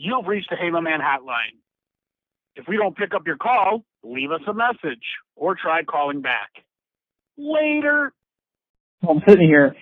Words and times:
You've 0.00 0.28
reached 0.28 0.48
the 0.48 0.56
Hey 0.56 0.70
My 0.70 0.80
Man 0.80 1.00
hotline. 1.00 1.58
If 2.54 2.66
we 2.68 2.76
don't 2.76 2.96
pick 2.96 3.14
up 3.14 3.22
your 3.26 3.36
call, 3.36 3.82
leave 4.04 4.30
us 4.30 4.40
a 4.48 4.54
message 4.54 5.02
or 5.34 5.56
try 5.60 5.82
calling 5.82 6.22
back. 6.22 6.50
Later. 7.36 8.12
I'm 9.08 9.20
sitting 9.26 9.48
here 9.48 9.74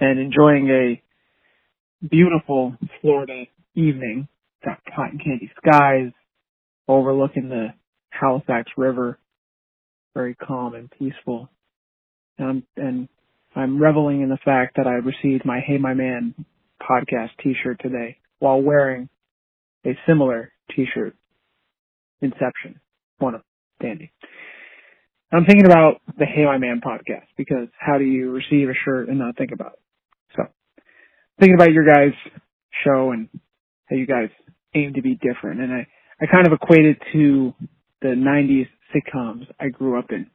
and 0.00 0.18
enjoying 0.18 0.68
a 0.70 2.06
beautiful 2.08 2.74
Florida 3.02 3.44
evening. 3.74 4.28
Got 4.64 4.78
cotton 4.96 5.18
candy 5.18 5.50
skies 5.58 6.12
overlooking 6.88 7.50
the 7.50 7.68
Halifax 8.08 8.70
River. 8.78 9.18
Very 10.14 10.34
calm 10.34 10.74
and 10.74 10.90
peaceful. 10.90 11.50
And 12.38 12.48
I'm, 12.48 12.66
and 12.78 13.08
I'm 13.54 13.78
reveling 13.78 14.22
in 14.22 14.30
the 14.30 14.38
fact 14.42 14.76
that 14.76 14.86
I 14.86 14.92
received 14.92 15.44
my 15.44 15.60
Hey 15.60 15.76
My 15.76 15.92
Man 15.92 16.34
podcast 16.80 17.30
t-shirt 17.42 17.78
today 17.82 18.16
while 18.42 18.60
wearing 18.60 19.08
a 19.86 19.90
similar 20.04 20.50
t-shirt. 20.74 21.14
Inception. 22.20 22.80
One 23.18 23.36
of 23.36 23.42
Dandy. 23.80 24.12
I'm 25.32 25.44
thinking 25.44 25.64
about 25.64 26.00
the 26.18 26.26
Hey 26.26 26.44
My 26.44 26.58
Man 26.58 26.80
podcast 26.84 27.26
because 27.36 27.68
how 27.78 27.98
do 27.98 28.04
you 28.04 28.32
receive 28.32 28.68
a 28.68 28.74
shirt 28.84 29.08
and 29.08 29.20
not 29.20 29.36
think 29.36 29.52
about 29.52 29.74
it? 29.74 29.78
So 30.36 30.42
thinking 31.38 31.54
about 31.54 31.72
your 31.72 31.84
guys' 31.84 32.14
show 32.84 33.12
and 33.12 33.28
how 33.88 33.94
you 33.94 34.06
guys 34.06 34.28
aim 34.74 34.94
to 34.94 35.02
be 35.02 35.14
different. 35.14 35.60
And 35.60 35.72
I, 35.72 35.86
I 36.20 36.26
kind 36.26 36.44
of 36.44 36.52
equated 36.52 36.96
to 37.12 37.54
the 38.00 38.08
90s 38.08 38.66
sitcoms 38.92 39.46
I 39.60 39.68
grew 39.68 40.00
up 40.00 40.10
in 40.10 40.26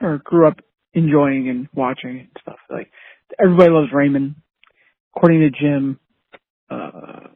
or 0.00 0.20
grew 0.22 0.46
up 0.46 0.60
enjoying 0.94 1.48
and 1.48 1.68
watching 1.74 2.20
and 2.20 2.28
stuff. 2.40 2.58
Like 2.70 2.88
everybody 3.36 3.70
loves 3.70 3.88
Raymond. 3.92 4.36
According 5.16 5.40
to 5.40 5.50
Jim, 5.50 5.98
uh, 6.70 7.28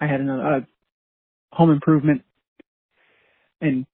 I 0.00 0.06
had 0.06 0.20
another, 0.20 0.42
uh, 0.42 0.60
Home 1.52 1.70
Improvement 1.70 2.22
and 3.60 3.86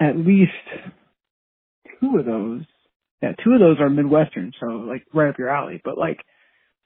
at 0.00 0.16
least 0.16 0.52
two 2.00 2.18
of 2.18 2.26
those, 2.26 2.62
yeah, 3.22 3.32
two 3.42 3.52
of 3.52 3.60
those 3.60 3.78
are 3.80 3.88
Midwestern, 3.88 4.52
so 4.60 4.66
like 4.66 5.04
right 5.14 5.30
up 5.30 5.38
your 5.38 5.48
alley. 5.48 5.80
But 5.82 5.96
like, 5.96 6.18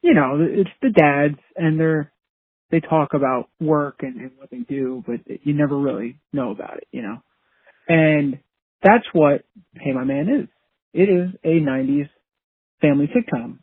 you 0.03 0.15
know, 0.15 0.39
it's 0.41 0.71
the 0.83 0.91
dads 0.91 1.41
and 1.57 1.81
they're, 1.81 2.13
they 2.71 2.81
talk 2.81 3.15
about 3.15 3.49
work 3.61 4.01
and, 4.01 4.17
and 4.17 4.33
what 4.37 4.51
they 4.51 4.59
do, 4.59 5.03
but 5.07 5.21
you 5.45 5.55
never 5.55 5.79
really 5.79 6.19
know 6.33 6.51
about 6.51 6.79
it, 6.79 6.89
you 6.91 7.03
know? 7.03 7.19
And 7.89 8.41
that's 8.83 9.05
what 9.13 9.45
Hey 9.75 9.93
My 9.93 10.05
Man 10.05 10.29
is. 10.29 10.49
It 10.93 11.09
is 11.09 11.31
a 11.45 11.61
90s 11.61 12.09
family 12.81 13.09
sitcom. 13.09 13.59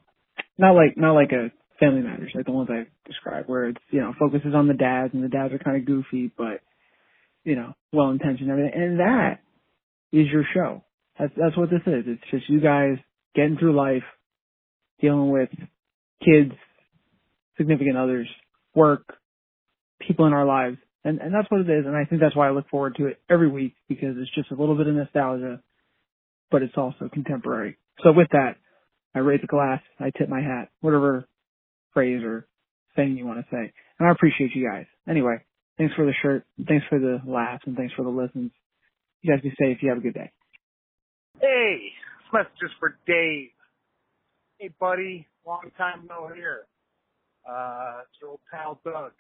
Not 0.58 0.74
like, 0.74 0.98
not 0.98 1.14
like 1.14 1.32
a 1.32 1.52
Family 1.84 2.02
Matters, 2.02 2.32
like 2.34 2.46
the 2.46 2.52
ones 2.52 2.70
I 2.72 2.86
described, 3.08 3.50
where 3.50 3.70
it's, 3.70 3.82
you 3.90 4.00
know, 4.00 4.14
focuses 4.18 4.56
on 4.56 4.68
the 4.68 4.74
dads 4.74 5.14
and 5.14 5.24
the 5.24 5.28
dads 5.28 5.54
are 5.54 5.60
kind 5.60 5.78
of 5.78 5.86
goofy, 5.86 6.32
but, 6.36 6.62
you 7.44 7.56
know, 7.56 7.74
well 7.92 8.10
intentioned 8.10 8.50
and 8.50 8.60
everything. 8.60 8.82
And 8.82 9.00
that 9.00 9.40
is 10.12 10.28
your 10.32 10.46
show. 10.54 10.84
That's, 11.20 11.34
that's 11.36 11.58
what 11.58 11.70
this 11.70 11.82
is. 11.86 12.06
It's 12.08 12.32
just 12.32 12.50
you 12.50 12.62
guys 12.62 12.98
getting 13.36 13.58
through 13.58 13.76
life, 13.76 14.04
dealing 15.02 15.30
with 15.30 15.50
kids, 16.24 16.54
significant 17.58 17.98
others, 17.98 18.28
work, 18.74 19.16
people 20.00 20.26
in 20.26 20.34
our 20.34 20.46
lives. 20.46 20.78
And, 21.04 21.20
and 21.20 21.34
that's 21.34 21.52
what 21.52 21.62
it 21.62 21.70
is. 21.70 21.86
And 21.86 21.98
I 21.98 22.06
think 22.06 22.22
that's 22.22 22.36
why 22.36 22.48
I 22.48 22.52
look 22.52 22.70
forward 22.70 22.96
to 22.96 23.08
it 23.08 23.20
every 23.30 23.50
week 23.50 23.76
because 23.90 24.16
it's 24.18 24.34
just 24.34 24.52
a 24.52 24.56
little 24.56 24.78
bit 24.78 24.88
of 24.88 24.96
nostalgia, 24.96 25.62
but 26.50 26.62
it's 26.62 26.78
also 26.78 27.10
contemporary. 27.12 27.78
So 28.04 28.14
with 28.14 28.30
that, 28.32 28.56
I 29.14 29.20
raise 29.20 29.42
a 29.44 29.48
glass, 29.48 29.82
I 30.00 30.12
tip 30.18 30.30
my 30.30 30.42
hat, 30.42 30.70
whatever 30.80 31.28
phrase 31.94 32.24
or 32.24 32.48
thing 32.96 33.18
you 33.18 33.26
want 33.26 33.40
to 33.40 33.46
say. 33.52 33.72
And 34.00 34.08
I 34.08 34.12
appreciate 34.12 34.52
you 34.56 34.68
guys. 34.68 34.86
Anyway, 35.08 35.38
thanks 35.78 35.94
for 35.96 36.06
the 36.06 36.14
shirt, 36.22 36.46
thanks 36.68 36.86
for 36.90 37.00
the 37.00 37.20
laughs, 37.26 37.64
and 37.66 37.76
thanks 37.76 37.94
for 37.94 38.04
the 38.04 38.10
listens. 38.10 38.52
You 39.22 39.34
guys 39.34 39.42
be 39.42 39.54
safe. 39.60 39.78
You 39.82 39.90
have 39.90 40.00
a 40.00 40.02
good 40.02 40.14
day. 40.14 40.32
Hey, 41.40 41.92
this 42.20 42.34
message 42.34 42.76
for 42.80 42.98
Dave. 43.08 43.50
Hey, 44.60 44.70
buddy, 44.80 45.28
long 45.46 45.72
time 45.78 46.08
no 46.10 46.28
hear. 46.34 46.66
Uh, 47.48 48.02
it's 48.02 48.22
your 48.22 48.32
old 48.32 48.40
pal 48.52 48.80
Doug. 48.84 49.12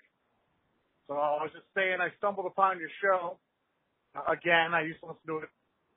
So 1.07 1.15
I 1.15 1.43
was 1.43 1.51
just 1.53 1.65
saying, 1.75 1.97
I 1.99 2.09
stumbled 2.17 2.45
upon 2.45 2.79
your 2.79 2.89
show. 3.01 3.37
Uh, 4.15 4.31
again, 4.31 4.73
I 4.73 4.83
used 4.83 4.99
to 5.01 5.07
listen 5.07 5.27
to 5.27 5.37
it 5.39 5.49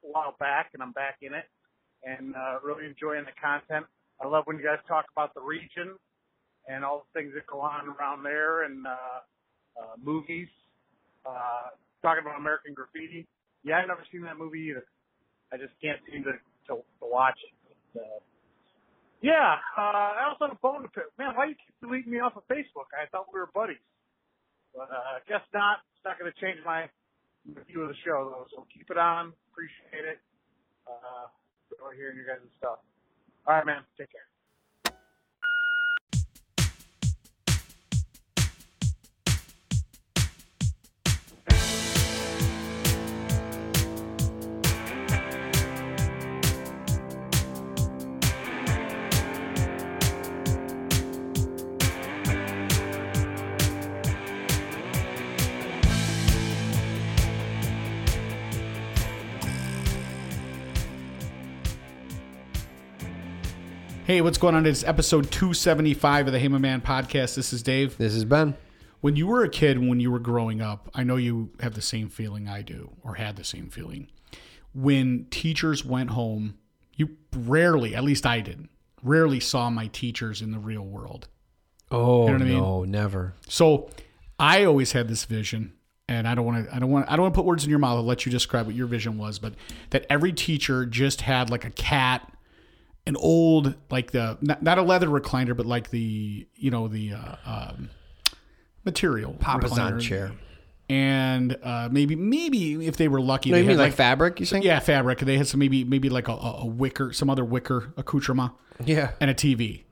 a 0.02 0.10
while 0.10 0.34
back, 0.38 0.70
and 0.74 0.82
I'm 0.82 0.92
back 0.92 1.18
in 1.22 1.34
it, 1.34 1.44
and 2.02 2.34
uh, 2.34 2.58
really 2.64 2.86
enjoying 2.86 3.24
the 3.24 3.36
content. 3.40 3.86
I 4.20 4.26
love 4.26 4.44
when 4.46 4.56
you 4.56 4.64
guys 4.64 4.82
talk 4.88 5.04
about 5.14 5.34
the 5.34 5.42
region 5.42 5.94
and 6.68 6.84
all 6.84 7.06
the 7.06 7.20
things 7.20 7.32
that 7.34 7.46
go 7.46 7.60
on 7.60 7.88
around 7.88 8.22
there, 8.22 8.64
and 8.64 8.86
uh, 8.86 9.20
uh, 9.78 9.94
movies. 10.02 10.48
Uh, 11.24 11.74
talking 12.02 12.22
about 12.22 12.38
American 12.38 12.74
Graffiti. 12.74 13.26
Yeah, 13.64 13.82
I've 13.82 13.88
never 13.88 14.06
seen 14.12 14.22
that 14.22 14.38
movie 14.38 14.70
either. 14.70 14.86
I 15.52 15.56
just 15.56 15.74
can't 15.82 15.98
seem 16.10 16.22
to 16.24 16.38
to, 16.70 16.82
to 16.82 17.06
watch 17.06 17.38
it. 17.42 17.54
But, 17.94 18.02
uh, 18.02 18.20
yeah, 19.22 19.58
uh, 19.78 20.18
I 20.18 20.30
also 20.30 20.46
have 20.46 20.56
a 20.56 20.62
bone 20.62 20.82
to 20.82 20.88
pick. 20.88 21.10
Man, 21.18 21.34
why 21.34 21.50
you 21.50 21.56
keep 21.58 21.74
deleting 21.82 22.12
me 22.12 22.20
off 22.20 22.36
of 22.36 22.46
Facebook? 22.46 22.90
I 22.94 23.06
thought 23.10 23.26
we 23.32 23.40
were 23.40 23.50
buddies. 23.54 23.82
But 24.74 24.90
uh, 24.92 25.24
guess 25.26 25.42
not. 25.54 25.82
It's 25.96 26.04
not 26.04 26.18
going 26.18 26.30
to 26.30 26.38
change 26.38 26.60
my 26.64 26.86
view 27.66 27.82
of 27.82 27.88
the 27.88 27.98
show, 28.04 28.28
though. 28.30 28.46
So 28.54 28.66
keep 28.70 28.90
it 28.90 28.98
on. 28.98 29.32
Appreciate 29.50 30.04
it. 30.04 30.18
Uh, 30.86 31.26
enjoy 31.72 31.96
hearing 31.96 32.16
your 32.18 32.26
guys' 32.26 32.44
stuff. 32.58 32.78
All 33.46 33.54
right, 33.56 33.66
man. 33.66 33.82
Take 33.98 34.12
care. 34.12 34.28
Hey, 64.06 64.20
what's 64.20 64.38
going 64.38 64.54
on? 64.54 64.66
It's 64.66 64.84
episode 64.84 65.32
275 65.32 66.28
of 66.28 66.32
the 66.32 66.38
Hey 66.38 66.46
My 66.46 66.58
Man 66.58 66.80
podcast. 66.80 67.34
This 67.34 67.52
is 67.52 67.60
Dave. 67.60 67.98
This 67.98 68.14
is 68.14 68.24
Ben. 68.24 68.54
When 69.00 69.16
you 69.16 69.26
were 69.26 69.42
a 69.42 69.48
kid, 69.48 69.84
when 69.84 69.98
you 69.98 70.12
were 70.12 70.20
growing 70.20 70.60
up, 70.60 70.88
I 70.94 71.02
know 71.02 71.16
you 71.16 71.50
have 71.58 71.74
the 71.74 71.82
same 71.82 72.08
feeling 72.08 72.48
I 72.48 72.62
do, 72.62 72.92
or 73.02 73.16
had 73.16 73.34
the 73.34 73.42
same 73.42 73.68
feeling. 73.68 74.06
When 74.72 75.26
teachers 75.30 75.84
went 75.84 76.10
home, 76.10 76.56
you 76.94 77.16
rarely, 77.34 77.96
at 77.96 78.04
least 78.04 78.24
I 78.26 78.42
did, 78.42 78.68
rarely 79.02 79.40
saw 79.40 79.70
my 79.70 79.88
teachers 79.88 80.40
in 80.40 80.52
the 80.52 80.60
real 80.60 80.84
world. 80.84 81.26
Oh 81.90 82.28
You 82.28 82.38
know 82.38 82.44
I 82.44 82.48
mean? 82.48 82.58
no, 82.58 82.84
never. 82.84 83.34
So 83.48 83.90
I 84.38 84.62
always 84.66 84.92
had 84.92 85.08
this 85.08 85.24
vision, 85.24 85.72
and 86.06 86.28
I 86.28 86.36
don't 86.36 86.46
want 86.46 86.68
to, 86.68 86.72
I 86.72 86.78
don't 86.78 86.92
want, 86.92 87.10
I 87.10 87.16
don't 87.16 87.22
want 87.22 87.34
to 87.34 87.38
put 87.38 87.44
words 87.44 87.64
in 87.64 87.70
your 87.70 87.80
mouth. 87.80 87.96
I'll 87.96 88.04
let 88.04 88.24
you 88.24 88.30
describe 88.30 88.66
what 88.66 88.76
your 88.76 88.86
vision 88.86 89.18
was, 89.18 89.40
but 89.40 89.54
that 89.90 90.06
every 90.08 90.32
teacher 90.32 90.86
just 90.86 91.22
had 91.22 91.50
like 91.50 91.64
a 91.64 91.70
cat, 91.70 92.32
an 93.06 93.16
old, 93.16 93.74
like 93.90 94.10
the 94.10 94.36
not, 94.40 94.62
not 94.62 94.78
a 94.78 94.82
leather 94.82 95.06
recliner, 95.08 95.56
but 95.56 95.66
like 95.66 95.90
the, 95.90 96.46
you 96.56 96.70
know, 96.70 96.88
the 96.88 97.12
uh, 97.12 97.36
um, 97.46 97.90
material 98.84 99.34
Papasan 99.40 100.00
chair. 100.00 100.32
and 100.88 101.56
uh, 101.62 101.88
maybe, 101.90 102.16
maybe 102.16 102.86
if 102.86 102.96
they 102.96 103.08
were 103.08 103.20
lucky, 103.20 103.50
No, 103.50 103.56
they 103.56 103.62
you 103.62 103.68
mean 103.68 103.78
had 103.78 103.84
like, 103.84 103.92
fabric? 103.94 104.40
You 104.40 104.46
think? 104.46 104.64
yeah, 104.64 104.78
fabric. 104.80 105.18
They 105.20 105.36
had 105.36 105.46
some 105.46 105.60
maybe, 105.60 105.84
maybe 105.84 106.08
like 106.08 106.28
a, 106.28 106.32
a 106.32 106.66
wicker, 106.66 107.12
some 107.12 107.30
other 107.30 107.44
wicker 107.44 107.92
accoutrement 107.96 108.52
Yeah. 108.84 109.12
and 109.20 109.30
a 109.30 109.34
TV. 109.34 109.84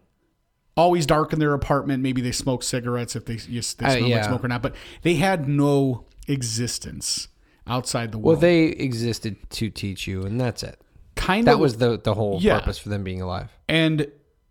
Always 0.77 1.07
dark 1.07 1.33
in 1.33 1.39
their 1.39 1.55
apartment. 1.55 2.03
Maybe 2.03 2.21
they 2.21 2.33
smoke 2.33 2.65
cigarettes 2.65 3.15
if 3.15 3.27
they, 3.27 3.39
yes, 3.49 3.75
they 3.75 3.87
Uh, 3.87 3.91
smell 3.97 4.09
like 4.11 4.25
smoke 4.25 4.45
or 4.45 4.49
not. 4.49 4.60
But 4.63 4.75
they 5.03 5.15
had 5.15 5.49
no 5.49 6.07
existence 6.27 7.28
outside 7.67 8.10
the 8.10 8.19
world. 8.19 8.25
Well, 8.27 8.41
they 8.41 8.65
existed 8.65 9.37
to 9.51 9.71
teach 9.71 10.09
you, 10.09 10.25
and 10.25 10.41
that's 10.41 10.65
it. 10.65 10.81
Kind 11.24 11.47
That 11.47 11.54
of 11.54 11.60
was 11.60 11.76
the 11.78 11.98
the 11.98 12.15
whole 12.15 12.38
Yeah. 12.41 12.59
purpose 12.59 12.78
for 12.78 12.88
them 12.88 13.03
being 13.04 13.21
alive. 13.22 13.50
and 13.68 14.06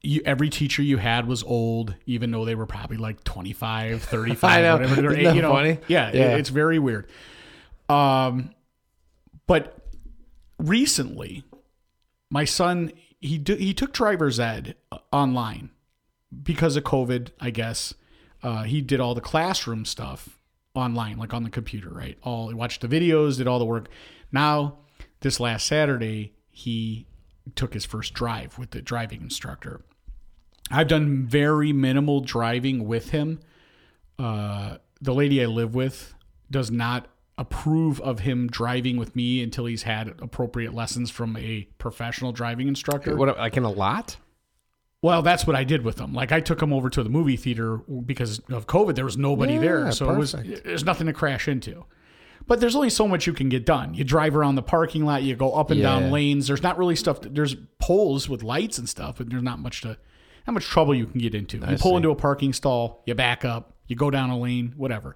you, 0.06 0.22
every 0.26 0.50
teacher 0.50 0.82
you 0.82 0.98
had 0.98 1.28
was 1.28 1.44
old, 1.44 1.96
even 2.06 2.32
though 2.32 2.44
they 2.44 2.56
were 2.56 2.66
probably 2.66 2.98
like 2.98 3.24
25, 3.24 4.02
35, 4.04 4.62
know. 4.64 4.74
whatever. 4.74 4.96
Their 5.02 5.06
Isn't 5.12 5.20
age, 5.20 5.26
that 5.28 5.36
you 5.38 5.42
know, 5.42 5.52
funny? 5.54 5.78
Yeah, 5.88 6.10
it- 6.10 6.16
Yeah. 6.16 6.36
it's 6.36 6.50
very 6.50 6.78
weird. 6.78 7.08
Um, 7.88 8.50
but 9.48 9.78
recently, 10.58 11.44
my 12.30 12.46
son 12.46 12.92
he 13.20 13.38
do, 13.38 13.56
he 13.56 13.74
took 13.74 13.94
driver's 13.94 14.40
ed 14.40 14.76
online 15.14 15.70
because 16.44 16.76
of 16.76 16.84
COVID, 16.84 17.30
I 17.40 17.50
guess. 17.52 17.94
Uh, 18.42 18.64
he 18.64 18.82
did 18.82 19.00
all 19.00 19.16
the 19.16 19.22
classroom 19.22 19.86
stuff 19.86 20.38
online, 20.76 21.18
like 21.18 21.34
on 21.34 21.44
the 21.44 21.50
computer, 21.50 21.90
right? 21.90 22.18
All 22.24 22.50
he 22.50 22.54
watched 22.54 22.82
the 22.82 22.90
videos, 22.90 23.38
did 23.38 23.48
all 23.48 23.60
the 23.60 23.64
work. 23.66 23.88
Now, 24.34 24.80
this 25.22 25.40
last 25.40 25.66
Saturday, 25.66 26.34
he 26.54 27.06
took 27.56 27.74
his 27.74 27.84
first 27.84 28.14
drive 28.14 28.58
with 28.58 28.72
the 28.72 28.82
driving 28.82 29.22
instructor. 29.22 29.82
I've 30.72 30.88
done 30.88 31.26
very 31.26 31.74
minimal 31.74 32.22
driving 32.22 32.88
with 32.88 33.10
him. 33.10 33.42
uh, 34.18 34.78
the 35.02 35.14
lady 35.14 35.44
I 35.44 35.48
live 35.48 35.76
with 35.76 36.14
does 36.50 36.72
not 36.72 37.08
approve 37.38 38.00
of 38.00 38.20
him 38.20 38.48
driving 38.48 38.96
with 38.96 39.16
me 39.16 39.44
until 39.44 39.66
he's 39.66 39.84
had 39.84 40.08
appropriate 40.22 40.74
lessons 40.74 41.12
from 41.12 41.36
a 41.36 41.68
professional 41.80 42.32
driving 42.32 42.70
instructor. 42.70 43.18
What 43.18 43.38
like 43.38 43.58
in 43.58 43.64
a 43.64 43.72
lot? 43.72 44.16
Well, 45.02 45.22
that's 45.22 45.46
what 45.46 45.58
I 45.58 45.66
did 45.66 45.84
with 45.84 46.00
him. 46.00 46.14
Like 46.14 46.32
I 46.32 46.40
took 46.40 46.62
him 46.62 46.72
over 46.72 46.90
to 46.92 47.04
the 47.04 47.10
movie 47.10 47.36
theater 47.36 47.78
because 47.78 48.40
of 48.50 48.68
COVID. 48.68 48.96
There 48.96 49.04
was 49.04 49.18
nobody 49.18 49.56
Yeah, 49.56 49.60
there, 49.60 49.92
so 49.92 50.10
it 50.12 50.18
was 50.18 50.32
there's 50.32 50.86
nothing 50.86 51.08
to 51.08 51.14
crash 51.14 51.50
into. 51.50 51.86
But 52.48 52.60
there's 52.60 52.76
only 52.76 52.90
so 52.90 53.08
much 53.08 53.26
you 53.28 53.34
can 53.34 53.48
get 53.50 53.66
done. 53.66 53.94
You 53.94 54.04
drive 54.04 54.36
around 54.36 54.56
the 54.56 54.62
parking 54.64 55.06
lot, 55.06 55.24
you 55.24 55.36
go 55.36 55.54
up 55.54 55.72
and 55.72 55.80
Yeah. 55.80 56.00
down 56.00 56.12
lanes. 56.12 56.48
There's 56.48 56.64
not 56.64 56.78
really 56.78 56.96
stuff. 56.96 57.20
There's 57.22 57.56
poles 57.80 58.28
with 58.28 58.44
lights 58.44 58.78
and 58.78 58.88
stuff, 58.90 59.16
but 59.18 59.30
there's 59.30 59.44
not 59.44 59.60
much 59.60 59.82
to, 59.82 59.98
not 60.46 60.54
much 60.54 60.66
trouble 60.66 60.94
you 60.94 61.06
can 61.06 61.20
get 61.22 61.34
into. 61.36 61.58
you 61.58 61.64
pull 61.80 61.92
see. 61.92 61.96
into 61.98 62.10
a 62.10 62.16
parking 62.16 62.52
stall, 62.54 63.02
you 63.06 63.16
back 63.16 63.46
up, 63.46 63.74
you 63.88 63.96
go 63.96 64.10
down 64.12 64.30
a 64.30 64.38
lane, 64.38 64.74
whatever. 64.76 65.16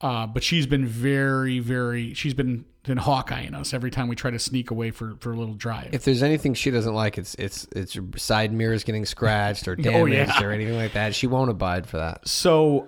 Uh, 0.00 0.26
but 0.26 0.42
she's 0.44 0.66
been 0.66 0.86
very, 0.86 1.58
very. 1.58 2.14
She's 2.14 2.34
been 2.34 2.64
been 2.84 2.98
Hawkeyeing 2.98 3.52
us 3.54 3.74
every 3.74 3.90
time 3.90 4.08
we 4.08 4.14
try 4.16 4.30
to 4.30 4.38
sneak 4.38 4.70
away 4.70 4.90
for 4.92 5.16
for 5.20 5.32
a 5.32 5.36
little 5.36 5.54
drive. 5.54 5.90
If 5.92 6.04
there's 6.04 6.22
anything 6.22 6.54
she 6.54 6.70
doesn't 6.70 6.94
like, 6.94 7.18
it's 7.18 7.34
it's 7.34 7.66
it's 7.74 7.94
your 7.96 8.04
side 8.16 8.52
mirrors 8.52 8.82
getting 8.84 9.04
scratched 9.04 9.66
or 9.68 9.74
damaged 9.76 9.96
Oh, 9.96 10.06
yeah. 10.06 10.42
or 10.42 10.52
anything 10.52 10.76
like 10.76 10.92
that. 10.94 11.14
She 11.16 11.26
won't 11.26 11.50
abide 11.50 11.86
for 11.88 11.96
that. 11.98 12.26
so 12.28 12.86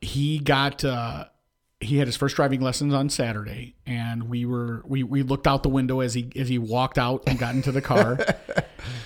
he 0.00 0.38
got 0.38 0.84
uh 0.84 1.24
he 1.84 1.98
had 1.98 2.08
his 2.08 2.16
first 2.16 2.36
driving 2.36 2.60
lessons 2.60 2.92
on 2.94 3.08
Saturday 3.08 3.74
and 3.86 4.28
we 4.28 4.44
were 4.44 4.82
we 4.86 5.02
we 5.02 5.22
looked 5.22 5.46
out 5.46 5.62
the 5.62 5.68
window 5.68 6.00
as 6.00 6.14
he 6.14 6.30
as 6.36 6.48
he 6.48 6.58
walked 6.58 6.98
out 6.98 7.22
and 7.26 7.38
got 7.38 7.54
into 7.54 7.72
the 7.72 7.82
car. 7.82 8.18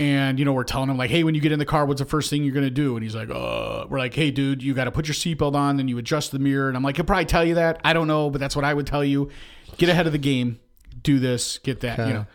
And 0.00 0.40
you 0.40 0.44
know 0.44 0.52
we're 0.52 0.64
telling 0.64 0.90
him 0.90 0.96
like 0.96 1.10
hey 1.10 1.22
when 1.22 1.36
you 1.36 1.40
get 1.40 1.52
in 1.52 1.60
the 1.60 1.64
car 1.64 1.86
what's 1.86 2.00
the 2.00 2.04
first 2.04 2.30
thing 2.30 2.42
you're 2.42 2.54
gonna 2.54 2.68
do? 2.68 2.96
And 2.96 3.02
he's 3.02 3.14
like 3.14 3.30
uh 3.30 3.86
we're 3.88 3.98
like 3.98 4.12
hey 4.12 4.32
dude 4.32 4.60
you 4.60 4.74
got 4.74 4.84
to 4.84 4.90
put 4.90 5.06
your 5.06 5.14
seatbelt 5.14 5.54
on 5.54 5.76
then 5.76 5.86
you 5.86 5.98
adjust 5.98 6.32
the 6.32 6.40
mirror. 6.40 6.66
And 6.66 6.76
I'm 6.76 6.82
like 6.82 6.96
he'll 6.96 7.04
probably 7.04 7.26
tell 7.26 7.44
you 7.44 7.54
that. 7.54 7.80
I 7.84 7.92
don't 7.92 8.08
know 8.08 8.28
but 8.28 8.40
that's 8.40 8.56
what 8.56 8.64
I 8.64 8.74
would 8.74 8.88
tell 8.88 9.04
you. 9.04 9.30
Get 9.76 9.88
ahead 9.88 10.06
of 10.06 10.12
the 10.12 10.18
game. 10.18 10.58
Do 11.02 11.20
this. 11.20 11.58
Get 11.58 11.80
that 11.80 11.98
you 11.98 12.12
know. 12.12 12.26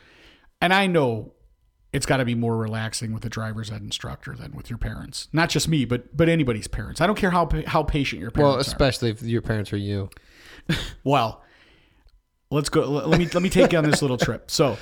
And 0.62 0.74
I 0.74 0.88
know 0.88 1.34
it's 1.94 2.08
got 2.08 2.18
to 2.18 2.26
be 2.26 2.36
more 2.36 2.58
relaxing 2.58 3.14
with 3.14 3.24
a 3.24 3.30
driver's 3.30 3.72
ed 3.72 3.82
instructor 3.82 4.36
than 4.36 4.54
with 4.54 4.70
your 4.70 4.80
parents. 4.80 5.28
Not 5.32 5.50
just 5.50 5.68
me, 5.68 5.86
but 5.86 6.16
but 6.18 6.28
anybody's 6.28 6.68
parents. 6.68 7.00
I 7.00 7.08
don't 7.08 7.16
care 7.16 7.30
how 7.30 7.48
how 7.68 7.84
patient 7.84 8.20
your 8.22 8.32
parents 8.32 8.50
are. 8.50 8.58
Well, 8.58 8.60
especially 8.60 9.12
if 9.12 9.22
your 9.22 9.44
parents 9.44 9.72
are 9.72 9.78
you. 9.78 10.10
Well, 11.06 11.44
let's 12.50 12.70
go. 12.70 12.90
Let 12.90 13.20
me 13.20 13.28
let 13.28 13.44
me 13.44 13.50
take 13.50 13.74
you 13.74 13.78
on 13.78 13.84
this 13.84 14.02
little 14.02 14.18
trip. 14.18 14.50
So, 14.50 14.78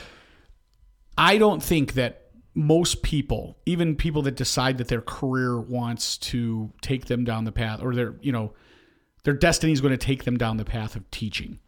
I 1.17 1.39
don't 1.39 1.63
think 1.63 1.93
that 1.93 2.27
most 2.53 3.01
people, 3.01 3.57
even 3.65 3.95
people 3.95 4.21
that 4.23 4.35
decide 4.35 4.77
that 4.77 4.87
their 4.87 5.01
career 5.01 5.59
wants 5.59 6.17
to 6.17 6.71
take 6.81 7.05
them 7.05 7.23
down 7.23 7.45
the 7.45 7.51
path, 7.51 7.81
or 7.81 7.95
their 7.95 8.15
you 8.21 8.31
know 8.31 8.53
their 9.23 9.33
destiny 9.33 9.73
is 9.73 9.81
going 9.81 9.97
to 9.97 10.05
take 10.05 10.23
them 10.25 10.37
down 10.37 10.57
the 10.57 10.65
path 10.65 10.95
of 10.95 11.09
teaching, 11.11 11.59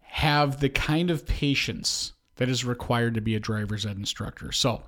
have 0.00 0.60
the 0.60 0.68
kind 0.68 1.10
of 1.10 1.26
patience 1.26 2.12
that 2.36 2.48
is 2.48 2.64
required 2.64 3.14
to 3.14 3.20
be 3.20 3.34
a 3.34 3.40
driver's 3.40 3.86
ed 3.86 3.96
instructor. 3.96 4.50
So, 4.50 4.82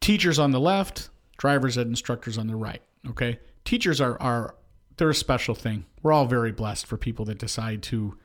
teachers 0.00 0.38
on 0.38 0.50
the 0.50 0.60
left, 0.60 1.10
driver's 1.36 1.78
ed 1.78 1.86
instructors 1.86 2.38
on 2.38 2.46
the 2.46 2.56
right. 2.56 2.82
Okay, 3.10 3.38
teachers 3.64 4.00
are 4.00 4.20
are 4.20 4.54
they're 5.02 5.10
a 5.10 5.14
special 5.16 5.56
thing. 5.56 5.84
We're 6.00 6.12
all 6.12 6.26
very 6.26 6.52
blessed 6.52 6.86
for 6.86 6.96
people 6.96 7.24
that 7.24 7.36
decide 7.36 7.82
to 7.84 8.16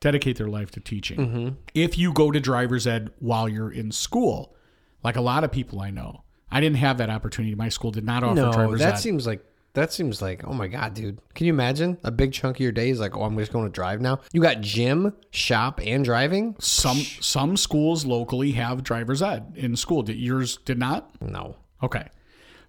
dedicate 0.00 0.38
their 0.38 0.48
life 0.48 0.70
to 0.70 0.80
teaching. 0.80 1.18
Mm-hmm. 1.18 1.48
If 1.74 1.98
you 1.98 2.14
go 2.14 2.30
to 2.30 2.40
driver's 2.40 2.86
ed 2.86 3.10
while 3.18 3.46
you're 3.46 3.70
in 3.70 3.92
school, 3.92 4.56
like 5.02 5.16
a 5.16 5.20
lot 5.20 5.44
of 5.44 5.52
people 5.52 5.82
I 5.82 5.90
know, 5.90 6.24
I 6.50 6.62
didn't 6.62 6.78
have 6.78 6.96
that 6.96 7.10
opportunity. 7.10 7.54
My 7.54 7.68
school 7.68 7.90
did 7.90 8.04
not 8.06 8.24
offer 8.24 8.34
No, 8.36 8.52
driver's 8.54 8.80
that 8.80 8.94
ed. 8.94 8.96
seems 9.00 9.26
like 9.26 9.44
that 9.74 9.92
seems 9.92 10.22
like 10.22 10.46
oh 10.46 10.54
my 10.54 10.66
god, 10.66 10.94
dude. 10.94 11.18
Can 11.34 11.46
you 11.46 11.52
imagine 11.52 11.98
a 12.02 12.10
big 12.10 12.32
chunk 12.32 12.56
of 12.56 12.60
your 12.60 12.72
day 12.72 12.88
is 12.88 13.00
like 13.00 13.14
oh 13.14 13.24
I'm 13.24 13.36
just 13.36 13.52
going 13.52 13.66
to 13.66 13.70
drive 13.70 14.00
now. 14.00 14.20
You 14.32 14.40
got 14.40 14.62
gym, 14.62 15.12
shop, 15.30 15.78
and 15.84 16.02
driving. 16.06 16.56
some 16.58 16.96
some 17.20 17.58
schools 17.58 18.06
locally 18.06 18.52
have 18.52 18.82
driver's 18.82 19.20
ed 19.20 19.52
in 19.56 19.76
school. 19.76 20.02
Did 20.02 20.16
yours 20.16 20.56
did 20.64 20.78
not? 20.78 21.20
No, 21.20 21.56
Okay. 21.82 22.08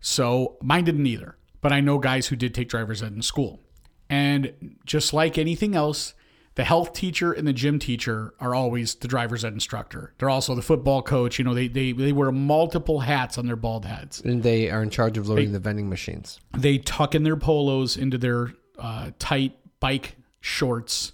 So 0.02 0.58
mine 0.62 0.84
didn't 0.84 1.06
either. 1.08 1.38
But 1.66 1.74
I 1.74 1.82
know 1.82 1.98
guys 1.98 2.28
who 2.28 2.36
did 2.36 2.54
take 2.54 2.70
driver's 2.70 3.02
ed 3.02 3.14
in 3.14 3.24
school. 3.24 3.60
And 4.08 4.76
just 4.86 5.14
like 5.14 5.40
anything 5.40 5.74
else, 5.74 6.14
the 6.54 6.64
health 6.64 6.94
teacher 6.94 7.34
and 7.34 7.48
the 7.48 7.54
gym 7.54 7.80
teacher 7.80 8.36
are 8.40 8.54
always 8.54 8.94
the 8.94 9.08
driver's 9.08 9.44
ed 9.44 9.54
instructor. 9.54 10.14
They're 10.20 10.30
also 10.30 10.54
the 10.54 10.62
football 10.62 11.02
coach. 11.02 11.40
You 11.40 11.46
know, 11.46 11.56
they 11.56 11.68
they, 11.68 11.92
they 11.92 12.12
wear 12.12 12.32
multiple 12.32 13.00
hats 13.00 13.40
on 13.40 13.48
their 13.48 13.56
bald 13.56 13.84
heads. 13.84 14.22
and 14.22 14.44
they 14.44 14.70
are 14.70 14.84
in 14.84 14.92
charge 14.92 15.18
of 15.18 15.28
loading 15.28 15.54
the 15.54 15.60
vending 15.60 15.90
machines. 15.90 16.40
They 16.56 16.78
tuck 16.78 17.16
in 17.16 17.24
their 17.24 17.36
polos 17.36 17.98
into 17.98 18.20
their 18.20 18.54
uh, 18.78 19.10
tight 19.18 19.58
bike 19.80 20.18
shorts 20.42 21.14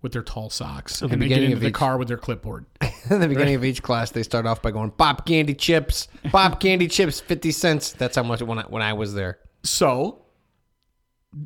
with 0.00 0.12
their 0.12 0.22
tall 0.22 0.48
socks. 0.48 1.02
And 1.02 1.10
they 1.10 1.16
get 1.16 1.20
beginning 1.20 1.44
into 1.44 1.56
of 1.56 1.60
the 1.60 1.68
each- 1.68 1.74
car 1.74 1.98
with 1.98 2.08
their 2.08 2.16
clipboard. 2.16 2.64
At 2.80 3.20
the 3.20 3.28
beginning 3.28 3.54
of 3.54 3.66
each 3.66 3.82
class, 3.82 4.12
they 4.12 4.22
start 4.22 4.46
off 4.46 4.62
by 4.62 4.70
going 4.70 4.92
pop 4.92 5.26
candy 5.26 5.52
chips, 5.52 6.08
pop 6.30 6.58
candy 6.58 6.88
chips, 6.88 7.20
fifty 7.20 7.52
cents. 7.52 7.92
That's 7.92 8.16
how 8.16 8.22
much 8.22 8.40
when 8.40 8.60
I, 8.60 8.62
when 8.62 8.80
I 8.80 8.94
was 8.94 9.12
there. 9.12 9.40
So 9.62 10.22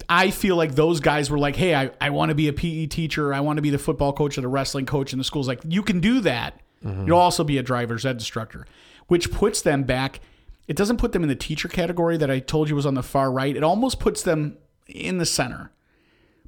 I 0.08 0.30
feel 0.30 0.56
like 0.56 0.74
those 0.74 1.00
guys 1.00 1.30
were 1.30 1.38
like, 1.38 1.56
hey, 1.56 1.74
I, 1.74 1.90
I 2.00 2.10
want 2.10 2.30
to 2.30 2.34
be 2.34 2.48
a 2.48 2.52
PE 2.52 2.86
teacher. 2.86 3.34
I 3.34 3.40
want 3.40 3.58
to 3.58 3.62
be 3.62 3.70
the 3.70 3.78
football 3.78 4.12
coach 4.12 4.38
or 4.38 4.40
the 4.40 4.48
wrestling 4.48 4.86
coach. 4.86 5.12
And 5.12 5.20
the 5.20 5.24
school's 5.24 5.48
like, 5.48 5.60
you 5.66 5.82
can 5.82 6.00
do 6.00 6.20
that. 6.20 6.60
Mm-hmm. 6.84 7.06
You'll 7.06 7.18
also 7.18 7.44
be 7.44 7.58
a 7.58 7.62
driver's 7.62 8.06
ed 8.06 8.16
instructor, 8.16 8.66
which 9.08 9.30
puts 9.30 9.62
them 9.62 9.84
back. 9.84 10.20
It 10.68 10.76
doesn't 10.76 10.96
put 10.96 11.12
them 11.12 11.22
in 11.22 11.28
the 11.28 11.36
teacher 11.36 11.68
category 11.68 12.16
that 12.16 12.30
I 12.30 12.38
told 12.38 12.68
you 12.68 12.76
was 12.76 12.86
on 12.86 12.94
the 12.94 13.02
far 13.02 13.30
right. 13.30 13.56
It 13.56 13.62
almost 13.62 14.00
puts 14.00 14.22
them 14.22 14.56
in 14.86 15.18
the 15.18 15.26
center. 15.26 15.70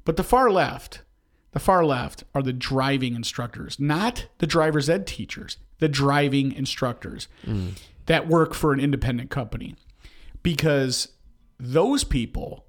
But 0.03 0.17
the 0.17 0.23
far 0.23 0.49
left, 0.49 1.01
the 1.51 1.59
far 1.59 1.85
left 1.85 2.23
are 2.33 2.41
the 2.41 2.53
driving 2.53 3.15
instructors, 3.15 3.79
not 3.79 4.27
the 4.39 4.47
driver's 4.47 4.89
ed 4.89 5.05
teachers, 5.05 5.57
the 5.79 5.89
driving 5.89 6.51
instructors 6.51 7.27
mm. 7.45 7.73
that 8.05 8.27
work 8.27 8.53
for 8.53 8.73
an 8.73 8.79
independent 8.79 9.29
company. 9.29 9.75
Because 10.43 11.09
those 11.59 12.03
people 12.03 12.67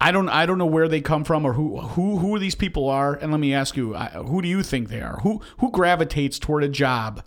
I 0.00 0.10
don't 0.10 0.28
I 0.28 0.44
don't 0.44 0.58
know 0.58 0.66
where 0.66 0.88
they 0.88 1.00
come 1.00 1.24
from 1.24 1.46
or 1.46 1.54
who 1.54 1.80
who 1.80 2.18
who 2.18 2.38
these 2.38 2.54
people 2.54 2.88
are. 2.90 3.14
And 3.14 3.30
let 3.30 3.40
me 3.40 3.54
ask 3.54 3.76
you, 3.76 3.94
who 3.94 4.42
do 4.42 4.48
you 4.48 4.62
think 4.62 4.88
they 4.88 5.00
are? 5.00 5.18
Who 5.22 5.40
who 5.58 5.70
gravitates 5.70 6.38
toward 6.38 6.62
a 6.62 6.68
job 6.68 7.22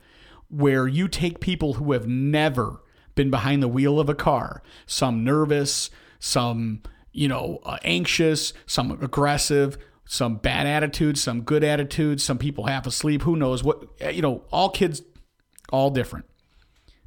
where 0.49 0.87
you 0.87 1.07
take 1.07 1.39
people 1.39 1.73
who 1.73 1.91
have 1.93 2.07
never 2.07 2.83
been 3.15 3.31
behind 3.31 3.63
the 3.63 3.67
wheel 3.67 3.99
of 3.99 4.09
a 4.09 4.15
car, 4.15 4.61
some 4.85 5.23
nervous, 5.23 5.89
some 6.19 6.83
you 7.11 7.27
know 7.27 7.59
uh, 7.65 7.77
anxious, 7.83 8.53
some 8.65 8.91
aggressive, 9.01 9.77
some 10.05 10.35
bad 10.35 10.67
attitudes, 10.67 11.21
some 11.21 11.41
good 11.41 11.63
attitudes, 11.63 12.23
some 12.23 12.37
people 12.37 12.67
half 12.67 12.85
asleep. 12.85 13.23
Who 13.23 13.35
knows 13.35 13.63
what? 13.63 13.85
You 14.13 14.21
know, 14.21 14.43
all 14.51 14.69
kids, 14.69 15.01
all 15.71 15.89
different. 15.89 16.25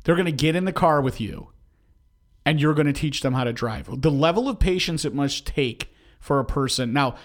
They're 0.02 0.16
going 0.16 0.26
to 0.26 0.33
get 0.33 0.56
in 0.56 0.64
the 0.64 0.73
car 0.73 1.00
with 1.00 1.21
you 1.21 1.50
and 2.44 2.61
you're 2.61 2.75
going 2.75 2.87
to 2.87 2.92
teach 2.92 3.20
them 3.20 3.35
how 3.35 3.44
to 3.44 3.52
drive. 3.52 4.00
The 4.00 4.11
level 4.11 4.49
of 4.49 4.59
patience 4.59 5.04
it 5.04 5.14
must 5.14 5.47
take 5.47 5.92
for 6.20 6.38
a 6.38 6.44
person. 6.44 6.92
Now, 6.92 7.16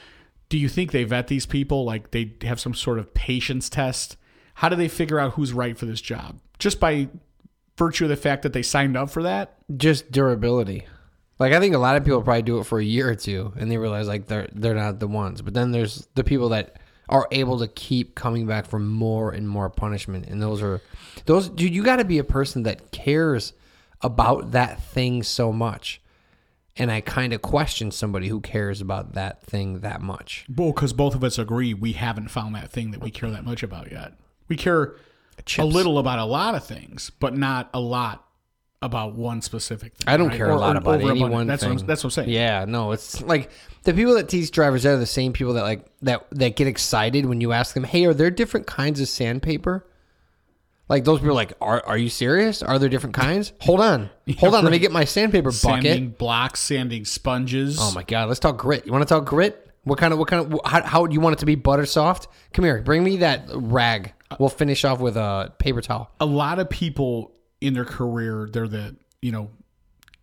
do 0.50 0.58
you 0.58 0.70
think 0.70 0.92
they 0.92 1.04
vet 1.04 1.28
these 1.28 1.46
people? 1.46 1.86
Like 1.86 2.12
they 2.12 2.34
have 2.44 2.60
some 2.60 2.74
sort 2.74 3.00
of 3.00 3.14
patience 3.14 3.70
test? 3.70 4.18
How 4.56 4.70
do 4.70 4.76
they 4.76 4.88
figure 4.88 5.20
out 5.20 5.34
who's 5.34 5.54
right 5.54 5.78
for 5.78 5.86
this 5.86 6.02
job? 6.02 6.40
Just 6.60 6.80
by 6.80 7.10
virtue 7.78 8.06
of 8.06 8.10
the 8.10 8.16
fact 8.16 8.44
that 8.44 8.54
they 8.54 8.62
signed 8.62 8.96
up 8.96 9.10
for 9.10 9.24
that? 9.24 9.58
Just 9.76 10.12
durability. 10.12 10.86
Like 11.40 11.52
I 11.52 11.60
think 11.60 11.76
a 11.76 11.80
lot 11.80 11.98
of 11.98 12.06
people 12.06 12.22
probably 12.22 12.44
do 12.44 12.60
it 12.60 12.66
for 12.66 12.80
a 12.80 12.84
year 12.84 13.10
or 13.10 13.16
two, 13.16 13.52
and 13.58 13.70
they 13.70 13.78
realize 13.78 14.08
like 14.08 14.28
they're 14.28 14.48
they're 14.54 14.76
not 14.76 15.00
the 15.00 15.08
ones. 15.08 15.42
But 15.42 15.54
then 15.54 15.72
there's 15.72 16.08
the 16.16 16.24
people 16.24 16.50
that 16.50 16.78
are 17.10 17.28
able 17.32 17.60
to 17.60 17.68
keep 17.68 18.16
coming 18.16 18.48
back 18.48 18.66
for 18.66 18.80
more 18.80 19.32
and 19.32 19.48
more 19.48 19.70
punishment, 19.70 20.28
and 20.28 20.42
those 20.42 20.62
are 20.62 20.82
those. 21.26 21.50
Dude, 21.50 21.76
you 21.76 21.84
got 21.84 21.98
to 21.98 22.06
be 22.06 22.20
a 22.20 22.24
person 22.24 22.64
that 22.64 22.92
cares 22.92 23.52
about 24.02 24.52
that 24.52 24.82
thing 24.82 25.24
so 25.24 25.52
much. 25.52 26.02
And 26.78 26.92
I 26.92 27.00
kind 27.00 27.32
of 27.32 27.42
question 27.42 27.90
somebody 27.90 28.28
who 28.28 28.42
cares 28.42 28.82
about 28.82 29.14
that 29.14 29.42
thing 29.42 29.80
that 29.80 30.02
much. 30.02 30.46
Well, 30.54 30.74
because 30.74 30.92
both 30.92 31.16
of 31.16 31.24
us 31.24 31.40
agree 31.40 31.74
we 31.74 31.94
haven't 31.94 32.30
found 32.30 32.54
that 32.56 32.70
thing 32.70 32.92
that 32.92 33.02
we 33.02 33.12
care 33.12 33.30
that 33.30 33.46
much 33.46 33.64
about 33.64 33.92
yet. 33.92 34.14
We 34.50 34.58
care 34.58 34.96
a 35.58 35.66
little 35.66 36.00
about 36.00 36.20
a 36.20 36.26
lot 36.26 36.54
of 36.56 36.66
things, 36.66 37.12
but 37.20 37.36
not 37.36 37.70
a 37.74 37.80
lot 37.80 38.26
about 38.82 39.16
one 39.16 39.42
specific 39.42 39.96
thing. 39.96 40.08
I 40.08 40.18
don't 40.18 40.28
right? 40.28 40.38
care 40.38 40.50
a 40.50 40.56
lot 40.56 40.76
or 40.76 40.80
about 40.80 41.02
any 41.02 41.24
one 41.24 41.48
that's 41.48 41.64
thing. 41.64 41.76
What 41.76 41.88
that's 41.88 42.04
what 42.04 42.10
I'm 42.10 42.26
saying. 42.26 42.30
Yeah, 42.30 42.66
no, 42.66 42.92
it's 42.92 43.22
like 43.22 43.50
the 43.84 43.94
people 43.94 44.16
that 44.16 44.30
teach 44.30 44.52
drivers 44.52 44.86
are 44.86 44.98
the 44.98 45.06
same 45.06 45.34
people 45.34 45.54
that 45.54 45.64
like 45.64 45.86
that 46.02 46.28
that 46.32 46.56
get 46.56 46.68
excited 46.68 47.26
when 47.26 47.42
you 47.42 47.52
ask 47.52 47.74
them, 47.74 47.84
"Hey, 47.84 48.06
are 48.06 48.14
there 48.14 48.30
different 48.30 48.68
kinds 48.68 49.00
of 49.00 49.08
sandpaper?" 49.08 49.88
Like 50.88 51.04
those 51.04 51.20
people 51.20 51.32
are 51.32 51.34
like, 51.34 51.54
"Are 51.62 51.84
are 51.86 51.98
you 51.98 52.10
serious? 52.10 52.62
Are 52.62 52.78
there 52.78 52.90
different 52.90 53.16
kinds?" 53.16 53.54
Hold 53.62 53.82
on, 53.82 54.10
hold 54.38 54.54
on, 54.54 54.64
let 54.64 54.72
me 54.72 54.80
get 54.80 54.92
my 54.92 55.06
sandpaper 55.06 55.50
bucket. 55.50 55.84
Sanding 55.84 56.10
blocks, 56.10 56.60
sanding 56.60 57.06
sponges. 57.06 57.78
Oh 57.80 57.92
my 57.92 58.04
god, 58.04 58.28
let's 58.28 58.40
talk 58.40 58.58
grit. 58.58 58.86
You 58.86 58.92
want 58.92 59.08
to 59.08 59.12
talk 59.12 59.26
grit? 59.26 59.62
What 59.84 60.00
kind 60.00 60.14
of 60.14 60.20
what 60.20 60.28
kind 60.28 60.54
of 60.54 60.60
how, 60.66 60.84
how 60.84 61.06
do 61.08 61.14
you 61.14 61.20
want 61.20 61.34
it 61.34 61.40
to 61.40 61.46
be 61.46 61.56
butter 61.56 61.86
soft? 61.86 62.28
Come 62.54 62.66
here, 62.66 62.82
bring 62.82 63.04
me 63.04 63.18
that 63.18 63.48
rag. 63.54 64.14
We'll 64.40 64.50
finish 64.50 64.84
off 64.84 65.00
with 65.00 65.18
a 65.18 65.54
paper 65.60 65.82
towel. 65.82 66.12
a 66.20 66.26
lot 66.26 66.60
of 66.60 66.70
people 66.70 67.36
in 67.62 67.74
their 67.74 67.86
career, 67.86 68.50
they're 68.52 68.68
the, 68.68 68.96
you 69.22 69.32
know, 69.32 69.50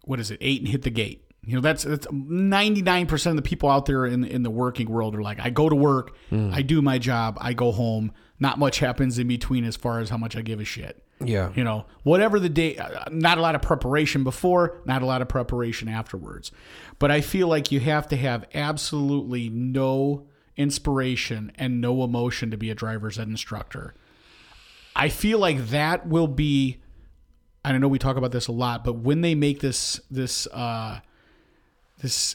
what 0.03 0.21
is 0.21 0.31
it, 0.31 0.39
eight 0.41 0.61
and 0.61 0.69
hit 0.69 0.83
the 0.83 0.91
gate. 0.91 1.25
You 1.45 1.57
know, 1.57 1.61
that's 1.61 1.83
that's 1.83 2.07
99% 2.07 3.27
of 3.27 3.37
the 3.37 3.43
people 3.43 3.69
out 3.69 3.87
there 3.87 4.07
in 4.07 4.23
in 4.25 4.43
the 4.43 4.51
working 4.51 4.89
world 4.89 5.17
are 5.17 5.23
like, 5.23 5.41
I 5.41 5.51
go 5.51 5.69
to 5.69 5.75
work, 5.75 6.17
hmm. 6.29 6.51
I 6.53 6.63
do 6.63 6.81
my 6.83 6.99
job, 6.99 7.37
I 7.41 7.53
go 7.53 7.73
home. 7.73 8.13
Not 8.43 8.59
much 8.59 8.81
happens 8.81 9.21
in 9.21 9.29
between 9.29 9.63
as 9.63 9.77
far 9.77 10.01
as 10.01 10.11
how 10.11 10.17
much 10.17 10.35
I 10.35 10.43
give 10.43 10.59
a 10.59 10.65
shit. 10.65 11.01
Yeah. 11.25 11.53
You 11.55 11.63
know, 11.63 11.87
whatever 12.03 12.41
the 12.41 12.49
day, 12.49 12.77
uh, 12.77 13.05
not 13.09 13.39
a 13.39 13.41
lot 13.41 13.55
of 13.55 13.63
preparation 13.63 14.25
before, 14.25 14.81
not 14.85 15.01
a 15.01 15.07
lot 15.07 15.23
of 15.23 15.29
preparation 15.29 15.89
afterwards. 15.89 16.51
But 16.99 17.13
I 17.13 17.21
feel 17.21 17.47
like 17.47 17.71
you 17.71 17.79
have 17.79 18.09
to 18.09 18.17
have 18.17 18.45
absolutely 18.53 19.49
no 19.49 20.27
inspiration 20.57 21.53
and 21.55 21.81
no 21.81 22.03
emotion 22.03 22.51
to 22.51 22.57
be 22.57 22.69
a 22.69 22.75
driver's 22.75 23.17
ed 23.17 23.29
instructor. 23.29 23.95
I 24.97 25.09
feel 25.09 25.39
like 25.39 25.69
that 25.69 26.09
will 26.09 26.27
be. 26.27 26.79
I 27.65 27.71
don't 27.71 27.81
know 27.81 27.87
we 27.87 28.01
talk 28.01 28.17
about 28.17 28.33
this 28.33 28.49
a 28.49 28.53
lot, 28.53 28.83
but 28.83 28.95
when 28.95 29.21
they 29.21 29.37
make 29.37 29.61
this 29.61 30.01
this 30.11 30.49
uh, 30.49 30.99
this 32.01 32.35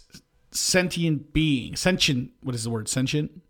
sentient 0.52 1.34
being, 1.34 1.76
sentient, 1.76 2.32
what 2.40 2.56
is 2.56 2.64
the 2.64 2.70
word, 2.70 2.88
sentient? 2.88 3.42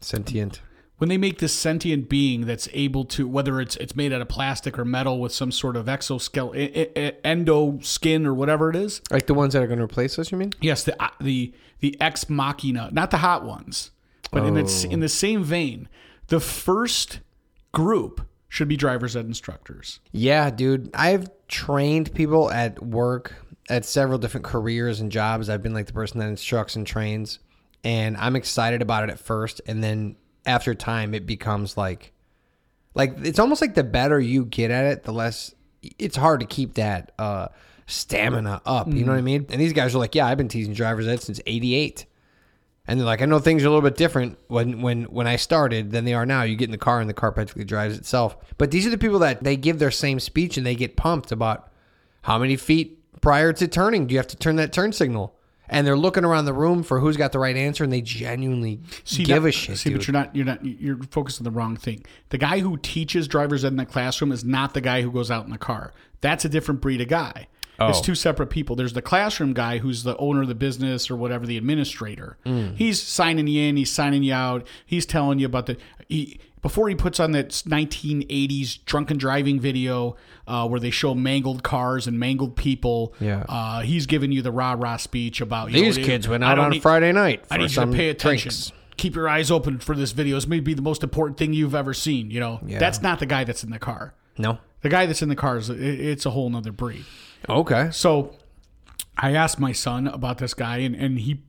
Sentient. 0.00 0.60
When 0.98 1.08
they 1.08 1.18
make 1.18 1.38
this 1.38 1.52
sentient 1.52 2.08
being 2.08 2.46
that's 2.46 2.68
able 2.72 3.04
to 3.04 3.28
whether 3.28 3.60
it's 3.60 3.76
it's 3.76 3.94
made 3.96 4.12
out 4.12 4.20
of 4.22 4.28
plastic 4.28 4.78
or 4.78 4.84
metal 4.84 5.20
with 5.20 5.32
some 5.32 5.52
sort 5.52 5.76
of 5.76 5.88
exoskeleton 5.88 7.12
endo 7.24 7.78
skin 7.82 8.26
or 8.26 8.34
whatever 8.34 8.70
it 8.70 8.76
is 8.76 9.00
Like 9.10 9.26
the 9.26 9.34
ones 9.34 9.52
that 9.54 9.62
are 9.62 9.66
going 9.66 9.78
to 9.78 9.84
replace 9.84 10.18
us, 10.18 10.32
you 10.32 10.38
mean? 10.38 10.52
yes 10.60 10.84
the 10.84 11.00
uh, 11.02 11.08
the 11.20 11.52
the 11.80 12.00
ex 12.00 12.28
machina 12.30 12.88
not 12.92 13.10
the 13.10 13.18
hot 13.18 13.44
ones 13.44 13.90
but 14.32 14.44
in 14.44 14.56
it's 14.56 14.84
in 14.84 15.00
the 15.00 15.08
same 15.08 15.44
vein 15.44 15.88
the 16.28 16.40
first 16.40 17.20
group 17.72 18.26
should 18.48 18.68
be 18.68 18.76
drivers 18.76 19.14
ed 19.16 19.26
instructors 19.26 20.00
Yeah, 20.12 20.50
dude. 20.50 20.90
I've 20.94 21.28
trained 21.48 22.12
people 22.14 22.50
at 22.50 22.82
work 22.82 23.34
at 23.68 23.84
several 23.84 24.18
different 24.18 24.44
careers 24.46 25.00
and 25.00 25.10
jobs. 25.12 25.48
I've 25.50 25.62
been 25.62 25.74
like 25.74 25.86
the 25.86 25.92
person 25.92 26.20
that 26.20 26.28
instructs 26.28 26.74
and 26.76 26.86
trains, 26.86 27.38
and 27.84 28.16
I'm 28.16 28.34
excited 28.36 28.80
about 28.82 29.04
it 29.04 29.10
at 29.10 29.18
first, 29.18 29.60
and 29.66 29.82
then 29.82 30.16
after 30.46 30.74
time, 30.74 31.14
it 31.14 31.26
becomes 31.26 31.76
like, 31.76 32.12
like 32.94 33.16
it's 33.22 33.38
almost 33.38 33.60
like 33.60 33.74
the 33.74 33.84
better 33.84 34.18
you 34.18 34.46
get 34.46 34.70
at 34.70 34.86
it, 34.86 35.04
the 35.04 35.12
less 35.12 35.54
it's 35.98 36.16
hard 36.16 36.40
to 36.40 36.46
keep 36.46 36.74
that 36.74 37.12
uh, 37.18 37.48
stamina 37.86 38.62
up. 38.64 38.92
You 38.92 39.04
know 39.04 39.12
what 39.12 39.18
I 39.18 39.22
mean? 39.22 39.46
And 39.50 39.60
these 39.60 39.72
guys 39.72 39.94
are 39.94 39.98
like, 39.98 40.14
yeah, 40.14 40.26
I've 40.26 40.38
been 40.38 40.48
teasing 40.48 40.72
drivers 40.72 41.06
ed 41.06 41.20
since 41.20 41.40
'88. 41.46 42.06
And 42.88 43.00
they're 43.00 43.06
like, 43.06 43.20
I 43.20 43.24
know 43.24 43.40
things 43.40 43.64
are 43.64 43.66
a 43.66 43.70
little 43.70 43.82
bit 43.82 43.96
different 43.96 44.38
when 44.46 44.80
when 44.80 45.04
when 45.04 45.26
I 45.26 45.36
started 45.36 45.90
than 45.90 46.04
they 46.04 46.14
are 46.14 46.24
now. 46.24 46.42
You 46.42 46.56
get 46.56 46.66
in 46.66 46.70
the 46.70 46.78
car 46.78 47.00
and 47.00 47.10
the 47.10 47.14
car 47.14 47.32
practically 47.32 47.64
drives 47.64 47.98
itself. 47.98 48.36
But 48.58 48.70
these 48.70 48.86
are 48.86 48.90
the 48.90 48.98
people 48.98 49.18
that 49.20 49.42
they 49.42 49.56
give 49.56 49.78
their 49.78 49.90
same 49.90 50.20
speech 50.20 50.56
and 50.56 50.64
they 50.64 50.76
get 50.76 50.96
pumped 50.96 51.32
about 51.32 51.70
how 52.22 52.38
many 52.38 52.56
feet 52.56 53.02
prior 53.20 53.52
to 53.52 53.68
turning 53.68 54.06
do 54.06 54.12
you 54.14 54.18
have 54.18 54.28
to 54.28 54.36
turn 54.36 54.56
that 54.56 54.72
turn 54.72 54.92
signal? 54.92 55.35
And 55.68 55.86
they're 55.86 55.96
looking 55.96 56.24
around 56.24 56.44
the 56.44 56.52
room 56.52 56.82
for 56.82 57.00
who's 57.00 57.16
got 57.16 57.32
the 57.32 57.38
right 57.38 57.56
answer, 57.56 57.82
and 57.84 57.92
they 57.92 58.00
genuinely 58.00 58.80
give 59.06 59.42
that- 59.42 59.48
a 59.48 59.52
shit, 59.52 59.78
see 59.78 59.90
dude. 59.90 59.98
but 59.98 60.06
you're 60.08 60.12
not 60.12 60.34
you're 60.36 60.44
not 60.44 60.64
you're 60.64 60.98
focused 61.10 61.40
on 61.40 61.44
the 61.44 61.50
wrong 61.50 61.76
thing 61.76 62.04
the 62.30 62.38
guy 62.38 62.60
who 62.60 62.76
teaches 62.76 63.26
drivers 63.28 63.64
in 63.64 63.76
the 63.76 63.84
classroom 63.86 64.30
is 64.32 64.44
not 64.44 64.74
the 64.74 64.80
guy 64.80 65.02
who 65.02 65.10
goes 65.10 65.30
out 65.30 65.44
in 65.44 65.50
the 65.50 65.58
car 65.58 65.92
that's 66.20 66.44
a 66.44 66.48
different 66.48 66.80
breed 66.80 67.00
of 67.00 67.08
guy 67.08 67.46
Oh. 67.78 67.88
it's 67.90 68.00
two 68.00 68.14
separate 68.14 68.46
people 68.48 68.74
there's 68.74 68.94
the 68.94 69.02
classroom 69.02 69.52
guy 69.52 69.78
who's 69.78 70.02
the 70.02 70.16
owner 70.16 70.40
of 70.42 70.48
the 70.48 70.54
business 70.54 71.10
or 71.10 71.16
whatever 71.16 71.44
the 71.46 71.56
administrator 71.58 72.38
Mm. 72.46 72.74
he's 72.76 73.02
signing 73.02 73.46
you 73.46 73.62
in 73.64 73.76
he's 73.76 73.92
signing 73.92 74.22
you 74.22 74.32
out 74.32 74.66
he's 74.86 75.04
telling 75.04 75.38
you 75.38 75.46
about 75.46 75.66
the 75.66 75.76
he 76.08 76.40
before 76.66 76.88
he 76.88 76.96
puts 76.96 77.20
on 77.20 77.30
that 77.30 77.50
1980s 77.50 78.84
drunken 78.86 79.16
driving 79.18 79.60
video 79.60 80.16
uh, 80.48 80.66
where 80.66 80.80
they 80.80 80.90
show 80.90 81.14
mangled 81.14 81.62
cars 81.62 82.08
and 82.08 82.18
mangled 82.18 82.56
people 82.56 83.14
Yeah. 83.20 83.44
uh, 83.48 83.82
he's 83.82 84.06
giving 84.06 84.32
you 84.32 84.42
the 84.42 84.50
rah 84.50 84.74
rah 84.76 84.96
speech 84.96 85.40
about 85.40 85.70
you 85.70 85.80
These 85.84 85.98
know, 85.98 86.04
kids 86.04 86.26
went 86.28 86.42
out 86.42 86.58
on 86.58 86.70
need- 86.70 86.82
Friday 86.82 87.12
night 87.12 87.46
for 87.46 87.54
I 87.54 87.58
need 87.58 87.70
you 87.70 87.84
to 87.84 87.92
pay 87.92 88.08
attention. 88.08 88.50
drinks. 88.50 88.72
Keep 88.96 89.14
your 89.14 89.28
eyes 89.28 89.50
open 89.50 89.78
for 89.78 89.94
this 89.94 90.10
video. 90.10 90.34
This 90.36 90.48
may 90.48 90.58
be 90.58 90.74
the 90.74 90.82
most 90.82 91.04
important 91.04 91.36
thing 91.38 91.52
you've 91.52 91.74
ever 91.74 91.94
seen. 91.94 92.30
You 92.32 92.40
know, 92.40 92.60
Yeah. 92.66 92.78
that's 92.80 93.00
not 93.00 93.20
the 93.20 93.26
guy 93.26 93.44
that's 93.44 93.62
in 93.62 93.70
the 93.70 93.78
car. 93.78 94.14
No. 94.36 94.58
The 94.82 94.88
guy 94.88 95.06
that's 95.06 95.22
in 95.22 95.28
the 95.28 95.36
car 95.36 95.58
is 95.58 95.70
it- 95.70 95.78
it's 95.80 96.26
a 96.26 96.30
whole 96.30 96.50
nother 96.50 96.72
breed. 96.72 97.04
Okay. 97.48 97.90
So 97.92 98.32
I 99.16 99.34
asked 99.34 99.60
my 99.60 99.70
son 99.72 100.08
about 100.08 100.38
this 100.38 100.52
guy, 100.54 100.78
and, 100.78 100.96
and 100.96 101.20
he, 101.20 101.42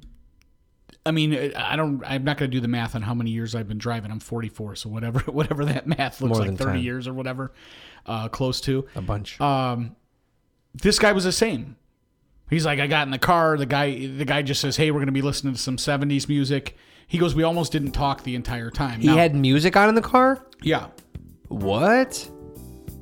I 1.08 1.12
mean, 1.12 1.54
I 1.56 1.76
don't, 1.76 2.04
I'm 2.06 2.24
not 2.24 2.38
going 2.38 2.52
to 2.52 2.56
do 2.56 2.62
the 2.62 2.68
math 2.68 2.96
on 2.96 3.02
how 3.02 3.14
many 3.14 3.32
years 3.32 3.56
I've 3.56 3.68
been 3.68 3.78
driving. 3.78 4.12
I'm 4.12 4.20
44, 4.20 4.76
so 4.76 4.90
whatever, 4.90 5.20
whatever 5.32 5.66
that 5.66 5.88
math 5.88 6.22
looks 6.22 6.38
More 6.38 6.48
like, 6.48 6.58
30 6.58 6.74
10. 6.74 6.84
years 6.84 7.08
or 7.08 7.14
whatever, 7.14 7.52
uh, 8.06 8.28
close 8.28 8.62
to. 8.62 8.86
A 8.96 9.02
bunch. 9.02 9.40
Um, 9.42 9.96
this 10.74 11.00
guy 11.00 11.12
was 11.14 11.24
the 11.24 11.32
same. 11.32 11.76
He's 12.50 12.66
like, 12.66 12.80
I 12.80 12.88
got 12.88 13.08
in 13.08 13.12
the 13.12 13.18
car. 13.20 13.58
The 13.58 13.66
guy, 13.66 14.08
the 14.08 14.24
guy 14.26 14.42
just 14.42 14.62
says, 14.62 14.78
"Hey, 14.78 14.90
we're 14.92 15.00
going 15.00 15.08
to 15.08 15.12
be 15.12 15.22
listening 15.22 15.54
to 15.54 15.60
some 15.60 15.76
'70s 15.76 16.30
music." 16.30 16.78
He 17.08 17.18
goes, 17.18 17.36
"We 17.36 17.44
almost 17.44 17.74
didn't 17.74 17.92
talk 17.92 18.24
the 18.24 18.36
entire 18.36 18.70
time." 18.72 19.02
he 19.02 19.08
Now- 19.08 19.18
had 19.18 19.36
music 19.36 19.76
on 19.76 19.90
in 19.90 19.96
the 19.96 20.02
car? 20.02 20.46
yeah. 20.62 20.88
What? 21.50 22.30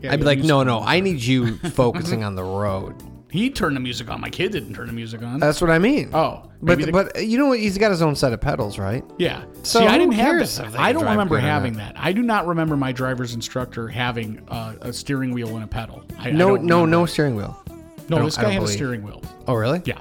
Yeah, 0.02 0.14
I'd 0.14 0.20
be 0.20 0.26
like, 0.26 0.40
no, 0.40 0.62
no. 0.64 0.80
I 0.80 1.00
need 1.08 1.20
you 1.22 1.58
focusing 1.58 2.24
on 2.24 2.36
the 2.36 2.44
road. 2.44 2.96
He 3.36 3.50
turned 3.50 3.76
the 3.76 3.80
music 3.80 4.10
on. 4.10 4.22
My 4.22 4.30
kid 4.30 4.52
didn't 4.52 4.74
turn 4.74 4.88
the 4.88 4.94
music 4.94 5.22
on. 5.22 5.40
That's 5.40 5.60
what 5.62 5.70
I 5.70 5.78
mean. 5.80 6.10
oh, 6.14 6.44
But 6.62 6.80
maybe 6.80 6.86
the- 6.86 6.92
but 6.92 7.26
you 7.26 7.38
know 7.38 7.48
what? 7.48 7.60
He's 7.60 7.78
got 7.78 7.92
his 7.92 8.02
own 8.02 8.16
set 8.16 8.32
of 8.34 8.42
pedals, 8.42 8.80
right? 8.80 9.04
yeah. 9.18 9.44
So 9.64 9.80
See, 9.80 9.86
I 9.86 9.94
who 9.94 10.00
didn't 10.00 10.14
have 10.14 10.26
cares 10.26 10.58
that. 10.58 10.68
if 10.68 10.72
they 10.74 10.78
I 10.80 10.94
don't 10.94 11.02
drive 11.04 11.12
remember 11.14 11.36
good 11.36 11.44
or 11.44 11.48
having 11.48 11.74
that. 11.74 11.94
I 11.98 12.12
do 12.14 12.22
not 12.22 12.48
remember 12.48 12.78
my 12.78 12.92
driver's 12.92 13.34
instructor 13.36 13.88
having 13.88 14.42
uh, 14.50 14.76
a 14.82 14.94
steering 14.94 15.32
wheel 15.34 15.54
and 15.56 15.64
a 15.64 15.68
pedal. 15.68 16.04
I, 16.18 16.30
I 16.30 16.32
No, 16.32 16.56
don't 16.56 16.64
no, 16.66 16.76
remember. 16.82 16.98
no 16.98 17.06
steering 17.06 17.36
wheel. 17.36 17.62
No, 18.10 18.24
this 18.24 18.38
I 18.38 18.42
guy 18.42 18.44
don't 18.46 18.52
had 18.54 18.58
a 18.62 18.66
believe. 18.66 18.76
steering 18.76 19.04
wheel. 19.04 19.22
Oh, 19.48 19.54
really? 19.56 19.82
Yeah. 19.86 20.00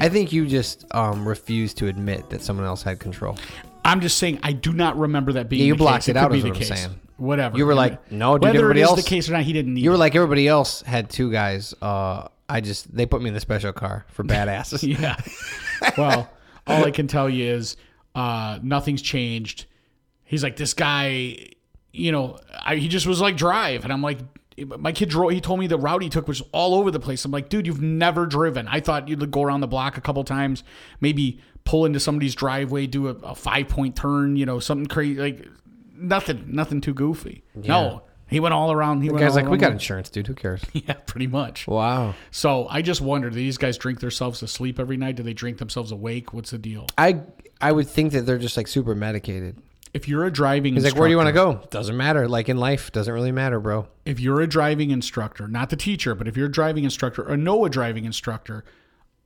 I 0.00 0.08
think 0.08 0.32
you 0.32 0.46
just 0.46 0.84
um, 0.94 1.26
refused 1.26 1.78
to 1.78 1.86
admit 1.86 2.28
that 2.30 2.42
someone 2.42 2.66
else 2.66 2.82
had 2.82 2.98
control. 2.98 3.38
I'm 3.84 4.00
just 4.00 4.18
saying 4.18 4.40
I 4.42 4.52
do 4.52 4.72
not 4.72 4.98
remember 4.98 5.32
that 5.34 5.48
being. 5.48 5.60
Yeah, 5.62 5.66
you 5.68 5.74
the 5.74 5.78
blocked 5.78 6.04
case. 6.04 6.08
it 6.08 6.12
could 6.14 6.18
out, 6.18 6.30
be 6.32 6.38
is 6.38 6.42
the 6.42 6.48
what 6.50 6.56
I'm 6.56 6.60
case. 6.62 6.68
saying. 6.80 7.00
Whatever. 7.18 7.56
You 7.56 7.64
were 7.64 7.74
like, 7.74 8.12
no, 8.12 8.34
dude, 8.36 8.42
Whether 8.42 8.58
everybody 8.58 8.80
it 8.80 8.82
is 8.82 8.88
else- 8.90 9.02
the 9.04 9.08
case 9.08 9.28
or 9.30 9.32
not, 9.32 9.42
he 9.44 9.52
didn't 9.54 9.72
need. 9.72 9.84
You 9.84 9.90
were 9.90 9.96
like 9.96 10.14
everybody 10.14 10.46
else 10.48 10.82
had 10.82 11.08
two 11.08 11.30
guys. 11.32 11.72
Uh, 11.80 12.28
I 12.48 12.60
just 12.60 12.94
they 12.94 13.06
put 13.06 13.22
me 13.22 13.28
in 13.28 13.34
the 13.34 13.40
special 13.40 13.72
car 13.72 14.06
for 14.08 14.24
badasses. 14.24 14.82
Yeah. 14.82 15.16
well, 15.98 16.30
all 16.66 16.84
I 16.84 16.90
can 16.90 17.06
tell 17.06 17.28
you 17.28 17.44
is 17.44 17.76
uh, 18.14 18.58
nothing's 18.62 19.02
changed. 19.02 19.66
He's 20.24 20.42
like 20.42 20.56
this 20.56 20.74
guy. 20.74 21.48
You 21.92 22.12
know, 22.12 22.38
I, 22.52 22.76
he 22.76 22.88
just 22.88 23.06
was 23.06 23.20
like 23.20 23.36
drive, 23.36 23.84
and 23.84 23.92
I'm 23.92 24.02
like. 24.02 24.18
My 24.58 24.90
kid 24.90 25.10
drove. 25.10 25.32
He 25.32 25.42
told 25.42 25.60
me 25.60 25.66
the 25.66 25.76
route 25.76 26.00
he 26.00 26.08
took 26.08 26.26
was 26.26 26.40
all 26.50 26.76
over 26.76 26.90
the 26.90 26.98
place. 26.98 27.26
I'm 27.26 27.30
like, 27.30 27.50
dude, 27.50 27.66
you've 27.66 27.82
never 27.82 28.24
driven. 28.24 28.66
I 28.68 28.80
thought 28.80 29.06
you'd 29.06 29.30
go 29.30 29.42
around 29.42 29.60
the 29.60 29.66
block 29.66 29.98
a 29.98 30.00
couple 30.00 30.24
times, 30.24 30.64
maybe 30.98 31.42
pull 31.64 31.84
into 31.84 32.00
somebody's 32.00 32.34
driveway, 32.34 32.86
do 32.86 33.08
a, 33.08 33.10
a 33.10 33.34
five 33.34 33.68
point 33.68 33.96
turn, 33.96 34.36
you 34.36 34.46
know, 34.46 34.58
something 34.58 34.86
crazy, 34.86 35.20
like 35.20 35.46
nothing, 35.94 36.44
nothing 36.48 36.80
too 36.80 36.94
goofy. 36.94 37.44
No, 37.54 38.02
he 38.28 38.40
went 38.40 38.54
all 38.54 38.72
around. 38.72 39.02
He 39.02 39.08
The 39.08 39.16
guy's 39.18 39.36
like, 39.36 39.48
we 39.48 39.58
got 39.58 39.72
insurance, 39.72 40.10
dude. 40.10 40.26
Who 40.26 40.34
cares? 40.34 40.62
Yeah, 40.72 40.94
pretty 41.06 41.26
much. 41.26 41.66
Wow. 41.66 42.14
So 42.30 42.66
I 42.68 42.82
just 42.82 43.00
wonder, 43.00 43.30
do 43.30 43.36
these 43.36 43.58
guys 43.58 43.78
drink 43.78 44.00
themselves 44.00 44.40
to 44.40 44.48
sleep 44.48 44.78
every 44.78 44.96
night? 44.96 45.16
Do 45.16 45.22
they 45.22 45.32
drink 45.32 45.58
themselves 45.58 45.90
awake? 45.90 46.32
What's 46.32 46.50
the 46.50 46.58
deal? 46.58 46.86
I 46.98 47.22
I 47.60 47.72
would 47.72 47.88
think 47.88 48.12
that 48.12 48.22
they're 48.22 48.38
just 48.38 48.56
like 48.56 48.68
super 48.68 48.94
medicated. 48.94 49.62
If 49.94 50.08
you're 50.08 50.24
a 50.24 50.30
driving 50.30 50.74
He's 50.74 50.84
like, 50.84 50.94
where 50.94 51.08
do 51.08 51.12
you 51.12 51.16
want 51.16 51.28
to 51.28 51.32
go? 51.32 51.62
Doesn't 51.70 51.96
matter. 51.96 52.28
Like 52.28 52.48
in 52.50 52.58
life, 52.58 52.92
doesn't 52.92 53.12
really 53.12 53.32
matter, 53.32 53.58
bro. 53.58 53.88
If 54.04 54.20
you're 54.20 54.42
a 54.42 54.46
driving 54.46 54.90
instructor, 54.90 55.48
not 55.48 55.70
the 55.70 55.76
teacher, 55.76 56.14
but 56.14 56.28
if 56.28 56.36
you're 56.36 56.46
a 56.46 56.52
driving 56.52 56.84
instructor 56.84 57.26
or 57.26 57.36
know 57.36 57.64
a 57.64 57.70
driving 57.70 58.04
instructor, 58.04 58.64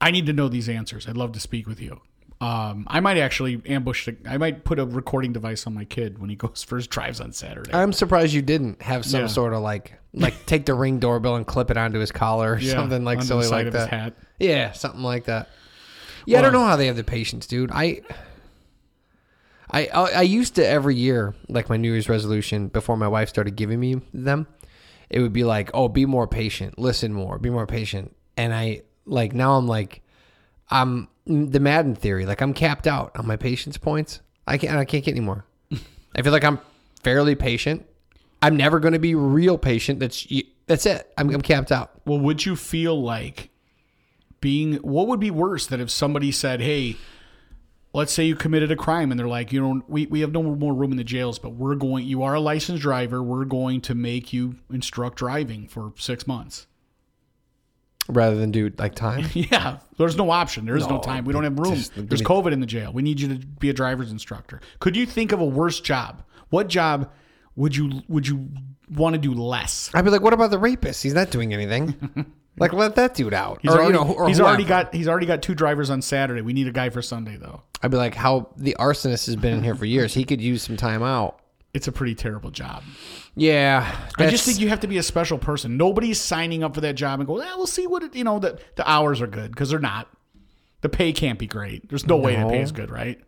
I 0.00 0.12
need 0.12 0.26
to 0.26 0.32
know 0.32 0.48
these 0.48 0.68
answers. 0.68 1.08
I'd 1.08 1.16
love 1.16 1.32
to 1.32 1.40
speak 1.40 1.66
with 1.66 1.80
you. 1.80 2.00
Um, 2.40 2.86
I 2.88 3.00
might 3.00 3.18
actually 3.18 3.60
ambush. 3.66 4.06
The, 4.06 4.16
I 4.26 4.38
might 4.38 4.64
put 4.64 4.78
a 4.78 4.86
recording 4.86 5.32
device 5.32 5.66
on 5.66 5.74
my 5.74 5.84
kid 5.84 6.18
when 6.18 6.30
he 6.30 6.36
goes 6.36 6.62
for 6.66 6.76
his 6.76 6.86
drives 6.86 7.20
on 7.20 7.32
Saturday. 7.32 7.70
I'm 7.74 7.92
surprised 7.92 8.32
you 8.32 8.40
didn't 8.42 8.80
have 8.82 9.04
some 9.04 9.22
Yeah. 9.22 9.26
sort 9.26 9.52
of 9.52 9.60
like 9.60 9.92
like 10.14 10.34
take 10.46 10.64
the 10.66 10.74
ring 10.74 10.98
doorbell 10.98 11.36
and 11.36 11.46
clip 11.46 11.70
it 11.70 11.76
onto 11.76 11.98
his 11.98 12.10
collar 12.12 12.54
or 12.54 12.58
Yeah, 12.58 12.72
something 12.72 13.04
like 13.04 13.22
silly 13.22 13.46
like 13.46 13.70
that. 13.72 13.78
his 13.80 13.86
hat. 13.88 14.14
Yeah, 14.38 14.72
something 14.72 15.02
like 15.02 15.24
that. 15.24 15.48
Yeah, 16.26 16.38
I 16.38 16.42
don't 16.42 16.52
know 16.52 16.64
how 16.64 16.76
they 16.76 16.86
have 16.86 16.96
the 16.96 17.04
patience, 17.04 17.46
dude. 17.46 17.70
I, 17.72 18.00
I 19.70 19.86
I 19.88 20.22
used 20.22 20.54
to 20.56 20.66
every 20.66 20.96
year, 20.96 21.34
like 21.48 21.68
my 21.68 21.76
New 21.76 21.92
Year's 21.92 22.08
resolution 22.08 22.68
before 22.68 22.96
my 22.96 23.08
wife 23.08 23.28
started 23.28 23.54
giving 23.56 23.78
me 23.80 24.00
them, 24.12 24.46
it 25.08 25.20
would 25.20 25.32
be 25.32 25.44
like, 25.44 25.70
oh, 25.74 25.88
be 25.88 26.06
more 26.06 26.26
patient, 26.26 26.78
listen 26.78 27.12
more, 27.12 27.38
be 27.38 27.50
more 27.50 27.66
patient. 27.66 28.14
And 28.36 28.52
I 28.54 28.82
like 29.06 29.32
now 29.32 29.56
I'm 29.56 29.66
like, 29.66 30.02
I'm 30.70 31.08
mm, 31.26 31.50
the 31.50 31.60
Madden 31.60 31.94
theory. 31.94 32.26
Like 32.26 32.40
I'm 32.40 32.54
capped 32.54 32.86
out 32.86 33.12
on 33.16 33.26
my 33.26 33.36
patience 33.36 33.76
points. 33.78 34.20
I 34.46 34.58
can't 34.58 34.76
I 34.76 34.84
can't 34.84 35.04
get 35.04 35.12
any 35.12 35.20
more. 35.20 35.44
I 36.14 36.22
feel 36.22 36.32
like 36.32 36.44
I'm 36.44 36.60
fairly 37.02 37.34
patient. 37.34 37.86
I'm 38.42 38.56
never 38.56 38.80
going 38.80 38.94
to 38.94 38.98
be 38.98 39.14
real 39.14 39.58
patient. 39.58 40.00
That's 40.00 40.26
that's 40.66 40.86
it. 40.86 41.12
I'm, 41.18 41.30
I'm 41.30 41.42
capped 41.42 41.72
out. 41.72 41.90
Well, 42.06 42.18
would 42.18 42.46
you 42.46 42.56
feel 42.56 43.00
like 43.00 43.50
being 44.40 44.76
what 44.76 45.08
would 45.08 45.20
be 45.20 45.30
worse 45.30 45.66
that 45.66 45.80
if 45.80 45.90
somebody 45.90 46.32
said, 46.32 46.60
"Hey, 46.60 46.96
let's 47.92 48.12
say 48.12 48.24
you 48.24 48.36
committed 48.36 48.70
a 48.70 48.76
crime 48.76 49.10
and 49.10 49.18
they're 49.18 49.28
like, 49.28 49.52
you 49.52 49.60
know, 49.60 49.82
we, 49.88 50.06
we 50.06 50.20
have 50.20 50.32
no 50.32 50.42
more 50.42 50.72
room 50.72 50.92
in 50.92 50.96
the 50.96 51.04
jails, 51.04 51.38
but 51.38 51.50
we're 51.50 51.74
going 51.74 52.06
you 52.06 52.22
are 52.22 52.34
a 52.34 52.40
licensed 52.40 52.82
driver, 52.82 53.22
we're 53.22 53.44
going 53.44 53.80
to 53.82 53.94
make 53.94 54.32
you 54.32 54.56
instruct 54.72 55.18
driving 55.18 55.68
for 55.68 55.92
6 55.96 56.26
months." 56.26 56.66
Rather 58.12 58.36
than 58.36 58.50
do 58.50 58.72
like 58.78 58.94
time. 58.94 59.26
Yeah, 59.34 59.78
there's 59.98 60.16
no 60.16 60.30
option. 60.30 60.64
There 60.66 60.76
is 60.76 60.86
no, 60.86 60.96
No, 60.96 61.02
time. 61.02 61.24
We 61.24 61.32
don't 61.32 61.44
have 61.44 61.58
room. 61.58 61.74
just 61.74 61.94
give 61.94 62.08
There's 62.08 62.20
me- 62.20 62.26
COVID 62.26 62.52
in 62.52 62.60
the 62.60 62.66
jail. 62.66 62.92
We 62.92 63.02
need 63.02 63.20
you 63.20 63.28
to 63.28 63.46
be 63.46 63.70
a 63.70 63.72
driver's 63.72 64.10
instructor. 64.10 64.60
Could 64.78 64.96
you 64.96 65.06
think 65.06 65.32
of 65.32 65.40
a 65.40 65.44
worse 65.44 65.80
job? 65.80 66.22
What 66.50 66.68
job 66.68 67.10
would 67.56 67.74
you 67.76 68.02
would 68.08 68.26
you 68.26 68.48
want 68.94 69.14
to 69.14 69.18
do 69.20 69.34
less? 69.34 69.90
I'd 69.94 70.04
be 70.04 70.10
like, 70.10 70.22
what 70.22 70.32
about 70.32 70.50
the 70.50 70.58
rapist? 70.58 71.02
He's 71.02 71.14
not 71.14 71.30
doing 71.30 71.52
anything. 71.54 72.32
like, 72.58 72.72
let 72.72 72.96
that 72.96 73.14
dude 73.14 73.34
out. 73.34 73.60
He's 73.62 73.70
or 73.70 73.74
already, 73.80 73.98
you 73.98 74.04
know, 74.04 74.12
or 74.14 74.28
he's 74.28 74.40
already 74.40 74.64
whoever. 74.64 74.84
got 74.84 74.94
he's 74.94 75.08
already 75.08 75.26
got 75.26 75.42
two 75.42 75.54
drivers 75.54 75.90
on 75.90 76.02
Saturday. 76.02 76.42
We 76.42 76.52
need 76.52 76.66
a 76.68 76.72
guy 76.72 76.90
for 76.90 77.02
Sunday 77.02 77.36
though. 77.36 77.62
I'd 77.82 77.90
be 77.90 77.96
like, 77.96 78.14
how 78.14 78.50
the 78.56 78.76
arsonist 78.78 79.26
has 79.26 79.36
been 79.36 79.54
in 79.58 79.64
here 79.64 79.74
for 79.74 79.84
years. 79.86 80.12
He 80.14 80.24
could 80.24 80.40
use 80.40 80.62
some 80.62 80.76
time 80.76 81.02
out. 81.02 81.39
It's 81.72 81.86
a 81.86 81.92
pretty 81.92 82.16
terrible 82.16 82.50
job. 82.50 82.82
Yeah, 83.36 83.96
I 84.18 84.28
just 84.28 84.44
think 84.44 84.58
you 84.58 84.68
have 84.70 84.80
to 84.80 84.88
be 84.88 84.98
a 84.98 85.02
special 85.02 85.38
person. 85.38 85.76
Nobody's 85.76 86.20
signing 86.20 86.64
up 86.64 86.74
for 86.74 86.80
that 86.80 86.94
job 86.94 87.20
and 87.20 87.26
go, 87.26 87.40
"Yeah, 87.40 87.54
we'll 87.56 87.68
see 87.68 87.86
what 87.86 88.02
it, 88.02 88.16
you 88.16 88.24
know." 88.24 88.40
The 88.40 88.58
the 88.74 88.88
hours 88.90 89.20
are 89.20 89.28
good 89.28 89.52
because 89.52 89.70
they're 89.70 89.78
not. 89.78 90.08
The 90.80 90.88
pay 90.88 91.12
can't 91.12 91.38
be 91.38 91.46
great. 91.46 91.88
There's 91.88 92.06
no, 92.06 92.16
way 92.16 92.34
the 92.36 92.48
pay 92.48 92.60
is 92.60 92.72
good, 92.72 92.90
right? 92.90 93.20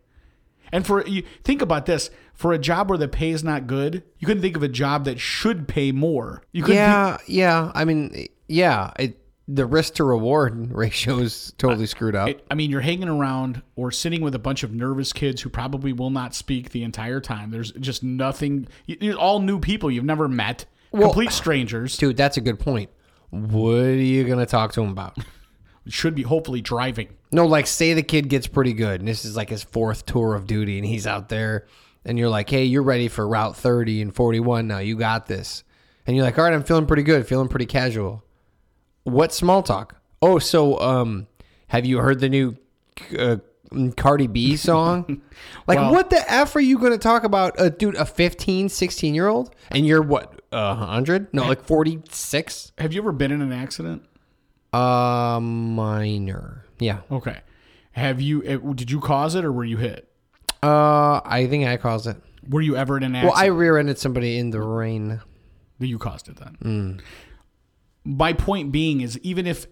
And 0.73 0.85
for 0.85 1.05
you 1.07 1.23
think 1.43 1.61
about 1.61 1.85
this, 1.85 2.09
for 2.33 2.51
a 2.51 2.57
job 2.57 2.89
where 2.89 2.97
the 2.97 3.07
pay 3.07 3.29
is 3.29 3.43
not 3.43 3.67
good, 3.67 4.03
you 4.17 4.25
couldn't 4.25 4.41
think 4.41 4.57
of 4.57 4.63
a 4.63 4.67
job 4.67 5.05
that 5.05 5.19
should 5.19 5.67
pay 5.67 5.91
more. 5.91 6.41
You 6.51 6.63
couldn't 6.63 6.77
yeah, 6.77 7.17
yeah. 7.27 7.71
I 7.75 7.85
mean, 7.85 8.27
yeah. 8.47 8.91
It, 8.97 9.22
the 9.47 9.65
risk 9.65 9.95
to 9.95 10.03
reward 10.03 10.71
ratio 10.75 11.17
is 11.19 11.53
totally 11.57 11.85
screwed 11.85 12.15
up. 12.15 12.27
think, 12.27 12.39
I 12.49 12.55
mean, 12.55 12.69
you're 12.71 12.81
hanging 12.81 13.09
around 13.09 13.61
or 13.75 13.91
sitting 13.91 14.21
with 14.21 14.35
a 14.35 14.39
bunch 14.39 14.63
of 14.63 14.73
nervous 14.73 15.11
kids 15.13 15.41
who 15.41 15.49
probably 15.49 15.91
will 15.93 16.09
not 16.09 16.33
speak 16.33 16.69
the 16.69 16.83
entire 16.83 17.19
time. 17.19 17.51
There's 17.51 17.71
just 17.73 18.03
nothing. 18.03 18.67
you- 18.85 18.97
You're 19.01 19.17
all 19.17 19.39
new 19.39 19.59
people 19.59 19.91
you've 19.91 20.05
never 20.05 20.27
met, 20.27 20.65
complete 20.91 21.31
strangers. 21.31 21.97
Dude, 21.97 22.15
that's 22.17 22.37
a 22.37 22.41
good 22.41 22.59
point. 22.59 22.89
What 23.31 23.73
are 23.85 23.95
you 23.95 24.23
gonna 24.25 24.45
talk 24.45 24.73
to 24.73 24.81
them 24.81 24.91
about? 24.91 25.17
Should 25.87 26.15
be 26.15 26.21
hopefully 26.21 26.61
driving. 26.61 27.09
No, 27.33 27.45
like 27.45 27.67
say 27.67 27.93
the 27.93 28.03
kid 28.03 28.29
gets 28.29 28.47
pretty 28.47 28.71
good, 28.73 29.01
and 29.01 29.07
this 29.07 29.25
is 29.25 29.35
like 29.35 29.49
his 29.49 29.63
fourth 29.63 30.05
tour 30.05 30.33
of 30.35 30.47
duty, 30.47 30.77
and 30.77 30.85
he's 30.87 31.05
out 31.05 31.27
there, 31.27 31.65
and 32.05 32.17
you're 32.17 32.29
like, 32.29 32.49
"Hey, 32.49 32.63
you're 32.63 32.83
ready 32.83 33.09
for 33.09 33.27
Route 33.27 33.57
30 33.57 34.01
and 34.01 34.15
41 34.15 34.67
now. 34.67 34.77
You 34.77 34.95
got 34.95 35.25
this." 35.27 35.65
And 36.07 36.15
you're 36.15 36.23
like, 36.23 36.37
"All 36.37 36.45
right, 36.45 36.53
I'm 36.53 36.63
feeling 36.63 36.85
pretty 36.85 37.03
good, 37.03 37.27
feeling 37.27 37.49
pretty 37.49 37.65
casual." 37.65 38.23
What 39.03 39.33
small 39.33 39.63
talk? 39.63 39.95
Oh, 40.21 40.39
so 40.39 40.79
um, 40.79 41.27
have 41.67 41.85
you 41.85 41.97
heard 41.97 42.19
the 42.19 42.29
new 42.29 42.55
uh, 43.17 43.37
Cardi 43.97 44.27
B 44.27 44.55
song? 44.55 45.21
like, 45.67 45.77
Well- 45.79 45.91
what 45.91 46.09
the 46.09 46.23
f 46.31 46.55
are 46.55 46.61
you 46.61 46.77
going 46.79 46.93
to 46.93 46.97
talk 46.97 47.23
about, 47.23 47.59
uh, 47.59 47.69
dude? 47.69 47.95
A 47.95 48.05
15, 48.05 48.69
16 48.69 49.13
year 49.15 49.27
old, 49.27 49.53
and 49.71 49.85
you're 49.85 50.01
what, 50.01 50.41
uh, 50.51 50.75
hundred? 50.75 51.33
No, 51.33 51.43
like 51.47 51.63
46. 51.65 52.71
Have 52.77 52.93
you 52.93 53.01
ever 53.01 53.11
been 53.11 53.31
in 53.31 53.41
an 53.41 53.51
accident? 53.51 54.03
Uh, 54.71 55.39
minor. 55.41 56.65
Yeah. 56.79 57.01
Okay. 57.11 57.41
Have 57.91 58.21
you? 58.21 58.43
eh, 58.43 58.57
Did 58.73 58.89
you 58.89 58.99
cause 58.99 59.35
it 59.35 59.45
or 59.45 59.51
were 59.51 59.63
you 59.65 59.77
hit? 59.77 60.09
Uh, 60.63 61.19
I 61.25 61.45
think 61.47 61.65
I 61.67 61.77
caused 61.77 62.07
it. 62.07 62.17
Were 62.49 62.61
you 62.61 62.75
ever 62.75 62.97
in 62.97 63.03
an 63.03 63.15
accident? 63.15 63.33
Well. 63.35 63.43
I 63.43 63.47
rear-ended 63.47 63.99
somebody 63.99 64.37
in 64.37 64.49
the 64.49 64.61
rain. 64.61 65.21
you 65.79 65.99
caused 65.99 66.27
it 66.29 66.37
then. 66.37 67.01
My 68.03 68.33
point 68.33 68.71
being 68.71 69.01
is, 69.01 69.17
even 69.19 69.47
if 69.47 69.67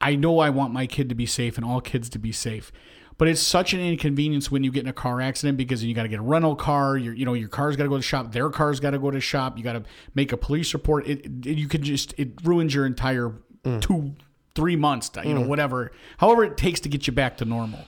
I 0.00 0.16
know 0.16 0.38
I 0.38 0.50
want 0.50 0.72
my 0.72 0.86
kid 0.86 1.08
to 1.08 1.14
be 1.14 1.26
safe 1.26 1.56
and 1.56 1.64
all 1.64 1.80
kids 1.80 2.08
to 2.10 2.18
be 2.18 2.32
safe, 2.32 2.72
but 3.18 3.28
it's 3.28 3.40
such 3.40 3.72
an 3.74 3.80
inconvenience 3.80 4.50
when 4.50 4.64
you 4.64 4.72
get 4.72 4.82
in 4.82 4.88
a 4.88 4.92
car 4.92 5.20
accident 5.20 5.58
because 5.58 5.84
you 5.84 5.94
got 5.94 6.02
to 6.04 6.08
get 6.08 6.18
a 6.18 6.22
rental 6.22 6.56
car. 6.56 6.96
Your, 6.96 7.14
you 7.14 7.24
know, 7.24 7.34
your 7.34 7.48
car's 7.48 7.76
got 7.76 7.84
to 7.84 7.88
go 7.88 7.96
to 7.96 8.00
the 8.00 8.04
shop. 8.04 8.32
Their 8.32 8.50
car's 8.50 8.80
got 8.80 8.90
to 8.90 8.98
go 8.98 9.10
to 9.10 9.16
the 9.16 9.20
shop. 9.20 9.58
You 9.58 9.64
got 9.64 9.74
to 9.74 9.84
make 10.14 10.32
a 10.32 10.36
police 10.36 10.74
report. 10.74 11.06
It, 11.06 11.46
it 11.46 11.58
you 11.58 11.68
could 11.68 11.82
just 11.82 12.14
it 12.18 12.30
ruins 12.42 12.74
your 12.74 12.86
entire 12.86 13.32
mm. 13.64 13.80
two, 13.80 14.14
three 14.54 14.76
months. 14.76 15.10
You 15.24 15.34
know, 15.34 15.42
mm. 15.42 15.46
whatever, 15.46 15.92
however 16.18 16.44
it 16.44 16.56
takes 16.56 16.80
to 16.80 16.88
get 16.88 17.06
you 17.06 17.12
back 17.12 17.36
to 17.36 17.44
normal. 17.44 17.80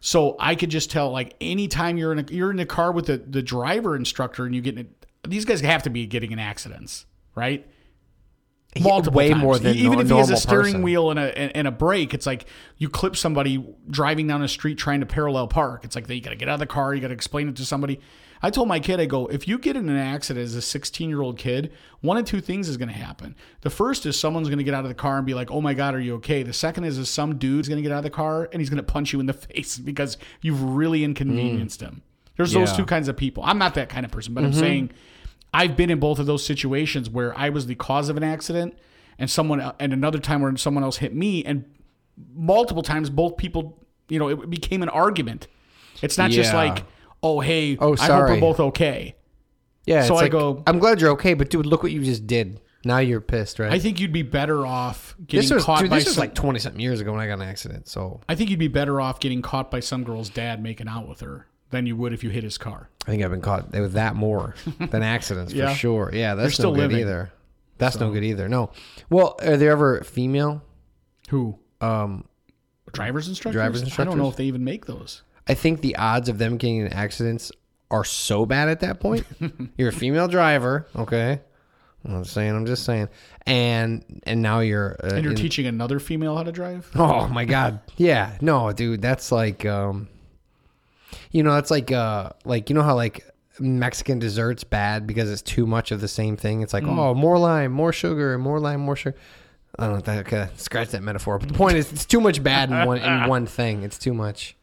So 0.00 0.36
I 0.38 0.54
could 0.54 0.70
just 0.70 0.90
tell, 0.90 1.10
like, 1.10 1.34
anytime 1.40 1.96
you're 1.96 2.12
in 2.12 2.18
a 2.18 2.24
you're 2.30 2.50
in 2.50 2.60
a 2.60 2.66
car 2.66 2.92
with 2.92 3.06
the, 3.06 3.16
the 3.16 3.42
driver 3.42 3.96
instructor 3.96 4.44
and 4.44 4.54
you 4.54 4.60
get 4.60 4.78
in 4.78 4.86
a, 5.24 5.28
these 5.28 5.46
guys 5.46 5.62
have 5.62 5.84
to 5.84 5.90
be 5.90 6.06
getting 6.06 6.30
in 6.30 6.38
accidents, 6.38 7.06
right? 7.34 7.66
Multiple 8.80 9.16
way 9.18 9.30
times. 9.30 9.42
more 9.42 9.58
than 9.58 9.76
even 9.76 9.92
no- 9.92 10.00
if 10.00 10.10
he 10.10 10.16
has 10.16 10.30
a 10.30 10.36
steering 10.36 10.64
person. 10.64 10.82
wheel 10.82 11.10
and 11.10 11.18
a 11.20 11.56
and, 11.56 11.68
a 11.68 11.70
brake, 11.70 12.12
it's 12.14 12.26
like 12.26 12.46
you 12.76 12.88
clip 12.88 13.16
somebody 13.16 13.64
driving 13.88 14.26
down 14.26 14.40
the 14.40 14.48
street 14.48 14.78
trying 14.78 15.00
to 15.00 15.06
parallel 15.06 15.46
park. 15.46 15.84
It's 15.84 15.94
like 15.94 16.08
you 16.08 16.20
got 16.20 16.30
to 16.30 16.36
get 16.36 16.48
out 16.48 16.54
of 16.54 16.60
the 16.60 16.66
car, 16.66 16.92
you 16.94 17.00
got 17.00 17.08
to 17.08 17.14
explain 17.14 17.48
it 17.48 17.56
to 17.56 17.64
somebody. 17.64 18.00
I 18.42 18.50
told 18.50 18.68
my 18.68 18.78
kid, 18.80 19.00
I 19.00 19.06
go, 19.06 19.26
if 19.28 19.48
you 19.48 19.58
get 19.58 19.74
in 19.74 19.88
an 19.88 19.96
accident 19.96 20.44
as 20.44 20.54
a 20.54 20.60
16 20.60 21.08
year 21.08 21.22
old 21.22 21.38
kid, 21.38 21.72
one 22.02 22.18
of 22.18 22.26
two 22.26 22.40
things 22.42 22.68
is 22.68 22.76
going 22.76 22.88
to 22.90 22.94
happen. 22.94 23.36
The 23.62 23.70
first 23.70 24.04
is 24.04 24.18
someone's 24.18 24.48
going 24.48 24.58
to 24.58 24.64
get 24.64 24.74
out 24.74 24.84
of 24.84 24.88
the 24.90 24.94
car 24.94 25.16
and 25.16 25.24
be 25.24 25.32
like, 25.34 25.50
"Oh 25.50 25.60
my 25.62 25.72
god, 25.72 25.94
are 25.94 26.00
you 26.00 26.16
okay?" 26.16 26.42
The 26.42 26.52
second 26.52 26.84
is, 26.84 26.98
is 26.98 27.08
some 27.08 27.38
dude's 27.38 27.68
going 27.68 27.76
to 27.78 27.82
get 27.82 27.92
out 27.92 27.98
of 27.98 28.04
the 28.04 28.10
car 28.10 28.48
and 28.52 28.60
he's 28.60 28.68
going 28.70 28.84
to 28.84 28.92
punch 28.92 29.12
you 29.12 29.20
in 29.20 29.26
the 29.26 29.32
face 29.54 29.78
because 29.78 30.18
you've 30.42 30.62
really 30.62 31.04
inconvenienced 31.04 31.80
him. 31.80 32.02
There's 32.36 32.52
those 32.52 32.62
Yeah. 32.62 32.66
Mm-hmm. 32.72 32.76
two 32.82 32.86
kinds 32.86 33.08
of 33.08 33.16
people. 33.16 33.44
I'm 33.46 33.58
not 33.58 33.74
that 33.74 33.88
kind 33.88 34.04
of 34.04 34.10
person, 34.10 34.34
but 34.34 34.42
I'm 34.44 34.52
saying 34.52 34.90
I've 35.54 35.76
been 35.76 35.88
in 35.90 36.00
both 36.00 36.18
of 36.18 36.26
those 36.26 36.44
situations 36.44 37.08
where 37.08 37.36
I 37.38 37.48
was 37.48 37.66
the 37.66 37.74
cause 37.76 38.08
of 38.08 38.16
an 38.16 38.22
accident 38.24 38.76
and 39.18 39.30
someone 39.30 39.60
and 39.78 39.92
another 39.92 40.18
time 40.18 40.42
where 40.42 40.54
someone 40.56 40.82
else 40.84 40.96
hit 40.98 41.14
me 41.14 41.44
and 41.44 41.64
multiple 42.34 42.82
times 42.82 43.10
both 43.10 43.36
people, 43.36 43.84
you 44.08 44.18
know, 44.18 44.28
it 44.28 44.50
became 44.50 44.82
an 44.82 44.88
argument. 44.88 45.46
It's 46.02 46.18
not 46.18 46.30
just 46.30 46.52
like, 46.52 46.84
"Oh, 47.22 47.40
hey, 47.40 47.76
Oh, 47.78 47.86
I 47.86 47.88
hope 47.90 47.98
sorry. 47.98 48.32
we're 48.34 48.40
both 48.40 48.60
okay." 48.60 49.14
Yeah. 49.86 50.02
So 50.02 50.14
it's 50.14 50.20
I 50.20 50.24
like, 50.24 50.32
go- 50.32 50.62
I'm 50.66 50.78
glad 50.78 51.00
you're 51.00 51.10
okay, 51.12 51.34
but 51.34 51.50
dude, 51.50 51.66
look 51.66 51.82
what 51.82 51.92
you 51.92 52.02
just 52.02 52.26
did. 52.26 52.60
Now 52.86 52.98
you're 52.98 53.20
pissed, 53.22 53.58
right? 53.58 53.72
I 53.72 53.78
think 53.78 53.98
you'd 53.98 54.12
be 54.12 54.22
better 54.22 54.66
off 54.66 55.14
getting 55.26 55.48
this 55.48 55.54
was 55.54 55.64
caught 55.64 55.80
dude, 55.80 55.90
by 55.90 55.96
this 55.98 56.06
was 56.06 56.14
some, 56.16 56.20
like 56.22 56.34
20 56.34 56.58
something 56.58 56.80
years 56.80 57.00
ago 57.00 57.12
when 57.12 57.20
I 57.20 57.26
got 57.26 57.34
an 57.34 57.42
accident. 57.48 57.88
So 57.88 58.20
I 58.28 58.34
think 58.34 58.50
you'd 58.50 58.58
be 58.58 58.68
better 58.68 59.00
off 59.00 59.20
getting 59.20 59.40
caught 59.40 59.70
by 59.70 59.80
some 59.80 60.04
girl's 60.04 60.28
dad 60.28 60.62
making 60.62 60.88
out 60.88 61.08
with 61.08 61.20
her 61.20 61.46
than 61.74 61.86
you 61.86 61.96
would 61.96 62.12
if 62.12 62.24
you 62.24 62.30
hit 62.30 62.42
his 62.44 62.56
car. 62.58 62.88
I 63.06 63.10
think 63.10 63.22
I've 63.22 63.30
been 63.30 63.40
caught 63.42 63.70
with 63.72 63.92
that 63.92 64.14
more 64.16 64.54
than 64.78 65.02
accidents 65.14 65.52
Yeah. 65.52 65.70
for 65.70 65.74
sure. 65.76 66.10
Yeah, 66.12 66.34
that's 66.34 66.54
still 66.54 66.70
no 66.70 66.76
good 66.76 66.90
living. 66.92 67.00
either. 67.00 67.32
That's 67.78 67.98
no 68.00 68.10
good 68.10 68.24
either. 68.24 68.48
No. 68.48 68.70
Well, 69.10 69.36
are 69.42 69.56
there 69.56 69.72
ever 69.72 70.02
female? 70.04 70.62
Who? 71.28 71.58
Um, 71.80 72.24
Drivers 72.92 73.28
instructors? 73.28 73.58
Drivers 73.58 73.82
I 73.82 74.04
don't 74.04 74.16
know 74.16 74.26
instructors? 74.26 74.32
if 74.32 74.36
they 74.36 74.44
even 74.44 74.64
make 74.64 74.86
those. 74.86 75.22
I 75.48 75.54
think 75.54 75.80
the 75.80 75.96
odds 75.96 76.28
of 76.28 76.38
them 76.38 76.56
getting 76.56 76.78
in 76.78 76.92
accidents 76.92 77.50
are 77.90 78.04
so 78.04 78.46
bad 78.46 78.68
at 78.68 78.80
that 78.80 79.00
point. 79.00 79.26
you're 79.76 79.88
a 79.90 79.92
female 79.92 80.28
driver, 80.28 80.86
okay? 80.96 81.40
I'm 82.04 82.22
just 82.22 82.34
saying. 82.34 82.54
I'm 82.54 82.66
just 82.66 82.84
saying. 82.84 83.08
And 83.46 84.04
and 84.24 84.40
now 84.42 84.60
you're 84.60 84.96
uh, 85.02 85.14
And 85.14 85.22
you're 85.24 85.32
in- 85.32 85.38
teaching 85.38 85.66
another 85.66 85.98
female 85.98 86.36
how 86.36 86.42
to 86.44 86.52
drive? 86.52 86.88
Oh 86.94 87.26
my 87.28 87.44
god. 87.44 87.80
Yeah. 87.96 88.36
No, 88.40 88.72
dude, 88.72 89.02
that's 89.02 89.32
like 89.32 89.64
um 89.66 90.08
you 91.30 91.42
know, 91.42 91.54
that's 91.54 91.70
like 91.70 91.90
uh 91.92 92.30
like 92.44 92.68
you 92.70 92.74
know 92.74 92.82
how 92.82 92.94
like 92.94 93.24
Mexican 93.60 94.18
desserts 94.18 94.64
bad 94.64 95.06
because 95.06 95.30
it's 95.30 95.42
too 95.42 95.66
much 95.66 95.92
of 95.92 96.00
the 96.00 96.08
same 96.08 96.36
thing. 96.36 96.62
It's 96.62 96.72
like, 96.72 96.84
oh, 96.84 97.14
more 97.14 97.38
lime, 97.38 97.72
more 97.72 97.92
sugar, 97.92 98.36
more 98.38 98.58
lime, 98.58 98.80
more 98.80 98.96
sugar. 98.96 99.16
I 99.78 99.84
don't 99.84 99.92
know 99.92 99.98
if 99.98 100.04
that 100.04 100.26
okay, 100.26 100.48
scratch 100.56 100.88
that 100.90 101.02
metaphor. 101.02 101.38
But 101.38 101.48
the 101.48 101.54
point 101.54 101.76
is 101.76 101.92
it's 101.92 102.04
too 102.04 102.20
much 102.20 102.42
bad 102.42 102.70
in 102.70 102.86
one 102.86 102.98
in 102.98 103.28
one 103.28 103.46
thing. 103.46 103.82
It's 103.82 103.98
too 103.98 104.14
much. 104.14 104.56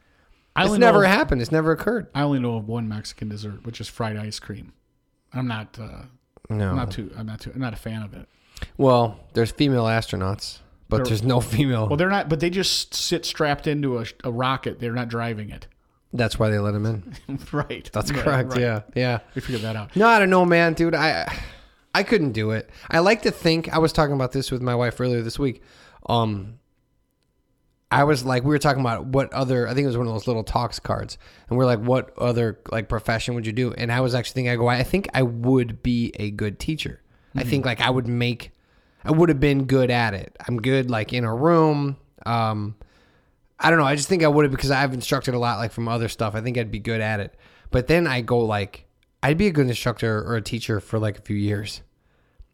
I 0.56 0.66
It's 0.66 0.78
never 0.78 1.02
know, 1.04 1.08
happened. 1.08 1.42
It's 1.42 1.52
never 1.52 1.72
occurred. 1.72 2.08
I 2.14 2.24
only 2.24 2.40
know 2.40 2.56
of 2.58 2.68
one 2.68 2.88
Mexican 2.90 3.30
dessert, 3.30 3.66
which 3.66 3.80
is 3.80 3.88
fried 3.88 4.18
ice 4.18 4.40
cream. 4.40 4.74
I'm 5.34 5.48
not 5.48 5.78
uh, 5.80 6.04
No. 6.50 6.70
I'm 6.72 6.76
not 6.76 6.92
too 6.92 7.10
I'm 7.18 7.26
not 7.26 7.40
too 7.40 7.52
I'm 7.56 7.62
not 7.62 7.74
a 7.74 7.78
fan 7.78 8.02
of 8.04 8.14
it. 8.14 8.28
well, 8.78 9.20
there's 9.34 9.52
female 9.52 9.86
astronauts, 9.86 10.60
but 10.90 10.98
There- 10.98 11.06
there's 11.06 11.24
no 11.24 11.40
female. 11.40 11.88
Well, 11.88 11.96
they're 11.98 12.10
not 12.10 12.28
but 12.28 12.42
they 12.42 12.50
just 12.50 12.94
sit 12.94 13.26
strapped 13.26 13.66
into 13.68 14.00
a, 14.00 14.06
a 14.26 14.32
rocket. 14.32 14.80
They're 14.82 14.92
not 14.94 15.08
driving 15.08 15.50
it. 15.50 15.68
That's 16.14 16.38
why 16.38 16.50
they 16.50 16.60
let 16.60 16.74
him 16.76 16.86
in. 16.86 17.40
right. 17.52 17.90
That's 17.94 18.12
Yeah, 18.12 18.22
correct. 18.22 18.50
right. 18.52 18.60
Yeah. 18.62 18.82
Yeah. 18.96 19.20
We 19.36 19.42
figured 19.42 19.62
that 19.64 19.76
out. 19.76 19.96
No, 19.96 20.08
I 20.08 20.20
don't 20.20 20.30
know, 20.30 20.46
man, 20.46 20.74
dude. 20.74 20.94
I 20.96 21.32
I 21.96 22.04
couldn't 22.04 22.32
do 22.34 22.52
it. 22.52 22.70
I 22.90 23.00
like 23.00 23.22
to 23.24 23.32
think. 23.32 23.74
I 23.74 23.78
was 23.78 23.94
talking 23.94 24.14
about 24.16 24.32
this 24.32 24.52
with 24.52 24.62
my 24.62 24.76
wife 24.76 25.00
earlier 25.00 25.22
this 25.22 25.38
week. 25.40 25.62
Um, 26.08 26.56
I 27.94 28.06
was 28.06 28.24
like, 28.24 28.44
we 28.44 28.50
were 28.50 28.58
talking 28.60 28.80
about 28.80 29.08
what 29.08 29.32
other. 29.34 29.68
I 29.68 29.74
think 29.74 29.84
it 29.84 29.88
was 29.88 29.98
one 29.98 30.08
of 30.08 30.14
those 30.14 30.26
little 30.28 30.44
talks 30.46 30.80
cards, 30.80 31.18
and 31.50 31.58
we're 31.58 31.66
like, 31.66 31.80
what 31.80 32.18
other 32.18 32.60
like 32.72 32.88
profession 32.88 33.36
would 33.36 33.46
you 33.46 33.52
do? 33.52 33.74
And 33.74 33.92
I 33.92 34.00
was 34.00 34.16
actually 34.16 34.34
thinking, 34.36 34.52
I 34.52 34.56
go, 34.56 34.68
I 34.70 34.84
think 34.84 35.10
I 35.14 35.24
would 35.24 35.84
be 35.84 36.14
a 36.18 36.32
good 36.32 36.58
teacher. 36.60 37.02
I 37.36 37.44
think 37.44 37.66
like 37.66 37.82
I 37.82 37.90
would 37.90 38.08
make. 38.08 38.52
I 39.04 39.12
would 39.12 39.30
have 39.30 39.40
been 39.40 39.66
good 39.66 39.90
at 39.92 40.14
it. 40.14 40.36
I'm 40.48 40.62
good 40.62 40.90
like 40.90 41.12
in 41.12 41.24
a 41.26 41.34
room. 41.36 41.98
Um, 42.26 42.76
I 43.62 43.70
don't 43.70 43.80
know. 43.80 43.86
I 43.86 43.96
just 43.96 44.10
think 44.10 44.24
I 44.24 44.28
would 44.28 44.44
have 44.44 44.52
because 44.52 44.72
I've 44.72 44.94
instructed 44.94 45.36
a 45.36 45.40
lot 45.40 45.60
like 45.60 45.72
from 45.72 45.88
other 45.88 46.10
stuff. 46.10 46.36
I 46.36 46.42
think 46.42 46.58
I'd 46.58 46.72
be 46.72 46.80
good 46.80 47.00
at 47.00 47.20
it. 47.20 47.36
But 47.70 47.88
then 47.88 48.08
I 48.08 48.22
go 48.22 48.40
like 48.40 48.88
I'd 49.24 49.38
be 49.38 49.48
a 49.48 49.52
good 49.52 49.68
instructor 49.68 50.24
or 50.24 50.36
a 50.36 50.42
teacher 50.42 50.80
for 50.80 51.00
like 51.00 51.20
a 51.20 51.22
few 51.22 51.36
years. 51.36 51.82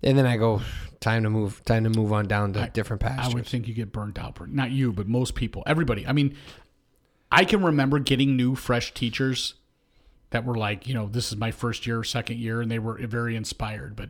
And 0.04 0.17
then 0.17 0.26
I 0.26 0.38
go 0.38 0.62
time 1.00 1.24
to 1.24 1.30
move 1.30 1.63
time 1.65 1.86
to 1.86 1.89
move 1.89 2.12
on 2.13 2.28
down 2.28 2.54
to 2.54 2.70
different 2.74 3.02
paths. 3.02 3.30
I 3.30 3.34
would 3.34 3.46
think 3.46 3.67
you 3.67 3.74
get 3.74 3.91
burnt 3.91 4.20
out. 4.20 4.38
Not 4.50 4.72
you, 4.72 4.91
but 4.91 5.08
most 5.08 5.34
people, 5.34 5.63
everybody. 5.65 6.06
I 6.06 6.12
mean, 6.12 6.36
I 7.32 7.46
can 7.46 7.63
remember 7.63 8.00
getting 8.00 8.36
new, 8.36 8.56
fresh 8.56 8.93
teachers 8.93 9.56
that 10.30 10.46
were 10.46 10.56
like, 10.56 10.88
you 10.88 10.93
know, 10.93 11.08
this 11.08 11.32
is 11.32 11.38
my 11.38 11.52
first 11.52 11.88
year, 11.88 12.04
second 12.04 12.38
year, 12.38 12.62
and 12.62 12.70
they 12.70 12.80
were 12.80 12.98
very 13.08 13.36
inspired. 13.36 13.96
But 13.96 14.10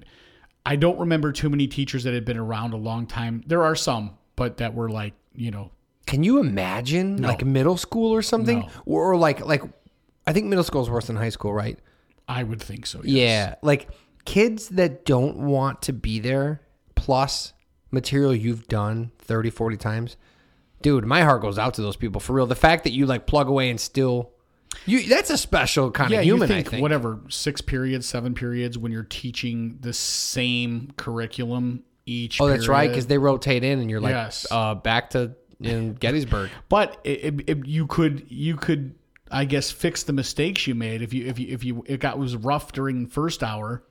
I 0.65 0.75
don't 0.75 0.99
remember 0.99 1.31
too 1.31 1.49
many 1.49 1.67
teachers 1.67 2.03
that 2.03 2.13
had 2.13 2.25
been 2.25 2.37
around 2.37 2.73
a 2.73 2.77
long 2.77 3.05
time. 3.05 3.43
There 3.45 3.63
are 3.63 3.75
some, 3.75 4.17
but 4.35 4.57
that 4.57 4.73
were 4.73 4.89
like, 4.89 5.13
you 5.35 5.51
know, 5.51 5.71
Can 6.07 6.23
you 6.23 6.39
imagine 6.39 7.21
like 7.21 7.45
middle 7.45 7.77
school 7.77 8.11
or 8.13 8.21
something, 8.23 8.59
No. 8.61 8.69
or, 8.85 9.11
or 9.11 9.15
like 9.17 9.45
like 9.45 9.61
I 10.25 10.33
think 10.33 10.47
middle 10.47 10.63
school 10.63 10.81
is 10.81 10.89
worse 10.89 11.05
than 11.07 11.15
high 11.17 11.29
school, 11.29 11.53
right? 11.53 11.77
I 12.27 12.43
would 12.43 12.61
think 12.61 12.85
so. 12.87 13.01
yes. 13.03 13.13
Yeah, 13.13 13.55
like 13.61 13.89
kids 14.25 14.69
that 14.69 15.05
don't 15.05 15.37
want 15.37 15.83
to 15.83 15.93
be 15.93 16.19
there 16.19 16.61
plus 16.95 17.53
material 17.91 18.35
you've 18.35 18.67
done 18.67 19.11
30 19.19 19.49
40 19.51 19.77
times. 19.77 20.17
Dude, 20.81 21.05
my 21.05 21.21
heart 21.21 21.41
goes 21.41 21.57
out 21.57 21.75
to 21.75 21.81
those 21.81 21.95
people 21.95 22.19
for 22.19 22.33
real. 22.33 22.45
The 22.45 22.55
fact 22.55 22.83
that 22.83 22.91
you 22.91 23.05
like 23.05 23.25
plug 23.27 23.47
away 23.47 23.69
and 23.69 23.79
still 23.79 24.31
you 24.85 25.07
that's 25.07 25.29
a 25.29 25.37
special 25.37 25.89
kind 25.91 26.11
Yeah, 26.11 26.19
of 26.19 26.25
human, 26.25 26.47
you 26.49 26.55
think, 26.55 26.67
I 26.67 26.71
think. 26.71 26.81
whatever 26.81 27.19
six 27.29 27.61
periods, 27.61 28.05
seven 28.07 28.33
periods 28.33 28.77
when 28.77 28.91
you're 28.91 29.03
teaching 29.03 29.77
the 29.81 29.93
same 29.93 30.91
curriculum 30.97 31.83
each. 32.05 32.39
Oh, 32.41 32.47
that's 32.47 32.67
right 32.67 32.91
cuz 32.93 33.07
they 33.07 33.17
rotate 33.17 33.63
in 33.63 33.79
and 33.79 33.89
you're 33.89 34.01
like 34.01 34.11
Yes. 34.11 34.45
uh 34.51 34.75
back 34.75 35.09
to 35.11 35.35
in 35.61 35.93
Gettysburg. 35.99 36.49
But 36.69 36.99
it, 37.03 37.23
it, 37.39 37.49
it- 37.49 37.65
you 37.65 37.87
could 37.87 38.25
you 38.29 38.55
could 38.55 38.95
I 39.29 39.45
guess 39.45 39.71
fix 39.71 40.03
the 40.03 40.13
mistakes 40.13 40.67
you 40.67 40.75
made 40.75 41.01
if 41.01 41.13
you 41.13 41.25
if 41.25 41.37
you 41.39 41.47
if 41.53 41.63
you 41.63 41.83
it 41.87 41.99
got 41.99 42.17
was 42.17 42.35
rough 42.35 42.71
during 42.71 43.07
first 43.07 43.43
hour. 43.43 43.83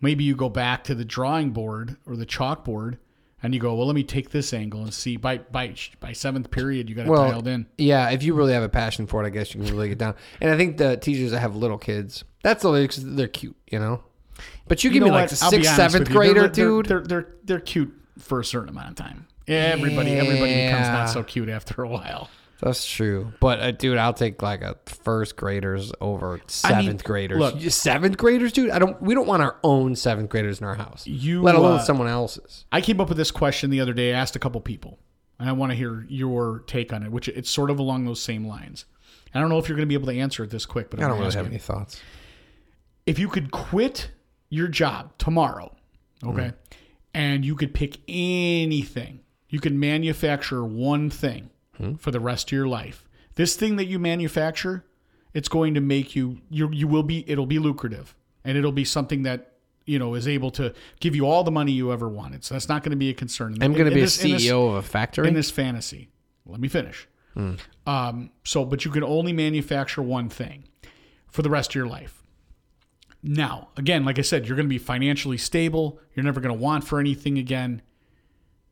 Maybe 0.00 0.24
you 0.24 0.36
go 0.36 0.48
back 0.50 0.84
to 0.84 0.94
the 0.94 1.04
drawing 1.06 1.50
board 1.52 1.96
or 2.04 2.16
the 2.16 2.26
chalkboard 2.26 2.98
and 3.42 3.54
you 3.54 3.60
go, 3.60 3.74
well, 3.74 3.86
let 3.86 3.94
me 3.94 4.02
take 4.02 4.28
this 4.30 4.52
angle 4.52 4.82
and 4.82 4.92
see. 4.92 5.16
By 5.16 5.38
by 5.38 5.74
by 6.00 6.12
seventh 6.12 6.50
period, 6.50 6.88
you 6.90 6.94
got 6.94 7.06
it 7.06 7.10
Well, 7.10 7.30
dialed 7.30 7.46
in. 7.48 7.66
Yeah, 7.78 8.10
if 8.10 8.22
you 8.22 8.34
really 8.34 8.52
have 8.52 8.62
a 8.62 8.68
passion 8.68 9.06
for 9.06 9.22
it, 9.22 9.26
I 9.26 9.30
guess 9.30 9.54
you 9.54 9.62
can 9.62 9.70
really 9.72 9.88
get 9.88 9.98
down. 9.98 10.14
And 10.40 10.50
I 10.50 10.56
think 10.58 10.76
the 10.76 10.96
teachers 10.98 11.30
that 11.30 11.40
have 11.40 11.56
little 11.56 11.78
kids, 11.78 12.24
that's 12.42 12.62
the 12.62 12.72
because 12.72 13.04
they're 13.14 13.28
cute, 13.28 13.56
you 13.70 13.78
know. 13.78 14.02
But 14.68 14.84
you, 14.84 14.90
give 14.90 15.00
know 15.00 15.06
me 15.06 15.12
like 15.12 15.24
what? 15.30 15.32
a 15.32 15.36
sixth, 15.36 15.74
seventh 15.76 16.08
you. 16.08 16.14
They're- 16.14 16.14
grader, 16.14 16.40
they're, 16.40 16.48
dude. 16.50 16.86
They're, 16.86 17.00
they're 17.00 17.28
they're 17.44 17.60
cute 17.60 17.94
for 18.18 18.40
a 18.40 18.44
certain 18.44 18.68
amount 18.68 18.88
of 18.90 18.94
time. 18.96 19.26
Everybody 19.48 20.12
everybody 20.12 20.66
becomes 20.66 20.88
not 20.88 21.06
so 21.06 21.22
cute 21.22 21.48
after 21.48 21.82
a 21.82 21.88
while. 21.88 22.28
That's 22.60 22.86
true. 22.86 23.32
But 23.38 23.60
uh, 23.60 23.70
dude, 23.72 23.98
I'll 23.98 24.14
take 24.14 24.40
like 24.40 24.62
a 24.62 24.76
first 24.86 25.36
graders 25.36 25.92
over 26.00 26.40
seventh 26.46 27.04
graders. 27.04 27.38
look- 27.38 27.60
seventh 27.70 28.16
graders, 28.16 28.52
dude. 28.52 28.70
I 28.70 28.78
don't. 28.78 29.00
We 29.02 29.14
don't 29.14 29.26
want 29.26 29.42
our 29.42 29.56
own 29.62 29.94
seventh 29.94 30.30
graders 30.30 30.60
in 30.60 30.66
our 30.66 30.74
house. 30.74 31.06
You, 31.06 31.42
let 31.42 31.54
alone 31.54 31.80
uh, 31.80 31.82
someone 31.82 32.08
else's. 32.08 32.64
I 32.72 32.80
came 32.80 33.00
up 33.00 33.08
with 33.08 33.18
this 33.18 33.30
question 33.30 33.68
the 33.70 33.80
other 33.80 33.92
day. 33.92 34.14
I 34.14 34.18
asked 34.18 34.36
a 34.36 34.38
couple 34.38 34.60
people, 34.62 34.98
and 35.38 35.48
I 35.48 35.52
want 35.52 35.72
to 35.72 35.76
hear 35.76 36.06
your 36.08 36.60
take 36.66 36.92
on 36.94 37.02
it, 37.02 37.12
which 37.12 37.28
it's 37.28 37.50
sort 37.50 37.70
of 37.70 37.78
along 37.78 38.06
those 38.06 38.22
same 38.22 38.46
lines. 38.46 38.86
I 39.34 39.40
don't 39.40 39.50
know 39.50 39.58
if 39.58 39.68
you're 39.68 39.76
going 39.76 39.86
to 39.86 39.90
be 39.90 39.94
able 39.94 40.10
to 40.10 40.18
answer 40.18 40.42
it 40.44 40.50
this 40.50 40.64
quick, 40.64 40.88
but 40.88 40.98
I 40.98 41.02
I'm 41.02 41.08
don't 41.10 41.18
gonna 41.18 41.26
really 41.28 41.36
have 41.36 41.44
you. 41.46 41.50
any 41.52 41.58
thoughts. 41.58 42.00
If 43.04 43.18
you 43.18 43.28
could 43.28 43.50
quit 43.50 44.10
your 44.48 44.66
job 44.68 45.12
tomorrow, 45.18 45.76
okay, 46.24 46.52
and 47.12 47.44
you 47.44 47.54
could 47.54 47.74
pick 47.74 47.98
anything, 48.08 49.20
you 49.48 49.60
can 49.60 49.78
manufacture 49.78 50.64
one 50.64 51.10
thing 51.10 51.50
for 51.98 52.10
the 52.10 52.20
rest 52.20 52.48
of 52.48 52.52
your 52.52 52.66
life. 52.66 53.06
This 53.34 53.54
thing 53.54 53.76
that 53.76 53.84
you 53.84 53.98
manufacture, 53.98 54.84
it's 55.34 55.48
going 55.48 55.74
to 55.74 55.80
make 55.80 56.16
you 56.16 56.38
you 56.48 56.70
you 56.72 56.88
will 56.88 57.02
be 57.02 57.22
it'll 57.30 57.44
be 57.46 57.58
lucrative, 57.58 58.14
and 58.44 58.56
it'll 58.56 58.72
be 58.72 58.84
something 58.84 59.24
that 59.24 59.52
you 59.84 59.98
know 59.98 60.14
is 60.14 60.26
able 60.26 60.50
to 60.52 60.72
give 61.00 61.14
you 61.14 61.26
all 61.26 61.44
the 61.44 61.50
money 61.50 61.72
you 61.72 61.92
ever 61.92 62.08
wanted. 62.08 62.44
So 62.44 62.54
that's 62.54 62.68
not 62.68 62.82
going 62.82 62.92
to 62.92 62.96
be 62.96 63.10
a 63.10 63.14
concern. 63.14 63.56
I'm 63.60 63.74
going 63.74 63.84
to 63.88 63.94
be 63.94 64.00
this- 64.00 64.22
a 64.22 64.26
in 64.26 64.32
this- 64.32 64.46
CEO 64.46 64.68
of 64.70 64.74
a 64.76 64.82
factory. 64.82 65.28
in 65.28 65.34
this 65.34 65.50
fantasy. 65.50 66.08
Let 66.46 66.60
me 66.60 66.68
finish. 66.68 67.06
Um, 67.86 68.30
so, 68.44 68.64
but 68.64 68.86
you 68.86 68.90
can 68.90 69.04
only 69.04 69.32
manufacture 69.34 70.00
one 70.00 70.30
thing 70.30 70.64
for 71.28 71.42
the 71.42 71.50
rest 71.50 71.72
of 71.72 71.74
your 71.74 71.86
life. 71.86 72.22
Now, 73.22 73.68
again, 73.76 74.04
like 74.06 74.18
I 74.18 74.22
said, 74.22 74.46
you're 74.46 74.56
going 74.56 74.66
to 74.68 74.70
be 74.70 74.78
financially 74.78 75.36
stable. 75.36 75.98
You're 76.14 76.24
never 76.24 76.40
going 76.40 76.56
to 76.56 76.58
want 76.62 76.84
for 76.84 76.98
anything 77.00 77.36
again. 77.38 77.82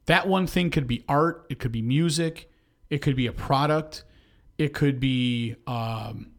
That 0.07 0.29
one 0.29 0.47
thing 0.47 0.71
could 0.71 0.87
be 0.87 1.05
art. 1.09 1.47
It 1.49 1.59
could 1.59 1.73
be 1.73 1.83
music. 1.83 2.51
It 2.91 2.99
could 2.99 3.17
be 3.17 3.27
a 3.27 3.33
product. 3.33 4.05
It 4.59 4.75
could 4.75 5.01
be, 5.01 5.57
um, 5.67 6.31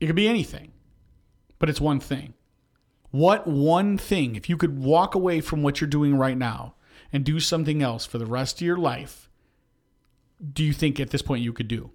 it 0.00 0.06
could 0.06 0.16
be 0.16 0.28
anything. 0.28 0.72
But 1.58 1.68
it's 1.68 1.80
one 1.80 2.00
thing. 2.00 2.34
What 3.10 3.46
one 3.46 3.96
thing, 3.98 4.34
if 4.36 4.48
you 4.48 4.56
could 4.56 4.78
walk 4.78 5.14
away 5.14 5.40
from 5.40 5.62
what 5.62 5.80
you're 5.80 5.88
doing 5.88 6.16
right 6.16 6.36
now 6.36 6.74
and 7.12 7.24
do 7.24 7.38
something 7.40 7.82
else 7.82 8.06
for 8.06 8.18
the 8.18 8.26
rest 8.26 8.56
of 8.56 8.66
your 8.66 8.76
life, 8.76 9.28
do 10.52 10.64
you 10.64 10.72
think 10.72 10.98
at 10.98 11.10
this 11.10 11.22
point 11.22 11.42
you 11.42 11.52
could 11.52 11.68
do? 11.68 11.90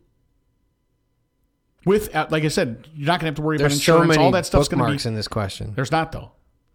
With, 1.85 2.13
uh, 2.15 2.27
like 2.29 2.43
I 2.43 2.47
said, 2.49 2.87
you're 2.93 3.07
not 3.07 3.19
going 3.19 3.21
to 3.21 3.25
have 3.27 3.35
to 3.35 3.41
worry 3.41 3.57
There's 3.57 3.73
about 3.73 3.81
so 3.81 3.93
insurance. 3.95 4.09
many 4.17 4.23
All 4.23 4.31
that 4.31 4.45
stuff's 4.45 4.67
going 4.67 4.79
to 4.83 5.03
be. 5.03 5.09
in 5.09 5.15
this 5.15 5.27
question. 5.27 5.73
There's 5.75 5.91
not 5.91 6.11
though. 6.11 6.31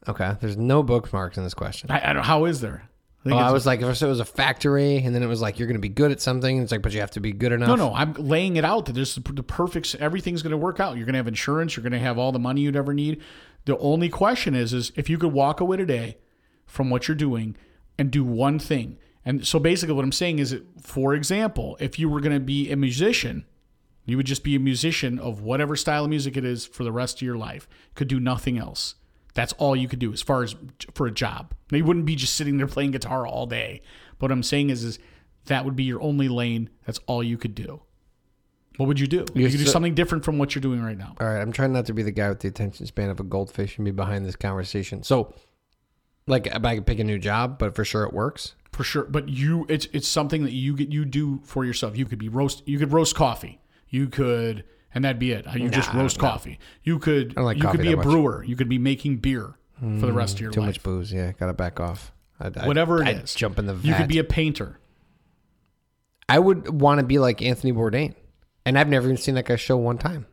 Okay, 0.09 0.37
there's 0.41 0.57
no 0.57 0.83
bookmarks 0.83 1.39
in 1.39 1.45
this 1.45 1.55
question. 1.55 1.91
I, 1.91 2.11
I 2.11 2.13
don't. 2.13 2.25
How 2.25 2.45
is 2.45 2.61
there? 2.61 2.89
I 3.25 3.29
think 3.31 3.41
Oh, 3.41 3.45
I 3.45 3.53
was 3.53 3.65
like, 3.65 3.81
if 3.81 4.03
it 4.03 4.07
was 4.07 4.21
a 4.21 4.25
factory, 4.25 4.99
and 4.99 5.15
then 5.15 5.23
it 5.23 5.27
was 5.27 5.41
like 5.41 5.59
you're 5.59 5.67
going 5.67 5.77
to 5.77 5.81
be 5.81 5.89
good 5.89 6.11
at 6.11 6.21
something. 6.21 6.59
It's 6.59 6.71
like, 6.71 6.83
but 6.83 6.93
you 6.93 7.01
have 7.01 7.13
to 7.13 7.21
be 7.21 7.33
good 7.33 7.53
enough. 7.53 7.69
no, 7.69 7.77
no. 7.77 7.95
I'm 7.95 8.13
laying 8.15 8.57
it 8.57 8.65
out 8.65 8.85
that 8.87 8.93
there's 8.93 9.15
the, 9.15 9.21
the 9.33 9.43
perfect. 9.43 9.95
Everything's 9.95 10.43
going 10.43 10.51
to 10.51 10.59
work 10.59 10.79
out. 10.79 10.97
You're 10.97 11.07
going 11.07 11.15
to 11.15 11.19
have 11.19 11.29
insurance. 11.29 11.75
You're 11.75 11.83
going 11.83 11.93
to 11.93 11.99
have 11.99 12.19
all 12.19 12.33
the 12.33 12.39
money 12.39 12.61
you'd 12.61 12.77
ever 12.77 12.93
need. 12.93 13.23
The 13.65 13.79
only 13.79 14.11
question 14.11 14.55
is, 14.55 14.75
is 14.75 14.93
if 14.95 15.09
you 15.09 15.17
could 15.17 15.33
walk 15.33 15.61
away 15.61 15.79
today 15.79 16.19
from 16.67 16.91
what 16.91 17.09
you're 17.09 17.15
doing 17.15 17.57
and 17.99 18.11
do 18.11 18.25
one 18.25 18.59
thing. 18.59 18.99
And 19.25 19.47
so 19.47 19.59
basically, 19.59 19.95
what 19.95 20.05
I'm 20.05 20.13
saying 20.13 20.39
is, 20.39 20.51
that, 20.51 20.63
for 20.83 21.15
example, 21.15 21.79
if 21.81 21.99
you 21.99 22.11
were 22.11 22.21
going 22.21 22.35
to 22.35 22.41
be 22.45 22.71
a 22.71 22.77
musician, 22.77 23.47
you 24.05 24.19
would 24.19 24.27
just 24.27 24.45
be 24.45 24.55
a 24.55 24.61
musician 24.61 25.19
of 25.19 25.41
whatever 25.41 25.77
style 25.77 26.05
of 26.05 26.11
music 26.11 26.37
it 26.37 26.45
is 26.45 26.67
for 26.67 26.85
the 26.85 26.93
rest 26.93 27.19
of 27.19 27.23
your 27.23 27.39
life. 27.39 27.67
Could 27.95 28.09
do 28.09 28.21
nothing 28.21 28.59
else. 28.59 28.97
That's 29.35 29.53
all 29.55 29.75
you 29.75 29.89
could 29.89 29.99
do 29.99 30.13
as 30.13 30.23
far 30.23 30.43
as 30.43 30.55
for 30.95 31.07
a 31.07 31.11
job. 31.11 31.55
Now, 31.71 31.79
you 31.79 31.85
wouldn't 31.85 32.07
be 32.07 32.17
just 32.17 32.35
sitting 32.35 32.57
there 32.57 32.67
playing 32.67 32.93
guitar 32.93 33.27
all 33.27 33.47
day. 33.47 33.83
But 34.19 34.27
what 34.27 34.33
I'm 34.33 34.43
saying 34.43 34.71
is, 34.71 34.85
is 34.85 34.99
that 35.47 35.65
would 35.65 35.77
be 35.77 35.85
your 35.85 36.01
only 36.01 36.29
lane. 36.29 36.71
That's 36.87 37.01
all 37.07 37.23
you 37.23 37.37
could 37.37 37.55
do. 37.55 37.83
What 38.77 38.87
would 38.87 38.99
you 38.99 39.07
do? 39.07 39.25
You 39.35 39.49
could 39.49 39.59
do 39.59 39.67
something 39.67 39.95
different 39.95 40.25
from 40.25 40.39
what 40.39 40.55
you're 40.55 40.63
doing 40.63 40.83
right 40.83 40.99
now. 40.99 41.15
All 41.21 41.27
right, 41.27 41.41
I'm 41.41 41.53
trying 41.53 41.73
not 41.73 41.87
to 41.87 41.93
be 41.93 42.03
the 42.03 42.11
guy 42.11 42.29
with 42.29 42.41
the 42.41 42.49
attention 42.49 42.87
span 42.87 43.09
of 43.09 43.21
a 43.21 43.23
goldfish 43.23 43.77
and 43.77 43.85
be 43.85 43.93
behind 43.93 44.27
this 44.27 44.35
conversation. 44.35 45.05
So, 45.05 45.33
like, 46.27 46.53
I 46.53 46.75
could 46.77 46.87
pick 46.87 46.99
a 46.99 47.05
new 47.05 47.19
job, 47.19 47.59
but 47.59 47.77
for 47.77 47.85
sure 47.85 48.05
it 48.05 48.13
works. 48.13 48.55
For 48.73 48.83
sure. 48.83 49.05
But 49.05 49.29
you 49.29 49.67
it's 49.69 49.87
it's 49.93 50.09
something 50.09 50.43
that 50.43 50.53
you 50.53 50.75
get 50.75 50.89
you 50.89 51.05
do 51.05 51.41
for 51.45 51.65
yourself. 51.65 51.97
You 51.97 52.07
could 52.07 52.19
be 52.19 52.29
roast 52.29 52.67
you 52.67 52.79
could 52.79 52.93
roast 52.93 53.15
coffee. 53.15 53.61
You 53.89 54.09
could 54.09 54.65
and 54.95 55.05
that'd 55.05 55.19
be 55.19 55.33
it. 55.33 55.47
You 55.55 55.69
just 55.69 55.93
Nah, 55.93 56.01
roast 56.01 56.19
no. 56.19 56.23
coffee. 56.29 56.59
You 56.83 56.99
could 56.99 57.37
like 57.37 57.57
you 57.57 57.63
coffee 57.65 57.79
could 57.79 57.83
be 57.85 57.93
a 57.93 57.97
much. 57.97 58.05
brewer. 58.05 58.45
You 58.45 58.57
could 58.57 58.69
be 58.69 58.79
making 58.79 59.19
beer 59.19 59.55
for 59.81 59.85
the 60.07 60.13
mm, 60.13 60.15
rest 60.15 60.35
of 60.37 60.41
your 60.41 60.51
Too 60.51 60.61
life. 60.61 60.75
Too 60.75 60.79
much 60.79 60.83
booze. 60.83 61.13
Yeah, 61.13 61.33
got 61.33 61.47
to 61.47 61.53
back 61.53 61.81
off. 61.81 62.13
I'd, 62.41 62.57
I'd- 62.57 62.67
Whatever 62.67 63.03
it 63.03 63.09
is. 63.09 63.35
jump 63.35 63.59
in 63.59 63.67
the 63.67 63.75
vat. 63.75 63.87
You 63.89 63.95
could 63.95 64.09
be 64.09 64.19
a 64.19 64.25
painter. 64.25 64.79
I 66.29 66.39
would 66.39 66.81
want 66.81 67.01
to 67.01 67.07
be 67.07 67.19
like 67.19 67.43
Anthony 67.43 67.73
Bourdain, 67.73 68.15
and 68.65 68.79
I've 68.79 68.89
never 68.89 69.07
even 69.07 69.17
seen 69.19 69.35
that 69.35 69.45
guy 69.45 69.57
show 69.57 69.77
one 69.77 69.99
time. 69.99 70.27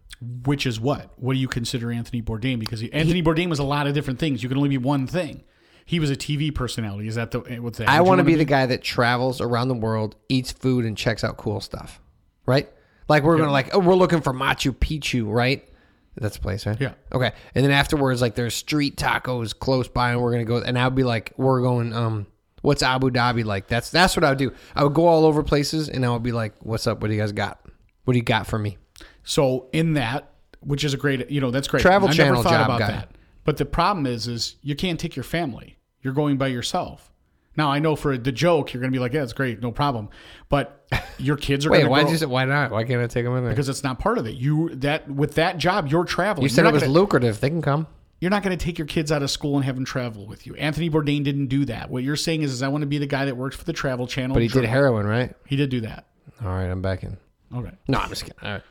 Which 0.45 0.65
is 0.65 0.80
what? 0.80 1.12
What 1.17 1.34
do 1.34 1.39
you 1.39 1.47
consider 1.47 1.91
Anthony 1.91 2.21
Bourdain? 2.21 2.60
Because 2.60 2.80
he, 2.80 2.93
Anthony 2.93 3.24
Bourdain 3.24 3.50
was 3.50 3.60
a 3.60 3.63
lot 3.63 3.88
of 3.88 3.93
different 3.93 4.19
things. 4.19 4.41
You 4.43 4.50
can 4.50 4.58
only 4.58 4.69
be 4.69 4.78
one 4.78 5.08
thing. 5.08 5.43
He 5.84 6.00
was 6.00 6.12
a 6.12 6.15
TV 6.15 6.54
personality. 6.54 7.08
Is 7.08 7.15
that 7.15 7.32
the 7.32 7.41
eh, 7.41 7.58
what's 7.58 7.80
that? 7.80 7.89
I 7.89 8.02
want 8.02 8.06
to 8.06 8.10
wanna 8.10 8.24
be 8.26 8.36
the 8.36 8.45
guy 8.45 8.67
that 8.67 8.84
travels 8.84 9.41
around 9.41 9.67
the 9.67 9.74
world, 9.76 10.15
eats 10.30 10.52
food, 10.52 10.86
and 10.86 10.95
checks 10.95 11.24
out 11.24 11.38
cool 11.38 11.60
stuff. 11.60 12.00
Right? 12.45 12.69
Like 13.07 13.23
we're 13.23 13.37
gonna 13.37 13.51
like, 13.51 13.73
oh, 13.73 13.79
we're 13.79 13.95
looking 13.95 14.21
for 14.21 14.33
Machu 14.33 14.75
Picchu, 14.75 15.31
right? 15.31 15.67
That's 16.15 16.37
a 16.37 16.41
place, 16.41 16.65
right? 16.65 16.79
Yeah. 16.79 16.93
Okay. 17.13 17.31
And 17.55 17.63
then 17.63 17.71
afterwards, 17.71 18.21
like 18.21 18.35
there's 18.35 18.53
street 18.53 18.97
tacos 18.97 19.57
close 19.57 19.87
by, 19.87 20.11
and 20.11 20.21
we're 20.21 20.31
gonna 20.31 20.45
go. 20.45 20.57
And 20.57 20.77
I'd 20.77 20.95
be 20.95 21.03
like, 21.03 21.33
we're 21.37 21.61
going. 21.61 21.93
Um, 21.93 22.27
what's 22.61 22.83
Abu 22.83 23.09
Dhabi 23.09 23.45
like? 23.45 23.67
That's 23.67 23.89
that's 23.89 24.15
what 24.15 24.23
I 24.23 24.29
would 24.29 24.37
do. 24.37 24.53
I 24.75 24.83
would 24.83 24.93
go 24.93 25.07
all 25.07 25.25
over 25.25 25.43
places, 25.43 25.89
and 25.89 26.05
I 26.05 26.09
would 26.11 26.23
be 26.23 26.31
like, 26.31 26.53
what's 26.59 26.87
up? 26.87 27.01
What 27.01 27.07
do 27.07 27.13
you 27.13 27.19
guys 27.19 27.31
got? 27.31 27.59
What 28.05 28.13
do 28.13 28.17
you 28.17 28.25
got 28.25 28.47
for 28.47 28.59
me? 28.59 28.77
So 29.23 29.69
in 29.71 29.93
that, 29.93 30.31
which 30.61 30.83
is 30.83 30.93
a 30.93 30.97
great, 30.97 31.29
you 31.29 31.41
know, 31.41 31.51
that's 31.51 31.67
great. 31.67 31.81
Travel 31.81 32.09
I 32.09 32.13
Channel 32.13 32.33
never 32.33 32.43
thought 32.43 32.51
job 32.51 32.65
about 32.65 32.79
guy. 32.79 32.87
that. 32.87 33.11
But 33.43 33.57
the 33.57 33.65
problem 33.65 34.05
is, 34.05 34.27
is 34.27 34.55
you 34.61 34.75
can't 34.75 34.99
take 34.99 35.15
your 35.15 35.23
family. 35.23 35.77
You're 36.01 36.13
going 36.13 36.37
by 36.37 36.47
yourself. 36.47 37.11
Now 37.57 37.69
I 37.71 37.79
know 37.79 37.95
for 37.95 38.17
the 38.17 38.31
joke, 38.31 38.73
you're 38.73 38.81
going 38.81 38.91
to 38.91 38.95
be 38.95 38.99
like, 38.99 39.13
yeah, 39.13 39.23
it's 39.23 39.33
great, 39.33 39.61
no 39.61 39.71
problem. 39.71 40.09
But 40.49 40.85
your 41.17 41.37
kids 41.37 41.65
are 41.65 41.69
Wait, 41.69 41.79
going 41.79 41.85
to 41.87 41.91
why 41.91 41.99
grow 41.99 42.05
did 42.07 42.11
you 42.13 42.17
say 42.19 42.25
why 42.25 42.45
not? 42.45 42.71
Why 42.71 42.83
can't 42.83 43.01
I 43.01 43.07
take 43.07 43.25
them 43.25 43.35
in 43.35 43.43
there? 43.43 43.51
because 43.51 43.69
it's 43.69 43.83
not 43.83 43.99
part 43.99 44.17
of 44.17 44.25
it. 44.25 44.35
You 44.35 44.69
that 44.75 45.09
with 45.09 45.35
that 45.35 45.57
job, 45.57 45.87
you're 45.87 46.05
traveling. 46.05 46.43
you 46.43 46.49
said 46.49 46.65
it 46.65 46.71
was 46.71 46.83
gonna, 46.83 46.93
lucrative. 46.93 47.39
They 47.41 47.49
can 47.49 47.61
come. 47.61 47.87
you're 48.19 48.31
not 48.31 48.43
going 48.43 48.57
to 48.57 48.63
take 48.65 48.77
your 48.77 48.87
kids 48.87 49.11
out 49.11 49.21
of 49.23 49.29
school 49.31 49.55
and 49.57 49.65
have 49.65 49.75
them 49.75 49.85
travel 49.85 50.25
with 50.25 50.47
you. 50.47 50.55
Anthony 50.55 50.89
Bourdain 50.89 51.23
didn't 51.23 51.47
do 51.47 51.65
that. 51.65 51.89
What 51.89 52.03
you're 52.03 52.15
saying 52.15 52.43
is, 52.43 52.53
is 52.53 52.63
I 52.63 52.67
want 52.69 52.83
to 52.83 52.87
be 52.87 52.97
the 52.99 53.05
guy 53.07 53.25
that 53.25 53.35
works 53.35 53.55
for 53.55 53.65
the 53.65 53.73
Travel 53.73 54.07
Channel. 54.07 54.33
But 54.33 54.43
he 54.43 54.49
did 54.49 54.63
heroin, 54.65 55.05
right? 55.05 55.33
He 55.45 55.55
did 55.55 55.69
do 55.69 55.81
that. 55.81 56.05
All 56.43 56.49
right, 56.49 56.67
I'm 56.67 56.81
back 56.81 57.03
in. 57.03 57.17
Okay. 57.53 57.71
No, 57.87 57.97
I'm 57.99 58.09
just 58.09 58.23
kidding. 58.23 58.39
All 58.41 58.51
right. 58.53 58.63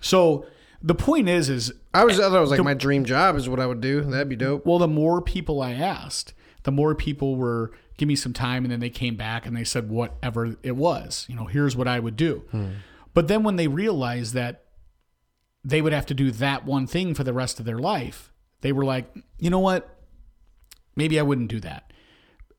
So 0.00 0.46
the 0.82 0.94
point 0.94 1.28
is, 1.28 1.48
is 1.50 1.72
I 1.92 2.04
was, 2.04 2.18
I 2.20 2.28
thought 2.28 2.36
it 2.36 2.40
was 2.40 2.50
like 2.50 2.62
my 2.62 2.74
dream 2.74 3.04
job 3.04 3.36
is 3.36 3.48
what 3.48 3.58
I 3.60 3.66
would 3.66 3.80
do. 3.80 4.02
That'd 4.02 4.28
be 4.28 4.36
dope. 4.36 4.64
Well, 4.64 4.78
the 4.78 4.88
more 4.88 5.20
people 5.20 5.60
I 5.60 5.72
asked, 5.72 6.32
the 6.62 6.70
more 6.70 6.94
people 6.94 7.36
were 7.36 7.72
give 8.00 8.08
me 8.08 8.16
some 8.16 8.32
time, 8.32 8.64
and 8.64 8.72
then 8.72 8.80
they 8.80 8.90
came 8.90 9.14
back 9.14 9.46
and 9.46 9.56
they 9.56 9.62
said 9.62 9.88
whatever 9.88 10.56
it 10.64 10.74
was. 10.74 11.24
You 11.28 11.36
know, 11.36 11.44
here's 11.44 11.76
what 11.76 11.86
I 11.86 12.00
would 12.00 12.16
do. 12.16 12.42
But 13.14 13.28
then 13.28 13.44
when 13.44 13.56
they 13.56 13.68
realized 13.68 14.34
that 14.34 14.64
they 15.62 15.82
would 15.82 15.92
have 15.92 16.06
to 16.06 16.14
do 16.14 16.30
that 16.32 16.64
one 16.64 16.86
thing 16.86 17.14
for 17.14 17.22
the 17.22 17.32
rest 17.32 17.60
of 17.60 17.66
their 17.66 17.78
life, 17.78 18.32
they 18.62 18.72
were 18.72 18.84
like, 18.84 19.14
you 19.38 19.50
know 19.50 19.58
what? 19.58 19.98
Maybe 20.96 21.20
I 21.20 21.22
wouldn't 21.22 21.48
do 21.48 21.60
that. 21.60 21.92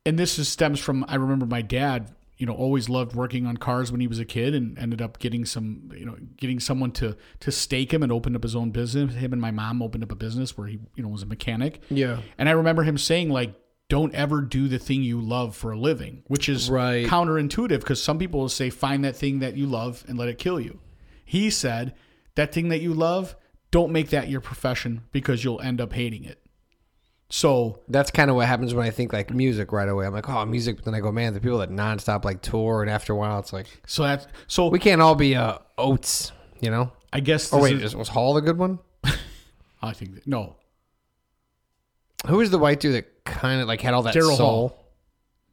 and 0.04 0.18
this 0.18 0.38
is, 0.38 0.48
stems 0.48 0.80
from 0.80 1.04
I 1.08 1.16
remember 1.16 1.46
my 1.46 1.62
dad, 1.62 2.14
you 2.38 2.46
know, 2.46 2.54
always 2.54 2.88
loved 2.88 3.14
working 3.14 3.46
on 3.46 3.56
cars 3.56 3.92
when 3.92 4.00
he 4.00 4.06
was 4.08 4.18
a 4.18 4.24
kid, 4.24 4.54
and 4.54 4.78
ended 4.78 5.00
up 5.00 5.18
getting 5.18 5.44
some, 5.44 5.90
you 5.96 6.04
know, 6.04 6.16
getting 6.36 6.58
someone 6.58 6.90
to 6.92 7.16
to 7.40 7.52
stake 7.52 7.92
him 7.92 8.02
and 8.02 8.10
open 8.10 8.34
up 8.34 8.42
his 8.42 8.56
own 8.56 8.70
business. 8.70 9.14
Him 9.14 9.32
and 9.32 9.40
my 9.40 9.50
mom 9.50 9.82
opened 9.82 10.02
up 10.02 10.12
a 10.12 10.16
business 10.16 10.56
where 10.56 10.66
he, 10.66 10.80
you 10.96 11.02
know, 11.02 11.08
was 11.08 11.22
a 11.22 11.26
mechanic. 11.26 11.82
Yeah. 11.88 12.20
And 12.38 12.48
I 12.48 12.52
remember 12.52 12.82
him 12.82 12.98
saying 12.98 13.30
like, 13.30 13.54
"Don't 13.92 14.14
ever 14.14 14.40
do 14.40 14.68
the 14.68 14.78
thing 14.78 15.02
you 15.02 15.20
love 15.20 15.54
for 15.54 15.72
a 15.72 15.78
living," 15.78 16.22
which 16.26 16.48
is 16.48 16.70
Right. 16.70 17.06
counterintuitive 17.06 17.80
because 17.80 18.02
some 18.02 18.18
people 18.18 18.40
will 18.40 18.48
say, 18.48 18.70
"Find 18.70 19.04
that 19.04 19.14
thing 19.14 19.40
that 19.40 19.54
you 19.54 19.66
love 19.66 20.02
and 20.08 20.18
let 20.18 20.30
it 20.30 20.38
kill 20.38 20.58
you." 20.58 20.80
He 21.26 21.50
said, 21.50 21.94
"That 22.34 22.54
thing 22.54 22.68
that 22.70 22.80
you 22.80 22.94
love, 22.94 23.36
don't 23.70 23.92
make 23.92 24.08
that 24.08 24.30
your 24.30 24.40
profession 24.40 25.02
because 25.12 25.44
you'll 25.44 25.60
end 25.60 25.78
up 25.78 25.92
hating 25.92 26.24
it." 26.24 26.38
So 27.28 27.80
That's 27.86 28.10
kind 28.10 28.30
of 28.30 28.36
what 28.36 28.46
happens 28.48 28.72
when 28.72 28.86
I 28.86 28.90
think 28.90 29.12
like 29.12 29.30
music 29.30 29.72
right 29.72 29.88
away. 29.88 30.06
I'm 30.06 30.12
like, 30.14 30.28
oh, 30.28 30.44
music. 30.46 30.76
But 30.76 30.86
then 30.86 30.94
I 30.94 31.00
go, 31.00 31.12
man, 31.12 31.34
the 31.34 31.40
people 31.40 31.58
that 31.58 31.70
nonstop 31.70 32.24
like 32.24 32.40
tour, 32.40 32.80
and 32.80 32.90
after 32.90 33.12
a 33.12 33.16
while, 33.16 33.38
it's 33.40 33.52
like 33.52 33.66
so 33.86 34.04
that's 34.04 34.26
so 34.46 34.68
we 34.68 34.78
can't 34.78 35.02
all 35.02 35.14
be 35.14 35.36
uh, 35.36 35.58
Oates, 35.76 36.32
you 36.60 36.70
know? 36.70 36.92
I 37.12 37.20
guess 37.20 37.52
Oh 37.52 37.60
wait, 37.60 37.82
is, 37.82 37.94
was 37.94 38.08
Hall 38.08 38.32
the 38.32 38.40
good 38.40 38.56
one? 38.56 38.78
I 39.82 39.92
think 39.92 40.14
that, 40.14 40.26
no 40.26 40.56
Who 42.26 42.40
is 42.40 42.50
the 42.50 42.58
white 42.58 42.80
dude 42.80 42.94
that 42.94 43.11
kind 43.24 43.60
of 43.60 43.68
like 43.68 43.80
had 43.80 43.94
all 43.94 44.02
that 44.02 44.14
Daryl 44.14 44.36
soul? 44.36 44.68
Hall. 44.68 44.84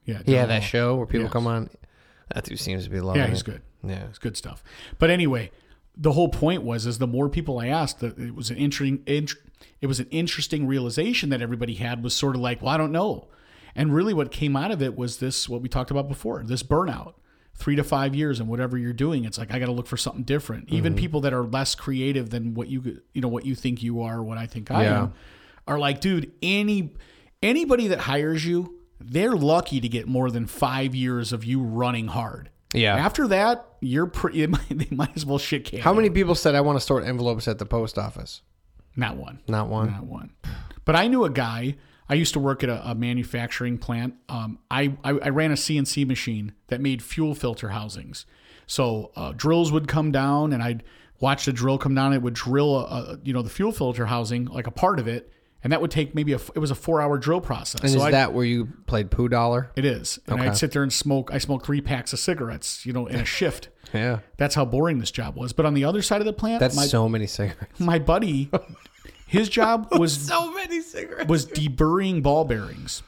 yeah 0.05 0.17
Daryl 0.23 0.37
had 0.37 0.49
that 0.49 0.61
Hall. 0.61 0.69
show 0.69 0.95
where 0.95 1.05
people 1.05 1.25
Yes. 1.25 1.33
come 1.33 1.47
on. 1.47 1.69
That 2.33 2.43
dude 2.45 2.59
seems 2.59 2.83
to 2.83 2.89
be 2.89 2.99
loving 3.01 3.21
Yeah, 3.21 3.27
he's 3.29 3.41
it. 3.41 3.45
good. 3.45 3.61
Yeah. 3.83 4.03
It's 4.09 4.19
good 4.19 4.37
stuff. 4.37 4.63
But 4.99 5.09
anyway, 5.09 5.51
the 5.97 6.11
whole 6.13 6.29
point 6.29 6.63
was 6.63 6.85
is 6.85 6.97
the 6.99 7.07
more 7.07 7.29
people 7.29 7.59
I 7.59 7.67
asked, 7.67 7.99
that 8.01 8.17
it 8.19 8.35
was 8.35 8.49
an 8.49 8.57
interesting 8.57 9.01
int- 9.07 9.33
it 9.81 9.87
was 9.87 9.99
an 9.99 10.07
interesting 10.11 10.67
realization 10.67 11.29
that 11.29 11.41
everybody 11.41 11.73
had 11.75 12.03
was 12.03 12.15
sort 12.15 12.35
of 12.35 12.41
like, 12.41 12.61
well, 12.61 12.73
I 12.73 12.77
don't 12.77 12.91
know. 12.91 13.27
And 13.75 13.93
really 13.93 14.13
what 14.13 14.31
came 14.31 14.55
out 14.55 14.71
of 14.71 14.81
it 14.81 14.97
was 14.97 15.17
this 15.17 15.47
what 15.49 15.61
we 15.61 15.69
talked 15.69 15.91
about 15.91 16.07
before, 16.07 16.43
this 16.43 16.63
burnout. 16.63 17.13
3 17.55 17.75
to 17.75 17.83
5 17.83 18.15
years 18.15 18.39
and 18.39 18.47
whatever 18.47 18.77
you're 18.77 18.93
doing, 18.93 19.25
it's 19.25 19.37
like 19.37 19.51
I 19.53 19.59
got 19.59 19.65
to 19.65 19.73
look 19.73 19.85
for 19.87 19.97
something 19.97 20.23
different. 20.23 20.69
Even 20.69 20.93
mm-hmm. 20.93 20.99
people 21.01 21.21
that 21.21 21.33
are 21.33 21.43
less 21.43 21.75
creative 21.75 22.29
than 22.29 22.53
what 22.53 22.69
you 22.69 23.01
you 23.13 23.19
know 23.21 23.27
what 23.27 23.45
you 23.45 23.53
think 23.53 23.83
you 23.83 24.01
are, 24.01 24.23
what 24.23 24.37
I 24.37 24.45
think 24.45 24.71
I 24.71 24.83
Yeah. 24.83 25.01
am, 25.03 25.13
are 25.67 25.77
like, 25.77 25.99
dude, 25.99 26.31
any 26.41 26.93
anybody 27.41 27.87
that 27.87 27.99
hires 27.99 28.45
you, 28.45 28.79
they're 28.99 29.35
lucky 29.35 29.79
to 29.79 29.89
get 29.89 30.07
more 30.07 30.29
than 30.29 30.45
5 30.45 30.95
years 30.95 31.31
of 31.33 31.43
you 31.43 31.61
running 31.61 32.07
hard. 32.07 32.49
Yeah. 32.73 32.95
After 32.95 33.27
that, 33.29 33.65
you're 33.79 34.07
pretty. 34.07 34.45
They 34.69 34.87
might 34.91 35.15
as 35.15 35.25
well 35.25 35.39
shit 35.39 35.65
can. 35.65 35.79
How 35.79 35.93
many 35.93 36.09
people 36.09 36.35
said 36.35 36.55
I 36.55 36.61
want 36.61 36.75
to 36.75 36.81
store 36.81 37.01
envelopes 37.01 37.47
at 37.47 37.57
the 37.57 37.65
post 37.65 37.97
office? 37.97 38.41
Not 38.95 39.17
one. 39.17 39.39
Not 39.47 39.67
one. 39.69 39.91
Not 39.91 40.05
one. 40.05 40.31
But 40.85 40.95
I 40.95 41.07
knew 41.07 41.23
a 41.23 41.29
guy. 41.29 41.75
I 42.07 42.15
used 42.15 42.33
to 42.33 42.39
work 42.39 42.63
at 42.63 42.69
a, 42.69 42.89
a 42.89 42.95
manufacturing 42.95 43.77
plant. 43.77 44.15
Um, 44.27 44.59
I, 44.69 44.97
I 45.03 45.11
I 45.11 45.29
ran 45.29 45.51
a 45.51 45.55
CNC 45.55 46.07
machine 46.07 46.53
that 46.67 46.81
made 46.81 47.01
fuel 47.01 47.35
filter 47.35 47.69
housings. 47.69 48.25
So 48.67 49.11
uh, 49.15 49.33
drills 49.35 49.71
would 49.71 49.87
come 49.87 50.11
down, 50.11 50.53
and 50.53 50.61
I'd 50.61 50.83
watch 51.19 51.45
the 51.45 51.53
drill 51.53 51.77
come 51.77 51.95
down. 51.95 52.13
It 52.13 52.21
would 52.21 52.33
drill 52.33 52.77
a, 52.77 52.83
a 52.83 53.19
you 53.23 53.33
know 53.33 53.41
the 53.41 53.49
fuel 53.49 53.71
filter 53.71 54.07
housing 54.07 54.45
like 54.45 54.67
a 54.67 54.71
part 54.71 54.99
of 54.99 55.07
it, 55.07 55.31
and 55.63 55.73
that 55.73 55.81
would 55.81 55.91
take 55.91 56.15
maybe 56.15 56.33
a 56.33 56.39
it 56.55 56.59
was 56.59 56.71
a 56.71 56.75
four 56.75 57.01
hour 57.01 57.17
drill 57.17 57.41
process. 57.41 57.81
And 57.81 57.89
so 57.91 57.97
is 57.97 58.03
I'd- 58.03 58.11
that 58.11 58.33
where 58.33 58.45
you 58.45 58.67
played 58.87 59.11
poo 59.11 59.27
Dollar? 59.27 59.71
it 59.75 59.85
is? 59.85 60.19
And 60.27 60.39
Okay. 60.39 60.49
I'd 60.49 60.57
sit 60.57 60.71
there 60.71 60.83
and 60.83 60.91
smoke. 60.93 61.29
I 61.33 61.37
smoked 61.37 61.65
three 61.65 61.81
packs 61.81 62.13
of 62.13 62.19
cigarettes, 62.19 62.85
you 62.85 62.93
know, 62.93 63.07
in 63.07 63.17
a 63.19 63.25
shift. 63.37 63.69
Yeah. 63.93 64.19
That's 64.37 64.55
how 64.55 64.65
boring 64.65 64.99
this 64.99 65.09
job 65.11 65.35
was. 65.35 65.51
But 65.53 65.65
on 65.65 65.73
the 65.73 65.83
other 65.85 66.01
side 66.01 66.21
of 66.21 66.25
the 66.25 66.33
plant, 66.33 66.59
That's 66.59 66.75
my, 66.75 66.85
so 66.85 67.09
many 67.09 67.25
cigarettes. 67.27 67.79
my 67.79 67.97
buddy, 67.99 68.49
his 69.27 69.49
job 69.49 69.87
was 69.97 70.15
So 70.15 70.53
many 70.53 70.81
cigarettes. 70.81 71.27
was 71.27 71.45
deburring 71.47 72.21
ball 72.21 72.45
bearings. 72.45 73.01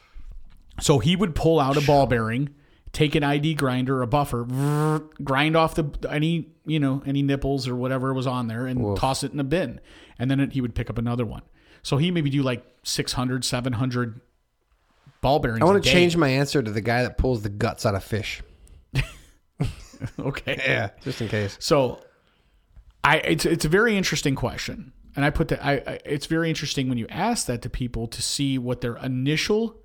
So 0.80 0.98
he 1.00 1.16
would 1.16 1.36
pull 1.36 1.60
out 1.60 1.78
a 1.78 1.82
ball 1.82 2.08
bearing, 2.08 2.50
take 2.92 3.14
an 3.14 3.24
ID 3.24 3.54
grinder, 3.54 4.02
a 4.02 4.08
buffer, 4.08 5.00
grind 5.24 5.56
off 5.56 5.76
the 5.76 5.86
any 6.10 6.48
you 6.66 6.80
know 6.80 7.04
any 7.06 7.22
nipples 7.22 7.68
or 7.68 7.76
whatever 7.76 8.14
was 8.14 8.26
on 8.26 8.48
there, 8.48 8.66
and 8.66 8.98
toss 8.98 9.24
it 9.24 9.32
in 9.34 9.40
a 9.40 9.44
bin, 9.44 9.80
and 10.18 10.32
then 10.32 10.40
it, 10.40 10.54
he 10.54 10.62
would 10.62 10.74
pick 10.74 10.90
up 10.90 10.98
another 10.98 11.26
one. 11.26 11.44
So 11.84 11.98
he 11.98 12.12
maybe 12.12 12.30
do 12.30 12.44
like 12.44 12.65
600, 12.84 13.44
700 13.46 14.22
ball 15.22 15.39
bearings. 15.39 15.62
I 15.62 15.65
want 15.65 15.84
to 15.84 15.89
change 15.89 16.15
my 16.17 16.30
answer 16.30 16.62
to 16.62 16.72
the 16.72 16.82
guy 16.82 17.04
that 17.04 17.17
pulls 17.17 17.41
the 17.44 17.50
guts 17.50 17.86
out 17.86 17.96
of 17.96 18.04
fish. 18.04 18.41
Okay. 20.20 20.60
Yeah. 20.65 20.89
Just 21.04 21.22
in 21.22 21.28
case. 21.28 21.58
So, 21.60 22.00
I 23.04 23.17
it's 23.17 23.46
it's 23.46 23.65
a 23.65 23.70
very 23.70 23.98
interesting 23.98 24.36
question, 24.36 24.94
and 25.15 25.24
I 25.26 25.30
put 25.30 25.48
that 25.50 25.63
I, 25.63 25.74
I 25.74 26.00
it's 26.06 26.26
very 26.26 26.50
interesting 26.50 26.89
when 26.89 26.98
you 26.98 27.08
ask 27.10 27.46
that 27.48 27.62
to 27.63 27.70
people 27.70 28.08
to 28.08 28.22
see 28.22 28.58
what 28.58 28.82
their 28.82 28.96
initial 28.98 29.76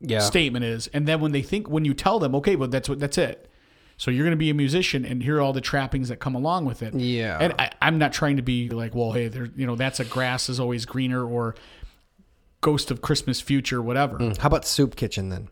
Yeah. 0.00 0.20
statement 0.20 0.64
is, 0.64 0.86
and 0.88 1.06
then 1.06 1.20
when 1.20 1.32
they 1.32 1.42
think 1.42 1.68
when 1.68 1.84
you 1.84 1.94
tell 1.94 2.18
them, 2.18 2.34
okay, 2.36 2.56
well 2.56 2.68
that's 2.68 2.88
what 2.88 2.98
that's 3.00 3.18
it. 3.18 3.48
So 3.96 4.10
you're 4.10 4.24
going 4.24 4.32
to 4.32 4.36
be 4.36 4.50
a 4.50 4.54
musician, 4.54 5.04
and 5.04 5.22
here 5.22 5.38
are 5.38 5.40
all 5.40 5.52
the 5.52 5.60
trappings 5.60 6.08
that 6.08 6.18
come 6.18 6.34
along 6.34 6.64
with 6.64 6.82
it. 6.82 6.94
Yeah. 6.94 7.38
and 7.40 7.54
I, 7.58 7.70
I'm 7.80 7.98
not 7.98 8.12
trying 8.12 8.36
to 8.36 8.42
be 8.42 8.68
like, 8.70 8.94
well, 8.94 9.12
hey, 9.12 9.28
there, 9.28 9.48
you 9.56 9.66
know, 9.66 9.76
that's 9.76 10.00
a 10.00 10.04
grass 10.04 10.48
is 10.48 10.58
always 10.58 10.84
greener, 10.84 11.24
or 11.24 11.54
ghost 12.60 12.90
of 12.90 13.00
Christmas 13.02 13.40
future, 13.40 13.80
whatever. 13.80 14.18
How 14.40 14.48
about 14.48 14.64
soup 14.64 14.96
kitchen 14.96 15.28
then? 15.28 15.48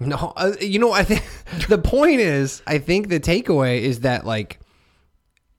No, 0.00 0.32
uh, 0.36 0.52
you 0.60 0.80
know, 0.80 0.92
I 0.92 1.04
think 1.04 1.22
the 1.68 1.78
point 1.78 2.20
is, 2.20 2.62
I 2.66 2.78
think 2.78 3.08
the 3.08 3.20
takeaway 3.20 3.80
is 3.80 4.00
that 4.00 4.26
like 4.26 4.58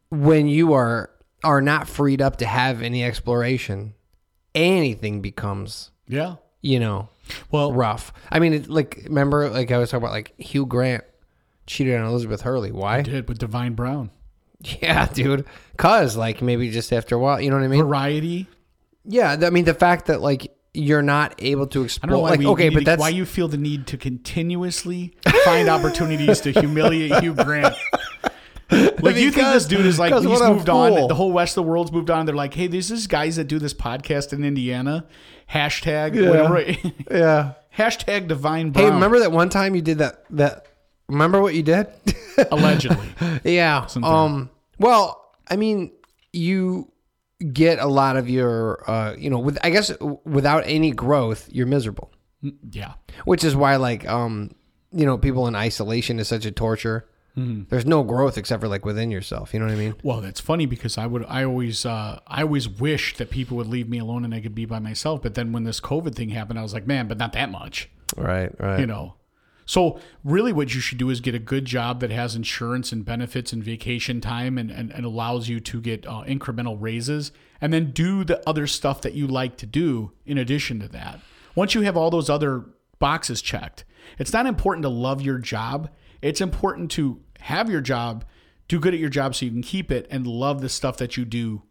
when 0.09 0.47
you 0.47 0.73
are 0.73 1.09
are 1.43 1.61
not 1.61 1.87
freed 1.87 2.21
up 2.21 2.37
to 2.37 2.45
have 2.45 2.81
any 2.81 3.03
exploration, 3.03 3.93
anything 4.53 5.21
becomes 5.21 5.91
Yeah. 6.07 6.35
you 6.61 6.79
know 6.79 7.09
Well, 7.51 7.71
rough. 7.71 8.11
I 8.31 8.39
mean, 8.39 8.53
it, 8.53 8.69
like 8.69 9.01
remember, 9.05 9.49
like 9.49 9.71
I 9.71 9.77
was 9.77 9.89
talking 9.91 10.03
about, 10.03 10.11
like 10.13 10.33
Hugh 10.39 10.65
Grant 10.65 11.03
cheated 11.67 11.99
on 11.99 12.05
Elizabeth 12.05 12.41
Hurley. 12.41 12.71
Why? 12.71 13.01
did 13.01 13.27
with 13.27 13.37
Divine 13.37 13.73
Brown 13.73 14.11
Yeah, 14.61 15.07
dude. 15.07 15.45
Cause 15.77 16.15
like 16.15 16.41
maybe 16.41 16.69
just 16.71 16.91
after 16.93 17.15
a 17.15 17.19
while, 17.19 17.39
you 17.41 17.49
know 17.49 17.57
what 17.57 17.63
I 17.65 17.67
mean? 17.67 17.83
variety. 17.83 18.47
Yeah, 19.03 19.37
I 19.41 19.49
mean 19.49 19.65
the 19.65 19.73
fact 19.73 20.07
that 20.07 20.21
like 20.21 20.51
you're 20.73 21.01
not 21.03 21.35
able 21.39 21.67
to 21.67 21.81
I 21.81 21.85
explore. 21.85 22.09
don't 22.09 22.17
know 22.17 22.23
why 22.23 22.29
like 22.31 22.41
okay, 22.45 22.69
but 22.69 22.79
to- 22.79 22.85
that's 22.85 22.99
why 22.99 23.09
you 23.09 23.25
feel 23.25 23.47
the 23.47 23.57
need 23.57 23.87
to 23.87 23.97
continuously 23.97 25.15
find 25.45 25.69
opportunities 25.69 26.41
to 26.41 26.51
humiliate 26.51 27.21
Hugh 27.21 27.33
Grant. 27.33 27.75
Like 28.71 29.15
you 29.17 29.29
think 29.29 29.53
this 29.53 29.65
dude 29.65 29.85
is 29.85 29.99
like 29.99 30.11
he's 30.13 30.41
moved 30.41 30.69
on. 30.69 31.07
The 31.07 31.13
whole 31.13 31.31
West 31.31 31.55
of 31.55 31.63
the 31.63 31.69
world's 31.69 31.91
moved 31.91 32.09
on. 32.09 32.25
They're 32.25 32.35
like, 32.35 32.55
hey, 32.55 32.65
there's 32.65 32.89
this 32.89 33.05
guys 33.05 33.35
that 33.35 33.43
do 33.43 33.59
this 33.59 33.75
podcast 33.75 34.33
in 34.33 34.43
Indiana. 34.43 35.05
Hashtag 35.51 36.13
whatever. 36.27 36.59
yeah. 37.11 37.53
Hashtag 37.77 38.27
Divine 38.27 38.71
Brown. 38.71 38.85
Hey, 38.87 38.91
remember 38.91 39.19
that 39.19 39.31
one 39.31 39.49
time 39.49 39.75
you 39.75 39.83
did 39.83 39.99
that? 39.99 40.23
That 40.31 40.65
remember 41.07 41.41
what 41.41 41.55
you 41.55 41.63
did? 41.63 41.87
allegedly. 42.51 43.07
yeah. 43.43 43.87
Um. 44.01 44.49
Well, 44.79 45.33
I 45.49 45.55
mean, 45.55 45.91
you 46.33 46.91
get 47.51 47.79
a 47.79 47.87
lot 47.87 48.17
of 48.17 48.29
your, 48.29 48.89
uh, 48.89 49.15
you 49.17 49.29
know, 49.29 49.39
with 49.39 49.57
I 49.63 49.69
guess 49.69 49.91
without 50.25 50.63
any 50.65 50.91
growth, 50.91 51.49
you're 51.51 51.67
miserable. 51.67 52.11
Yeah. 52.71 52.93
Which 53.25 53.43
is 53.43 53.55
why, 53.55 53.77
like, 53.77 54.07
um, 54.07 54.51
you 54.91 55.05
know, 55.05 55.17
people 55.17 55.47
in 55.47 55.55
isolation 55.55 56.19
is 56.19 56.27
such 56.27 56.45
a 56.45 56.51
torture. 56.51 57.07
There's 57.37 57.85
no 57.85 58.01
growth 58.03 58.37
except 58.37 58.61
for 58.61 58.69
like 58.69 58.85
within 58.85 59.11
yourself. 59.11 59.53
You 59.53 59.59
know 59.59 59.65
what 59.65 59.73
I 59.73 59.77
mean? 59.77 59.95
Well, 60.03 60.21
that's 60.21 60.39
funny 60.39 60.65
because 60.65 60.97
I 60.97 61.05
would 61.05 61.25
I 61.27 61.43
always 61.43 61.85
uh, 61.85 62.21
I 62.25 62.43
always 62.43 62.69
wish 62.69 63.17
that 63.17 63.29
people 63.29 63.57
would 63.57 63.67
leave 63.67 63.89
me 63.89 63.97
alone 63.97 64.23
and 64.23 64.33
I 64.33 64.39
could 64.39 64.55
be 64.55 64.63
by 64.63 64.79
myself. 64.79 65.21
But 65.21 65.35
then 65.35 65.51
when 65.51 65.65
this 65.65 65.81
COVID 65.81 66.15
thing 66.15 66.29
happened, 66.29 66.59
I 66.59 66.61
was 66.61 66.73
like, 66.73 66.87
man, 66.87 67.09
but 67.09 67.17
not 67.17 67.33
that 67.33 67.51
much. 67.51 67.89
Right. 68.15 68.57
Right. 68.57 68.79
you 68.79 68.85
know 68.85 69.15
so 69.65 69.99
really 70.23 70.53
what 70.53 70.73
you 70.73 70.79
should 70.79 70.97
do 70.97 71.09
is 71.09 71.19
get 71.21 71.35
a 71.35 71.39
good 71.39 71.65
job 71.65 71.99
that 72.01 72.11
has 72.11 72.35
insurance 72.35 72.91
and 72.91 73.03
benefits 73.03 73.51
and 73.51 73.63
vacation 73.63 74.21
time 74.21 74.57
and, 74.57 74.69
and, 74.69 74.91
and 74.91 75.05
allows 75.05 75.49
you 75.49 75.59
to 75.59 75.81
get 75.81 76.05
uh, 76.05 76.23
incremental 76.27 76.77
raises. 76.79 77.31
And 77.59 77.73
then 77.73 77.91
do 77.91 78.23
the 78.23 78.47
other 78.47 78.67
stuff 78.67 79.01
that 79.01 79.13
you 79.13 79.25
like 79.25 79.57
to 79.57 79.65
do 79.65 80.11
in 80.25 80.37
addition 80.37 80.79
to 80.81 80.87
that. 80.89 81.19
Once 81.55 81.73
you 81.73 81.81
have 81.81 81.97
all 81.97 82.11
those 82.11 82.29
other 82.29 82.65
boxes 82.99 83.41
checked 83.41 83.85
it's 84.17 84.33
not 84.33 84.45
important 84.45 84.83
to 84.83 84.89
love 84.89 85.21
your 85.21 85.37
job. 85.37 85.89
It's 86.21 86.41
important 86.41 86.91
to 86.91 87.21
have 87.39 87.69
your 87.69 87.81
job 87.81 88.25
do 88.67 88.79
good 88.79 88.95
at 88.95 88.99
your 88.99 89.09
job 89.09 89.35
so 89.35 89.45
you 89.45 89.51
can 89.51 89.61
keep 89.61 89.91
it 89.91 90.07
and 90.09 90.25
love 90.25 90.59
the 90.59 90.69
stuff 90.69 90.97
that 90.97 91.17
you 91.17 91.23
do 91.23 91.61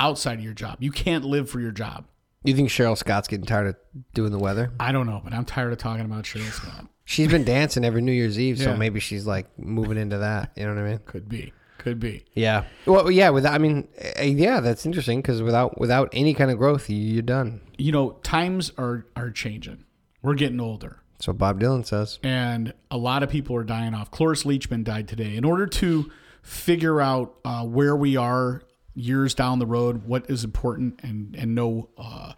outside 0.00 0.38
of 0.38 0.44
your 0.44 0.54
job. 0.54 0.78
You 0.80 0.90
can't 0.90 1.24
live 1.24 1.48
for 1.48 1.60
your 1.60 1.70
job. 1.70 2.06
You 2.42 2.56
think 2.56 2.70
Cheryl 2.70 2.98
Scott's 2.98 3.28
getting 3.28 3.46
tired 3.46 3.68
of 3.68 3.76
doing 4.14 4.32
the 4.32 4.38
weather? 4.38 4.72
i 4.80 4.90
don't 4.90 5.06
know 5.06 5.20
but 5.22 5.32
i'm 5.32 5.44
tired 5.44 5.72
of 5.72 5.78
talking 5.78 6.04
about 6.04 6.24
Cheryl 6.24 6.50
Scott 6.50 6.86
She's 7.04 7.28
been 7.28 7.44
dancing 7.44 7.84
every 7.84 8.00
New 8.00 8.12
Year's 8.12 8.38
Eve, 8.38 8.58
so 8.58 8.70
Yeah. 8.70 8.76
maybe 8.76 9.00
she's 9.00 9.26
like 9.26 9.46
moving 9.58 9.98
into 9.98 10.18
that. 10.18 10.52
You 10.56 10.64
know 10.66 10.74
what 10.74 10.84
I 10.84 10.88
mean? 10.90 11.00
could 11.04 11.28
be 11.28 11.52
could 11.78 11.98
be 11.98 12.24
Yeah. 12.34 12.64
Well, 12.86 13.10
yeah. 13.10 13.30
Without, 13.30 13.54
I 13.54 13.58
mean, 13.58 13.88
uh, 14.18 14.22
yeah, 14.22 14.60
that's 14.60 14.86
interesting 14.86 15.18
because 15.20 15.42
without 15.42 15.78
without 15.80 16.08
any 16.12 16.32
kind 16.32 16.50
of 16.50 16.58
growth, 16.58 16.88
you- 16.88 16.96
you're 16.96 17.22
done. 17.22 17.60
you 17.76 17.90
know, 17.90 18.12
times 18.22 18.70
are 18.78 19.06
are 19.16 19.30
changing. 19.30 19.84
We're 20.22 20.34
getting 20.34 20.60
older, 20.60 20.98
So 21.18 21.32
Bob 21.32 21.60
Dylan 21.60 21.84
says. 21.84 22.20
and 22.22 22.72
a 22.92 22.96
lot 22.96 23.24
of 23.24 23.30
people 23.30 23.56
are 23.56 23.64
dying 23.64 23.94
off. 23.94 24.12
Cloris 24.12 24.44
Leachman 24.44 24.84
died 24.84 25.08
today. 25.08 25.34
In 25.36 25.44
order 25.44 25.66
to 25.66 26.08
figure 26.42 27.00
out 27.00 27.34
uh, 27.44 27.64
where 27.64 27.96
we 27.96 28.16
are 28.16 28.62
years 28.94 29.34
down 29.34 29.58
the 29.58 29.66
road, 29.66 30.04
what 30.06 30.30
is 30.30 30.44
important, 30.44 31.00
and 31.02 31.34
and 31.36 31.54
know 31.56 31.88
uh, 31.98 32.34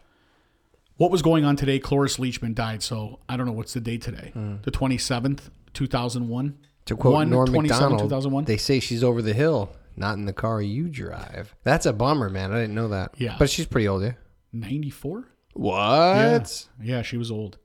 what 0.97 1.11
was 1.11 1.23
going 1.23 1.45
on 1.45 1.57
today? 1.57 1.79
Cloris 1.79 2.17
Leachman 2.19 2.55
died. 2.55 2.83
So 2.83 3.21
I 3.29 3.37
don't 3.37 3.47
know 3.47 3.53
what's 3.53 3.73
the 3.75 3.81
date 3.81 4.03
today. 4.03 4.31
Hmm. 4.33 4.57
The 4.63 4.71
27th, 4.71 5.51
2001. 5.73 6.59
To 6.87 6.97
quote 6.97 7.15
1, 7.15 7.31
Norm 7.31 7.47
27, 7.47 7.81
Macdonald, 7.83 8.01
2001. 8.11 8.45
they 8.45 8.59
say 8.59 8.79
she's 8.79 9.03
over 9.03 9.23
the 9.23 9.33
hill, 9.33 9.71
not 9.97 10.19
in 10.19 10.27
the 10.27 10.35
car 10.35 10.61
you 10.61 10.89
drive. 10.89 11.55
That's 11.63 11.87
a 11.87 11.95
bummer, 11.95 12.29
man. 12.29 12.53
I 12.53 12.61
didn't 12.61 12.75
know 12.75 12.89
that. 12.89 13.15
Yeah. 13.17 13.37
But 13.39 13.49
she's 13.49 13.65
pretty 13.65 13.89
old, 13.89 14.03
yeah. 14.03 14.13
94? 14.53 15.25
What? 15.55 16.69
Yeah, 16.83 17.01
she 17.01 17.17
was 17.17 17.31
old. 17.31 17.57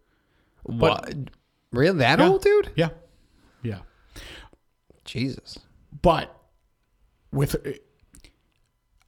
What? 0.63 1.13
Really? 1.73 1.97
That 1.97 2.19
Yeah. 2.19 2.29
old, 2.29 2.43
dude? 2.43 2.71
Yeah. 2.75 2.89
Yeah. 3.61 3.79
Jesus. 5.05 5.59
But 6.01 6.33
with 7.33 7.55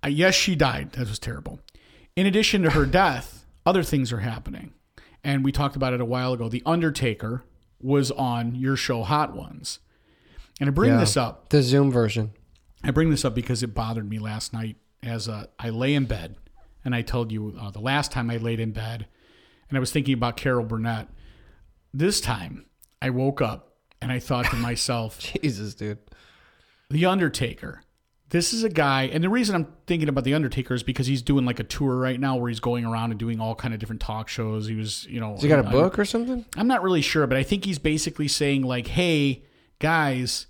uh, 0.04 0.08
yes, 0.10 0.36
she 0.36 0.56
died. 0.56 0.92
That 0.94 1.08
was 1.08 1.20
terrible. 1.20 1.60
In 2.16 2.26
addition 2.26 2.64
to 2.64 2.72
her 2.72 2.86
death, 2.86 3.41
other 3.66 3.84
things 3.84 4.12
are 4.12 4.20
happening, 4.20 4.74
and 5.24 5.44
we 5.46 5.52
talked 5.52 5.76
about 5.76 5.94
it 5.94 6.02
a 6.02 6.06
while 6.06 6.34
ago. 6.34 6.50
The 6.50 6.64
Undertaker 6.66 7.44
was 7.80 8.12
on 8.12 8.56
your 8.56 8.76
show, 8.76 9.04
Hot 9.04 9.36
Ones, 9.36 9.80
and 10.60 10.70
I 10.70 10.72
bring 10.72 10.92
Yeah. 10.92 11.00
this 11.00 11.18
up. 11.18 11.50
The 11.50 11.62
Zoom 11.64 11.92
version. 11.92 12.32
I 12.84 12.92
bring 12.92 13.10
this 13.12 13.24
up 13.26 13.36
because 13.36 13.62
it 13.64 13.74
bothered 13.74 14.10
me 14.10 14.20
last 14.20 14.54
night. 14.54 14.78
As 15.04 15.28
uh, 15.28 15.48
I 15.58 15.70
lay 15.72 15.96
in 15.96 16.06
bed, 16.06 16.36
and 16.86 16.94
I 16.94 17.02
told 17.02 17.32
you 17.32 17.56
uh, 17.60 17.72
the 17.72 17.80
last 17.80 18.12
time 18.12 18.30
I 18.30 18.38
laid 18.38 18.60
in 18.60 18.72
bed, 18.72 19.08
and 19.70 19.78
I 19.78 19.80
was 19.80 19.92
thinking 19.92 20.14
about 20.14 20.38
Carol 20.38 20.64
Burnett. 20.66 21.08
This 21.94 22.22
time, 22.22 22.66
I 23.02 23.10
woke 23.10 23.42
up 23.42 23.74
and 24.02 24.12
I 24.12 24.20
thought 24.20 24.46
to 24.52 24.56
myself, 24.58 25.18
Jesus, 25.20 25.74
dude. 25.74 25.98
The 26.90 27.06
Undertaker. 27.06 27.82
This 28.32 28.54
is 28.54 28.64
a 28.64 28.70
guy, 28.70 29.04
and 29.04 29.22
the 29.24 29.30
reason 29.30 29.56
I'm 29.56 29.68
thinking 29.88 30.08
about 30.10 30.24
The 30.24 30.34
Undertaker 30.34 30.74
is 30.74 30.84
because 30.84 31.06
he's 31.06 31.22
doing 31.22 31.46
like 31.46 31.60
a 31.60 31.64
tour 31.66 31.96
right 31.98 32.20
now 32.20 32.38
where 32.38 32.48
he's 32.50 32.60
going 32.62 32.86
around 32.86 33.12
and 33.12 33.20
doing 33.20 33.40
all 33.42 33.56
kind 33.56 33.74
of 33.74 33.80
different 33.80 34.02
talk 34.02 34.28
shows. 34.30 34.68
He 34.68 34.76
was, 34.76 35.06
you 35.10 35.20
know, 35.20 35.34
Has 35.34 35.42
he 35.44 35.50
got 35.50 35.64
a 35.64 35.68
I- 35.68 35.72
book 35.72 36.00
or 36.00 36.06
something? 36.06 36.46
I'm 36.58 36.68
not 36.68 36.82
really 36.82 37.02
sure, 37.02 37.28
but 37.28 37.38
I 37.38 37.44
think 37.44 37.66
he's 37.66 37.78
basically 37.78 38.28
saying 38.30 38.64
like, 38.64 38.88
"Hey, 38.88 39.44
guys, 39.80 40.48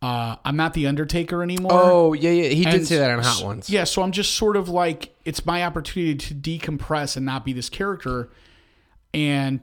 uh, 0.00 0.36
I'm 0.44 0.56
not 0.56 0.74
The 0.74 0.86
Undertaker 0.86 1.42
anymore." 1.42 1.72
Oh, 1.72 2.12
yeah, 2.12 2.30
yeah. 2.30 2.48
He 2.50 2.64
did 2.64 2.74
And 2.74 2.86
say 2.86 2.98
that 2.98 3.10
on 3.10 3.18
s- 3.18 3.26
Hot 3.40 3.44
Ones. 3.44 3.68
Yeah, 3.68 3.82
so 3.84 4.02
I'm 4.02 4.12
just 4.12 4.34
sort 4.34 4.56
of 4.56 4.68
like 4.68 5.12
it's 5.24 5.44
my 5.44 5.64
opportunity 5.64 6.14
to 6.14 6.34
decompress 6.34 7.16
and 7.16 7.26
not 7.26 7.44
be 7.44 7.52
this 7.52 7.68
character, 7.68 8.30
and 9.12 9.60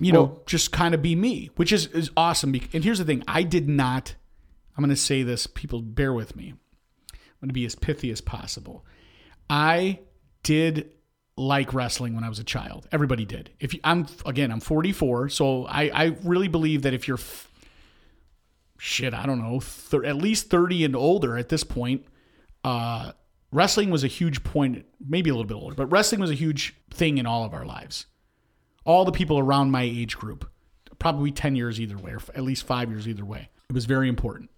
you 0.00 0.12
know, 0.12 0.42
just 0.44 0.70
kind 0.72 0.94
of 0.94 1.00
be 1.00 1.14
me, 1.16 1.48
which 1.56 1.72
is 1.72 1.86
is 1.86 2.10
awesome. 2.14 2.52
bec- 2.52 2.74
And 2.74 2.84
here's 2.84 2.98
the 2.98 3.06
thing: 3.06 3.22
I 3.26 3.42
did 3.42 3.68
not. 3.68 4.14
I'm 4.76 4.84
going 4.84 4.94
to 4.94 5.00
say 5.00 5.22
this. 5.22 5.46
People, 5.46 5.80
bear 5.80 6.12
with 6.12 6.36
me. 6.36 6.52
I'm 7.36 7.46
going 7.46 7.50
to 7.50 7.54
be 7.54 7.66
as 7.66 7.74
pithy 7.74 8.10
as 8.10 8.20
possible. 8.20 8.84
I 9.50 10.00
did 10.42 10.90
like 11.36 11.74
wrestling 11.74 12.14
when 12.14 12.24
I 12.24 12.28
was 12.28 12.38
a 12.38 12.44
child. 12.44 12.88
Everybody 12.92 13.24
did. 13.24 13.50
If 13.60 13.74
you, 13.74 13.80
I'm 13.84 14.06
again, 14.24 14.50
I'm 14.50 14.60
44, 14.60 15.28
so 15.28 15.66
I 15.66 15.90
I 15.92 16.16
really 16.24 16.48
believe 16.48 16.82
that 16.82 16.94
if 16.94 17.06
you're 17.06 17.18
f- 17.18 17.50
shit, 18.78 19.12
I 19.12 19.26
don't 19.26 19.38
know, 19.38 19.60
at 20.04 20.16
least 20.16 20.48
30 20.50 20.84
and 20.84 20.96
older 20.96 21.36
at 21.36 21.48
this 21.50 21.64
point, 21.64 22.06
uh, 22.64 23.12
wrestling 23.52 23.90
was 23.90 24.02
a 24.02 24.08
huge 24.08 24.44
point, 24.44 24.86
maybe 25.06 25.30
a 25.30 25.34
little 25.34 25.46
bit 25.46 25.54
older, 25.54 25.74
but 25.74 25.86
wrestling 25.86 26.20
was 26.20 26.30
a 26.30 26.34
huge 26.34 26.74
thing 26.90 27.18
in 27.18 27.26
all 27.26 27.44
of 27.44 27.52
our 27.52 27.64
lives. 27.66 28.06
All 28.84 29.04
the 29.04 29.12
people 29.12 29.38
around 29.38 29.70
my 29.70 29.82
age 29.82 30.16
group, 30.16 30.48
probably 30.98 31.32
10 31.32 31.56
years 31.56 31.80
either 31.80 31.98
way, 31.98 32.12
or 32.12 32.16
f- 32.16 32.30
at 32.34 32.44
least 32.44 32.64
five 32.66 32.90
years 32.90 33.06
either 33.08 33.24
way. 33.24 33.48
It 33.68 33.74
was 33.74 33.84
very 33.84 34.08
important 34.08 34.50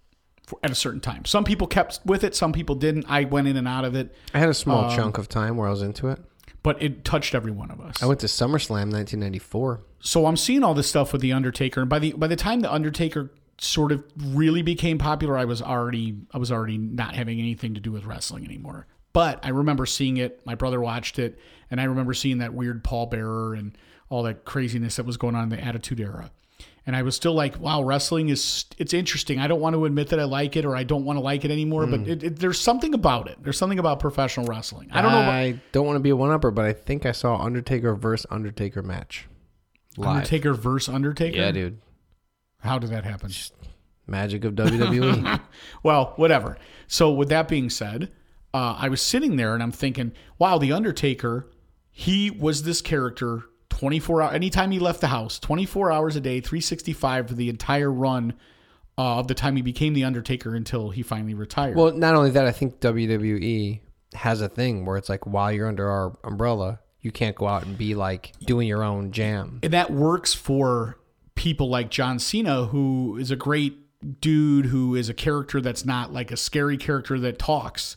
at 0.63 0.71
a 0.71 0.75
certain 0.75 0.99
time. 0.99 1.25
Some 1.25 1.43
people 1.43 1.67
kept 1.67 1.99
with 2.05 2.23
it, 2.23 2.35
some 2.35 2.51
people 2.53 2.75
didn't. 2.75 3.05
I 3.09 3.23
went 3.25 3.47
in 3.47 3.57
and 3.57 3.67
out 3.67 3.85
of 3.85 3.95
it, 3.95 4.13
I 4.33 4.39
had 4.39 4.49
a 4.49 4.53
small 4.53 4.85
Um, 4.85 4.95
chunk 4.95 5.17
of 5.17 5.27
time 5.29 5.57
where 5.57 5.67
I 5.67 5.71
was 5.71 5.81
into 5.81 6.07
it. 6.07 6.19
but 6.63 6.81
it 6.81 7.03
touched 7.05 7.33
every 7.35 7.51
one 7.51 7.71
of 7.71 7.79
us. 7.79 8.01
I 8.03 8.05
went 8.05 8.19
to 8.21 8.27
SummerSlam 8.27 8.91
1994. 8.91 9.81
so 10.01 10.25
I'm 10.25 10.37
seeing 10.37 10.63
all 10.63 10.73
this 10.73 10.87
stuff 10.87 11.11
with 11.13 11.21
the 11.21 11.31
Undertaker, 11.33 11.81
and 11.81 11.89
by 11.89 11.99
the 11.99 12.13
by 12.13 12.27
the 12.27 12.35
time 12.35 12.59
the 12.61 12.71
Undertaker 12.71 13.31
sort 13.61 13.91
of 13.91 14.03
really 14.17 14.61
became 14.61 14.97
popular, 14.97 15.37
I 15.37 15.45
was 15.45 15.61
already 15.61 16.17
I 16.33 16.37
was 16.37 16.51
already 16.51 16.77
not 16.77 17.15
having 17.15 17.39
anything 17.39 17.73
to 17.75 17.79
do 17.81 17.91
with 17.91 18.05
wrestling 18.05 18.45
anymore. 18.45 18.87
But 19.11 19.39
I 19.43 19.49
remember 19.49 19.85
seeing 19.85 20.17
it. 20.17 20.39
My 20.45 20.55
brother 20.55 20.79
watched 20.79 21.17
it, 21.19 21.39
and 21.71 21.81
I 21.81 21.85
remember 21.85 22.13
seeing 22.13 22.37
that 22.39 22.53
weird 22.53 22.83
Paul 22.83 23.07
Bearer 23.07 23.53
and 23.55 23.77
all 24.09 24.23
that 24.23 24.45
craziness 24.45 24.95
that 24.97 25.05
was 25.05 25.17
going 25.17 25.35
on 25.35 25.43
in 25.43 25.49
the 25.49 25.59
Attitude 25.63 25.99
Era. 25.99 26.31
And 26.89 26.95
I 26.95 27.03
was 27.03 27.15
still 27.15 27.35
like, 27.35 27.59
"Wow, 27.59 27.83
wrestling 27.83 28.29
is 28.29 28.65
it's 28.79 28.95
interesting." 28.95 29.37
I 29.37 29.45
don't 29.45 29.59
want 29.59 29.75
to 29.75 29.85
admit 29.85 30.09
that 30.09 30.19
I 30.19 30.23
like 30.23 30.55
it 30.55 30.65
or 30.65 30.75
I 30.75 30.81
don't 30.81 31.05
want 31.05 31.17
to 31.17 31.21
like 31.21 31.45
it 31.45 31.51
anymore, 31.51 31.85
but 31.85 31.99
it, 31.99 32.23
it, 32.23 32.39
there's 32.39 32.59
something 32.59 32.95
about 32.95 33.29
it. 33.29 33.37
There's 33.43 33.59
something 33.59 33.77
about 33.77 33.99
professional 33.99 34.47
wrestling. 34.47 34.89
I 34.91 35.03
don't 35.03 35.11
know. 35.11 35.21
About, 35.21 35.33
I 35.35 35.61
don't 35.71 35.85
want 35.85 35.97
to 35.97 35.99
be 35.99 36.09
a 36.09 36.15
one 36.15 36.31
upper, 36.31 36.49
but 36.49 36.65
I 36.65 36.73
think 36.73 37.05
I 37.05 37.11
saw 37.11 37.37
Undertaker 37.37 37.93
versus 37.93 38.25
Undertaker 38.31 38.81
match. 38.81 39.27
Live. 39.97 40.09
Undertaker 40.09 40.55
versus 40.55 40.91
Undertaker. 40.91 41.37
Yeah, 41.37 41.51
dude. 41.51 41.79
How 42.61 42.79
did 42.79 42.89
that 42.89 43.03
happen? 43.03 43.29
Magic 44.07 44.43
of. 44.43 44.55
WWE. 44.55 45.41
Well, 45.83 46.13
whatever. 46.15 46.57
So 46.87 47.11
with 47.11 47.29
that 47.29 47.47
being 47.47 47.69
said, 47.69 48.11
uh, 48.51 48.77
I 48.79 48.89
was 48.89 48.99
sitting 48.99 49.35
there 49.35 49.53
and 49.53 49.61
I'm 49.61 49.71
thinking, 49.71 50.11
wow, 50.39 50.57
the 50.57 50.71
Undertaker, 50.71 51.51
he 51.91 52.31
was 52.31 52.63
this 52.63 52.81
character 52.81 53.43
24 53.79 54.21
hours. 54.21 54.35
Anytime 54.35 54.71
he 54.71 54.79
left 54.79 54.99
the 54.99 55.07
house, 55.07 55.39
24 55.39 55.91
hours 55.91 56.15
a 56.17 56.19
day, 56.21 56.41
365 56.41 57.29
for 57.29 57.33
the 57.33 57.47
entire 57.49 57.89
run 57.91 58.33
uh, 58.97 59.19
of 59.19 59.27
the 59.29 59.33
time 59.33 59.55
he 59.55 59.61
became 59.61 59.93
the 59.93 60.03
Undertaker 60.03 60.53
until 60.53 60.89
he 60.89 61.01
finally 61.01 61.33
retired. 61.33 61.77
well, 61.77 61.91
not 61.93 62.13
only 62.15 62.29
that, 62.31 62.45
I 62.45 62.51
think 62.51 62.81
WWE 62.81 63.79
has 64.15 64.41
a 64.41 64.49
thing 64.49 64.85
where 64.85 64.97
it's 64.97 65.07
like 65.07 65.25
while 65.25 65.51
you're 65.51 65.67
under 65.67 65.89
our 65.89 66.17
umbrella, 66.25 66.79
you 66.99 67.11
can't 67.11 67.35
go 67.37 67.47
out 67.47 67.65
and 67.65 67.77
be 67.77 67.95
like 67.95 68.33
doing 68.41 68.67
your 68.67 68.83
own 68.83 69.11
jam. 69.11 69.59
and 69.63 69.71
that 69.71 69.91
works 69.91 70.33
for 70.33 70.97
people 71.35 71.69
like 71.69 71.89
John 71.89 72.19
Cena, 72.19 72.65
who 72.65 73.17
is 73.17 73.31
a 73.31 73.37
great 73.37 73.77
dude 74.19 74.65
who 74.65 74.95
is 74.95 75.07
a 75.07 75.13
character 75.13 75.61
that's 75.61 75.85
not 75.85 76.11
like 76.11 76.31
a 76.31 76.37
scary 76.37 76.77
character 76.77 77.17
that 77.19 77.39
talks. 77.39 77.95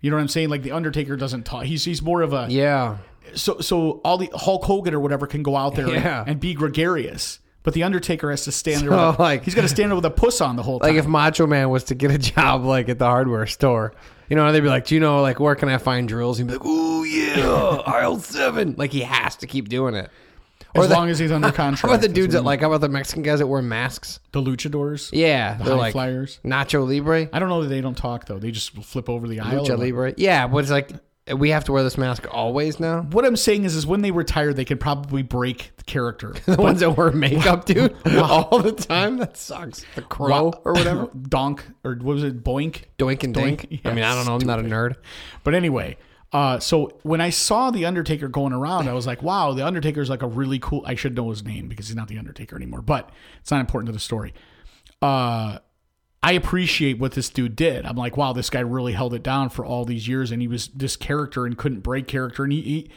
You 0.00 0.10
know 0.10 0.16
what 0.16 0.22
I'm 0.22 0.28
saying? 0.28 0.50
Like 0.50 0.62
the 0.62 0.72
Undertaker 0.72 1.16
doesn't 1.16 1.44
talk. 1.46 1.64
He's 1.64 1.84
he's 1.84 2.02
more 2.02 2.20
of 2.20 2.34
a 2.34 2.48
Yeah. 2.50 2.98
So 3.34 3.60
so 3.60 4.00
all 4.04 4.18
the 4.18 4.30
Hulk 4.34 4.64
Hogan 4.64 4.94
or 4.94 5.00
whatever 5.00 5.26
can 5.26 5.42
go 5.42 5.56
out 5.56 5.74
there 5.74 5.86
and- 5.86 5.94
Yeah. 5.94 6.24
and, 6.26 6.38
be 6.40 6.54
gregarious, 6.54 7.38
but 7.62 7.74
the 7.74 7.82
Undertaker 7.82 8.30
has 8.30 8.44
to 8.44 8.52
stand 8.52 8.82
there. 8.82 8.90
So, 8.90 9.10
With 9.10 9.18
a, 9.18 9.22
like- 9.22 9.44
he's 9.44 9.54
got 9.54 9.62
to 9.62 9.68
stand 9.68 9.90
there 9.90 9.96
with 9.96 10.04
a 10.04 10.10
puss 10.10 10.40
on 10.40 10.56
the 10.56 10.62
whole 10.62 10.80
time. 10.80 10.90
Like 10.90 10.98
if 10.98 11.06
Macho 11.06 11.46
Man 11.46 11.70
was 11.70 11.84
to 11.84 11.94
get 11.94 12.10
a 12.10 12.18
job 12.18 12.64
like 12.64 12.88
at 12.88 12.98
the 12.98 13.06
hardware 13.06 13.46
store, 13.46 13.92
you 14.28 14.36
know, 14.36 14.50
they'd 14.52 14.60
be 14.60 14.68
like, 14.68 14.86
"Do 14.86 14.94
you 14.94 15.00
know 15.00 15.20
like 15.22 15.40
where 15.40 15.54
can 15.54 15.68
I 15.68 15.78
find 15.78 16.08
drills?" 16.08 16.38
He'd 16.38 16.46
be 16.46 16.54
like, 16.54 16.64
"Ooh 16.64 17.04
yeah, 17.04 17.82
aisle 17.86 18.18
seven. 18.18 18.74
Like 18.78 18.90
he 18.92 19.00
has 19.02 19.36
to 19.36 19.46
keep 19.46 19.68
doing 19.68 19.94
it. 19.94 20.10
as 20.74 20.88
the- 20.88 20.94
long 20.94 21.10
as 21.10 21.18
he's 21.18 21.30
under 21.32 21.52
contract. 21.52 21.82
How 21.82 21.88
about 21.88 22.00
the 22.00 22.08
dudes 22.08 22.32
that 22.32 22.42
like? 22.42 22.60
How 22.60 22.68
about 22.68 22.80
the 22.80 22.88
Mexican 22.88 23.22
guys 23.22 23.40
that 23.40 23.46
wear 23.46 23.60
masks? 23.60 24.20
the 24.32 24.40
luchadors? 24.40 25.10
Yeah, 25.12 25.54
the 25.58 25.64
they're 25.64 25.74
high 25.74 25.78
like 25.80 25.92
flyers. 25.92 26.40
Nacho 26.44 26.88
Libre, 26.88 27.28
I 27.32 27.38
don't 27.38 27.50
know 27.50 27.62
that 27.62 27.68
they 27.68 27.82
don't 27.82 27.96
talk 27.96 28.24
though. 28.26 28.38
They 28.38 28.50
just 28.52 28.72
flip 28.82 29.10
over 29.10 29.28
the 29.28 29.40
aisle. 29.40 29.66
Lucha. 29.66 29.78
Libre. 29.78 30.14
Yeah, 30.16 30.46
but 30.46 30.58
it's 30.58 30.70
like 30.70 30.90
we 31.36 31.50
have 31.50 31.64
to 31.64 31.72
wear 31.72 31.82
this 31.84 31.96
mask 31.96 32.26
always 32.30 32.80
now. 32.80 33.02
What 33.02 33.24
I'm 33.24 33.36
saying 33.36 33.64
is, 33.64 33.76
is 33.76 33.86
when 33.86 34.02
they 34.02 34.10
retire, 34.10 34.52
they 34.52 34.64
could 34.64 34.80
probably 34.80 35.22
break 35.22 35.72
the 35.76 35.84
character. 35.84 36.34
The 36.44 36.60
ones 36.60 36.80
that 36.80 36.96
wear 36.96 37.10
makeup, 37.12 37.64
dude, 37.64 37.94
all 38.18 38.58
the 38.58 38.72
time. 38.72 39.16
That 39.18 39.36
sucks. 39.36 39.84
The 39.94 40.02
crow 40.02 40.52
or 40.64 40.72
whatever. 40.74 41.08
Donk 41.28 41.64
or 41.84 41.94
what 41.94 42.14
was 42.14 42.24
it? 42.24 42.42
Boink. 42.42 42.84
Doink 42.98 43.22
and 43.22 43.32
dink. 43.32 43.62
Doink, 43.70 43.86
I 43.86 43.92
mean, 43.94 44.04
I 44.04 44.14
don't 44.14 44.26
know. 44.26 44.34
I'm 44.34 44.46
not 44.46 44.58
a 44.58 44.62
nerd. 44.62 44.96
But 45.44 45.54
anyway, 45.54 45.96
uh, 46.32 46.58
so 46.58 46.98
when 47.04 47.20
I 47.20 47.30
saw 47.30 47.70
the 47.70 47.86
Undertaker 47.86 48.28
going 48.28 48.52
around, 48.52 48.88
I 48.88 48.92
was 48.92 49.06
like, 49.06 49.22
"Wow, 49.22 49.52
the 49.52 49.64
Undertaker's 49.64 50.10
like 50.10 50.22
a 50.22 50.26
really 50.26 50.58
cool." 50.58 50.82
I 50.84 50.94
should 50.94 51.14
know 51.14 51.30
his 51.30 51.44
name 51.44 51.68
because 51.68 51.88
he's 51.88 51.96
not 51.96 52.08
the 52.08 52.18
Undertaker 52.18 52.56
anymore, 52.56 52.82
but 52.82 53.10
it's 53.40 53.50
not 53.50 53.60
important 53.60 53.86
to 53.86 53.92
the 53.92 54.00
story. 54.00 54.34
Uh, 55.00 55.58
I 56.22 56.32
appreciate 56.32 56.98
what 56.98 57.12
this 57.12 57.28
dude 57.28 57.56
did. 57.56 57.84
I'm 57.84 57.96
like, 57.96 58.16
"Wow, 58.16 58.32
this 58.32 58.50
guy 58.50 58.60
really 58.60 58.92
held 58.92 59.12
it 59.12 59.22
down 59.22 59.48
for 59.48 59.64
all 59.64 59.84
these 59.84 60.06
years, 60.06 60.30
and 60.30 60.40
he 60.40 60.48
was 60.48 60.68
this 60.68 60.96
character 60.96 61.44
and 61.44 61.58
couldn't 61.58 61.80
break 61.80 62.06
character." 62.06 62.44
And 62.44 62.52
he, 62.52 62.62
he 62.62 62.90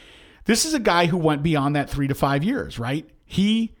this 0.44 0.64
is 0.64 0.74
a 0.74 0.78
guy 0.78 1.06
who 1.06 1.16
went 1.16 1.42
beyond 1.42 1.74
that 1.76 1.90
three 1.90 2.06
to 2.06 2.14
five 2.14 2.44
years, 2.44 2.78
right? 2.78 3.08
He 3.24 3.74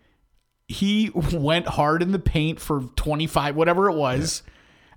he 0.68 1.10
went 1.32 1.66
hard 1.66 2.02
in 2.02 2.12
the 2.12 2.18
paint 2.18 2.60
for 2.60 2.82
25, 2.96 3.54
whatever 3.54 3.88
it 3.88 3.94
was, 3.94 4.42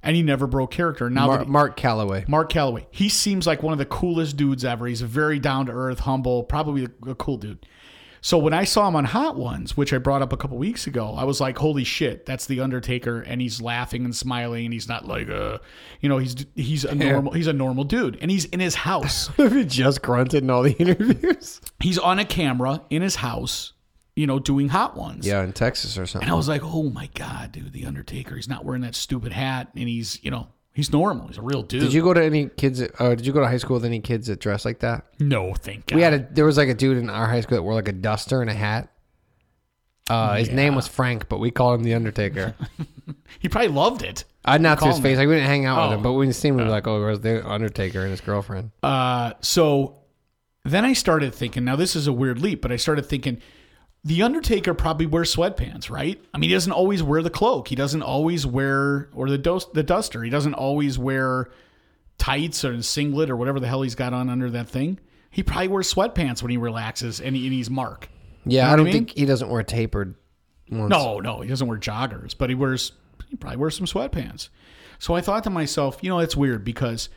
and 0.02 0.16
he 0.16 0.24
never 0.24 0.48
broke 0.48 0.72
character. 0.72 1.10
Now 1.10 1.30
that 1.30 1.48
Mar- 1.48 1.68
Mark 1.68 1.80
Calaway. 1.80 2.28
Mark 2.28 2.52
Calaway. 2.52 2.86
He 2.90 3.08
seems 3.08 3.46
like 3.46 3.62
one 3.62 3.74
of 3.74 3.80
the 3.80 3.86
coolest 3.86 4.36
dudes 4.36 4.66
ever. 4.66 4.88
He's 4.88 5.04
a 5.04 5.08
very 5.08 5.40
down 5.40 5.68
to 5.68 5.72
earth, 5.72 6.00
humble, 6.00 6.44
probably 6.44 6.86
a, 6.86 7.12
a 7.12 7.16
cool 7.16 7.38
dude. 7.38 7.66
So 8.22 8.38
when 8.38 8.54
I 8.54 8.64
saw 8.64 8.88
him 8.88 8.96
on 8.96 9.06
Hot 9.06 9.38
Ones, 9.38 9.78
which 9.78 9.94
I 9.94 9.98
brought 9.98 10.22
up 10.22 10.34
a 10.34 10.38
couple 10.38 10.58
weeks 10.58 10.88
ago, 10.88 11.14
I 11.18 11.24
was 11.24 11.40
like, 11.40 11.58
"Holy 11.58 11.84
shit, 11.84 12.26
that's 12.26 12.46
the 12.46 12.60
Undertaker!" 12.60 13.22
And 13.22 13.42
he's 13.42 13.62
laughing 13.62 14.04
and 14.06 14.16
smiling, 14.16 14.66
and 14.66 14.74
he's 14.74 14.88
not 14.88 15.08
like 15.08 15.30
a, 15.30 15.62
you 16.02 16.10
know, 16.10 16.18
he's 16.18 16.46
he's 16.56 16.86
a 16.86 16.96
normal 16.96 17.34
he's 17.34 17.48
a 17.48 17.54
normal 17.54 17.84
dude, 17.84 18.18
and 18.22 18.30
he's 18.30 18.46
in 18.46 18.60
his 18.60 18.76
house. 18.76 19.30
He 19.38 19.66
just 19.66 20.02
grunted 20.02 20.44
in 20.44 20.50
all 20.50 20.64
the 20.64 20.72
interviews. 20.80 21.62
he's 21.80 21.98
on 21.98 22.20
a 22.20 22.26
camera 22.26 22.82
in 22.90 23.02
his 23.02 23.16
house, 23.16 23.74
you 24.16 24.28
know, 24.28 24.40
doing 24.40 24.70
Hot 24.70 24.96
Ones. 24.98 25.26
Yeah, 25.26 25.42
in 25.44 25.54
Texas 25.54 25.98
or 25.98 26.06
something. 26.06 26.26
And 26.28 26.32
I 26.32 26.36
was 26.36 26.48
like, 26.48 26.62
"Oh 26.64 26.90
my 26.90 27.10
god, 27.16 27.52
dude, 27.54 27.74
the 27.74 27.86
Undertaker! 27.86 28.36
He's 28.36 28.48
not 28.50 28.66
wearing 28.66 28.82
that 28.82 28.96
stupid 28.96 29.32
hat, 29.32 29.70
and 29.76 29.88
he's, 29.90 30.24
you 30.24 30.32
know, 30.32 30.48
He's 30.80 30.94
normal. 30.94 31.28
He's 31.28 31.38
a 31.38 31.42
real 31.42 31.62
dude. 31.62 31.82
Did 31.82 31.92
you 31.92 32.02
go 32.02 32.14
to 32.14 32.24
any 32.24 32.48
kids? 32.48 32.82
Uh, 32.82 33.10
did 33.10 33.26
you 33.26 33.34
go 33.34 33.42
to 33.42 33.48
high 33.48 33.58
school 33.58 33.76
with 33.76 33.84
any 33.84 34.00
kids 34.00 34.28
that 34.28 34.40
dress 34.40 34.64
like 34.64 34.80
that? 34.80 35.04
No, 35.20 35.54
thank 35.54 35.88
God. 35.88 35.96
We 35.98 36.02
had 36.04 36.14
a 36.14 36.20
there 36.32 36.46
was 36.46 36.56
like 36.56 36.70
a 36.70 36.74
dude 36.74 36.96
in 36.98 37.10
our 37.10 37.28
high 37.28 37.42
school 37.42 37.58
that 37.58 37.64
wore 37.64 37.74
like 37.74 37.90
a 37.90 37.92
duster 37.92 38.40
and 38.40 38.50
a 38.50 38.54
hat. 38.54 38.90
Uh, 40.10 40.38
his 40.38 40.50
name 40.52 40.76
was 40.76 40.88
Frank, 40.88 41.28
but 41.28 41.40
we 41.40 41.52
called 41.52 41.80
him 41.80 41.84
the 41.84 41.94
Undertaker. 41.96 42.56
He 43.40 43.50
probably 43.50 43.70
loved 43.70 44.04
it. 44.04 44.24
Uh, 44.46 44.58
not 44.60 44.80
to 44.80 44.86
his 44.88 45.00
face. 45.00 45.18
Like 45.18 45.28
we 45.28 45.34
didn't 45.34 45.48
hang 45.48 45.66
out 45.66 45.82
with 45.82 45.92
Oh. 45.92 45.98
him, 45.98 46.04
but 46.04 46.14
when 46.14 46.28
we 46.28 46.34
seen 46.34 46.52
him, 46.54 46.58
we 46.58 46.64
were 46.64 46.70
like, 46.70 46.88
"Oh, 46.88 47.02
it 47.04 47.06
was 47.10 47.22
the 47.22 47.48
Undertaker 47.48 48.02
and 48.02 48.12
his 48.12 48.22
girlfriend." 48.22 48.72
Uh, 48.84 49.34
so 49.42 49.98
then 50.64 50.86
I 50.86 50.94
started 50.94 51.34
thinking. 51.34 51.66
Now 51.66 51.76
this 51.76 51.96
is 51.96 52.06
a 52.08 52.14
weird 52.14 52.40
leap, 52.40 52.62
but 52.62 52.72
I 52.72 52.76
started 52.78 53.06
thinking. 53.08 53.42
The 54.06 54.24
Undertaker 54.24 54.74
probably 54.74 55.06
wears 55.06 55.36
sweatpants, 55.36 55.90
right? 55.90 56.22
I 56.34 56.38
mean, 56.38 56.50
he 56.50 56.56
doesn't 56.56 56.72
always 56.72 57.04
wear 57.04 57.22
the 57.22 57.30
cloak. 57.30 57.68
He 57.68 57.76
doesn't 57.76 58.02
always 58.02 58.46
wear 58.46 59.10
or 59.14 59.30
the 59.30 59.38
dos- 59.38 59.70
the 59.74 59.84
duster. 59.84 60.24
He 60.24 60.30
doesn't 60.30 60.54
always 60.54 60.98
wear 60.98 61.50
tights 62.18 62.64
or 62.64 62.74
a 62.74 62.84
singlet 62.84 63.30
or 63.30 63.36
whatever 63.36 63.60
the 63.60 63.68
hell 63.68 63.82
he's 63.82 63.96
got 63.96 64.14
on 64.14 64.30
under 64.30 64.50
that 64.52 64.70
thing. 64.70 65.00
He 65.30 65.44
probably 65.44 65.68
wears 65.68 65.94
sweatpants 65.94 66.42
when 66.42 66.50
he 66.50 66.58
relaxes 66.58 67.20
and, 67.20 67.36
he, 67.36 67.46
and 67.46 67.54
he's 67.54 67.70
Mark. 67.70 68.10
Yeah, 68.46 68.68
know 68.68 68.74
I 68.74 68.76
don't 68.78 68.82
I 68.82 68.84
mean? 68.86 68.94
think 68.94 69.18
he 69.18 69.26
doesn't 69.26 69.50
wear 69.50 69.64
tapered 69.64 70.16
ones. 70.72 70.90
No, 70.90 71.20
no, 71.20 71.42
he 71.42 71.50
doesn't 71.50 71.68
wear 71.68 71.78
joggers, 71.78 72.36
but 72.38 72.50
he 72.50 72.56
wears 72.56 72.94
he 73.30 73.36
probably 73.36 73.58
wears 73.58 73.76
some 73.76 73.86
sweatpants. 73.86 74.50
So 74.98 75.14
I 75.14 75.22
thought 75.22 75.44
to 75.44 75.50
myself, 75.50 76.00
you 76.02 76.10
know, 76.10 76.20
it's 76.20 76.36
weird 76.36 76.64
because 76.64 77.10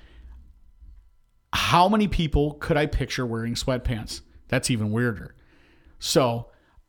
how 1.53 1.89
many 1.89 2.09
people 2.09 2.55
could 2.55 2.77
I 2.77 2.87
picture 2.87 3.25
wearing 3.25 3.55
sweatpants? 3.55 4.21
That's 4.49 4.71
even 4.71 4.91
weirder. 4.91 5.35
So 5.99 6.49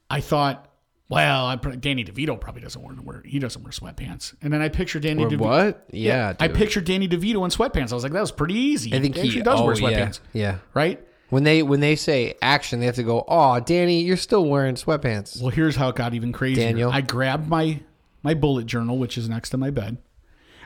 I 0.10 0.22
thought, 0.22 0.70
well, 1.10 1.46
I, 1.46 1.56
Danny 1.56 2.04
DeVito 2.04 2.40
probably 2.40 2.62
doesn't 2.62 2.82
wear, 2.82 2.96
wear 3.04 3.22
he 3.26 3.40
doesn't 3.40 3.62
wear 3.64 3.72
sweatpants. 3.72 4.34
And 4.42 4.54
then 4.54 4.62
I 4.62 4.70
pictured 4.70 5.04
Danny 5.04 5.24
Or 5.24 5.30
DeVito. 5.30 5.40
what? 5.40 5.86
Yeah, 5.92 6.34
I 6.40 6.48
pictured 6.48 6.86
Danny 6.86 7.08
DeVito 7.08 7.44
in 7.44 7.52
sweatpants. 7.52 7.92
I 7.92 7.96
was 7.96 8.04
like, 8.04 8.14
that 8.14 8.22
was 8.22 8.32
pretty 8.32 8.56
easy. 8.56 8.94
I 8.96 9.00
think 9.00 9.16
he, 9.16 9.28
actually 9.28 9.44
does 9.44 9.60
oh, 9.60 9.66
wear 9.66 9.76
yeah, 9.76 9.90
sweatpants, 9.90 10.20
Yeah. 10.34 10.58
right? 10.74 11.06
When 11.30 11.44
they 11.44 11.64
when 11.64 11.80
they 11.80 11.96
say 11.96 12.36
action, 12.42 12.80
they 12.80 12.86
have 12.86 12.96
to 12.96 13.04
go. 13.04 13.26
Oh, 13.28 13.60
Danny, 13.60 14.02
you're 14.02 14.18
still 14.18 14.46
wearing 14.46 14.76
sweatpants. 14.76 15.42
Well, 15.42 15.50
here's 15.50 15.76
how 15.76 15.90
it 15.90 15.96
got 15.96 16.14
even 16.14 16.32
crazier. 16.32 16.64
Daniel? 16.66 16.92
I 16.92 17.02
grabbed 17.02 17.48
my 17.48 17.80
my 18.22 18.36
bullet 18.36 18.68
journal, 18.68 19.00
which 19.00 19.18
is 19.18 19.28
next 19.28 19.50
to 19.50 19.58
my 19.58 19.72
bed, 19.72 19.98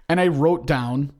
and 0.09 0.19
I 0.19 0.27
wrote 0.27 0.67
down 0.67 1.13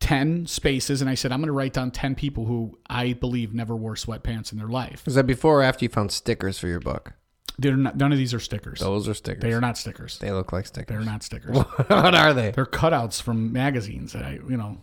ten 0.00 0.46
spaces, 0.46 1.00
and 1.00 1.10
I 1.10 1.14
said 1.14 1.32
I'm 1.32 1.40
going 1.40 1.48
to 1.48 1.52
write 1.52 1.72
down 1.72 1.90
ten 1.90 2.14
people 2.14 2.46
who 2.46 2.78
I 2.88 3.12
believe 3.12 3.54
never 3.54 3.74
wore 3.76 3.94
sweatpants 3.94 4.52
in 4.52 4.58
their 4.58 4.68
life. 4.68 5.02
Was 5.04 5.14
that 5.14 5.26
before 5.26 5.60
or 5.60 5.62
after 5.62 5.84
you 5.84 5.88
found 5.88 6.12
stickers 6.12 6.58
for 6.58 6.68
your 6.68 6.80
book? 6.80 7.12
They're 7.58 7.76
not, 7.76 7.96
none 7.96 8.12
of 8.12 8.18
these 8.18 8.34
are 8.34 8.40
stickers. 8.40 8.80
Those 8.80 9.08
are 9.08 9.14
stickers. 9.14 9.42
They 9.42 9.52
are 9.52 9.60
not 9.60 9.78
stickers. 9.78 10.18
They 10.18 10.30
look 10.30 10.52
like 10.52 10.66
stickers. 10.66 10.94
They're 10.94 11.04
not 11.04 11.22
stickers. 11.22 11.56
what 11.86 12.14
are 12.14 12.34
they? 12.34 12.50
They're 12.50 12.66
cutouts 12.66 13.20
from 13.22 13.52
magazines 13.52 14.12
that 14.12 14.24
I, 14.24 14.32
you 14.32 14.58
know, 14.58 14.78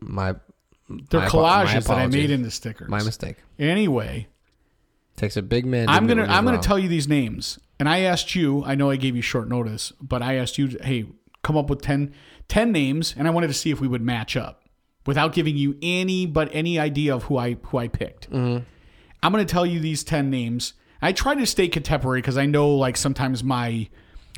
My 0.00 0.36
they're 1.10 1.20
My 1.20 1.26
apo- 1.26 1.42
my 1.42 1.64
collages 1.64 1.86
that 1.88 1.98
I 1.98 2.06
made 2.06 2.30
into 2.30 2.50
stickers. 2.50 2.88
my 2.88 3.02
mistake. 3.02 3.36
Anyway, 3.58 4.28
Takes 5.16 5.36
a 5.36 5.42
big 5.42 5.66
man. 5.66 5.88
I'm 5.88 6.06
gonna 6.06 6.24
I'm 6.24 6.44
gonna 6.44 6.58
tell 6.58 6.78
you 6.78 6.88
these 6.88 7.06
names, 7.06 7.58
and 7.78 7.88
I 7.88 8.00
asked 8.00 8.34
you. 8.34 8.64
I 8.64 8.74
know 8.74 8.88
I 8.90 8.96
gave 8.96 9.14
you 9.14 9.22
short 9.22 9.48
notice, 9.48 9.92
but 10.00 10.22
I 10.22 10.36
asked 10.36 10.56
you, 10.56 10.78
hey, 10.80 11.04
come 11.42 11.56
up 11.56 11.68
with 11.68 11.82
10, 11.82 12.14
10 12.52 12.70
names, 12.70 13.14
and 13.16 13.26
I 13.26 13.30
wanted 13.30 13.46
to 13.46 13.54
see 13.54 13.70
if 13.70 13.80
we 13.80 13.88
would 13.88 14.02
match 14.02 14.36
up 14.36 14.68
without 15.06 15.32
giving 15.32 15.56
you 15.56 15.78
any 15.80 16.26
but 16.26 16.50
any 16.52 16.78
idea 16.78 17.14
of 17.14 17.22
who 17.22 17.38
I 17.38 17.54
who 17.54 17.78
I 17.78 17.88
picked. 17.88 18.30
Mm-hmm. 18.30 18.62
I'm 19.22 19.32
gonna 19.32 19.46
tell 19.46 19.64
you 19.64 19.80
these 19.80 20.04
ten 20.04 20.28
names. 20.28 20.74
I 21.00 21.12
try 21.12 21.34
to 21.34 21.46
stay 21.46 21.68
contemporary 21.68 22.20
because 22.20 22.36
I 22.36 22.44
know 22.44 22.76
like 22.76 22.98
sometimes 22.98 23.42
my 23.42 23.88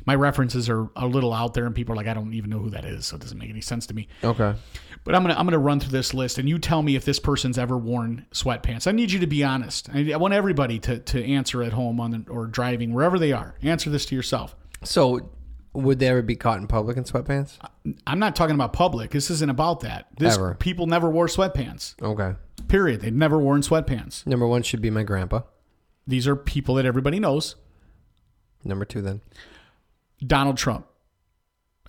my 0.05 0.15
references 0.15 0.69
are 0.69 0.87
a 0.95 1.05
little 1.05 1.33
out 1.33 1.55
there, 1.55 1.65
and 1.65 1.75
people 1.75 1.91
are 1.91 1.97
like, 1.97 2.07
I 2.07 2.13
don't 2.13 2.33
even 2.33 2.49
know 2.49 2.59
who 2.59 2.69
that 2.69 2.85
is, 2.85 3.05
so 3.05 3.17
it 3.17 3.21
doesn't 3.21 3.37
make 3.37 3.49
any 3.49 3.59
sense 3.59 3.85
to 3.87 3.93
me. 3.93 4.07
Okay. 4.23 4.55
But 5.03 5.13
I'm 5.13 5.21
gonna 5.21 5.35
I'm 5.37 5.45
gonna 5.45 5.59
run 5.59 5.81
through 5.81 5.91
this 5.91 6.13
list, 6.13 6.37
and 6.37 6.47
you 6.47 6.57
tell 6.57 6.83
me 6.83 6.95
if 6.95 7.03
this 7.03 7.19
person's 7.19 7.57
ever 7.57 7.77
worn 7.77 8.25
sweatpants. 8.31 8.87
I 8.87 8.93
need 8.93 9.11
you 9.11 9.19
to 9.19 9.27
be 9.27 9.43
honest. 9.43 9.89
I, 9.93 10.13
I 10.13 10.15
want 10.15 10.33
everybody 10.33 10.79
to 10.79 10.99
to 10.99 11.21
answer 11.21 11.61
at 11.63 11.73
home 11.73 11.99
on 11.99 12.11
the, 12.11 12.25
or 12.29 12.47
driving 12.47 12.93
wherever 12.93 13.19
they 13.19 13.33
are. 13.33 13.55
Answer 13.61 13.89
this 13.89 14.05
to 14.05 14.15
yourself. 14.15 14.55
So, 14.85 15.31
would 15.75 15.99
they 15.99 16.07
ever 16.07 16.21
be 16.21 16.35
caught 16.35 16.59
in 16.59 16.67
public 16.67 16.97
in 16.97 17.03
sweatpants? 17.03 17.57
I'm 18.07 18.19
not 18.19 18.35
talking 18.35 18.55
about 18.55 18.73
public. 18.73 19.11
This 19.11 19.29
isn't 19.29 19.49
about 19.49 19.81
that. 19.81 20.07
This 20.17 20.35
Ever. 20.35 20.55
people 20.55 20.87
never 20.87 21.09
wore 21.09 21.27
sweatpants. 21.27 21.95
Okay. 22.01 22.37
Period. 22.67 23.01
They'd 23.01 23.13
never 23.15 23.37
worn 23.39 23.61
sweatpants. 23.61 24.25
Number 24.25 24.47
one 24.47 24.63
should 24.63 24.81
be 24.81 24.89
my 24.89 25.03
grandpa. 25.03 25.41
These 26.07 26.27
are 26.27 26.35
people 26.35 26.75
that 26.75 26.85
everybody 26.85 27.19
knows. 27.19 27.55
Number 28.63 28.85
two, 28.85 29.01
then. 29.01 29.21
Donald 30.25 30.57
Trump. 30.57 30.87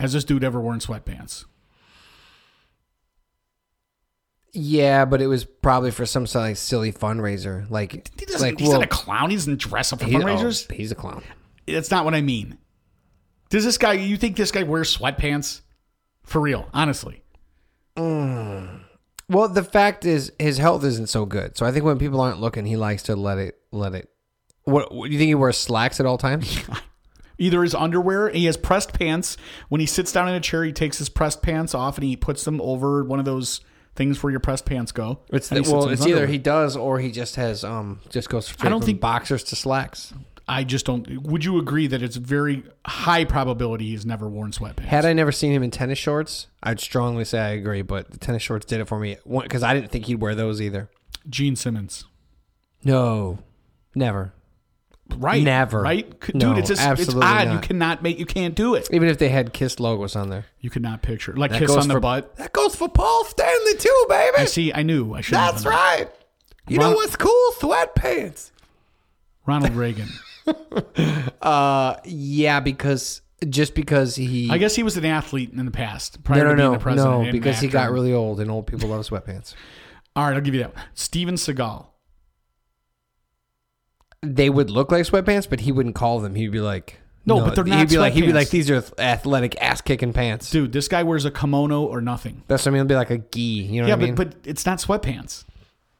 Has 0.01 0.13
this 0.13 0.25
dude 0.25 0.45
ever 0.45 0.61
worn 0.61 0.79
sweatpants? 0.81 1.45
Yeah, 4.53 5.05
but 5.05 5.21
it 5.21 5.27
was 5.27 5.45
probably 5.45 5.91
for 5.91 6.07
some 6.07 6.27
sort 6.27 6.45
of 6.45 6.49
like 6.51 6.57
silly 6.57 6.93
fundraiser. 6.93 7.69
Like, 7.71 7.93
He 8.19 8.25
doesn't, 8.27 8.41
like 8.41 8.59
he's 8.59 8.69
well, 8.69 8.79
not 8.79 8.87
a 8.87 8.89
clown. 8.89 9.31
He 9.31 9.37
doesn't 9.37 9.59
dress 9.61 9.93
up 9.93 10.01
for 10.01 10.07
he- 10.07 10.17
oh, 10.17 10.21
fundraisers. 10.21 10.67
oh, 10.71 10.75
he's 10.75 10.91
a 10.91 10.95
clown. 10.95 11.23
That's 11.67 11.91
not 11.91 12.05
what 12.05 12.15
I 12.15 12.23
mean. 12.23 12.57
Does 13.49 13.65
this 13.65 13.79
guy? 13.79 13.93
You 13.95 14.17
think 14.17 14.37
this 14.37 14.51
guy 14.51 14.63
wears 14.65 14.97
sweatpants? 14.97 15.61
For 16.25 16.41
real, 16.41 16.69
honestly. 16.75 17.23
Well, 19.29 19.49
the 19.49 19.65
fact 19.65 20.05
is, 20.05 20.33
his 20.39 20.59
health 20.59 20.85
isn't 20.85 21.09
so 21.09 21.27
good. 21.27 21.57
So 21.57 21.67
I 21.67 21.73
think 21.73 21.85
when 21.85 21.99
people 21.99 22.21
aren't 22.21 22.41
looking, 22.41 22.65
he 22.67 22.77
likes 22.77 23.03
to 23.05 23.17
let 23.17 23.39
it 23.39 23.59
let 23.73 23.95
it. 23.95 24.09
What, 24.65 24.91
do 24.91 24.97
you 25.09 25.19
think 25.19 25.29
he 25.29 25.35
wears 25.35 25.57
slacks 25.59 26.01
at 26.01 26.07
all 26.07 26.19
times? 26.19 26.61
Either 27.39 27.63
his 27.63 27.75
underwear, 27.75 28.31
he 28.31 28.47
has 28.47 28.57
pressed 28.57 28.93
pants. 28.95 29.37
When 29.69 29.81
he 29.81 29.87
sits 29.87 30.11
down 30.13 30.29
in 30.29 30.35
a 30.35 30.41
chair, 30.41 30.65
he 30.65 30.73
takes 30.73 30.99
his 30.99 31.09
pressed 31.09 31.43
pants 31.43 31.75
off 31.75 31.97
and 31.99 32.05
he 32.05 32.17
puts 32.17 32.45
them 32.45 32.61
over 32.63 33.05
one 33.05 33.19
of 33.19 33.25
those 33.25 33.61
things 33.95 34.23
where 34.23 34.31
your 34.31 34.41
pressed 34.41 34.65
pants 34.65 34.91
go. 34.93 35.21
It's 35.33 35.51
And 35.51 35.59
he 35.59 35.65
sits 35.65 35.73
well, 35.73 35.89
it's 35.89 36.03
either 36.03 36.13
underwear. 36.15 36.27
he 36.29 36.39
does 36.39 36.77
or 36.77 36.99
he 36.99 37.11
just 37.13 37.37
has 37.37 37.63
um 37.65 38.01
just 38.11 38.29
goes 38.29 38.47
straight 38.47 38.71
don't 38.71 38.81
from 38.81 38.87
think- 38.87 39.01
boxers 39.01 39.43
to 39.45 39.57
slacks. 39.57 40.13
I 40.49 40.63
just 40.63 40.87
don't. 40.87 41.23
Would 41.25 41.45
you 41.45 41.59
agree 41.59 41.89
that 41.89 42.03
it's 42.03 42.15
very 42.17 42.63
high 42.87 43.25
probability 43.25 43.89
he's 43.89 44.07
never 44.07 44.29
worn 44.29 44.53
sweatpants? 44.53 44.85
Had 44.85 45.05
I 45.05 45.13
never 45.13 45.33
seen 45.33 45.53
him 45.53 45.63
in 45.65 45.73
tennis 45.73 45.99
shorts, 45.99 46.47
I'd 46.63 46.79
strongly 46.79 47.25
say 47.25 47.41
I 47.41 47.49
agree. 47.49 47.83
But 47.83 48.13
the 48.13 48.19
tennis 48.19 48.43
shorts 48.43 48.65
did 48.65 48.81
it 48.81 48.85
for 48.87 49.01
me 49.01 49.17
because 49.29 49.65
I 49.65 49.75
didn't 49.75 49.91
think 49.91 50.05
he'd 50.07 50.21
wear 50.21 50.37
those 50.37 50.61
either. 50.63 50.89
Gene 51.29 51.57
Simmons, 51.57 52.05
No, 52.85 53.41
never. 53.97 54.33
right? 55.17 55.43
Never. 55.43 55.81
right? 55.83 56.07
C- 56.25 56.33
No, 56.37 56.51
Dude, 56.51 56.59
it's 56.59 56.69
just 56.69 56.81
it's 56.81 56.87
absolutely 57.01 57.27
odd. 57.27 57.53
You 57.53 57.59
cannot 57.59 58.05
make. 58.05 58.17
You 58.21 58.27
can't 58.27 58.55
do 58.55 58.77
it. 58.77 58.87
Even 58.93 59.09
if 59.09 59.19
they 59.19 59.31
had 59.31 59.53
Kiss 59.53 59.81
logos 59.81 60.15
on 60.15 60.29
there. 60.31 60.45
You 60.61 60.71
could 60.71 60.83
not 60.83 61.03
picture 61.03 61.35
like 61.35 61.51
That 61.51 61.59
kiss 61.61 61.73
on 61.73 61.89
the 61.89 61.95
for- 61.95 62.01
butt. 62.01 62.37
That 62.37 62.53
goes 62.53 62.77
for 62.77 62.89
Paul 62.89 63.25
Stanley 63.25 63.75
too, 63.79 64.07
baby. 64.09 64.37
I 64.39 64.45
see. 64.45 64.73
I 64.73 64.85
knew. 64.85 65.13
I 65.15 65.23
should. 65.23 65.35
That's 65.35 65.67
right. 65.67 66.07
You 66.69 66.79
Ron- 66.79 66.91
know 66.91 66.97
what's 66.97 67.17
cool? 67.17 67.51
Sweatpants. 67.59 68.53
Ronald 69.45 69.73
Reagan. 69.75 70.09
Uh, 71.43 71.97
yeah, 72.05 72.59
because 72.59 73.23
just 73.49 73.75
because 73.75 74.17
he. 74.17 74.51
I 74.51 74.59
guess 74.59 74.75
he 74.75 74.83
was 74.83 74.97
an 74.97 75.05
athlete 75.05 75.53
in 75.53 75.65
the 75.65 75.71
past. 75.71 76.19
no, 76.19 76.23
Prior 76.25 76.45
no, 76.45 76.51
to 76.51 76.57
being 76.57 76.69
no, 76.69 76.73
the 76.73 76.79
president 76.81 77.15
no, 77.15 77.21
and 77.23 77.33
because 77.33 77.61
he 77.61 77.67
actor. 77.67 77.79
got 77.79 77.93
really 77.93 78.13
old 78.13 78.41
and 78.41 78.51
old 78.51 78.67
people 78.67 78.89
love 78.89 79.07
sweatpants. 79.07 79.55
All 80.17 80.27
right, 80.27 80.35
I'll 80.35 80.41
give 80.41 80.55
you 80.55 80.63
that. 80.63 80.73
Steven 80.95 81.35
Seagal. 81.37 81.87
They 84.23 84.51
would 84.51 84.71
look 84.71 84.91
like 84.91 85.05
sweatpants, 85.05 85.49
but 85.49 85.61
he 85.61 85.71
wouldn't 85.71 85.95
call 85.95 86.21
them. 86.21 86.35
He'd 86.35 86.51
be 86.51 86.61
like, 86.61 86.99
No, 87.27 87.41
but 87.41 87.55
they're 87.55 87.65
not 87.65 87.79
He'd 87.79 87.91
be 87.91 87.99
like, 87.99 88.15
he'd 88.15 88.23
be 88.23 88.29
sweatpants. 88.29 88.35
like, 88.35 88.51
these 88.51 88.71
are 88.71 88.83
athletic 88.99 89.61
ass 89.63 89.83
kicking 89.83 90.13
pants. 90.13 90.51
Dude, 90.51 90.73
this 90.73 90.89
guy 90.89 91.03
wears 91.03 91.25
a 91.25 91.31
kimono 91.31 91.85
or 91.85 92.01
nothing. 92.01 92.43
That's 92.49 92.65
what 92.65 92.71
I 92.71 92.73
mean. 92.73 92.79
It'd 92.81 92.89
be 92.89 92.95
like 92.97 93.11
a 93.11 93.19
gi. 93.19 93.41
You 93.41 93.83
know 93.83 93.89
yeah, 93.89 93.95
what 93.95 94.03
I 94.03 94.07
mean? 94.07 94.15
but 94.15 94.31
but 94.31 94.51
it's 94.51 94.67
not 94.67 94.79
sweatpants. 94.79 95.45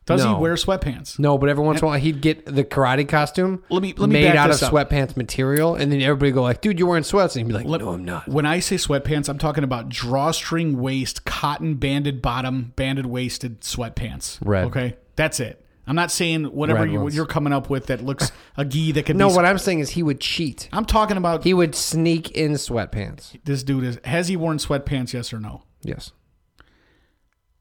Does 0.07 0.25
No. 0.25 0.37
he 0.37 0.41
wear 0.41 0.55
sweatpants? 0.55 1.19
no, 1.19 1.37
but 1.37 1.49
every 1.49 1.65
once 1.65 1.81
in 1.81 1.85
a 1.85 1.89
while 1.89 1.99
he'd 1.99 2.21
get 2.21 2.47
the 2.47 2.63
karate 2.65 3.09
costume. 3.09 3.63
Let 3.69 3.83
me- 3.83 3.93
let 3.97 4.09
me 4.09 4.13
made 4.15 4.29
back 4.29 4.37
out 4.37 4.47
this 4.49 4.63
of 4.63 4.73
up. 4.73 4.89
sweatpants 4.89 5.17
material, 5.17 5.75
and 5.75 5.91
then 5.91 6.01
everybody 6.01 6.31
go 6.31 6.43
like, 6.43 6.61
"Dude, 6.61 6.79
you're 6.79 6.89
wearing 6.89 7.03
sweats," 7.03 7.35
and 7.35 7.45
he'd 7.45 7.49
be 7.49 7.55
like, 7.65 7.67
"No, 7.81 7.91
I'm 7.91 8.05
not." 8.05 8.29
When 8.29 8.47
I 8.47 8.61
say 8.61 8.77
sweatpants, 8.77 9.29
I'm 9.29 9.39
talking 9.39 9.65
about 9.65 9.89
drawstring 9.89 10.79
waist, 10.81 11.25
cotton 11.25 11.75
banded 11.75 12.23
bottom, 12.23 12.73
banded 12.77 13.07
waisted 13.07 13.63
sweatpants. 13.63 14.39
Red. 14.45 14.67
Okay, 14.67 14.97
that's 15.17 15.41
it. 15.41 15.61
I'm 15.89 15.95
not 15.97 16.11
saying 16.11 16.45
whatever 16.47 16.81
Red 16.83 16.91
you, 16.93 17.01
ones. 17.01 17.15
you're 17.17 17.27
coming 17.27 17.53
up 17.53 17.69
with 17.71 17.87
that 17.87 18.05
looks 18.05 18.33
a 18.57 18.65
gi 18.65 18.91
that 18.93 19.07
could 19.07 19.17
No, 19.17 19.29
be. 19.29 19.35
what 19.37 19.45
I'm 19.45 19.59
saying 19.59 19.79
is 19.81 19.91
he 19.91 20.03
would 20.03 20.19
cheat. 20.21 20.69
I'm 20.73 20.85
talking 20.85 21.17
about 21.17 21.45
He 21.45 21.55
would 21.55 21.75
sneak 21.77 22.31
in 22.33 22.53
sweatpants. 22.53 23.37
this 23.45 23.63
dude 23.63 23.85
is 23.85 23.99
has 24.05 24.27
he 24.29 24.37
worn 24.37 24.59
sweatpants? 24.59 25.13
Yes 25.13 25.33
or 25.33 25.39
no? 25.41 25.63
Yes. 25.83 26.11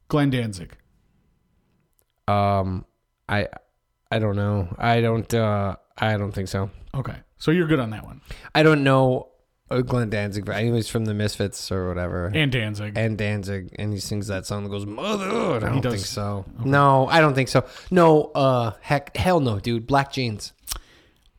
Glenn 0.08 0.30
Danzig. 0.30 0.72
Um, 2.28 2.84
I, 3.28 3.48
I 4.10 4.18
don't 4.18 4.36
know. 4.36 4.68
I 4.78 5.00
don't. 5.00 5.32
uh 5.34 5.76
I 5.98 6.16
don't 6.16 6.32
think 6.32 6.48
so. 6.48 6.70
Okay, 6.94 7.16
so 7.38 7.50
you're 7.50 7.66
good 7.66 7.80
on 7.80 7.90
that 7.90 8.04
one. 8.04 8.20
I 8.54 8.62
don't 8.62 8.84
know 8.84 9.30
uh, 9.70 9.80
Glenn 9.80 10.10
Danzig. 10.10 10.48
I 10.48 10.64
he's 10.64 10.88
from 10.88 11.06
the 11.06 11.14
Misfits 11.14 11.72
or 11.72 11.88
whatever. 11.88 12.30
And 12.34 12.52
Danzig. 12.52 12.96
and 12.96 13.18
Danzig, 13.18 13.74
and 13.78 13.92
he 13.92 13.98
sings 13.98 14.28
that 14.28 14.46
song 14.46 14.64
that 14.64 14.70
goes 14.70 14.86
"Mother." 14.86 15.26
I 15.56 15.58
don't 15.58 15.80
does. 15.80 15.94
think 15.94 16.06
so. 16.06 16.44
No, 16.64 17.06
I 17.08 17.20
don't 17.20 17.34
think 17.34 17.48
so. 17.48 17.64
No, 17.90 18.24
uh, 18.34 18.72
heck, 18.80 19.16
hell 19.16 19.40
no, 19.40 19.58
dude. 19.58 19.86
Black 19.86 20.12
jeans. 20.12 20.52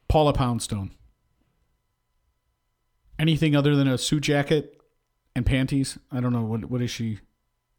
Paula 0.09 0.33
Poundstone. 0.33 0.91
Anything 3.19 3.55
other 3.55 3.75
than 3.75 3.87
a 3.87 3.97
suit 3.97 4.23
jacket 4.23 4.79
and 5.35 5.45
panties? 5.45 5.97
I 6.11 6.19
don't 6.19 6.33
know 6.33 6.43
what 6.43 6.65
what 6.65 6.81
is 6.81 6.91
she. 6.91 7.19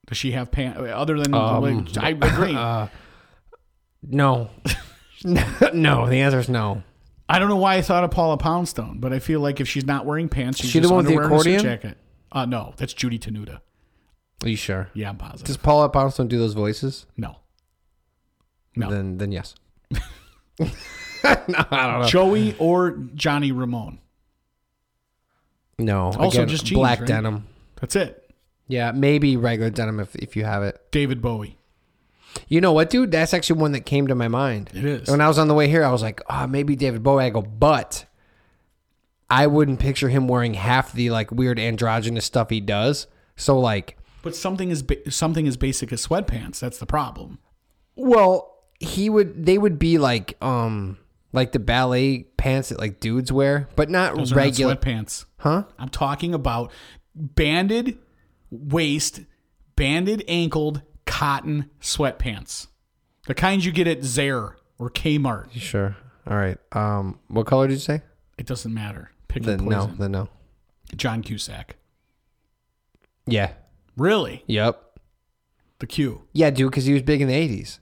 Does 0.08 0.16
she 0.18 0.32
have 0.32 0.50
pants 0.50 0.80
other 0.80 1.18
than? 1.18 1.34
Um, 1.34 1.86
I 1.98 2.10
agree. 2.10 2.56
No. 4.00 4.48
no, 5.24 6.08
the 6.08 6.20
answer 6.20 6.38
is 6.38 6.48
no. 6.48 6.82
I 7.28 7.38
don't 7.40 7.48
know 7.48 7.56
why 7.56 7.74
I 7.74 7.82
thought 7.82 8.04
of 8.04 8.10
Paula 8.12 8.38
Poundstone, 8.38 9.00
but 9.00 9.12
I 9.12 9.18
feel 9.18 9.40
like 9.40 9.60
if 9.60 9.68
she's 9.68 9.84
not 9.84 10.06
wearing 10.06 10.28
pants, 10.28 10.60
she's 10.60 10.70
She 10.70 10.78
the 10.78 10.84
just 10.84 10.94
one 10.94 11.04
with 11.04 11.14
the 11.14 11.20
accordion? 11.20 11.60
jacket. 11.60 11.98
Uh, 12.30 12.46
no, 12.46 12.72
that's 12.76 12.94
Judy 12.94 13.18
Tenuta. 13.18 13.60
Are 14.44 14.48
you 14.48 14.56
sure? 14.56 14.88
Yeah, 14.94 15.08
I'm 15.10 15.16
positive. 15.16 15.46
Does 15.48 15.56
Paula 15.56 15.88
Poundstone 15.88 16.28
do 16.28 16.38
those 16.38 16.54
voices? 16.54 17.06
no, 17.16 17.36
No. 18.76 18.88
Then 18.88 19.18
then 19.18 19.32
yes. 19.32 19.56
no, 19.90 19.98
I 20.60 21.34
don't 21.46 22.00
know. 22.02 22.06
Joey 22.08 22.54
or 22.58 22.92
Johnny 23.14 23.50
Ramone. 23.50 23.98
No. 25.78 26.12
Also 26.12 26.28
again, 26.28 26.48
just 26.48 26.64
jeans, 26.66 26.78
black 26.78 27.00
right? 27.00 27.08
denim. 27.08 27.46
That's 27.80 27.96
it. 27.96 28.27
Yeah, 28.68 28.92
maybe 28.92 29.36
regular 29.36 29.70
denim 29.70 29.98
if 30.00 30.14
if 30.16 30.36
you 30.36 30.44
have 30.44 30.62
it. 30.62 30.80
David 30.90 31.20
Bowie. 31.22 31.56
You 32.48 32.60
know 32.60 32.72
what, 32.72 32.90
dude? 32.90 33.10
That's 33.10 33.32
actually 33.34 33.60
one 33.60 33.72
that 33.72 33.80
came 33.86 34.06
to 34.06 34.14
my 34.14 34.28
mind. 34.28 34.70
It 34.74 34.84
is. 34.84 35.08
When 35.08 35.20
I 35.20 35.28
was 35.28 35.38
on 35.38 35.48
the 35.48 35.54
way 35.54 35.68
here, 35.68 35.82
I 35.84 35.90
was 35.90 36.02
like, 36.02 36.20
oh, 36.28 36.46
maybe 36.46 36.76
David 36.76 37.02
Bowie. 37.02 37.24
I 37.24 37.30
go, 37.30 37.40
but 37.42 38.04
I 39.30 39.46
wouldn't 39.46 39.80
picture 39.80 40.08
him 40.08 40.28
wearing 40.28 40.54
half 40.54 40.92
the 40.92 41.10
like 41.10 41.30
weird 41.32 41.58
androgynous 41.58 42.24
stuff 42.26 42.50
he 42.50 42.60
does. 42.60 43.06
So 43.36 43.58
like, 43.58 43.96
But 44.22 44.36
something 44.36 44.70
is 44.70 44.82
ba- 44.82 45.10
something 45.10 45.48
as 45.48 45.56
basic 45.56 45.92
as 45.92 46.06
sweatpants. 46.06 46.60
That's 46.60 46.78
the 46.78 46.86
problem. 46.86 47.38
well, 47.96 48.54
he 48.80 49.10
would 49.10 49.44
they 49.44 49.58
would 49.58 49.76
be 49.78 49.98
like 49.98 50.36
um 50.40 50.98
like 51.32 51.50
the 51.52 51.58
ballet 51.58 52.22
pants 52.36 52.68
that 52.68 52.78
like 52.78 53.00
dudes 53.00 53.32
wear, 53.32 53.68
but 53.74 53.90
not 53.90 54.14
Those 54.16 54.32
regular. 54.32 54.74
not 54.74 54.82
sweatpants. 54.82 55.24
huh? 55.38 55.64
I'm 55.78 55.88
talking 55.88 56.32
about 56.32 56.70
banded 57.14 57.98
waist, 58.50 59.20
banded 59.76 60.24
ankled 60.28 60.82
cotton 61.06 61.70
sweatpants. 61.80 62.68
The 63.26 63.34
kinds 63.34 63.66
you 63.66 63.72
get 63.72 63.86
at 63.86 64.00
Zayre 64.00 64.54
or 64.78 64.90
Kmart. 64.90 65.52
Sure. 65.52 65.96
All 66.26 66.36
right. 66.36 66.58
Um, 66.72 67.18
what 67.28 67.46
color 67.46 67.66
did 67.68 67.74
you 67.74 67.80
say? 67.80 68.02
It 68.38 68.46
doesn't 68.46 68.72
matter. 68.72 69.10
Pick 69.28 69.44
your 69.44 69.56
Then 69.56 69.66
no. 69.66 69.76
poison. 69.86 69.98
Then 69.98 70.12
no. 70.12 70.28
John 70.96 71.22
Cusack. 71.22 71.76
Yeah. 73.26 73.52
Really? 73.96 74.44
Yep. 74.46 74.82
The 75.80 75.86
Q. 75.86 76.22
Yeah, 76.32 76.50
dude, 76.50 76.70
because 76.70 76.86
he 76.86 76.92
was 76.92 77.02
big 77.02 77.20
in 77.20 77.28
the 77.28 77.34
'80s, 77.34 77.78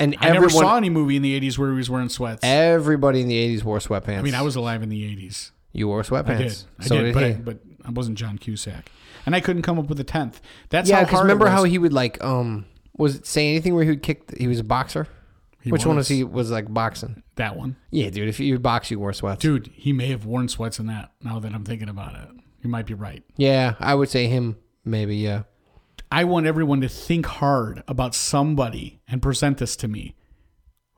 and 0.00 0.16
I 0.20 0.30
never 0.32 0.48
saw 0.50 0.76
any 0.76 0.90
movie 0.90 1.14
in 1.14 1.22
the 1.22 1.38
80s 1.40 1.56
where 1.56 1.70
he 1.70 1.76
was 1.76 1.88
wearing 1.88 2.08
sweats. 2.08 2.40
everybody 2.42 3.20
in 3.20 3.28
the 3.28 3.56
'80s 3.56 3.62
wore 3.62 3.78
sweatpants. 3.78 4.18
I 4.18 4.22
mean, 4.22 4.34
I 4.34 4.42
was 4.42 4.56
alive 4.56 4.82
in 4.82 4.88
the 4.88 5.02
80s. 5.16 5.52
You 5.72 5.86
wore 5.86 6.02
sweatpants. 6.02 6.28
I 6.28 6.38
did. 6.38 6.62
I 6.80 6.84
so 6.86 6.96
did, 6.96 7.02
did, 7.04 7.14
but. 7.14 7.22
I, 7.22 7.32
but 7.34 7.58
I 7.86 7.90
wasn't 7.90 8.18
John 8.18 8.38
Cusack. 8.38 8.90
And 9.24 9.34
I 9.34 9.40
couldn't 9.40 9.62
come 9.62 9.78
up 9.78 9.86
with 9.86 10.00
a 10.00 10.04
10th. 10.04 10.40
That's 10.68 10.88
yeah, 10.88 10.96
how 10.96 11.04
because 11.04 11.22
remember 11.22 11.48
how 11.48 11.64
he 11.64 11.78
would 11.78 11.92
like 11.92 12.22
um 12.22 12.66
was 12.96 13.16
it 13.16 13.26
say 13.26 13.48
anything 13.48 13.74
where 13.74 13.84
he 13.84 13.90
would 13.90 14.02
kick? 14.02 14.36
He 14.36 14.48
was 14.48 14.58
a 14.58 14.64
boxer. 14.64 15.06
He 15.60 15.70
Which 15.70 15.84
one 15.84 15.96
was. 15.96 16.08
was 16.08 16.16
he? 16.16 16.24
Was 16.24 16.50
like 16.50 16.72
boxing? 16.72 17.22
That 17.34 17.56
one. 17.56 17.76
Yeah, 17.90 18.10
dude. 18.10 18.28
If 18.28 18.38
you 18.38 18.58
box, 18.58 18.90
you 18.90 19.00
wore 19.00 19.12
sweats. 19.12 19.42
Dude, 19.42 19.68
he 19.74 19.92
may 19.92 20.08
have 20.08 20.24
worn 20.24 20.48
sweats 20.48 20.78
in 20.78 20.86
that 20.86 21.12
now 21.22 21.40
that 21.40 21.52
I'm 21.52 21.64
thinking 21.64 21.88
about 21.88 22.14
it. 22.14 22.28
You 22.62 22.70
might 22.70 22.86
be 22.86 22.94
right. 22.94 23.24
Yeah, 23.36 23.74
I 23.80 23.94
would 23.94 24.08
say 24.08 24.28
him. 24.28 24.56
Maybe. 24.84 25.16
Yeah. 25.16 25.42
I 26.10 26.24
want 26.24 26.46
everyone 26.46 26.80
to 26.82 26.88
think 26.88 27.26
hard 27.26 27.82
about 27.88 28.14
somebody 28.14 29.00
and 29.08 29.20
present 29.20 29.58
this 29.58 29.74
to 29.76 29.88
me 29.88 30.14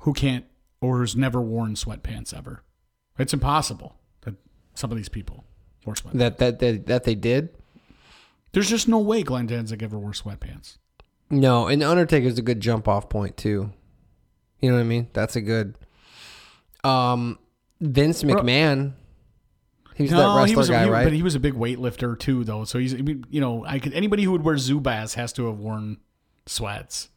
who 0.00 0.12
can't 0.12 0.44
or 0.80 1.00
has 1.00 1.16
never 1.16 1.40
worn 1.40 1.74
sweatpants 1.74 2.36
ever. 2.36 2.62
It's 3.18 3.32
impossible 3.32 3.96
that 4.22 4.34
some 4.74 4.90
of 4.90 4.96
these 4.96 5.08
people 5.08 5.44
wore 5.84 5.94
sweatpants. 5.94 6.12
That 6.18 6.38
that 6.38 6.58
that, 6.60 6.86
that 6.86 7.04
they 7.04 7.14
did. 7.14 7.50
There's 8.52 8.68
just 8.70 8.88
no 8.88 8.98
way 8.98 9.22
Glenn 9.22 9.46
Danzig 9.46 9.82
ever 9.82 9.98
wore 9.98 10.12
sweatpants. 10.12 10.78
No, 11.30 11.66
and 11.66 11.82
Undertaker's 11.82 12.38
a 12.38 12.42
good 12.42 12.60
jump 12.60 12.88
off 12.88 13.08
point 13.08 13.36
too. 13.36 13.70
You 14.60 14.70
know 14.70 14.76
what 14.76 14.80
I 14.82 14.84
mean? 14.84 15.08
That's 15.12 15.36
a 15.36 15.40
good. 15.40 15.76
Um, 16.84 17.38
Vince 17.80 18.22
McMahon. 18.22 18.94
He 19.94 20.04
was 20.04 20.12
that 20.12 20.36
wrestler 20.36 20.56
was, 20.56 20.68
a, 20.68 20.72
guy, 20.72 20.84
he- 20.84 20.90
right? 20.90 21.04
but 21.04 21.12
he 21.12 21.22
was 21.22 21.34
a 21.34 21.40
big 21.40 21.54
weightlifter 21.54 22.16
too, 22.18 22.44
though. 22.44 22.64
So 22.64 22.78
he's, 22.78 22.92
you 22.94 23.40
know, 23.40 23.64
I 23.66 23.78
could 23.80 23.92
anybody 23.94 24.22
who 24.22 24.30
would 24.32 24.44
wear 24.44 24.54
Zubaz 24.54 25.14
has 25.14 25.32
to 25.34 25.46
have 25.46 25.58
worn 25.58 25.98
sweats. 26.46 27.08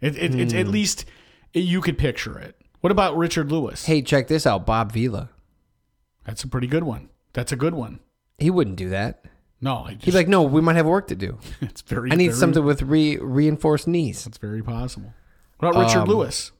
It, 0.00 0.16
it, 0.16 0.34
It's 0.34 0.52
Hmm. 0.52 0.58
at 0.58 0.68
least 0.68 1.04
you 1.52 1.80
could 1.80 1.98
picture 1.98 2.38
it. 2.38 2.56
What 2.80 2.90
about 2.92 3.16
Richard 3.16 3.50
Lewis? 3.52 3.84
hey, 3.86 4.02
check 4.02 4.28
this 4.28 4.46
out, 4.46 4.64
Bob 4.64 4.92
Vila. 4.92 5.30
That's 6.24 6.44
a 6.44 6.48
pretty 6.48 6.68
good 6.68 6.84
one. 6.84 7.08
That's 7.32 7.52
a 7.52 7.56
good 7.56 7.74
one. 7.74 8.00
He 8.38 8.50
wouldn't 8.50 8.76
do 8.76 8.88
that. 8.90 9.24
No, 9.60 9.84
I 9.84 9.92
just, 9.92 10.06
He'd 10.06 10.14
like, 10.14 10.28
no, 10.28 10.42
we 10.42 10.60
might 10.62 10.76
have 10.76 10.86
work 10.86 11.08
to 11.08 11.14
do. 11.14 11.38
it's 11.60 11.82
very. 11.82 12.10
I 12.10 12.14
need 12.14 12.28
very- 12.28 12.38
something 12.38 12.64
with 12.64 12.82
re- 12.82 13.18
reinforced 13.18 13.86
knees. 13.86 14.24
That's 14.24 14.38
very 14.38 14.62
possible. 14.62 15.12
What 15.58 15.68
about 15.70 15.86
Richard 15.86 16.00
Um, 16.00 16.08
Lewis? 16.08 16.52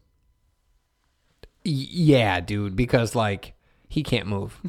Y- 1.64 1.72
yeah, 1.90 2.40
dude, 2.40 2.76
because 2.76 3.14
like 3.14 3.54
he 3.88 4.02
can't 4.02 4.26
move. 4.26 4.60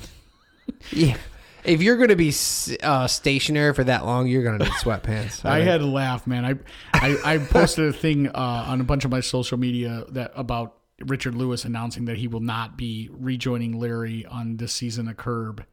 yeah. 0.92 1.18
If 1.64 1.82
you're 1.84 1.98
gonna 1.98 2.16
be 2.16 2.34
uh, 2.82 3.08
stationary 3.08 3.74
for 3.74 3.84
that 3.84 4.06
long, 4.06 4.28
you're 4.28 4.44
gonna 4.44 4.60
need 4.60 4.72
sweatpants. 4.74 5.46
I 5.50 5.60
had 5.60 5.80
to 5.82 5.86
laugh, 5.86 6.26
man. 6.26 6.44
I, 6.44 6.56
I, 6.94 7.34
I 7.36 7.38
posted 7.38 7.86
a 7.86 7.94
thing 7.94 8.28
uh, 8.30 8.66
on 8.68 8.82
a 8.82 8.84
bunch 8.84 9.06
of 9.06 9.12
my 9.12 9.20
social 9.20 9.60
media 9.60 10.06
that 10.10 10.32
about 10.36 10.78
Richard 11.02 11.36
Lewis 11.36 11.64
announcing 11.66 12.06
that 12.06 12.18
he 12.18 12.28
will 12.28 12.40
not 12.40 12.78
be 12.78 13.10
rejoining 13.12 13.80
Larry 13.80 14.26
on 14.26 14.58
this 14.58 14.74
season 14.74 15.08
of 15.08 15.18
Curb. 15.18 15.64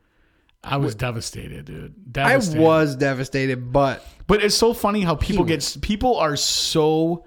I 0.69 0.77
was 0.77 0.95
devastated, 0.95 1.65
dude. 1.65 2.17
I 2.19 2.37
was 2.37 2.97
devastated, 2.97 3.73
but 3.73 4.05
But 4.27 4.43
it's 4.43 4.55
so 4.55 4.73
funny 4.75 5.01
how 5.03 5.15
people 5.15 5.45
get 5.45 5.77
people 5.83 6.17
are 6.17 6.37
so 6.37 7.25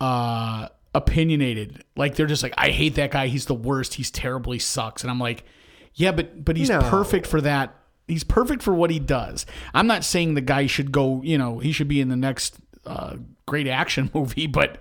uh 0.00 0.68
opinionated. 0.94 1.84
Like 1.96 2.14
they're 2.14 2.26
just 2.26 2.42
like, 2.42 2.54
I 2.56 2.70
hate 2.70 2.94
that 2.96 3.10
guy. 3.10 3.26
He's 3.28 3.46
the 3.46 3.54
worst. 3.54 3.94
He's 3.94 4.10
terrible. 4.10 4.52
He 4.52 4.58
sucks. 4.58 5.02
And 5.02 5.10
I'm 5.10 5.18
like, 5.20 5.44
yeah, 5.94 6.12
but 6.12 6.44
but 6.44 6.56
he's 6.56 6.68
No. 6.70 6.80
perfect 6.80 7.26
for 7.26 7.40
that. 7.42 7.74
He's 8.08 8.24
perfect 8.24 8.62
for 8.62 8.72
what 8.72 8.90
he 8.90 8.98
does. 8.98 9.46
I'm 9.74 9.86
not 9.86 10.04
saying 10.04 10.34
the 10.34 10.40
guy 10.40 10.66
should 10.66 10.92
go. 10.92 11.22
You 11.22 11.38
know, 11.38 11.58
he 11.58 11.72
should 11.72 11.88
be 11.88 12.00
in 12.00 12.08
the 12.08 12.16
next 12.16 12.56
uh, 12.84 13.16
great 13.46 13.66
action 13.66 14.10
movie, 14.14 14.46
but 14.46 14.78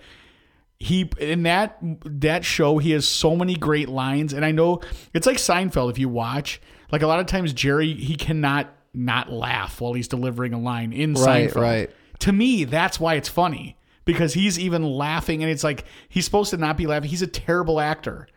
he 0.78 1.10
in 1.20 1.44
that 1.44 1.78
that 2.04 2.44
show 2.44 2.78
he 2.80 2.92
has 2.92 3.08
so 3.08 3.34
many 3.34 3.56
great 3.56 3.88
lines 3.88 4.34
and 4.34 4.44
i 4.44 4.52
know 4.52 4.82
it's 5.14 5.26
like 5.26 5.38
seinfeld 5.38 5.90
if 5.90 5.98
you 5.98 6.10
watch 6.10 6.60
like 6.92 7.02
a 7.02 7.08
lot 7.08 7.20
of 7.20 7.26
times 7.26 7.54
jerry 7.54 7.94
he 7.94 8.16
cannot 8.16 8.68
not 8.94 9.32
laugh 9.32 9.82
while 9.82 9.94
he's 9.94 10.08
delivering 10.08 10.54
a 10.54 10.60
line 10.60 10.94
in 10.94 11.14
Right, 11.14 11.50
seinfeld 11.50 11.62
right. 11.62 11.90
to 12.20 12.32
me 12.32 12.64
that's 12.64 13.00
why 13.00 13.16
it's 13.16 13.30
funny 13.30 13.78
because 14.06 14.34
he's 14.34 14.58
even 14.60 14.84
laughing 14.84 15.42
and 15.44 15.52
it's 15.52 15.64
like 15.64 15.86
he's 16.10 16.26
supposed 16.26 16.52
to 16.52 16.58
not 16.58 16.78
be 16.78 16.88
laughing 16.88 17.10
he's 17.10 17.22
a 17.22 17.28
terrible 17.28 17.80
actor 17.80 18.28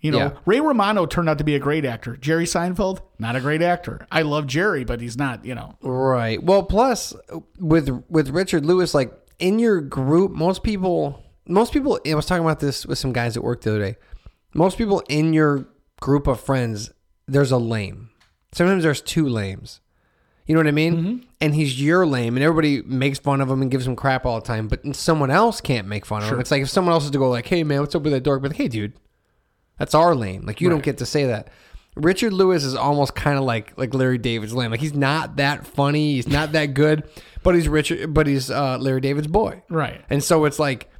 you 0.00 0.10
know 0.10 0.18
Yeah. 0.18 0.30
ray 0.44 0.60
romano 0.60 1.06
turned 1.06 1.28
out 1.30 1.38
to 1.38 1.44
be 1.44 1.54
a 1.54 1.58
great 1.58 1.84
actor 1.86 2.16
jerry 2.16 2.44
seinfeld 2.44 3.00
not 3.18 3.34
a 3.36 3.40
great 3.40 3.62
actor 3.62 4.06
i 4.12 4.20
love 4.22 4.46
jerry 4.46 4.84
but 4.84 5.00
he's 5.00 5.16
not 5.16 5.44
you 5.44 5.54
know 5.54 5.78
Right. 5.80 6.42
Well, 6.42 6.62
plus 6.64 7.14
with 7.58 7.88
with 8.10 8.28
Richard 8.30 8.66
Lewis, 8.66 8.92
like 8.94 9.12
in 9.38 9.58
your 9.58 9.80
group, 9.80 10.30
most 10.32 10.62
people, 10.62 11.22
most 11.48 11.72
people. 11.72 11.98
I 12.06 12.14
was 12.14 12.24
talking 12.26 12.44
about 12.44 12.60
this 12.60 12.86
with 12.86 12.98
some 12.98 13.12
guys 13.12 13.36
at 13.36 13.42
work 13.42 13.62
the 13.62 13.70
other 13.70 13.80
day. 13.80 13.96
Most 14.54 14.78
people 14.78 15.02
in 15.08 15.32
your 15.32 15.66
group 16.00 16.26
of 16.28 16.40
friends, 16.40 16.92
there's 17.26 17.52
a 17.52 17.58
lame. 17.58 18.10
Sometimes 18.52 18.82
there's 18.82 19.00
two 19.02 19.28
lames. 19.28 19.80
You 20.46 20.54
know 20.54 20.58
what 20.60 20.66
I 20.66 20.72
mean? 20.72 21.26
And 21.40 21.54
he's 21.54 21.80
your 21.80 22.04
lame, 22.06 22.36
and 22.36 22.44
everybody 22.44 22.82
makes 22.82 23.18
fun 23.18 23.40
of 23.40 23.50
him 23.50 23.62
and 23.62 23.70
gives 23.70 23.86
him 23.86 23.96
crap 23.96 24.26
all 24.26 24.40
the 24.40 24.46
time. 24.46 24.68
But 24.68 24.94
someone 24.94 25.30
else 25.30 25.60
can't 25.62 25.88
make 25.88 26.04
fun 26.04 26.22
of 26.22 26.28
him. 26.28 26.40
It's 26.40 26.50
like 26.50 26.62
if 26.62 26.68
someone 26.68 26.92
else 26.92 27.04
is 27.04 27.10
to 27.12 27.18
go 27.18 27.30
like, 27.30 27.46
"Hey 27.46 27.64
man, 27.64 27.80
what's 27.80 27.94
up 27.94 28.02
with 28.02 28.12
that 28.12 28.22
dork?" 28.22 28.42
But 28.42 28.50
like, 28.50 28.58
hey 28.58 28.68
dude, 28.68 28.92
that's 29.78 29.94
our 29.94 30.14
lane. 30.14 30.44
Like 30.44 30.60
you 30.60 30.68
don't 30.68 30.82
get 30.82 30.98
to 30.98 31.06
say 31.06 31.24
that. 31.26 31.48
Richard 31.96 32.32
Lewis 32.32 32.64
is 32.64 32.74
almost 32.74 33.14
kind 33.14 33.38
of 33.38 33.44
like 33.44 33.76
like 33.78 33.94
Larry 33.94 34.18
David's 34.18 34.52
lame. 34.52 34.70
Like 34.70 34.80
he's 34.80 34.94
not 34.94 35.36
that 35.36 35.66
funny, 35.66 36.14
he's 36.14 36.28
not 36.28 36.52
that 36.52 36.74
good, 36.74 37.08
but 37.42 37.54
he's 37.54 37.68
Richard, 37.68 38.12
but 38.12 38.26
he's 38.26 38.50
uh, 38.50 38.76
Larry 38.78 39.00
David's 39.00 39.28
boy. 39.28 39.62
right 39.70 40.04
And 40.10 40.22
so 40.22 40.44
it's 40.44 40.58
like 40.58 40.90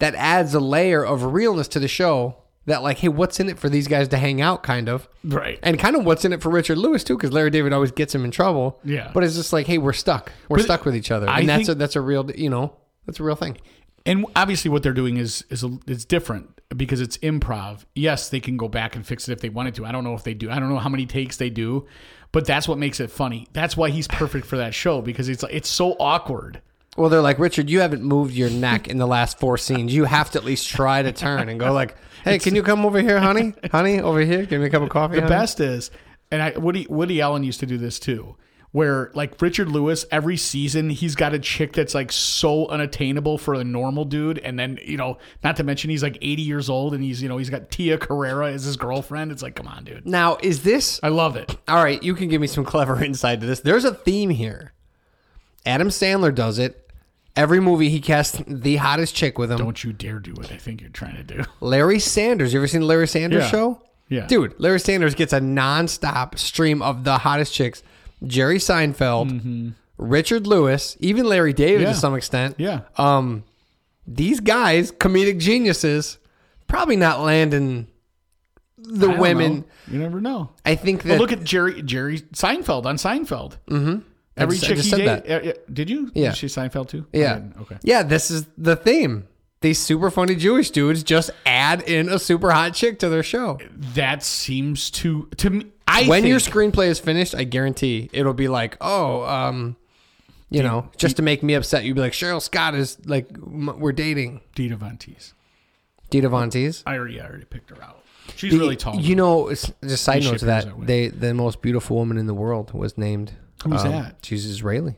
that 0.00 0.14
adds 0.16 0.52
a 0.52 0.60
layer 0.60 1.02
of 1.02 1.22
realness 1.32 1.68
to 1.68 1.80
the 1.80 1.88
show. 1.88 2.41
That 2.66 2.82
like, 2.82 2.98
hey, 2.98 3.08
what's 3.08 3.40
in 3.40 3.48
it 3.48 3.58
for 3.58 3.68
these 3.68 3.88
guys 3.88 4.06
to 4.08 4.16
hang 4.18 4.40
out, 4.40 4.62
kind 4.62 4.88
of, 4.88 5.08
right 5.24 5.58
and 5.64 5.78
kind 5.80 5.96
of 5.96 6.04
what's 6.04 6.24
in 6.24 6.32
it 6.32 6.40
for 6.40 6.48
Richard 6.50 6.78
Lewis 6.78 7.02
too, 7.02 7.16
because 7.16 7.32
Larry 7.32 7.50
David 7.50 7.72
always 7.72 7.90
gets 7.90 8.14
him 8.14 8.24
in 8.24 8.30
trouble. 8.30 8.78
Yeah. 8.84 9.10
but 9.12 9.24
it's 9.24 9.34
just 9.34 9.52
like, 9.52 9.66
hey, 9.66 9.78
we're 9.78 9.92
stuck, 9.92 10.30
we're 10.48 10.58
But 10.58 10.64
stuck 10.64 10.84
with 10.84 10.94
each 10.94 11.10
other, 11.10 11.28
I 11.28 11.40
and 11.40 11.48
that's 11.48 11.68
a 11.68 11.74
that's 11.74 11.96
a 11.96 12.00
real, 12.00 12.30
you 12.30 12.48
know, 12.50 12.76
that's 13.06 13.18
a 13.18 13.24
real 13.24 13.34
thing. 13.34 13.56
and 14.06 14.24
obviously 14.36 14.70
what 14.70 14.82
they're 14.84 14.92
doing 14.92 15.16
is 15.16 15.44
is 15.50 15.64
a, 15.64 15.76
it's 15.88 16.04
different 16.04 16.60
because 16.76 17.00
it's 17.00 17.18
improv. 17.18 17.84
Yes, 17.96 18.28
they 18.28 18.38
can 18.40 18.56
go 18.56 18.68
back 18.68 18.94
and 18.94 19.04
fix 19.04 19.28
it 19.28 19.32
if 19.32 19.40
they 19.40 19.48
wanted 19.48 19.74
to. 19.74 19.84
I 19.84 19.90
don't 19.92 20.04
know 20.04 20.14
if 20.14 20.22
they 20.22 20.34
do. 20.34 20.48
I 20.50 20.58
don't 20.60 20.68
know 20.68 20.78
how 20.78 20.88
many 20.88 21.04
takes 21.04 21.36
they 21.38 21.50
do, 21.50 21.86
but 22.30 22.46
that's 22.46 22.68
what 22.68 22.78
makes 22.78 23.00
it 23.00 23.10
funny. 23.10 23.48
That's 23.52 23.76
why 23.76 23.90
he's 23.90 24.06
perfect 24.06 24.46
for 24.46 24.56
that 24.58 24.72
show 24.72 25.02
because 25.02 25.28
it's 25.28 25.44
it's 25.50 25.68
so 25.68 25.96
awkward. 25.98 26.62
Well, 26.96 27.08
they're 27.08 27.22
like, 27.22 27.38
Richard, 27.38 27.70
you 27.70 27.80
haven't 27.80 28.02
moved 28.02 28.34
your 28.34 28.50
neck 28.50 28.86
in 28.86 28.98
the 28.98 29.06
last 29.06 29.38
four 29.40 29.56
scenes. 29.58 29.94
You 29.94 30.04
have 30.04 30.30
to 30.32 30.38
at 30.38 30.44
least 30.44 30.68
try 30.68 31.00
to 31.02 31.10
turn 31.10 31.48
and 31.48 31.58
go 31.58 31.72
like, 31.72 31.96
hey, 32.24 32.38
can 32.38 32.54
you 32.54 32.62
come 32.62 32.84
over 32.84 33.00
here, 33.00 33.20
honey? 33.20 33.54
Honey, 33.70 34.00
over 34.00 34.20
here, 34.20 34.44
give 34.46 34.60
me 34.60 34.66
a 34.66 34.70
cup 34.70 34.82
of 34.82 34.88
coffee. 34.88 35.16
The 35.16 35.22
honey?" 35.22 35.30
best 35.30 35.60
is, 35.60 35.90
and 36.30 36.42
I, 36.42 36.50
Woody 36.58 36.86
Woody 36.88 37.20
Allen 37.20 37.44
used 37.44 37.60
to 37.60 37.66
do 37.66 37.76
this 37.78 37.98
too. 37.98 38.36
where 38.72 39.10
like 39.14 39.40
Richard 39.42 39.68
Lewis 39.68 40.06
every 40.10 40.36
season 40.38 40.88
he's 40.88 41.14
got 41.14 41.34
a 41.34 41.38
chick 41.38 41.74
that's 41.74 41.94
like 41.94 42.10
so 42.10 42.66
unattainable 42.68 43.36
for 43.36 43.52
a 43.54 43.62
normal 43.62 44.06
dude 44.06 44.38
and 44.38 44.58
then 44.58 44.78
you 44.82 44.96
know 44.96 45.18
not 45.44 45.56
to 45.56 45.62
mention 45.62 45.90
he's 45.90 46.02
like 46.02 46.16
80 46.22 46.40
years 46.42 46.70
old 46.70 46.94
and 46.94 47.04
he's 47.04 47.20
you 47.22 47.28
know 47.28 47.36
he's 47.36 47.50
got 47.50 47.70
Tia 47.70 47.98
Carrere 47.98 48.44
as 48.44 48.64
his 48.64 48.78
girlfriend 48.78 49.30
it's 49.30 49.42
like 49.42 49.56
come 49.56 49.68
on 49.68 49.84
dude 49.84 50.06
Now, 50.06 50.38
is 50.42 50.62
this 50.62 50.98
I 51.02 51.08
love 51.08 51.36
it 51.36 51.54
all 51.68 51.84
right? 51.84 52.02
You 52.02 52.14
can 52.14 52.28
give 52.28 52.40
me 52.40 52.46
some 52.46 52.64
clever 52.72 53.02
insight 53.04 53.40
to 53.40 53.46
this. 53.46 53.60
There's 53.60 53.84
a 53.84 53.92
theme 53.92 54.30
here. 54.30 54.72
Adam 55.66 55.88
Sandler 55.90 56.34
does 56.34 56.58
it. 56.58 56.81
Every 57.34 57.60
movie 57.60 57.88
he 57.88 58.00
casts 58.00 58.42
the 58.46 58.76
hottest 58.76 59.14
chick 59.14 59.38
with 59.38 59.50
him. 59.50 59.58
don't 59.58 59.82
you 59.82 59.92
dare 59.92 60.18
do 60.18 60.32
what 60.34 60.52
I 60.52 60.56
think 60.58 60.80
you're 60.82 60.90
trying 60.90 61.16
to 61.16 61.22
do 61.24 61.44
Larry 61.60 61.98
Sanders. 61.98 62.52
You 62.52 62.60
ever 62.60 62.66
seen 62.66 62.80
the 62.82 62.86
Larry 62.86 63.08
Sanders 63.08 63.44
Yeah. 63.44 63.50
show? 63.50 63.82
Yeah. 64.08 64.26
Dude, 64.26 64.54
Larry 64.58 64.78
Sanders 64.80 65.14
gets 65.14 65.32
a 65.32 65.40
nonstop 65.40 66.38
stream 66.38 66.82
of 66.82 67.04
the 67.04 67.18
hottest 67.18 67.54
chicks. 67.54 67.82
Jerry 68.26 68.58
Seinfeld, 68.58 69.72
Richard 69.96 70.46
Lewis, 70.46 70.96
even 71.00 71.26
Larry 71.26 71.52
David 71.54 71.78
Mm-hmm. 71.80 71.86
Yeah. 71.86 71.92
to 71.94 71.98
some 71.98 72.14
extent. 72.14 72.54
yeah 72.58 72.80
Um, 72.98 73.44
these 74.06 74.40
guys, 74.40 74.92
comedic 74.92 75.38
geniuses, 75.38 76.18
probably 76.66 76.96
not 76.96 77.20
landing 77.20 77.86
the 78.76 79.08
I 79.08 79.10
don't 79.12 79.20
women. 79.20 79.56
know. 79.58 79.64
you 79.92 79.98
never 80.00 80.20
know 80.20 80.50
I 80.66 80.74
think 80.74 81.04
that 81.04 81.18
look 81.20 81.30
at 81.32 81.44
Jerry 81.44 81.82
Jerry 81.82 82.20
Seinfeld 82.34 82.84
on 82.84 82.96
Seinfeld 82.96 83.56
mm-hmm. 83.68 84.00
Every 84.36 84.56
just- 84.56 84.66
chick 84.66 84.78
he 84.78 84.90
dated 84.90 85.48
uh, 85.48 85.52
did 85.72 85.90
you 85.90 86.10
Yeah. 86.14 86.30
Did 86.30 86.36
she 86.38 86.46
Seinfeld 86.46 86.88
too 86.88 87.06
Yeah. 87.12 87.40
okay 87.62 87.76
Yeah, 87.82 88.02
this 88.02 88.30
is 88.30 88.46
the 88.56 88.76
theme. 88.76 89.28
These 89.60 89.78
super 89.78 90.10
funny 90.10 90.34
Jewish 90.34 90.70
dudes 90.70 91.04
just 91.04 91.30
add 91.46 91.82
in 91.82 92.08
a 92.08 92.18
super 92.18 92.50
hot 92.50 92.74
chick 92.74 92.98
to 92.98 93.08
their 93.08 93.22
show. 93.22 93.58
that 93.94 94.22
seems 94.24 94.90
to 94.92 95.28
to 95.36 95.50
me 95.50 95.66
I 95.86 96.06
when 96.08 96.22
think, 96.22 96.30
your 96.30 96.40
screenplay 96.40 96.86
is 96.88 96.98
finished, 96.98 97.34
I 97.34 97.44
guarantee 97.44 98.08
it'll 98.12 98.32
be 98.34 98.48
like, 98.48 98.76
oh, 98.80 99.22
um, 99.24 99.76
you 100.48 100.62
know, 100.62 100.88
just 100.96 101.16
to 101.16 101.22
make 101.22 101.42
me 101.42 101.54
upset, 101.54 101.84
you'd 101.84 101.94
be 101.94 102.00
like, 102.00 102.12
Cheryl 102.12 102.40
Scott 102.40 102.74
is 102.74 102.98
like, 103.04 103.28
m- 103.36 103.78
we're 103.78 103.92
dating. 103.92 104.40
Dita 104.54 104.76
Von 104.76 104.96
Teese 104.96 105.32
Dita 106.10 106.28
Von 106.28 106.50
Teese. 106.50 106.82
I 106.86 106.96
already, 106.96 107.20
I 107.20 107.26
already 107.26 107.44
picked 107.44 107.70
her 107.70 107.82
out. 107.82 108.02
She's 108.36 108.52
really 108.54 108.76
tall. 108.76 108.96
You 108.96 109.14
know, 109.16 109.48
it's 109.48 109.70
just 109.82 110.04
side 110.04 110.22
note 110.24 110.38
to 110.38 110.46
that, 110.46 110.66
they 110.86 111.08
the 111.08 111.34
most 111.34 111.60
beautiful 111.62 111.96
woman 111.96 112.16
in 112.18 112.26
the 112.26 112.34
world 112.34 112.72
was 112.72 112.96
named. 112.98 113.32
Um, 113.66 113.72
Who's 113.72 113.82
that? 113.82 114.16
She's 114.22 114.46
Israeli. 114.46 114.96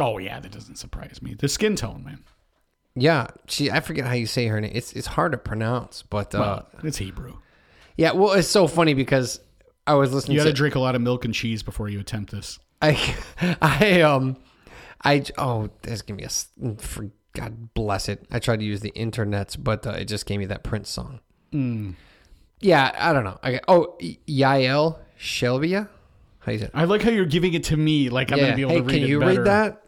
oh 0.00 0.18
yeah, 0.18 0.40
that 0.40 0.52
doesn't 0.52 0.76
surprise 0.76 1.20
me. 1.22 1.34
The 1.34 1.48
skin 1.48 1.76
tone, 1.76 2.04
man. 2.04 2.24
Yeah, 2.94 3.28
she. 3.46 3.70
I 3.70 3.80
forget 3.80 4.06
how 4.06 4.14
you 4.14 4.26
say 4.26 4.46
her 4.48 4.60
name. 4.60 4.72
It's 4.74 4.92
it's 4.92 5.06
hard 5.08 5.32
to 5.32 5.38
pronounce, 5.38 6.02
but 6.02 6.34
uh, 6.34 6.38
Well, 6.40 6.68
it's 6.84 6.96
Hebrew. 6.98 7.34
yeah. 7.96 8.12
Well, 8.12 8.32
it's 8.32 8.48
so 8.48 8.66
funny 8.66 8.94
because 8.94 9.40
I 9.86 9.94
was 9.94 10.12
listening 10.12 10.36
You 10.36 10.40
got 10.42 10.48
to 10.48 10.52
drink 10.52 10.74
a 10.74 10.80
lot 10.80 10.94
of 10.94 11.00
milk 11.00 11.24
and 11.24 11.32
cheese 11.32 11.62
before 11.62 11.88
you 11.88 12.00
attempt 12.00 12.32
this. 12.32 12.58
I, 12.82 13.14
I, 13.62 14.00
um, 14.02 14.36
I, 15.04 15.24
oh, 15.38 15.70
there's 15.82 16.02
gonna 16.02 16.18
be 16.18 16.24
a, 16.24 16.74
for 16.80 17.10
God 17.34 17.72
bless 17.74 18.08
it. 18.08 18.26
I 18.32 18.40
tried 18.40 18.58
to 18.60 18.64
use 18.64 18.80
the 18.80 18.90
internets, 18.92 19.56
but 19.62 19.86
uh, 19.86 19.90
it 19.90 20.06
just 20.06 20.26
gave 20.26 20.38
me 20.40 20.46
that 20.46 20.64
Prince 20.64 20.90
song. 20.90 21.20
Hmm. 21.52 21.92
Yeah, 22.60 22.92
I 22.98 23.12
don't 23.12 23.22
know. 23.24 23.38
I, 23.44 23.60
oh, 23.68 23.96
Yael 24.26 24.98
Shelbia? 25.20 25.88
How 26.48 26.52
you 26.52 26.58
say? 26.60 26.70
I 26.74 26.84
like 26.84 27.02
how 27.02 27.10
you're 27.10 27.24
giving 27.26 27.54
it 27.54 27.64
to 27.64 27.76
me, 27.76 28.08
like 28.10 28.32
I'm 28.32 28.38
yeah. 28.38 28.44
gonna 28.44 28.56
be 28.56 28.62
able 28.62 28.70
hey, 28.72 28.78
to 28.78 28.84
read 28.84 28.94
can 28.94 29.02
it 29.02 29.08
you 29.08 29.20
better. 29.20 29.30
read 29.42 29.46
that? 29.46 29.84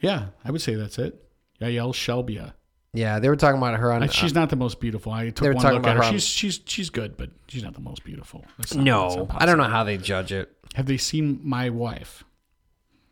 Yeah, 0.00 0.26
I 0.44 0.50
would 0.50 0.60
say 0.60 0.74
that's 0.74 0.98
it. 0.98 1.20
Yael 1.60 1.92
Shelbia. 1.94 2.52
Yeah, 2.92 3.18
they 3.18 3.28
were 3.28 3.36
talking 3.36 3.58
about 3.58 3.78
her 3.78 3.92
on. 3.92 4.02
Uh, 4.02 4.06
She's 4.08 4.34
not 4.34 4.50
the 4.50 4.56
most 4.56 4.78
beautiful. 4.80 5.12
I 5.12 5.30
took 5.30 5.54
one 5.54 5.62
talking 5.62 5.78
look 5.78 5.86
at 5.86 5.96
about 5.96 6.04
her. 6.04 6.12
her 6.12 6.18
She's 6.18 6.26
she's 6.26 6.60
she's 6.66 6.90
good, 6.90 7.16
but 7.16 7.30
she's 7.48 7.62
not 7.62 7.74
the 7.74 7.80
most 7.80 8.04
beautiful. 8.04 8.44
Not- 8.58 8.74
no, 8.84 9.26
I 9.30 9.46
don't 9.46 9.58
know 9.58 9.64
how 9.64 9.82
they 9.84 9.96
judge 9.96 10.30
it. 10.32 10.50
Have 10.74 10.86
they 10.86 10.96
seen 10.96 11.40
my 11.42 11.70
wife? 11.70 12.24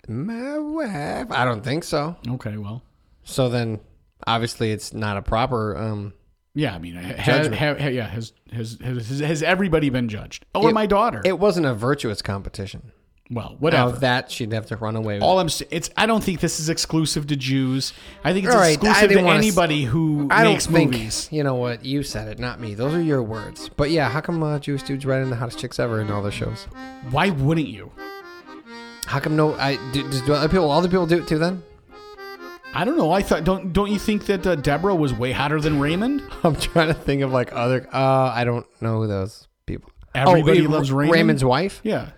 My 0.08 0.58
wife. 0.58 1.28
I 1.30 1.44
don't 1.44 1.62
think 1.64 1.84
so. 1.84 2.16
Okay, 2.28 2.56
well, 2.56 2.82
So 3.22 3.48
then, 3.48 3.80
obviously, 4.26 4.72
it's 4.72 4.92
not 4.92 5.16
a 5.16 5.22
proper. 5.22 5.76
um 5.76 6.12
yeah. 6.54 6.74
I 6.74 6.78
mean, 6.78 6.94
ha, 6.94 7.14
ha, 7.18 7.74
ha, 7.78 7.86
yeah. 7.88 8.06
Has, 8.08 8.32
has 8.52 8.78
has 8.82 9.20
has 9.20 9.42
everybody 9.42 9.90
been 9.90 10.08
judged? 10.08 10.44
Oh, 10.54 10.68
It- 10.68 10.74
my 10.74 10.86
daughter? 10.86 11.22
It 11.24 11.38
wasn't 11.38 11.66
a 11.66 11.74
virtuous 11.74 12.20
competition. 12.22 12.92
well, 13.30 13.50
Now 13.52 13.56
whatever. 13.60 13.92
that 14.00 14.30
she'd 14.30 14.52
have 14.52 14.66
to 14.66 14.76
run 14.76 14.94
away. 14.96 15.14
With 15.14 15.22
All 15.22 15.38
I'm 15.38 15.48
it's 15.70 15.88
I 15.96 16.04
don't 16.06 16.22
think 16.22 16.40
this 16.40 16.60
is 16.60 16.68
exclusive 16.68 17.26
to 17.28 17.36
Jews. 17.36 17.92
I 18.24 18.32
think 18.34 18.44
it's 18.46 18.54
All 18.54 18.60
right, 18.60 18.74
exclusive 18.74 19.02
to 19.02 19.08
didn't 19.08 19.26
s- 19.28 19.36
anybody 19.38 19.84
who 19.84 20.28
I 20.30 20.42
don't 20.44 20.52
makes 20.54 20.66
think 20.66 20.92
movies. 20.92 21.28
you 21.32 21.42
know 21.42 21.54
what 21.54 21.84
you 21.84 22.02
said 22.02 22.28
it, 22.28 22.38
not 22.38 22.60
me. 22.60 22.74
Those 22.74 22.92
are 22.94 23.00
your 23.02 23.22
words. 23.22 23.70
But 23.76 23.90
yeah, 23.90 24.10
how 24.10 24.20
come 24.20 24.42
uh, 24.42 24.58
Jewish 24.58 24.82
dudes 24.82 25.06
write 25.06 25.22
in 25.22 25.30
the 25.30 25.36
hottest 25.36 25.58
chicks 25.58 25.78
ever 25.80 26.00
in 26.00 26.10
all 26.10 26.22
their 26.22 26.30
shows? 26.32 26.64
Why 27.10 27.30
wouldn't 27.30 27.68
you? 27.68 27.90
How 29.06 29.18
come 29.20 29.36
no? 29.36 29.54
I 29.54 29.76
do, 29.92 30.08
do, 30.26 30.32
other 30.34 30.48
people? 30.48 30.70
Other 30.70 30.88
people 30.88 31.06
do 31.06 31.18
it 31.22 31.26
too. 31.28 31.38
Then 31.38 31.62
I 32.74 32.84
don't 32.84 32.96
know. 32.96 33.10
I 33.10 33.22
thought 33.22 33.44
don't 33.44 33.72
don't 33.72 33.90
you 33.90 33.98
think 33.98 34.26
that 34.26 34.46
uh, 34.46 34.54
Deborah 34.54 34.94
was 34.94 35.12
way 35.12 35.32
hotter 35.32 35.60
than 35.60 35.78
Raymond? 35.80 36.22
I'm 36.42 36.56
trying 36.56 36.88
to 36.88 36.94
think 36.94 37.22
of 37.22 37.32
like 37.32 37.52
other. 37.52 37.86
Uh, 37.92 38.32
I 38.34 38.44
don't 38.44 38.66
know 38.80 39.00
who 39.00 39.06
those 39.06 39.48
people. 39.66 39.90
Everybody 40.14 40.66
oh, 40.66 40.70
loves 40.70 40.92
Raymond. 40.92 41.12
Raymond's 41.12 41.44
wife. 41.44 41.80
Yeah. 41.82 42.10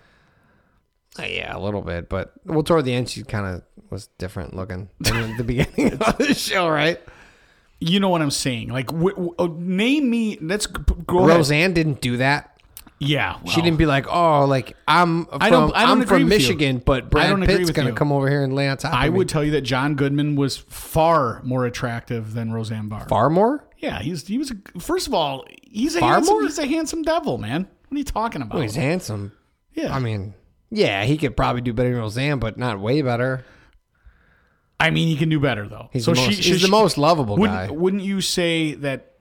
Uh, 1.17 1.23
yeah, 1.23 1.55
a 1.55 1.59
little 1.59 1.81
bit, 1.81 2.09
but 2.09 2.33
well, 2.45 2.61
toward 2.61 2.83
the 2.83 2.93
end, 2.93 3.09
she 3.09 3.23
kind 3.23 3.45
of 3.45 3.63
was 3.89 4.07
different 4.17 4.53
looking 4.53 4.89
than 4.99 5.37
the 5.37 5.43
beginning 5.45 5.93
of 5.93 6.17
the 6.17 6.33
show, 6.33 6.67
right? 6.67 6.99
You 7.79 7.99
know 7.99 8.09
what 8.09 8.21
I'm 8.21 8.31
saying? 8.31 8.69
Like, 8.69 8.87
w- 8.87 9.15
w- 9.15 9.35
uh, 9.39 9.47
name 9.57 10.09
me. 10.09 10.37
Let's 10.41 10.65
go 10.65 11.19
ahead. 11.19 11.37
Roseanne 11.37 11.73
didn't 11.73 12.01
do 12.01 12.17
that. 12.17 12.54
Yeah, 12.97 13.37
She 13.45 13.61
didn't 13.61 13.77
be 13.77 13.85
like, 13.85 14.05
oh, 14.09 14.45
like 14.45 14.75
I'm 14.87 15.25
from, 15.25 15.37
I 15.41 15.49
don't- 15.49 15.75
I 15.75 15.81
don't 15.81 15.91
am 15.97 16.01
agree 16.01 16.19
from 16.19 16.23
with 16.23 16.33
you. 16.33 16.39
Michigan, 16.39 16.81
but 16.85 17.09
Brad 17.11 17.37
Pitt's 17.45 17.71
gonna 17.71 17.91
come 17.91 18.11
over 18.13 18.29
here 18.29 18.41
and 18.43 18.53
lay 18.55 18.69
on 18.69 18.77
top. 18.77 18.93
I 18.93 19.07
of 19.07 19.13
me. 19.13 19.17
would 19.17 19.29
tell 19.29 19.43
you 19.43 19.51
that 19.51 19.61
John 19.61 19.95
Goodman 19.95 20.35
was 20.37 20.55
far 20.57 21.41
more 21.43 21.65
attractive 21.65 22.33
than 22.33 22.53
Roseanne 22.53 22.87
Barr. 22.87 23.05
far 23.09 23.29
more. 23.29 23.67
Yeah, 23.79 23.99
he's 23.99 24.25
he 24.25 24.37
was. 24.37 24.51
A, 24.51 24.79
first 24.79 25.07
of 25.07 25.13
all, 25.13 25.45
he's 25.63 25.95
a 25.95 25.99
Far 25.99 26.13
handsome, 26.13 26.33
more? 26.35 26.43
he's 26.43 26.57
a 26.57 26.65
handsome 26.65 27.01
devil, 27.03 27.37
man. 27.37 27.67
What 27.89 27.95
are 27.95 27.97
you 27.97 28.03
talking 28.05 28.41
about? 28.41 28.57
Oh, 28.57 28.61
he's 28.61 28.75
handsome. 28.75 29.33
yeah, 29.73 29.93
I 29.93 29.99
mean, 29.99 30.33
yeah, 30.71 31.03
he 31.03 31.17
could 31.17 31.35
probably 31.35 31.61
do 31.61 31.73
better 31.73 31.89
than 31.91 31.99
Roseanne, 31.99 32.39
but 32.39 32.57
not 32.57 32.79
way 32.79 33.01
better. 33.01 33.43
I 34.79 34.89
mean, 34.89 35.07
he 35.09 35.17
can 35.17 35.29
do 35.29 35.39
better 35.39 35.67
though. 35.67 35.89
He's 35.91 36.05
so 36.05 36.13
the 36.13 36.21
most, 36.21 36.29
she, 36.29 36.35
he's 36.51 36.59
she- 36.61 36.65
the 36.65 36.71
most 36.71 36.97
lovable 36.97 37.35
Wouldn't, 37.37 37.69
guy. 37.69 37.71
wouldn't 37.75 38.03
you 38.03 38.21
say 38.21 38.73
that 38.75 39.11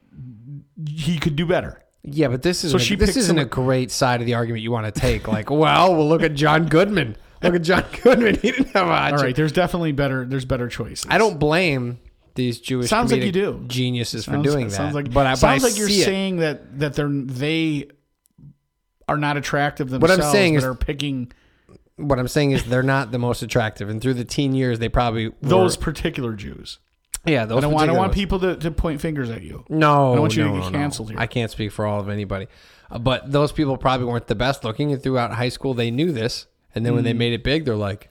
he 0.88 1.18
could 1.18 1.36
do 1.36 1.44
better? 1.46 1.80
Yeah, 2.04 2.28
but 2.28 2.42
this 2.42 2.64
isn't. 2.64 2.78
So 2.78 2.84
she 2.84 2.96
this 2.96 3.16
isn't 3.16 3.38
a 3.38 3.46
great 3.46 3.90
side 3.90 4.20
of 4.20 4.26
the 4.26 4.34
argument 4.34 4.62
you 4.62 4.70
want 4.70 4.92
to 4.92 5.00
take. 5.00 5.26
Like, 5.26 5.50
well, 5.50 5.96
we'll 5.96 6.08
look 6.08 6.22
at 6.22 6.34
John 6.34 6.66
Goodman. 6.66 7.16
Look 7.42 7.54
at 7.54 7.62
John 7.62 7.84
Goodman. 8.02 8.34
He 8.42 8.50
didn't 8.52 8.68
have 8.68 8.86
a 8.86 8.94
hot 8.94 9.12
All 9.14 9.18
right, 9.18 9.34
there's 9.34 9.52
definitely 9.52 9.92
better. 9.92 10.24
There's 10.24 10.44
better 10.44 10.68
choices. 10.68 11.06
I 11.08 11.18
don't 11.18 11.38
blame 11.38 11.98
these 12.34 12.60
Jewish 12.60 12.90
Sounds 12.90 13.10
like 13.12 13.22
you 13.22 13.32
do. 13.32 13.64
geniuses 13.66 14.24
for 14.24 14.36
doing 14.38 14.68
that. 14.68 14.74
Sounds 14.74 14.94
like, 14.94 15.12
but 15.12 15.26
I, 15.26 15.32
but 15.32 15.36
sounds 15.36 15.64
I 15.64 15.68
like 15.68 15.78
you're 15.78 15.88
it. 15.88 16.04
saying 16.04 16.36
that 16.38 16.78
that 16.80 16.94
they're 16.94 17.08
they 17.08 17.88
are 19.08 19.16
not 19.16 19.36
attractive 19.36 19.92
I'm 19.92 20.00
saying 20.22 20.54
but 20.54 20.58
is- 20.58 20.64
are 20.64 20.74
picking 20.74 21.32
What 21.96 22.18
I'm 22.18 22.28
saying 22.28 22.52
is 22.52 22.64
they're 22.64 22.82
not 22.82 23.12
the 23.12 23.18
most 23.18 23.42
attractive, 23.42 23.88
and 23.88 24.00
through 24.00 24.14
the 24.14 24.24
teen 24.24 24.54
years, 24.54 24.78
they 24.78 24.88
probably 24.88 25.28
were, 25.28 25.34
those 25.42 25.76
particular 25.76 26.32
Jews. 26.34 26.78
Yeah, 27.26 27.46
those. 27.46 27.58
I 27.58 27.60
don't 27.62 27.72
want. 27.72 27.82
I 27.84 27.86
don't 27.86 27.96
want 27.96 28.08
ones. 28.10 28.14
people 28.16 28.38
to, 28.40 28.56
to 28.56 28.70
point 28.70 29.00
fingers 29.00 29.30
at 29.30 29.42
you. 29.42 29.64
No, 29.68 30.12
I 30.12 30.14
don't 30.14 30.20
want 30.20 30.36
you 30.36 30.44
to 30.44 30.50
no, 30.50 30.60
get 30.62 30.72
canceled 30.72 31.08
no. 31.08 31.12
here. 31.14 31.20
I 31.20 31.26
can't 31.26 31.50
speak 31.50 31.72
for 31.72 31.86
all 31.86 32.00
of 32.00 32.08
anybody, 32.08 32.46
Uh, 32.90 32.98
but 32.98 33.30
those 33.32 33.50
people 33.52 33.76
probably 33.78 34.06
weren't 34.06 34.26
the 34.26 34.34
best 34.34 34.62
looking. 34.64 34.92
And 34.92 35.02
throughout 35.02 35.32
high 35.32 35.48
school, 35.48 35.72
they 35.74 35.90
knew 35.90 36.12
this, 36.12 36.46
and 36.74 36.84
then 36.84 36.94
when 36.94 37.02
Mm. 37.02 37.06
they 37.06 37.12
made 37.14 37.32
it 37.32 37.42
big, 37.44 37.64
they're 37.64 37.76
like, 37.76 38.10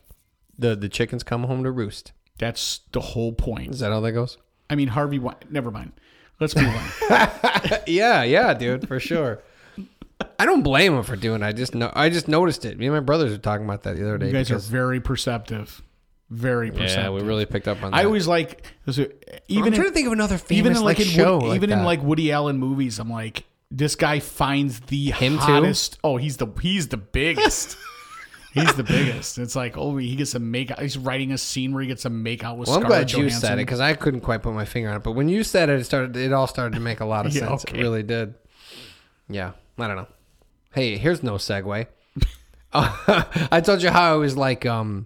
the 0.58 0.76
the 0.76 0.90
chickens 0.90 1.24
come 1.24 1.44
home 1.44 1.64
to 1.64 1.72
roost. 1.72 2.12
That's 2.40 2.82
the 2.92 3.00
whole 3.02 3.32
point. 3.34 3.72
Is 3.76 3.80
that 3.80 3.92
how 3.92 4.00
that 4.00 4.12
goes? 4.14 4.38
I 4.70 4.76
mean, 4.76 4.88
Harvey. 4.90 5.22
Never 5.50 5.70
mind. 5.70 5.92
Let's 6.40 6.56
move 6.56 6.68
on. 6.68 7.20
yeah, 7.88 8.24
yeah, 8.24 8.54
dude, 8.56 8.88
for 8.88 9.00
sure. 9.00 9.44
I 10.40 10.46
don't 10.46 10.64
blame 10.64 10.96
him 10.96 11.04
for 11.04 11.16
doing. 11.16 11.42
it. 11.44 11.46
I 11.46 11.52
just 11.52 11.76
know. 11.76 11.92
I 11.94 12.10
just 12.10 12.28
noticed 12.28 12.66
it. 12.66 12.78
Me 12.80 12.88
and 12.88 12.96
my 12.96 13.00
brothers 13.02 13.32
were 13.32 13.38
talking 13.38 13.66
about 13.66 13.84
that 13.84 13.96
the 13.96 14.04
other 14.04 14.18
day. 14.18 14.28
You 14.28 14.34
guys 14.34 14.52
are 14.52 14.58
very 14.58 15.00
perceptive. 15.00 15.84
Very 16.30 16.72
perceptive. 16.72 16.98
yeah, 16.98 17.10
we 17.12 17.22
really 17.22 17.46
picked 17.46 17.68
up 17.68 17.84
on. 17.84 17.92
that. 17.92 17.98
I 17.98 18.06
always 18.06 18.28
like 18.28 18.66
so 18.90 19.06
even 19.48 19.66
I'm 19.68 19.74
trying 19.74 19.86
in, 19.88 19.92
to 19.92 19.92
think 19.92 20.08
of 20.08 20.14
another 20.14 20.38
famous 20.38 20.60
even 20.60 20.72
in 20.78 20.84
like, 20.84 20.98
like, 20.98 21.08
in 21.08 21.14
show, 21.14 21.36
Woody, 21.36 21.48
like 21.50 21.56
even 21.58 21.72
in 21.72 21.84
like 21.84 22.02
Woody 22.02 22.32
Allen 22.32 22.58
movies. 22.58 22.98
I'm 23.00 23.10
like, 23.10 23.44
this 23.70 23.96
guy 23.96 24.20
finds 24.20 24.80
the 24.82 25.12
Him 25.12 25.34
too? 25.34 25.40
hottest. 25.40 26.00
Oh, 26.04 26.18
he's 26.18 26.38
the 26.38 26.48
he's 26.62 26.88
the 26.88 26.98
biggest. 26.98 27.78
he's 28.54 28.74
the 28.74 28.84
biggest. 28.84 29.38
It's 29.38 29.56
like 29.56 29.78
oh, 29.78 29.98
he 29.98 30.16
gets 30.16 30.32
to 30.32 30.40
make 30.40 30.72
out. 30.72 30.80
He's 30.82 30.98
writing 30.98 31.32
a 31.34 31.38
scene 31.38 31.72
where 31.74 31.82
he 31.82 31.88
gets 31.88 32.04
to 32.04 32.10
make 32.10 32.44
out 32.44 32.58
with. 32.58 32.68
Well, 32.68 32.78
I'm 32.78 32.84
Scarlett 32.84 33.10
glad 33.12 33.22
you 33.24 33.30
said 33.30 33.54
it 33.60 33.66
because 33.68 33.80
I 33.80 33.94
couldn't 33.94 34.22
quite 34.22 34.42
put 34.42 34.54
my 34.54 34.66
finger 34.66 34.90
on 34.90 34.96
it. 34.98 35.04
But 35.04 35.12
when 35.12 35.30
you 35.30 35.44
said 35.44 35.70
it, 35.70 35.80
it 35.80 35.84
started. 35.84 36.16
It 36.18 36.34
all 36.34 36.48
started 36.48 36.74
to 36.76 36.82
make 36.82 37.00
a 37.00 37.06
lot 37.06 37.26
of 37.28 37.34
Yeah, 37.36 37.48
sense. 37.50 37.66
okay. 37.66 37.80
It 37.80 37.82
really 37.82 38.04
did. 38.04 38.34
Yeah, 39.30 39.52
I 39.78 39.88
don't 39.88 39.98
know. 39.98 40.08
Hey, 40.74 40.98
here's 40.98 41.22
no 41.22 41.34
segue. 41.34 41.86
Uh, 42.74 43.24
I 43.52 43.62
told 43.62 43.84
you 43.84 43.92
how 43.92 44.14
I 44.14 44.18
was 44.18 44.36
like, 44.36 44.66
um, 44.66 45.06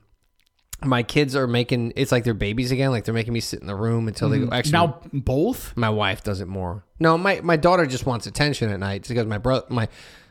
my 0.83 1.01
kids 1.03 1.35
are 1.35 1.47
making. 1.47 1.93
It's 1.95 2.11
like 2.11 2.23
they're 2.23 2.33
babies 2.33 2.71
again. 2.71 2.91
Like 2.91 3.03
they're 3.05 3.13
making 3.13 3.33
me 3.33 3.39
sit 3.39 3.59
in 3.61 3.67
the 3.67 3.75
room 3.75 4.07
until 4.07 4.29
they 4.29 4.39
go. 4.39 4.49
Actually, 4.51 4.71
Now 4.73 4.99
both. 5.11 5.75
my 5.75 5.89
wife 5.89 6.23
does 6.23 6.39
it 6.41 6.47
more. 6.47 6.83
No, 6.99 7.17
my 7.17 7.41
my 7.41 7.57
daughter 7.57 7.85
just 7.85 8.05
wants 8.05 8.27
attention 8.27 8.69
at 8.69 8.79
night 8.79 9.07
because 9.07 9.25
my 9.25 9.37
brother, 9.39 9.65
my 9.69 9.87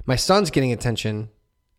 my 0.07 0.17
son's 0.17 0.51
getting 0.51 0.73
attention 0.73 1.31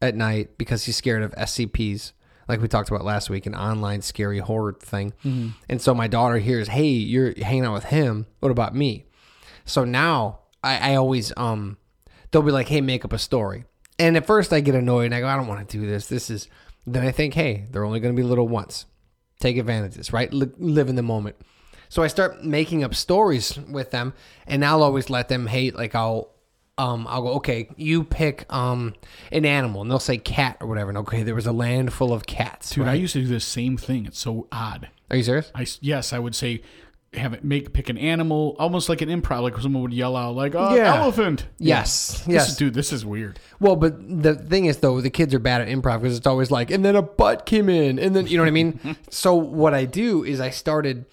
at 0.01 0.15
night 0.15 0.57
because 0.57 0.83
he's 0.83 0.95
scared 0.97 1.23
of 1.23 1.31
SCPs, 1.35 2.11
like 2.47 2.61
we 2.61 2.67
talked 2.67 2.89
about 2.89 3.03
last 3.05 3.29
week, 3.29 3.45
an 3.45 3.55
online 3.55 4.01
scary 4.01 4.39
horror 4.39 4.73
thing. 4.73 5.13
And 5.69 5.81
so 5.81 5.93
my 5.95 6.07
daughter 6.07 6.37
hears, 6.37 6.67
"Hey, 6.67 6.89
you're 6.89 7.33
hanging 7.41 7.65
out 7.65 7.73
with 7.73 7.85
him. 7.85 8.25
What 8.41 8.51
about 8.51 8.75
me?" 8.75 9.05
So 9.65 9.85
now 9.85 10.39
I, 10.63 10.91
I 10.91 10.95
always 10.95 11.31
um, 11.37 11.77
they'll 12.31 12.41
be 12.41 12.51
like, 12.51 12.67
"Hey, 12.67 12.81
make 12.81 13.05
up 13.05 13.13
a 13.13 13.17
story." 13.17 13.63
And 13.99 14.15
at 14.15 14.27
first 14.27 14.53
I 14.53 14.59
get 14.59 14.75
annoyed 14.75 15.05
and 15.05 15.15
I 15.15 15.21
go, 15.21 15.27
"I 15.27 15.35
don't 15.37 15.47
want 15.47 15.67
to 15.67 15.77
do 15.79 15.85
this. 15.87 16.07
This 16.07 16.29
is." 16.29 16.47
Then 16.87 17.05
I 17.05 17.11
think, 17.11 17.33
"Hey, 17.35 17.65
they're 17.69 17.85
only 17.85 17.99
going 17.99 18.15
to 18.15 18.19
be 18.19 18.27
little 18.27 18.47
once. 18.47 18.85
Take 19.39 19.57
advantage 19.57 19.91
of 19.91 19.97
this, 19.97 20.13
right? 20.13 20.33
Li- 20.33 20.49
live 20.57 20.89
in 20.89 20.95
the 20.95 21.03
moment." 21.03 21.35
So 21.89 22.01
I 22.01 22.07
start 22.07 22.43
making 22.43 22.83
up 22.83 22.95
stories 22.95 23.57
with 23.69 23.91
them, 23.91 24.13
and 24.45 24.65
I'll 24.65 24.83
always 24.83 25.09
let 25.09 25.29
them 25.29 25.47
hate. 25.47 25.75
Like 25.75 25.95
I'll, 25.95 26.31
um, 26.77 27.07
I'll 27.09 27.21
go, 27.21 27.33
okay, 27.35 27.69
you 27.77 28.03
pick 28.03 28.51
um 28.51 28.93
an 29.31 29.45
animal, 29.45 29.81
and 29.81 29.91
they'll 29.91 29.99
say 29.99 30.17
cat 30.17 30.57
or 30.59 30.67
whatever. 30.67 30.89
And 30.89 30.97
okay, 30.99 31.23
there 31.23 31.35
was 31.35 31.47
a 31.47 31.51
land 31.53 31.93
full 31.93 32.13
of 32.13 32.25
cats. 32.25 32.71
Dude, 32.71 32.87
I 32.87 32.93
used 32.95 33.13
to 33.13 33.21
do 33.21 33.27
the 33.27 33.39
same 33.39 33.77
thing. 33.77 34.05
It's 34.05 34.19
so 34.19 34.47
odd. 34.51 34.89
Are 35.09 35.17
you 35.17 35.23
serious? 35.23 35.51
I 35.55 35.65
yes, 35.81 36.13
I 36.13 36.19
would 36.19 36.35
say 36.35 36.61
have 37.13 37.33
it 37.33 37.43
make 37.43 37.73
pick 37.73 37.89
an 37.89 37.97
animal, 37.97 38.55
almost 38.59 38.89
like 38.89 39.01
an 39.01 39.09
improv. 39.09 39.41
Like 39.41 39.57
someone 39.59 39.81
would 39.83 39.93
yell 39.93 40.15
out 40.15 40.35
like, 40.35 40.53
"Oh, 40.55 40.75
Yeah. 40.75 40.95
elephant!" 41.01 41.45
Yes, 41.57 42.23
This 42.25 42.27
yes. 42.27 42.49
is, 42.49 42.57
dude, 42.57 42.73
this 42.73 42.91
is 42.91 43.05
weird. 43.05 43.39
Well, 43.59 43.75
but 43.75 43.95
the 44.23 44.35
thing 44.35 44.65
is, 44.65 44.77
though, 44.77 44.99
the 45.01 45.09
kids 45.09 45.33
are 45.33 45.39
bad 45.39 45.61
at 45.61 45.67
improv 45.69 46.01
because 46.01 46.17
it's 46.17 46.27
always 46.27 46.51
like, 46.51 46.69
and 46.69 46.83
then 46.83 46.95
a 46.95 47.01
butt 47.01 47.45
came 47.45 47.69
in, 47.69 47.97
and 47.97 48.15
then 48.15 48.27
you 48.27 48.37
know 48.37 48.43
what 48.43 48.49
I 48.49 48.51
mean. 48.51 48.97
so 49.09 49.33
what 49.35 49.73
I 49.73 49.85
do 49.85 50.23
is 50.23 50.39
I 50.41 50.49
started. 50.49 51.05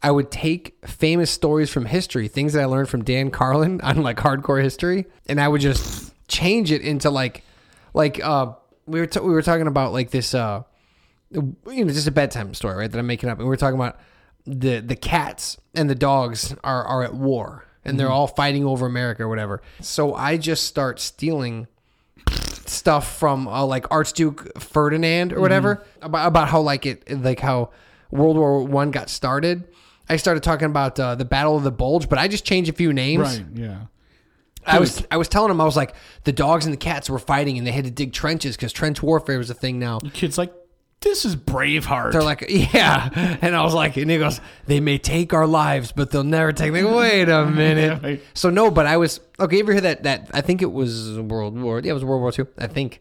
I 0.00 0.12
would 0.12 0.30
take 0.30 0.76
famous 0.86 1.28
stories 1.30 1.70
from 1.70 1.86
history, 1.86 2.28
things 2.28 2.52
that 2.52 2.62
I 2.62 2.66
learned 2.66 2.88
from 2.88 3.02
Dan 3.02 3.30
Carlin 3.32 3.80
on 3.82 4.02
like 4.02 4.16
hardcore 4.18 4.62
history, 4.62 5.06
and 5.28 5.40
I 5.40 5.48
would 5.48 5.60
just 5.60 6.12
change 6.28 6.70
it 6.72 6.82
into 6.82 7.10
like, 7.10 7.42
like 7.94 8.22
uh, 8.22 8.52
we 8.86 9.00
were 9.00 9.06
t- 9.06 9.20
we 9.20 9.30
were 9.32 9.42
talking 9.42 9.66
about 9.66 9.92
like 9.92 10.10
this, 10.10 10.34
uh, 10.34 10.62
you 11.32 11.54
know, 11.66 11.84
just 11.92 12.06
a 12.06 12.12
bedtime 12.12 12.54
story, 12.54 12.76
right? 12.76 12.90
That 12.90 12.98
I'm 12.98 13.06
making 13.06 13.28
up, 13.28 13.38
and 13.38 13.46
we 13.46 13.50
were 13.50 13.56
talking 13.56 13.74
about 13.78 13.98
the 14.48 14.80
the 14.80 14.96
cats 14.96 15.58
and 15.74 15.88
the 15.88 15.94
dogs 15.94 16.54
are 16.64 16.84
are 16.84 17.02
at 17.02 17.14
war, 17.14 17.64
and 17.84 17.98
they're 17.98 18.10
all 18.10 18.26
fighting 18.26 18.64
over 18.64 18.86
America 18.86 19.22
or 19.24 19.28
whatever. 19.28 19.62
So 19.80 20.14
I 20.14 20.36
just 20.36 20.64
start 20.66 21.00
stealing 21.00 21.66
stuff 22.30 23.18
from 23.18 23.48
uh, 23.48 23.64
like 23.64 23.90
Archduke 23.90 24.60
Ferdinand 24.60 25.32
or 25.32 25.40
whatever 25.40 25.82
about, 26.02 26.26
about 26.26 26.48
how 26.48 26.60
like 26.60 26.86
it 26.86 27.22
like 27.22 27.40
how 27.40 27.70
World 28.10 28.36
War 28.36 28.64
One 28.64 28.90
got 28.90 29.10
started. 29.10 29.64
I 30.08 30.16
started 30.16 30.42
talking 30.42 30.66
about 30.66 30.98
uh, 30.98 31.14
the 31.14 31.26
Battle 31.26 31.56
of 31.56 31.64
the 31.64 31.70
Bulge, 31.70 32.08
but 32.08 32.18
I 32.18 32.28
just 32.28 32.44
changed 32.44 32.70
a 32.70 32.72
few 32.72 32.92
names. 32.92 33.38
Right? 33.38 33.46
Yeah. 33.54 33.78
I 34.66 34.78
was 34.80 35.06
I 35.10 35.16
was 35.16 35.28
telling 35.28 35.48
them 35.48 35.60
I 35.60 35.64
was 35.64 35.76
like 35.76 35.94
the 36.24 36.32
dogs 36.32 36.66
and 36.66 36.72
the 36.72 36.78
cats 36.78 37.08
were 37.08 37.18
fighting 37.18 37.56
and 37.58 37.66
they 37.66 37.72
had 37.72 37.84
to 37.84 37.90
dig 37.90 38.12
trenches 38.12 38.56
because 38.56 38.72
trench 38.72 39.02
warfare 39.02 39.38
was 39.38 39.50
a 39.50 39.54
thing 39.54 39.78
now. 39.78 39.98
Kids 40.12 40.36
like 40.36 40.52
this 41.00 41.24
is 41.24 41.36
Braveheart. 41.36 42.12
They're 42.12 42.22
like, 42.22 42.44
yeah, 42.48 43.36
and 43.42 43.54
I 43.54 43.62
was 43.62 43.74
like, 43.74 43.96
and 43.96 44.10
he 44.10 44.18
goes, 44.18 44.40
they 44.66 44.80
may 44.80 44.98
take 44.98 45.32
our 45.32 45.46
lives, 45.46 45.92
but 45.92 46.10
they'll 46.10 46.24
never 46.24 46.52
take. 46.52 46.72
Like, 46.72 46.84
wait 46.84 47.28
a 47.28 47.46
minute. 47.50 48.22
So 48.34 48.50
no, 48.50 48.70
but 48.70 48.86
I 48.86 48.96
was 48.96 49.20
okay. 49.38 49.56
You 49.56 49.62
ever 49.62 49.72
hear 49.72 49.80
that? 49.82 50.02
That 50.02 50.30
I 50.34 50.40
think 50.40 50.60
it 50.62 50.72
was 50.72 51.18
World 51.18 51.58
War. 51.58 51.80
Yeah, 51.80 51.90
it 51.90 51.94
was 51.94 52.04
World 52.04 52.20
War 52.22 52.32
Two. 52.32 52.48
I 52.58 52.66
think. 52.66 53.00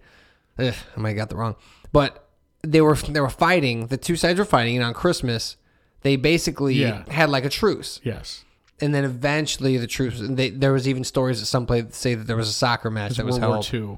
Ugh, 0.60 0.74
I 0.96 1.00
might 1.00 1.10
have 1.10 1.18
got 1.18 1.30
that 1.30 1.36
wrong, 1.36 1.56
but 1.92 2.28
they 2.64 2.82
were 2.82 2.96
they 2.96 3.20
were 3.22 3.30
fighting. 3.30 3.88
The 3.88 3.98
two 3.98 4.16
sides 4.16 4.40
were 4.40 4.46
fighting, 4.46 4.76
and 4.76 4.84
on 4.86 4.94
Christmas, 4.96 5.56
they 6.02 6.16
basically 6.16 6.74
Yeah. 6.76 7.04
had 7.12 7.30
like 7.30 7.46
a 7.46 7.50
truce, 7.50 8.00
yes. 8.04 8.44
and 8.82 8.94
then 8.94 9.04
eventually 9.06 9.78
the 9.78 9.86
truce. 9.86 10.20
They, 10.20 10.50
there 10.50 10.74
was 10.74 10.88
even 10.88 11.04
stories 11.04 11.42
at 11.42 11.48
some 11.48 11.68
place 11.68 11.84
that 11.84 11.94
say 11.94 12.16
that 12.16 12.26
there 12.26 12.36
was 12.38 12.50
a 12.50 12.54
soccer 12.54 12.90
match 12.90 13.18
that 13.18 13.26
was 13.26 13.36
World 13.40 13.44
War 13.44 13.54
held. 13.58 13.66
Two, 13.66 13.98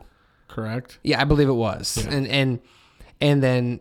correct? 0.50 1.00
Yeah, 1.02 1.22
I 1.22 1.24
believe 1.24 1.47
it 1.47 1.54
was. 1.54 1.97
And 2.06 2.28
and 2.28 2.60
and 3.22 3.41
then 3.41 3.80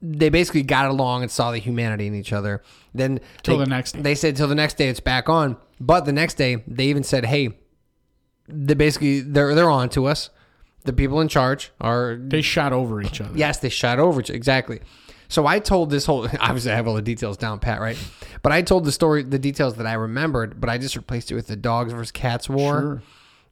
they 0.00 0.28
basically 0.28 0.62
got 0.62 0.86
along 0.90 1.22
and 1.22 1.30
saw 1.30 1.50
the 1.50 1.58
humanity 1.58 2.06
in 2.06 2.14
each 2.14 2.32
other. 2.32 2.62
Then 2.94 3.20
Till 3.42 3.58
the 3.58 3.66
next 3.66 3.92
day. 3.92 4.00
They 4.02 4.14
said 4.14 4.36
till 4.36 4.48
the 4.48 4.54
next 4.54 4.76
day 4.78 4.88
it's 4.88 5.00
back 5.00 5.28
on. 5.28 5.56
But 5.80 6.04
the 6.04 6.12
next 6.12 6.34
day 6.34 6.62
they 6.66 6.86
even 6.86 7.02
said, 7.02 7.24
"Hey, 7.26 7.58
they 8.48 8.74
basically 8.74 9.20
they're 9.20 9.54
they're 9.54 9.70
on 9.70 9.88
to 9.90 10.06
us. 10.06 10.30
The 10.84 10.92
people 10.92 11.20
in 11.20 11.28
charge 11.28 11.72
are 11.80 12.16
They 12.20 12.40
shot 12.42 12.72
over 12.72 13.02
each 13.02 13.20
other. 13.20 13.36
yes, 13.36 13.58
they 13.58 13.68
shot 13.68 13.98
over 13.98 14.20
each 14.20 14.30
exactly." 14.30 14.80
So 15.30 15.46
I 15.46 15.58
told 15.58 15.90
this 15.90 16.06
whole 16.06 16.26
obviously 16.40 16.72
I 16.72 16.76
have 16.76 16.88
all 16.88 16.94
the 16.94 17.02
details 17.02 17.36
down 17.36 17.58
pat, 17.58 17.80
right? 17.80 17.98
But 18.42 18.52
I 18.52 18.62
told 18.62 18.84
the 18.84 18.92
story 18.92 19.22
the 19.24 19.38
details 19.38 19.74
that 19.76 19.86
I 19.86 19.94
remembered, 19.94 20.60
but 20.60 20.70
I 20.70 20.78
just 20.78 20.96
replaced 20.96 21.30
it 21.30 21.34
with 21.34 21.48
the 21.48 21.56
dogs 21.56 21.92
versus 21.92 22.12
cats 22.12 22.48
war 22.48 22.80
Sure. 22.80 23.02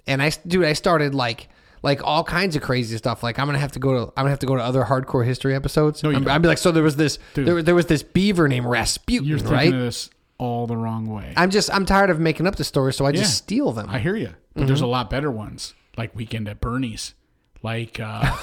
and 0.07 0.23
I 0.23 0.31
dude, 0.47 0.65
I 0.65 0.73
started 0.73 1.15
like 1.15 1.49
like 1.87 2.03
all 2.05 2.23
kinds 2.25 2.55
of 2.57 2.63
crazy 2.63 2.97
stuff. 2.99 3.23
Like 3.23 3.39
I'm 3.39 3.47
gonna 3.47 3.59
have 3.59 3.73
to 3.73 3.79
go 3.79 3.93
to 3.95 4.01
I'm 4.17 4.25
gonna 4.25 4.31
have 4.31 4.41
to 4.41 4.47
go 4.47 4.57
to 4.57 4.63
other 4.63 4.85
hardcore 4.85 5.25
history 5.25 5.55
episodes. 5.55 6.03
No, 6.03 6.11
you 6.11 6.17
I'm, 6.17 6.29
I'd 6.29 6.43
be 6.43 6.49
like, 6.49 6.59
so 6.59 6.71
there 6.73 6.83
was 6.83 6.97
this 6.97 7.19
Dude. 7.33 7.47
there, 7.47 7.63
there 7.63 7.75
was 7.75 7.87
this 7.87 8.03
beaver 8.03 8.49
named 8.49 8.67
Rasputin, 8.67 9.27
You're 9.27 9.39
thinking 9.39 9.57
right? 9.57 9.73
of 9.73 9.81
this 9.81 10.11
all 10.39 10.67
the 10.67 10.77
wrong 10.77 11.07
way. 11.07 11.33
I'm 11.37 11.51
just 11.51 11.73
I'm 11.73 11.87
tired 11.87 12.11
of 12.11 12.21
making 12.21 12.47
up 12.47 12.57
the 12.57 12.65
stories, 12.65 12.97
so 12.97 13.07
I 13.07 13.11
Yeah. 13.11 13.21
just 13.23 13.39
steal 13.39 13.73
them. 13.73 13.89
I 13.89 14.01
hear 14.01 14.17
you, 14.17 14.35
but 14.53 14.61
Mm-hmm. 14.61 14.67
there's 14.67 14.83
a 14.83 14.87
lot 14.87 15.09
better 15.09 15.31
ones, 15.31 15.73
like 15.97 16.15
Weekend 16.15 16.47
at 16.49 16.61
Bernie's. 16.61 17.15
Like, 17.63 17.99
uh, 17.99 18.37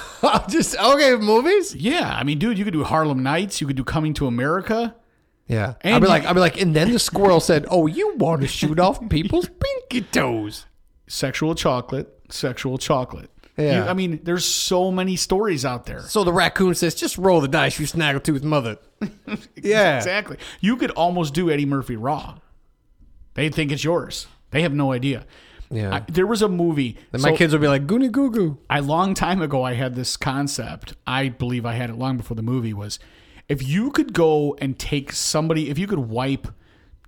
just 0.48 0.76
okay, 0.76 1.14
movies. 1.16 1.74
yeah, 1.74 2.14
I 2.18 2.24
mean, 2.24 2.38
dude, 2.38 2.58
you 2.58 2.64
could 2.64 2.74
do 2.74 2.82
Harlem 2.84 3.22
Nights. 3.22 3.60
You 3.60 3.66
could 3.66 3.76
do 3.76 3.84
Coming 3.84 4.12
to 4.14 4.26
America. 4.26 4.96
Yeah, 5.46 5.74
And 5.82 5.94
I'd 5.94 5.98
be 6.00 6.04
you- 6.06 6.08
like 6.08 6.24
I'd 6.26 6.32
be 6.34 6.40
like, 6.40 6.60
and 6.60 6.74
then 6.74 6.90
the 6.90 6.98
squirrel 6.98 7.40
said, 7.40 7.64
"Oh, 7.70 7.86
you 7.86 8.16
want 8.16 8.42
to 8.42 8.48
shoot 8.48 8.78
off 8.80 9.06
people's 9.08 9.48
pinky 9.90 10.00
toes?" 10.10 10.66
Sexual 11.06 11.54
chocolate, 11.54 12.08
sexual 12.30 12.76
chocolate. 12.78 13.30
Yeah. 13.56 13.84
You- 13.84 13.90
I 13.90 13.92
mean, 13.94 14.20
there's 14.24 14.44
so 14.44 14.90
many 14.90 15.16
stories 15.16 15.64
out 15.64 15.86
there. 15.86 16.00
So 16.02 16.24
the 16.24 16.32
raccoon 16.32 16.74
says, 16.74 16.94
"Just 16.94 17.16
roll 17.18 17.40
the 17.40 17.48
dice, 17.48 17.78
you 17.78 17.86
snaggletooth 17.86 18.42
mother." 18.42 18.78
yeah, 19.62 19.96
Exactly. 19.96 20.36
You 20.60 20.76
could 20.76 20.90
almost 20.92 21.34
do 21.34 21.50
Eddie 21.50 21.66
Murphy 21.66 21.96
raw. 21.96 22.38
They 23.34 23.48
think 23.48 23.72
it's 23.72 23.84
yours. 23.84 24.26
They 24.50 24.62
have 24.62 24.72
no 24.72 24.92
idea. 24.92 25.26
yeah. 25.70 25.94
I, 25.96 26.00
there 26.10 26.26
was 26.26 26.42
a 26.42 26.48
movie. 26.48 26.96
then 27.10 27.20
my 27.20 27.30
so 27.30 27.36
kids 27.36 27.52
would 27.52 27.60
be 27.62 27.68
like, 27.68 27.86
"Goony 27.86 28.10
goo 28.10 28.30
goo." 28.30 28.58
A 28.70 28.80
long 28.82 29.14
time 29.14 29.40
ago, 29.42 29.62
I 29.62 29.74
had 29.74 29.94
this 29.94 30.16
concept. 30.16 30.94
I 31.06 31.28
believe 31.28 31.64
I 31.66 31.72
had 31.74 31.90
it 31.90 31.96
long 31.96 32.16
before 32.16 32.36
the 32.36 32.42
movie 32.42 32.72
was. 32.74 32.98
If 33.48 33.62
you 33.66 33.90
could 33.90 34.12
go 34.14 34.56
and 34.60 34.78
take 34.78 35.12
somebody, 35.12 35.68
if 35.70 35.78
you 35.78 35.86
could 35.86 35.98
wipe, 35.98 36.48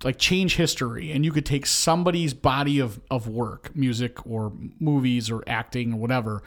like 0.03 0.17
change 0.19 0.55
history, 0.57 1.11
and 1.11 1.25
you 1.25 1.31
could 1.31 1.45
take 1.45 1.65
somebody's 1.65 2.33
body 2.33 2.79
of, 2.79 2.99
of 3.09 3.27
work, 3.27 3.75
music 3.75 4.25
or 4.27 4.53
movies 4.79 5.29
or 5.31 5.43
acting 5.47 5.93
or 5.93 5.97
whatever, 5.97 6.43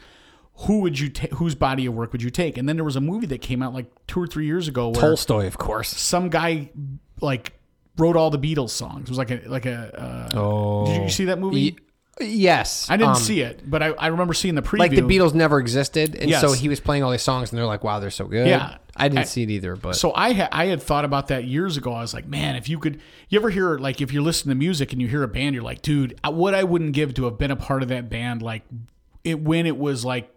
who 0.55 0.79
would 0.81 0.99
you 0.99 1.09
take? 1.09 1.31
Whose 1.33 1.55
body 1.55 1.85
of 1.85 1.93
work 1.93 2.11
would 2.11 2.21
you 2.21 2.29
take? 2.29 2.57
And 2.57 2.67
then 2.69 2.75
there 2.77 2.85
was 2.85 2.95
a 2.95 3.01
movie 3.01 3.27
that 3.27 3.41
came 3.41 3.61
out 3.63 3.73
like 3.73 3.87
two 4.07 4.21
or 4.21 4.27
three 4.27 4.45
years 4.45 4.67
ago 4.67 4.89
where 4.89 5.01
Tolstoy, 5.01 5.47
of 5.47 5.57
course. 5.57 5.89
some 5.89 6.29
guy 6.29 6.69
like 7.19 7.53
wrote 7.97 8.15
all 8.15 8.29
the 8.29 8.39
Beatles 8.39 8.69
songs. 8.69 9.03
It 9.03 9.09
was 9.09 9.17
like 9.17 9.31
a 9.31 9.41
like 9.47 9.65
a. 9.65 10.29
Uh, 10.33 10.37
Oh, 10.37 10.85
did 10.85 11.03
you 11.03 11.09
see 11.09 11.25
that 11.25 11.39
movie? 11.39 11.75
Yes, 12.19 12.89
I 12.89 12.97
didn't 12.97 13.11
um, 13.11 13.15
see 13.15 13.39
it, 13.41 13.61
but 13.67 13.81
I, 13.81 13.87
I 13.91 14.07
remember 14.07 14.33
seeing 14.33 14.53
the 14.55 14.61
preview. 14.61 14.79
like 14.79 14.91
the 14.91 15.01
Beatles 15.01 15.33
never 15.33 15.59
existed, 15.59 16.13
and 16.15 16.29
Yes. 16.29 16.41
so 16.41 16.51
he 16.51 16.67
was 16.69 16.79
playing 16.79 17.03
all 17.03 17.11
these 17.11 17.21
songs, 17.21 17.49
and 17.51 17.57
they're 17.57 17.65
like, 17.65 17.83
"Wow, 17.83 17.99
they're 17.99 18.09
so 18.11 18.25
good." 18.25 18.47
Yeah. 18.47 18.77
I 18.97 19.07
didn't 19.07 19.19
I- 19.19 19.23
see 19.23 19.43
it 19.43 19.49
either, 19.49 19.75
but 19.77 19.95
So 19.95 20.13
I 20.13 20.33
had 20.33 20.49
I 20.51 20.65
had 20.65 20.83
thought 20.83 21.05
about 21.05 21.29
that 21.29 21.45
years 21.45 21.77
ago. 21.77 21.93
I 21.93 22.01
was 22.01 22.13
like, 22.13 22.27
man, 22.27 22.57
if 22.57 22.67
you 22.67 22.77
could, 22.77 22.99
you 23.29 23.39
ever 23.39 23.49
hear 23.49 23.77
like 23.77 24.01
if 24.01 24.11
you're 24.11 24.21
listening 24.21 24.51
to 24.51 24.59
music 24.59 24.91
and 24.91 25.01
you 25.01 25.07
hear 25.07 25.23
a 25.23 25.27
band, 25.29 25.55
you're 25.55 25.63
like, 25.63 25.81
dude, 25.81 26.19
what 26.27 26.53
I 26.53 26.65
wouldn't 26.65 26.91
give 26.91 27.13
to 27.15 27.23
have 27.25 27.37
been 27.37 27.51
a 27.51 27.55
part 27.55 27.81
of 27.83 27.89
that 27.89 28.09
band, 28.09 28.41
like 28.41 28.63
it 29.23 29.39
when 29.39 29.65
it 29.65 29.77
was 29.77 30.03
like 30.03 30.29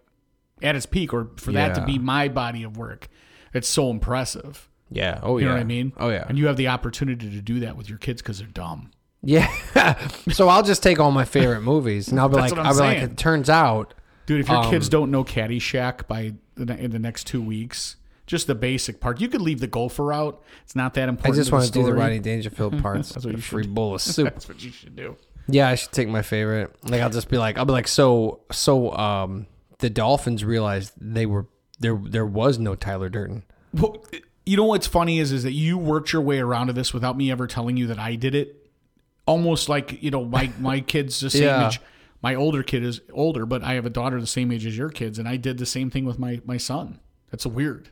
at 0.62 0.76
its 0.76 0.86
peak, 0.86 1.12
or 1.12 1.30
for 1.36 1.50
that 1.52 1.74
to 1.74 1.84
be 1.84 1.98
my 1.98 2.28
body 2.28 2.62
of 2.62 2.76
work. 2.76 3.08
It's 3.52 3.68
so 3.68 3.90
impressive. 3.90 4.68
yeah, 4.90 5.18
oh 5.22 5.36
You 5.36 5.38
yeah, 5.38 5.40
You 5.42 5.48
know 5.48 5.54
what 5.54 5.60
I 5.60 5.64
mean? 5.64 5.92
Oh 5.96 6.08
yeah, 6.10 6.24
And 6.28 6.38
you 6.38 6.46
have 6.46 6.56
the 6.56 6.68
opportunity 6.68 7.28
to 7.30 7.40
do 7.42 7.60
that 7.60 7.76
with 7.76 7.88
your 7.88 7.98
kids 7.98 8.22
because 8.22 8.38
they're 8.38 8.46
dumb. 8.46 8.92
Yeah. 9.24 9.48
so 10.32 10.48
I'll 10.48 10.62
just 10.62 10.82
take 10.82 11.00
all 11.00 11.10
my 11.10 11.24
favorite 11.24 11.62
movies, 11.62 12.08
and 12.08 12.20
I'll 12.20 12.28
be 12.28 12.36
That's 12.36 12.52
like, 12.52 12.58
what 12.58 12.60
I'm 12.60 12.66
I'll 12.66 12.74
be 12.74 12.80
like, 12.80 12.98
saying. 12.98 13.10
it 13.10 13.16
turns 13.16 13.50
out, 13.50 13.94
Dude, 14.26 14.40
if 14.40 14.48
your 14.48 14.58
Um, 14.58 14.70
kids 14.70 14.88
don't 14.88 15.10
know 15.10 15.22
Caddyshack 15.24 16.06
by 16.06 16.34
the, 16.54 16.64
ne- 16.66 16.80
in 16.84 16.90
the 16.92 16.98
next 16.98 17.26
two 17.26 17.42
weeks, 17.42 17.96
just 18.26 18.46
the 18.46 18.54
basic 18.54 18.98
part, 19.00 19.20
you 19.20 19.28
could 19.28 19.42
leave 19.42 19.60
the 19.60 19.66
gopher 19.66 20.12
out. 20.12 20.42
It's 20.62 20.74
not 20.74 20.94
that 20.94 21.08
important. 21.10 21.36
I 21.36 21.40
important. 21.40 21.44
just 21.44 21.52
want 21.52 21.64
to 21.66 21.72
do 21.72 21.80
the 21.80 21.86
story. 21.88 21.98
Rodney 21.98 22.18
Dangerfield 22.20 22.78
parts. 22.82 23.10
That's 23.10 23.26
what 23.26 23.34
a 23.34 23.36
you 23.38 23.42
free 23.42 23.66
bowl 23.66 23.94
of 23.94 24.00
soup. 24.02 24.24
That's 24.32 24.48
what 24.48 24.62
you 24.62 24.70
should 24.70 24.96
do. 24.96 25.16
Yeah, 25.46 25.68
I 25.68 25.74
should 25.74 25.92
take 25.92 26.08
my 26.08 26.22
favorite. 26.22 26.74
Like 26.84 27.02
I'll 27.02 27.10
just 27.10 27.28
be 27.28 27.36
like, 27.36 27.58
I'll 27.58 27.66
be 27.66 27.72
like, 27.72 27.88
so 27.88 28.40
so. 28.50 28.92
Um, 28.92 29.46
the 29.80 29.90
Dolphins 29.90 30.42
realized 30.42 30.92
they 30.98 31.26
were 31.26 31.46
there. 31.80 31.96
There 32.02 32.24
was 32.24 32.58
no 32.58 32.74
Tyler 32.74 33.10
Durden. 33.10 33.42
Well, 33.74 34.02
you 34.46 34.56
know 34.56 34.64
what's 34.64 34.86
funny 34.86 35.18
is 35.18 35.32
is 35.32 35.42
that 35.42 35.52
you 35.52 35.76
worked 35.76 36.14
your 36.14 36.22
way 36.22 36.38
around 36.38 36.68
to 36.68 36.72
this 36.72 36.94
without 36.94 37.18
me 37.18 37.30
ever 37.30 37.46
telling 37.46 37.76
you 37.76 37.86
that 37.88 37.98
I 37.98 38.14
did 38.14 38.34
it. 38.34 38.63
Almost 39.26 39.68
like 39.68 40.02
you 40.02 40.10
know 40.10 40.24
my 40.24 40.50
my 40.60 40.80
kids 40.80 41.20
the 41.20 41.30
same 41.30 41.42
Yeah. 41.44 41.68
age. 41.68 41.80
My 42.22 42.34
older 42.34 42.62
kid 42.62 42.82
is 42.82 43.00
older, 43.12 43.44
but 43.46 43.62
I 43.62 43.74
have 43.74 43.84
a 43.86 43.90
daughter 43.90 44.18
the 44.20 44.26
same 44.26 44.50
age 44.52 44.64
as 44.66 44.76
your 44.76 44.88
kids, 44.90 45.18
and 45.18 45.28
I 45.28 45.36
did 45.36 45.58
the 45.58 45.66
same 45.66 45.90
thing 45.90 46.04
with 46.04 46.18
my 46.18 46.40
my 46.44 46.56
son. 46.56 47.00
That's 47.30 47.46
weird. 47.46 47.90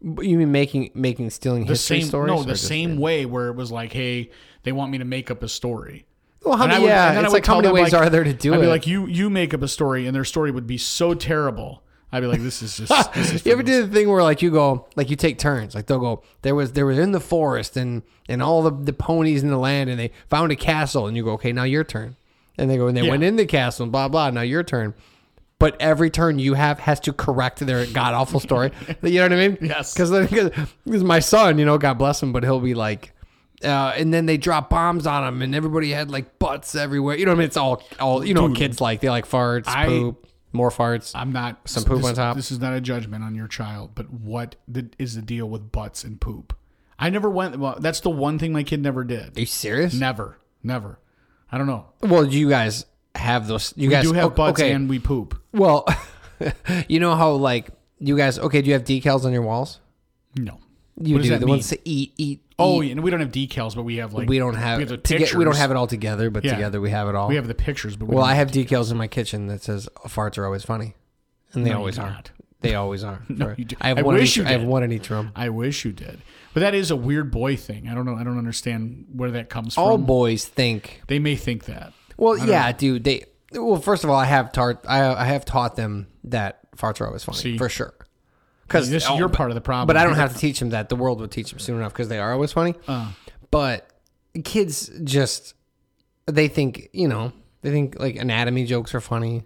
You 0.00 0.36
mean 0.38 0.50
making 0.50 0.90
making 0.94 1.30
stealing 1.30 1.62
The 1.64 1.70
history 1.74 2.00
same 2.00 2.08
stories? 2.08 2.28
no, 2.28 2.42
the 2.42 2.56
same 2.56 2.98
way 2.98 3.24
where 3.24 3.48
it 3.48 3.54
was 3.54 3.70
like, 3.70 3.92
hey, 3.92 4.30
they 4.64 4.72
want 4.72 4.90
me 4.90 4.98
to 4.98 5.04
make 5.04 5.30
up 5.30 5.42
a 5.44 5.48
story. 5.48 6.06
Well, 6.44 6.56
how 6.56 6.66
many? 6.66 6.86
Yeah, 6.86 7.20
it's 7.20 7.32
like 7.32 7.46
how 7.46 7.60
many 7.60 7.72
ways 7.72 7.92
like- 7.92 8.02
are 8.02 8.10
there 8.10 8.24
to 8.24 8.32
do 8.32 8.52
it? 8.52 8.56
I'd 8.56 8.60
be 8.62 8.66
like, 8.66 8.86
you 8.88 9.06
you 9.06 9.30
make 9.30 9.54
up 9.54 9.62
a 9.62 9.68
story, 9.68 10.06
and 10.06 10.14
their 10.14 10.24
story 10.24 10.50
would 10.50 10.66
be 10.66 10.76
so 10.78 11.14
terrible. 11.14 11.81
I'd 12.14 12.20
be 12.20 12.26
like, 12.26 12.42
this 12.42 12.60
is 12.62 12.76
just. 12.76 12.92
This 13.14 13.32
is 13.32 13.46
You 13.46 13.52
ever 13.52 13.62
do 13.62 13.86
the 13.86 13.92
thing 13.92 14.08
where 14.08 14.22
like 14.22 14.42
you 14.42 14.50
go 14.50 14.86
like 14.96 15.08
you 15.10 15.16
take 15.16 15.38
turns? 15.38 15.74
Like 15.74 15.86
they'll 15.86 15.98
go 15.98 16.22
there 16.42 16.54
was 16.54 16.72
there 16.72 16.84
was 16.86 16.98
in 16.98 17.12
the 17.12 17.20
forest 17.20 17.76
and 17.76 18.02
and 18.28 18.42
all 18.42 18.62
the, 18.62 18.70
the 18.70 18.92
ponies 18.92 19.42
in 19.42 19.48
the 19.48 19.56
land 19.58 19.88
and 19.90 19.98
they 19.98 20.10
found 20.28 20.52
a 20.52 20.56
castle 20.56 21.06
and 21.06 21.16
you 21.16 21.24
go 21.24 21.32
okay 21.32 21.52
now 21.52 21.64
your 21.64 21.84
turn. 21.84 22.16
And 22.58 22.70
they 22.70 22.76
go 22.76 22.86
and 22.86 22.96
they 22.96 23.02
Yeah. 23.02 23.10
went 23.10 23.22
in 23.22 23.36
the 23.36 23.46
castle 23.46 23.84
and 23.84 23.92
blah 23.92 24.08
blah 24.08 24.28
now 24.30 24.42
your 24.42 24.62
turn. 24.62 24.92
But 25.58 25.80
every 25.80 26.10
turn 26.10 26.38
you 26.38 26.54
have 26.54 26.80
has 26.80 26.98
to 27.00 27.12
correct 27.12 27.60
their 27.60 27.86
god 27.86 28.14
awful 28.14 28.40
story. 28.40 28.72
You 29.02 29.18
know 29.20 29.22
what 29.24 29.32
I 29.32 29.48
mean? 29.48 29.58
Yes. 29.62 29.94
because 29.94 30.10
because 30.84 31.04
my 31.04 31.18
son 31.20 31.58
you 31.58 31.64
know 31.64 31.78
God 31.78 31.94
bless 31.94 32.22
him 32.22 32.32
but 32.32 32.42
he'll 32.44 32.60
be 32.60 32.74
like 32.74 33.12
uh, 33.64 33.94
and 33.96 34.12
then 34.12 34.26
they 34.26 34.36
drop 34.36 34.68
bombs 34.70 35.06
on 35.06 35.22
him 35.26 35.40
and 35.40 35.54
everybody 35.54 35.92
had 35.92 36.10
like 36.10 36.38
butts 36.40 36.74
everywhere. 36.74 37.16
You 37.16 37.24
know 37.26 37.30
what 37.30 37.36
I 37.36 37.38
mean? 37.38 37.46
It's 37.46 37.56
all 37.56 37.82
all 38.00 38.24
you 38.24 38.34
know 38.34 38.42
what 38.42 38.48
Dude. 38.48 38.56
kids 38.58 38.80
like. 38.80 39.00
They 39.00 39.08
like 39.08 39.26
farts 39.26 39.68
I- 39.68 39.86
poop 39.86 40.26
more 40.52 40.70
farts 40.70 41.12
I'm 41.14 41.32
not 41.32 41.68
Some 41.68 41.84
poop 41.84 41.98
this, 41.98 42.06
on 42.06 42.14
top. 42.14 42.36
This 42.36 42.50
is 42.52 42.58
not 42.60 42.74
a 42.74 42.80
judgment 42.80 43.24
on 43.24 43.34
your 43.34 43.48
child, 43.48 43.92
but 43.94 44.10
what 44.12 44.56
the, 44.68 44.88
is 44.98 45.14
the 45.14 45.22
deal 45.22 45.48
with 45.48 45.72
butts 45.72 46.04
and 46.04 46.20
poop? 46.20 46.54
I 46.98 47.10
never 47.10 47.28
went. 47.30 47.58
Well, 47.58 47.76
that's 47.80 48.00
the 48.00 48.10
one 48.10 48.38
thing 48.38 48.52
my 48.52 48.62
kid 48.62 48.80
never 48.82 49.02
did. 49.04 49.36
are 49.36 49.40
you 49.40 49.46
serious 49.46 49.94
Never, 49.94 50.38
never. 50.62 50.98
I 51.50 51.58
don't 51.58 51.66
know. 51.66 51.86
Well, 52.00 52.24
you 52.26 52.48
guys 52.48 52.86
have 53.14 53.46
those. 53.46 53.72
You 53.76 53.88
We 53.88 53.94
guys 53.94 54.04
do 54.04 54.12
have 54.12 54.24
o- 54.26 54.30
butts 54.30 54.60
okay. 54.60 54.72
and 54.72 54.88
we 54.88 54.98
poop. 54.98 55.40
well, 55.52 55.86
you 56.88 57.00
know 57.00 57.14
how 57.14 57.32
like 57.32 57.68
you 57.98 58.16
guys. 58.16 58.38
Okay, 58.38 58.62
do 58.62 58.68
you 58.68 58.74
have 58.74 58.84
decals 58.84 59.24
on 59.24 59.32
your 59.32 59.42
walls? 59.42 59.80
No. 60.36 60.58
You 61.00 61.14
What 61.14 61.22
do 61.22 61.30
that 61.30 61.40
the 61.40 61.46
mean? 61.46 61.54
ones 61.54 61.68
to 61.68 61.78
eat, 61.88 62.12
eat. 62.18 62.42
Oh, 62.58 62.82
eat. 62.82 62.86
yeah, 62.86 62.92
and 62.92 63.02
we 63.02 63.10
don't 63.10 63.20
have 63.20 63.32
decals, 63.32 63.74
but 63.74 63.82
we 63.84 63.96
have 63.96 64.12
like 64.12 64.28
we 64.28 64.38
don't 64.38 64.54
have. 64.54 64.76
we 64.78 64.82
have 64.82 64.90
the 64.90 64.96
to 64.98 65.18
get- 65.18 65.34
we 65.34 65.42
don't 65.44 65.56
have 65.56 65.70
it 65.70 65.76
all 65.76 65.86
together, 65.86 66.28
but 66.30 66.44
Yeah. 66.44 66.52
together 66.54 66.80
we 66.80 66.90
have 66.90 67.08
it 67.08 67.14
all. 67.14 67.28
We 67.28 67.36
have 67.36 67.48
the 67.48 67.54
pictures, 67.54 67.96
but 67.96 68.08
we 68.08 68.14
well, 68.16 68.24
I 68.24 68.34
have 68.34 68.50
decals 68.50 68.90
in 68.92 68.98
my 68.98 69.06
kitchen 69.08 69.46
that 69.46 69.62
says 69.62 69.88
farts 70.06 70.36
are 70.38 70.44
always 70.44 70.62
funny, 70.64 70.94
and 71.54 71.64
they 71.64 71.70
No, 71.70 71.78
always 71.78 71.98
are. 71.98 72.10
not. 72.10 72.30
They 72.60 72.74
always 72.74 73.02
are. 73.02 73.22
No, 73.28 73.54
you 73.56 73.64
do. 73.64 73.76
I 73.80 73.88
have 73.88 73.98
I 73.98 74.02
one. 74.02 74.14
wish 74.16 74.32
each, 74.32 74.36
you 74.36 74.44
I 74.44 74.50
have 74.52 74.60
did. 74.60 74.68
one 74.68 74.82
in 74.82 74.92
each 74.92 75.08
room. 75.10 75.32
I 75.34 75.48
wish 75.48 75.84
you 75.84 75.92
did, 75.92 76.20
but 76.52 76.60
that 76.60 76.74
is 76.74 76.90
a 76.90 76.96
weird 76.96 77.30
boy 77.30 77.56
thing. 77.56 77.88
I 77.88 77.94
don't 77.94 78.04
know. 78.04 78.14
I 78.14 78.22
don't 78.22 78.38
understand 78.38 79.06
where 79.14 79.30
that 79.32 79.48
comes 79.48 79.76
All 79.78 79.96
from. 79.96 80.04
boys 80.04 80.44
think. 80.44 81.02
they 81.08 81.18
may 81.18 81.36
think 81.36 81.64
that. 81.64 81.92
Well, 82.18 82.36
yeah, 82.36 82.70
dude. 82.72 83.04
They. 83.04 83.24
Well, 83.54 83.80
first 83.80 84.04
of 84.04 84.10
all, 84.10 84.16
I 84.16 84.26
have 84.26 84.52
taught. 84.52 84.84
I, 84.86 85.12
I 85.14 85.24
have 85.24 85.44
taught 85.46 85.74
them 85.76 86.06
that 86.24 86.60
farts 86.76 87.00
are 87.00 87.06
always 87.06 87.24
funny 87.24 87.38
See? 87.38 87.58
for 87.58 87.68
sure. 87.68 87.94
Because 88.72 88.90
This 88.90 89.04
is 89.04 89.18
your 89.18 89.28
part 89.28 89.50
of 89.50 89.54
the 89.54 89.60
problem. 89.60 89.86
But 89.86 89.96
I 89.96 90.04
don't 90.04 90.14
have 90.16 90.32
to 90.32 90.38
teach 90.38 90.58
them 90.58 90.70
that. 90.70 90.88
The 90.88 90.96
world 90.96 91.20
would 91.20 91.30
teach 91.30 91.50
them 91.50 91.58
soon 91.58 91.76
enough 91.76 91.92
because 91.92 92.08
they 92.08 92.18
are 92.18 92.32
always 92.32 92.52
funny. 92.52 92.74
Uh, 92.88 93.12
But 93.50 93.88
kids 94.44 94.90
just 95.04 95.54
they 96.26 96.48
think 96.48 96.88
you 96.92 97.06
know 97.08 97.32
they 97.62 97.70
think 97.70 97.98
like 98.00 98.16
anatomy 98.16 98.64
jokes 98.64 98.94
are 98.94 99.00
funny. 99.00 99.42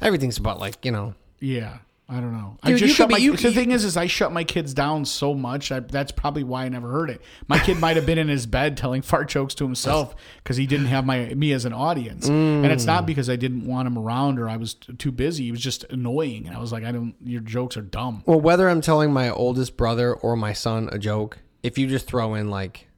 Everything's 0.00 0.36
about 0.38 0.58
like 0.58 0.84
you 0.84 0.92
know. 0.92 1.14
yeah, 1.40 1.78
I 2.12 2.20
don't 2.20 2.32
know. 2.32 2.58
I 2.62 2.70
just 2.72 2.82
you 2.82 2.88
shut 2.88 3.10
my. 3.10 3.16
be- 3.16 3.22
you 3.22 3.32
the 3.32 3.38
could- 3.38 3.54
thing 3.54 3.70
is, 3.70 3.84
is 3.84 3.96
I 3.96 4.06
shut 4.06 4.32
my 4.32 4.44
kids 4.44 4.74
down 4.74 5.06
so 5.06 5.32
much. 5.32 5.72
I, 5.72 5.80
that's 5.80 6.12
probably 6.12 6.44
why 6.44 6.64
I 6.64 6.68
never 6.68 6.90
heard 6.90 7.08
it. 7.08 7.22
My 7.48 7.58
kid 7.58 7.78
might 7.78 7.96
have 7.96 8.04
been 8.04 8.18
in 8.18 8.28
his 8.28 8.44
bed 8.44 8.76
telling 8.76 9.00
fart 9.00 9.28
jokes 9.30 9.54
to 9.54 9.64
himself 9.64 10.14
because 10.42 10.58
he 10.58 10.66
didn't 10.66 10.86
have 10.86 11.06
my 11.06 11.32
me 11.34 11.52
as 11.52 11.64
an 11.64 11.72
audience. 11.72 12.28
And 12.28 12.66
it's 12.66 12.84
Mm. 12.84 12.88
not 12.88 13.06
because 13.06 13.30
I 13.30 13.36
didn't 13.36 13.64
want 13.66 13.86
him 13.86 13.96
around 13.96 14.38
or 14.38 14.48
I 14.48 14.58
was 14.58 14.74
t- 14.74 14.92
too 14.92 15.10
busy. 15.12 15.44
He 15.44 15.50
was 15.50 15.60
just 15.62 15.84
annoying, 15.90 16.46
and 16.46 16.54
I 16.54 16.60
was 16.60 16.70
like, 16.70 16.84
I 16.84 16.92
don't. 16.92 17.14
Your 17.24 17.40
jokes 17.40 17.76
are 17.78 17.82
dumb. 17.82 18.22
Well, 18.26 18.40
whether 18.40 18.68
I'm 18.68 18.82
telling 18.82 19.12
my 19.12 19.30
oldest 19.30 19.76
brother 19.78 20.12
or 20.12 20.36
my 20.36 20.52
son 20.52 20.90
a 20.92 20.98
joke, 20.98 21.38
if 21.62 21.78
you 21.78 21.86
just 21.86 22.06
throw 22.06 22.34
in 22.34 22.50
like 22.50 22.88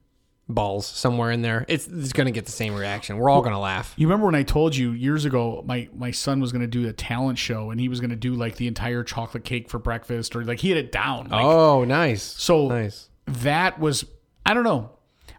balls 0.49 0.87
somewhere 0.87 1.31
in 1.31 1.43
there, 1.43 1.65
it's 1.69 1.87
it's 1.87 2.13
gonna 2.13 2.31
get 2.31 2.47
the 2.47 2.53
same 2.53 2.75
reaction. 2.75 3.17
We're 3.19 3.31
all 3.31 3.43
gonna 3.43 3.61
laugh. 3.61 3.95
You 3.97 4.07
remember 4.07 4.27
when 4.27 4.35
I 4.35 4.43
told 4.43 4.77
you 4.77 4.93
years 4.93 5.25
ago 5.25 5.63
my 5.67 5.89
my 5.95 6.11
son 6.11 6.41
was 6.41 6.53
going 6.53 6.63
to 6.63 6.67
do 6.67 6.89
a 6.89 6.93
talent 6.93 7.39
show 7.39 7.71
and 7.71 7.81
he 7.81 7.89
was 7.89 8.01
going 8.01 8.11
to 8.11 8.17
do 8.17 8.35
like 8.35 8.57
the 8.57 8.67
entire 8.67 9.03
chocolate 9.03 9.45
cake 9.45 9.69
for 9.69 9.79
breakfast 9.79 10.35
or 10.37 10.45
like 10.45 10.61
he 10.61 10.69
had 10.71 10.79
it 10.79 10.93
down. 10.93 11.29
Like, 11.29 11.45
oh, 11.45 11.85
nice. 11.85 12.23
so 12.23 12.69
nice. 12.69 13.09
that 13.27 13.79
was 13.79 14.05
I 14.45 14.55
don't 14.55 14.65
know. 14.65 14.91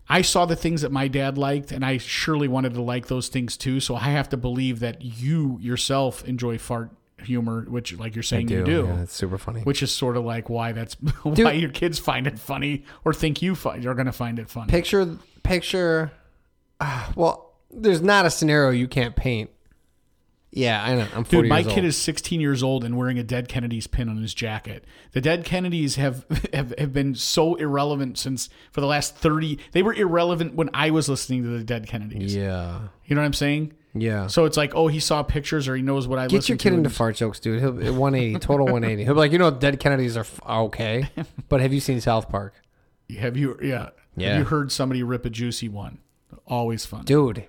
I 0.07 0.21
saw 0.21 0.45
the 0.45 0.55
things 0.55 0.81
that 0.81 0.91
my 0.91 1.07
dad 1.07 1.37
liked 1.37 1.71
and 1.71 1.83
I 1.83 1.97
surely 1.97 2.47
wanted 2.47 2.75
to 2.75 2.81
like 2.81 3.07
those 3.07 3.27
things 3.27 3.57
too. 3.57 3.79
So 3.79 3.95
I 3.95 4.09
have 4.09 4.29
to 4.29 4.37
believe 4.37 4.79
that 4.79 5.01
you 5.01 5.57
yourself 5.59 6.23
enjoy 6.25 6.57
fart 6.57 6.91
humor, 7.23 7.65
which 7.67 7.97
like 7.97 8.15
you're 8.15 8.23
saying 8.23 8.49
you 8.49 8.63
do. 8.63 8.85
Yeah, 8.87 9.01
it's 9.01 9.13
super 9.13 9.37
funny. 9.37 9.61
Which 9.61 9.81
is 9.81 9.91
sort 9.91 10.17
of 10.17 10.25
like 10.25 10.49
why 10.49 10.71
that's 10.71 10.93
why 11.23 11.53
your 11.53 11.69
kids 11.69 11.99
find 11.99 12.27
it 12.27 12.37
funny 12.39 12.85
or 13.03 13.13
think 13.13 13.41
you 13.41 13.55
find 13.55 13.83
you're 13.83 13.95
going 13.95 14.05
to 14.05 14.11
find 14.11 14.39
it 14.39 14.49
funny. 14.49 14.69
picture 14.69 15.17
picture 15.43 16.11
ah, 16.81 17.11
well 17.15 17.53
there's 17.71 18.01
not 18.01 18.25
a 18.25 18.29
scenario 18.29 18.71
you 18.71 18.87
can't 18.87 19.15
paint 19.15 19.49
yeah 20.51 20.83
i 20.83 20.95
know 20.95 21.07
i'm 21.15 21.23
40 21.23 21.27
Dude, 21.43 21.49
my 21.49 21.61
kid 21.63 21.79
old. 21.79 21.85
is 21.85 21.97
16 21.97 22.39
years 22.41 22.63
old 22.63 22.83
and 22.83 22.97
wearing 22.97 23.19
a 23.19 23.23
Dead 23.23 23.47
Kennedys 23.47 23.87
pin 23.87 24.07
on 24.09 24.17
his 24.21 24.33
jacket. 24.33 24.85
The 25.11 25.21
Dead 25.21 25.43
Kennedys 25.45 25.95
have, 25.97 26.25
have 26.53 26.73
have 26.77 26.93
been 26.93 27.13
so 27.15 27.55
irrelevant 27.55 28.17
since 28.17 28.49
for 28.71 28.81
the 28.81 28.87
last 28.87 29.15
30. 29.17 29.59
They 29.73 29.83
were 29.83 29.93
irrelevant 29.93 30.55
when 30.55 30.69
I 30.73 30.89
was 30.91 31.09
listening 31.09 31.43
to 31.43 31.49
the 31.49 31.63
Dead 31.63 31.87
Kennedys. 31.87 32.35
yeah 32.35 32.87
You 33.05 33.15
know 33.15 33.21
what 33.21 33.25
I'm 33.25 33.33
saying? 33.33 33.73
Yeah 33.97 34.27
So 34.27 34.45
it's 34.45 34.57
like, 34.57 34.75
oh, 34.75 34.87
he 34.87 34.99
saw 34.99 35.23
pictures 35.23 35.67
or 35.67 35.75
he 35.75 35.81
knows 35.81 36.07
what 36.07 36.19
I 36.19 36.27
get 36.27 36.47
your 36.49 36.57
kid 36.57 36.71
to. 36.71 36.75
into 36.75 36.89
fart 36.89 37.15
jokes 37.15 37.39
dude 37.39 37.59
he'll 37.61 37.71
180 37.71 38.39
total 38.39 38.65
180 38.65 39.03
he'll 39.05 39.13
be 39.13 39.19
like 39.19 39.31
you 39.31 39.37
know 39.39 39.49
dead 39.51 39.79
kennedys 39.79 40.17
are 40.17 40.21
f- 40.21 40.39
are 40.43 40.63
okay 40.63 41.09
but 41.49 41.61
have 41.61 41.73
you 41.73 41.79
seen 41.79 42.01
south 42.01 42.29
park 42.29 42.53
Have 43.19 43.37
you? 43.37 43.57
Yeah. 43.61 43.89
Yeah. 44.17 44.29
Have 44.29 44.39
you 44.39 44.45
heard 44.45 44.71
somebody 44.71 45.01
rip 45.03 45.25
a 45.25 45.29
juicy 45.29 45.69
one? 45.69 45.99
Always 46.47 46.85
fun. 46.85 47.05
dude 47.05 47.45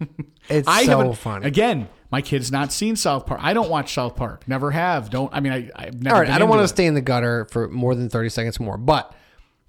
it's 0.48 0.68
I 0.68 0.84
so 0.84 0.98
haven't. 0.98 1.14
funny 1.14 1.46
Again, 1.46 1.88
my 2.10 2.20
kid's 2.22 2.50
not 2.52 2.72
seen 2.72 2.94
South 2.96 3.26
Park. 3.26 3.40
I 3.42 3.52
don't 3.54 3.68
watch 3.70 3.92
South 3.94 4.16
Park. 4.16 4.46
Never 4.48 4.70
have. 4.70 5.08
Don't. 5.10 5.32
I 5.32 5.40
mean, 5.40 5.52
I. 5.52 5.70
I've 5.74 6.02
never. 6.02 6.14
all 6.16 6.20
right 6.20 6.26
been 6.26 6.34
i 6.34 6.38
don't 6.38 6.46
into 6.46 6.50
want 6.50 6.60
to 6.60 6.64
it. 6.64 6.68
stay 6.68 6.86
in 6.86 6.94
the 6.94 7.00
gutter 7.00 7.46
for 7.46 7.68
more 7.68 7.94
than 7.94 8.08
30 8.08 8.28
seconds 8.28 8.60
more 8.60 8.76
but 8.76 9.14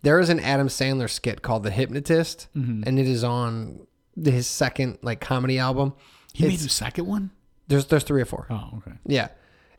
there 0.01 0.19
is 0.19 0.29
an 0.29 0.39
adam 0.39 0.67
sandler 0.67 1.09
skit 1.09 1.41
called 1.41 1.63
the 1.63 1.71
hypnotist 1.71 2.47
Mm-hmm. 2.55 2.83
and 2.85 2.99
it 2.99 3.07
is 3.07 3.23
on 3.23 3.85
his 4.21 4.47
second 4.47 4.97
like 5.01 5.19
comedy 5.21 5.57
album 5.59 5.93
He 6.33 6.47
made 6.47 6.59
the 6.59 6.69
second 6.69 7.05
one. 7.07 7.31
there's 7.67 7.85
there's 7.87 8.03
three 8.03 8.21
or 8.21 8.25
four 8.25 8.47
Oh, 8.49 8.69
okay. 8.77 8.97
Yeah. 9.05 9.29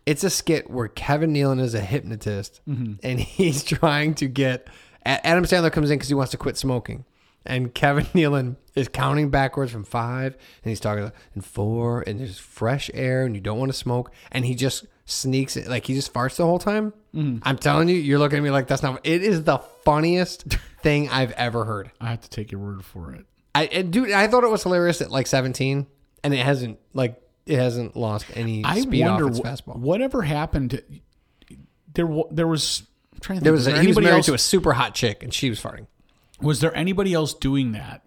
It's 0.06 0.24
a 0.24 0.30
skit 0.30 0.70
where 0.70 0.88
Kevin 0.88 1.32
Nealon 1.32 1.60
is 1.60 1.74
a 1.74 1.80
hypnotist 1.80 2.60
mm-hmm. 2.68 2.94
and 3.02 3.20
he's 3.20 3.62
trying 3.62 4.14
to 4.14 4.26
get. 4.26 4.68
Adam 5.06 5.44
Sandler 5.44 5.72
comes 5.72 5.90
in 5.90 5.96
because 5.96 6.08
he 6.08 6.14
wants 6.14 6.30
to 6.32 6.36
quit 6.36 6.56
smoking. 6.56 7.04
And 7.46 7.74
Kevin 7.74 8.04
Nealon 8.14 8.56
is 8.74 8.88
counting 8.88 9.30
backwards 9.30 9.72
from 9.72 9.84
five 9.84 10.34
and 10.34 10.70
he's 10.70 10.80
talking 10.80 11.10
and 11.34 11.44
four 11.44 12.02
and 12.06 12.20
there's 12.20 12.38
fresh 12.38 12.90
air 12.92 13.24
and 13.24 13.34
you 13.34 13.40
don't 13.40 13.58
want 13.58 13.72
to 13.72 13.78
smoke. 13.78 14.12
And 14.30 14.44
he 14.44 14.54
just 14.54 14.86
sneaks 15.06 15.56
it. 15.56 15.68
Like 15.68 15.86
he 15.86 15.94
just 15.94 16.12
farts 16.12 16.36
the 16.36 16.44
whole 16.44 16.58
time. 16.58 16.92
Mm-hmm. 17.14 17.38
I'm 17.42 17.58
telling 17.58 17.88
you, 17.88 17.96
you're 17.96 18.18
looking 18.18 18.38
at 18.38 18.42
me 18.42 18.50
like 18.50 18.66
that's 18.66 18.82
not. 18.82 19.00
It 19.04 19.22
is 19.22 19.44
the 19.44 19.58
funniest 19.84 20.42
thing 20.82 21.08
I've 21.08 21.32
ever 21.32 21.64
heard. 21.64 21.90
I 22.00 22.10
have 22.10 22.20
to 22.22 22.30
take 22.30 22.52
your 22.52 22.60
word 22.60 22.84
for 22.84 23.12
it. 23.12 23.26
I 23.54 23.64
and 23.66 23.92
dude, 23.92 24.12
I 24.12 24.28
thought 24.28 24.44
it 24.44 24.50
was 24.50 24.62
hilarious 24.62 25.00
at 25.00 25.10
like 25.10 25.26
17 25.26 25.86
and 26.22 26.34
it 26.34 26.38
hasn't 26.44 26.78
like 26.94 27.20
it 27.46 27.58
hasn't 27.58 27.96
lost 27.96 28.26
any 28.34 28.64
I 28.64 28.80
speed 28.80 29.04
wonder 29.04 29.24
off 29.26 29.30
its 29.30 29.40
fastball. 29.40 29.76
whatever 29.76 30.22
happened. 30.22 30.70
To, 30.70 30.82
there, 31.94 32.08
there 32.30 32.46
was. 32.46 32.82
I'm 33.14 33.20
trying 33.20 33.38
to 33.38 33.40
think. 33.40 33.44
There 33.44 33.52
was, 33.52 33.64
there 33.64 33.74
a, 33.74 33.80
he 33.80 33.86
was 33.88 33.96
anybody 33.96 34.04
married 34.06 34.16
else, 34.18 34.26
to 34.26 34.34
a 34.34 34.38
super 34.38 34.72
hot 34.74 34.94
chick, 34.94 35.22
and 35.22 35.32
she 35.34 35.50
was 35.50 35.60
farting. 35.60 35.86
Was 36.40 36.60
there 36.60 36.74
anybody 36.76 37.12
else 37.12 37.34
doing 37.34 37.72
that 37.72 38.02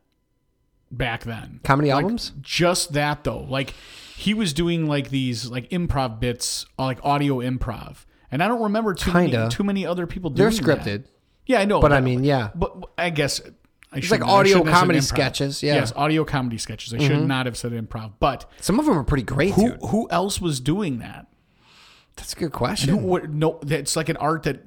back 0.92 1.24
then? 1.24 1.60
Comedy 1.64 1.90
Like, 1.90 2.04
albums? 2.04 2.32
Just 2.42 2.94
that 2.94 3.24
though. 3.24 3.42
Like 3.42 3.74
he 4.16 4.34
was 4.34 4.54
doing 4.54 4.88
like 4.88 5.10
these 5.10 5.50
like 5.50 5.70
improv 5.70 6.20
bits, 6.20 6.66
uh, 6.80 6.86
like 6.86 7.00
audio 7.04 7.38
improv, 7.40 8.06
and 8.32 8.42
I 8.42 8.48
don't 8.48 8.62
remember 8.62 8.94
too 8.94 9.12
Kinda. 9.12 9.38
many 9.38 9.50
too 9.52 9.64
many 9.64 9.86
other 9.86 10.08
people 10.08 10.30
doing. 10.30 10.50
That. 10.50 10.64
They're 10.64 10.76
scripted. 10.78 10.84
that. 11.04 11.10
Yeah, 11.46 11.60
I 11.60 11.66
know. 11.66 11.82
But 11.82 11.92
I 11.92 12.00
mean, 12.00 12.24
yeah. 12.24 12.52
But 12.56 12.76
I 12.98 13.10
guess 13.10 13.42
I 13.94 13.98
It's 13.98 14.12
like 14.12 14.26
audio 14.26 14.58
shouldn't 14.58 14.68
have 14.68 14.76
said 14.76 14.80
comedy 14.80 15.02
sketches, 15.02 15.64
yeah. 15.64 15.74
Mm-hmm. 15.74 15.80
Yes, 15.82 15.94
audio 15.96 16.26
comedy 16.26 16.58
sketches. 16.58 16.94
I 16.94 16.98
should 16.98 17.28
not 17.28 17.46
have 17.46 17.56
said 17.56 17.72
improv. 17.72 18.14
But 18.20 18.50
Some 18.60 18.80
of 18.80 18.86
them 18.86 18.98
are 18.98 19.04
pretty 19.04 19.24
great, 19.24 19.54
who 19.54 19.70
dude. 19.70 19.80
who 19.90 20.08
else 20.10 20.42
was 20.42 20.60
doing 20.60 21.00
that? 21.00 21.28
That's 22.16 22.34
a 22.34 22.36
good 22.36 22.46
Who, 22.46 22.50
question. 22.50 23.04
what, 23.04 23.30
no, 23.30 23.60
it's 23.68 23.96
like 23.96 24.10
an 24.10 24.18
art 24.18 24.44
that 24.44 24.64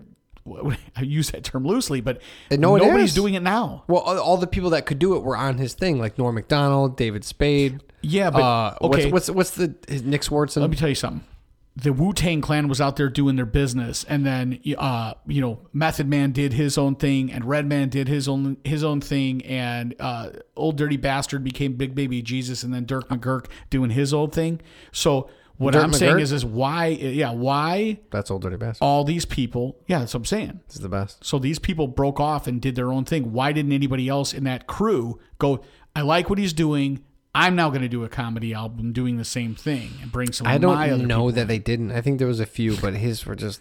I 0.97 1.03
use 1.03 1.31
that 1.31 1.45
term 1.45 1.65
loosely, 1.65 2.01
but 2.01 2.21
No, 2.51 2.77
nobody's 2.77 3.15
doing 3.15 3.35
it 3.35 3.43
now. 3.43 3.85
Well, 3.89 4.01
all, 4.01 4.37
the 4.37 4.47
people 4.47 4.71
that 4.71 4.87
could 4.87 4.99
do 4.99 5.17
it 5.17 5.23
were 5.23 5.37
on 5.37 5.59
his 5.59 5.75
thing, 5.75 5.99
like 5.99 6.19
Norm 6.19 6.35
Macdonald, 6.35 6.97
David 6.97 7.25
Spade. 7.25 7.83
Yeah, 8.03 8.31
but 8.31 8.43
uh, 8.43 8.79
okay. 8.83 9.11
what's, 9.11 9.29
what's 9.29 9.31
what's 9.31 9.51
the 9.51 9.75
his, 9.89 10.03
Nick 10.03 10.23
Swardson? 10.23 10.61
Let 10.61 10.71
me 10.71 10.77
tell 10.77 10.89
you 10.89 10.95
something. 10.95 11.27
The 11.77 11.93
Wu 11.93 12.15
Tang 12.15 12.41
Clan 12.41 12.69
was 12.69 12.81
out 12.81 12.97
there 12.97 13.11
doing 13.11 13.37
their 13.37 13.47
business, 13.47 14.05
and 14.05 14.25
then 14.25 14.61
uh, 14.79 15.13
you 15.27 15.43
know, 15.43 15.61
Method 15.75 16.09
Man 16.09 16.33
did 16.33 16.55
his 16.55 16.79
own 16.79 16.97
thing, 16.97 17.31
and 17.31 17.45
Redman 17.45 17.91
did 17.91 18.09
his 18.09 18.29
own 18.29 18.57
his 18.65 18.83
own 18.83 19.03
thing, 19.03 19.45
and 19.45 19.95
uh, 20.01 20.31
Old 20.57 20.77
Dirty 20.77 20.97
Bastard 20.97 21.45
became 21.45 21.75
Big 21.75 21.95
Baby 21.95 22.23
Jesus, 22.23 22.63
and 22.63 22.73
then 22.73 22.87
Dirt 22.87 23.09
McGirt 23.09 23.47
doing 23.69 23.91
his 23.91 24.15
old 24.15 24.33
thing. 24.33 24.61
So 24.91 25.29
what 25.59 25.73
Dirk 25.73 25.85
I'm 25.85 25.93
saying 25.93 26.19
is, 26.21 26.33
is 26.33 26.45
why, 26.45 26.89
yeah, 26.89 27.33
why 27.33 27.99
That's 28.11 28.31
old 28.31 28.43
dirty 28.43 28.57
bastard. 28.57 28.85
all 28.85 29.05
these 29.05 29.25
people? 29.25 29.77
Yeah, 29.87 30.01
that's 30.01 30.13
what 30.13 30.21
I'm 30.21 30.25
saying. 30.27 30.61
This 30.67 30.77
is 30.77 30.83
the 30.83 30.89
best. 30.89 31.25
So 31.25 31.39
these 31.39 31.59
people 31.59 31.89
broke 31.89 32.21
off 32.21 32.47
and 32.47 32.61
did 32.61 32.75
their 32.75 32.93
own 32.93 33.05
thing. 33.05 33.33
Why 33.33 33.53
didn't 33.53 33.73
anybody 33.73 34.09
else 34.09 34.35
in 34.35 34.45
that 34.45 34.67
crew 34.67 35.19
go? 35.39 35.63
I 35.95 36.03
like 36.03 36.29
what 36.29 36.39
he's 36.39 36.53
doing. 36.53 37.03
I'm 37.37 37.55
now 37.57 37.69
going 37.69 37.83
to 37.83 37.89
do 37.89 38.03
a 38.05 38.09
comedy 38.09 38.55
album 38.55 38.93
doing 38.93 39.17
the 39.19 39.25
same 39.25 39.55
thing 39.55 39.91
and 40.03 40.11
bring 40.11 40.33
some. 40.33 40.47
I 40.47 40.55
of 40.55 40.63
don't 40.63 40.77
other 40.77 40.97
know 41.07 41.31
that 41.31 41.43
in. 41.43 41.47
they 41.49 41.59
didn't. 41.59 41.93
I 41.93 42.01
think 42.01 42.19
there 42.19 42.29
was 42.29 42.41
a 42.41 42.47
few, 42.47 42.77
but 42.77 42.95
his 42.95 43.25
were 43.27 43.35
just. 43.37 43.61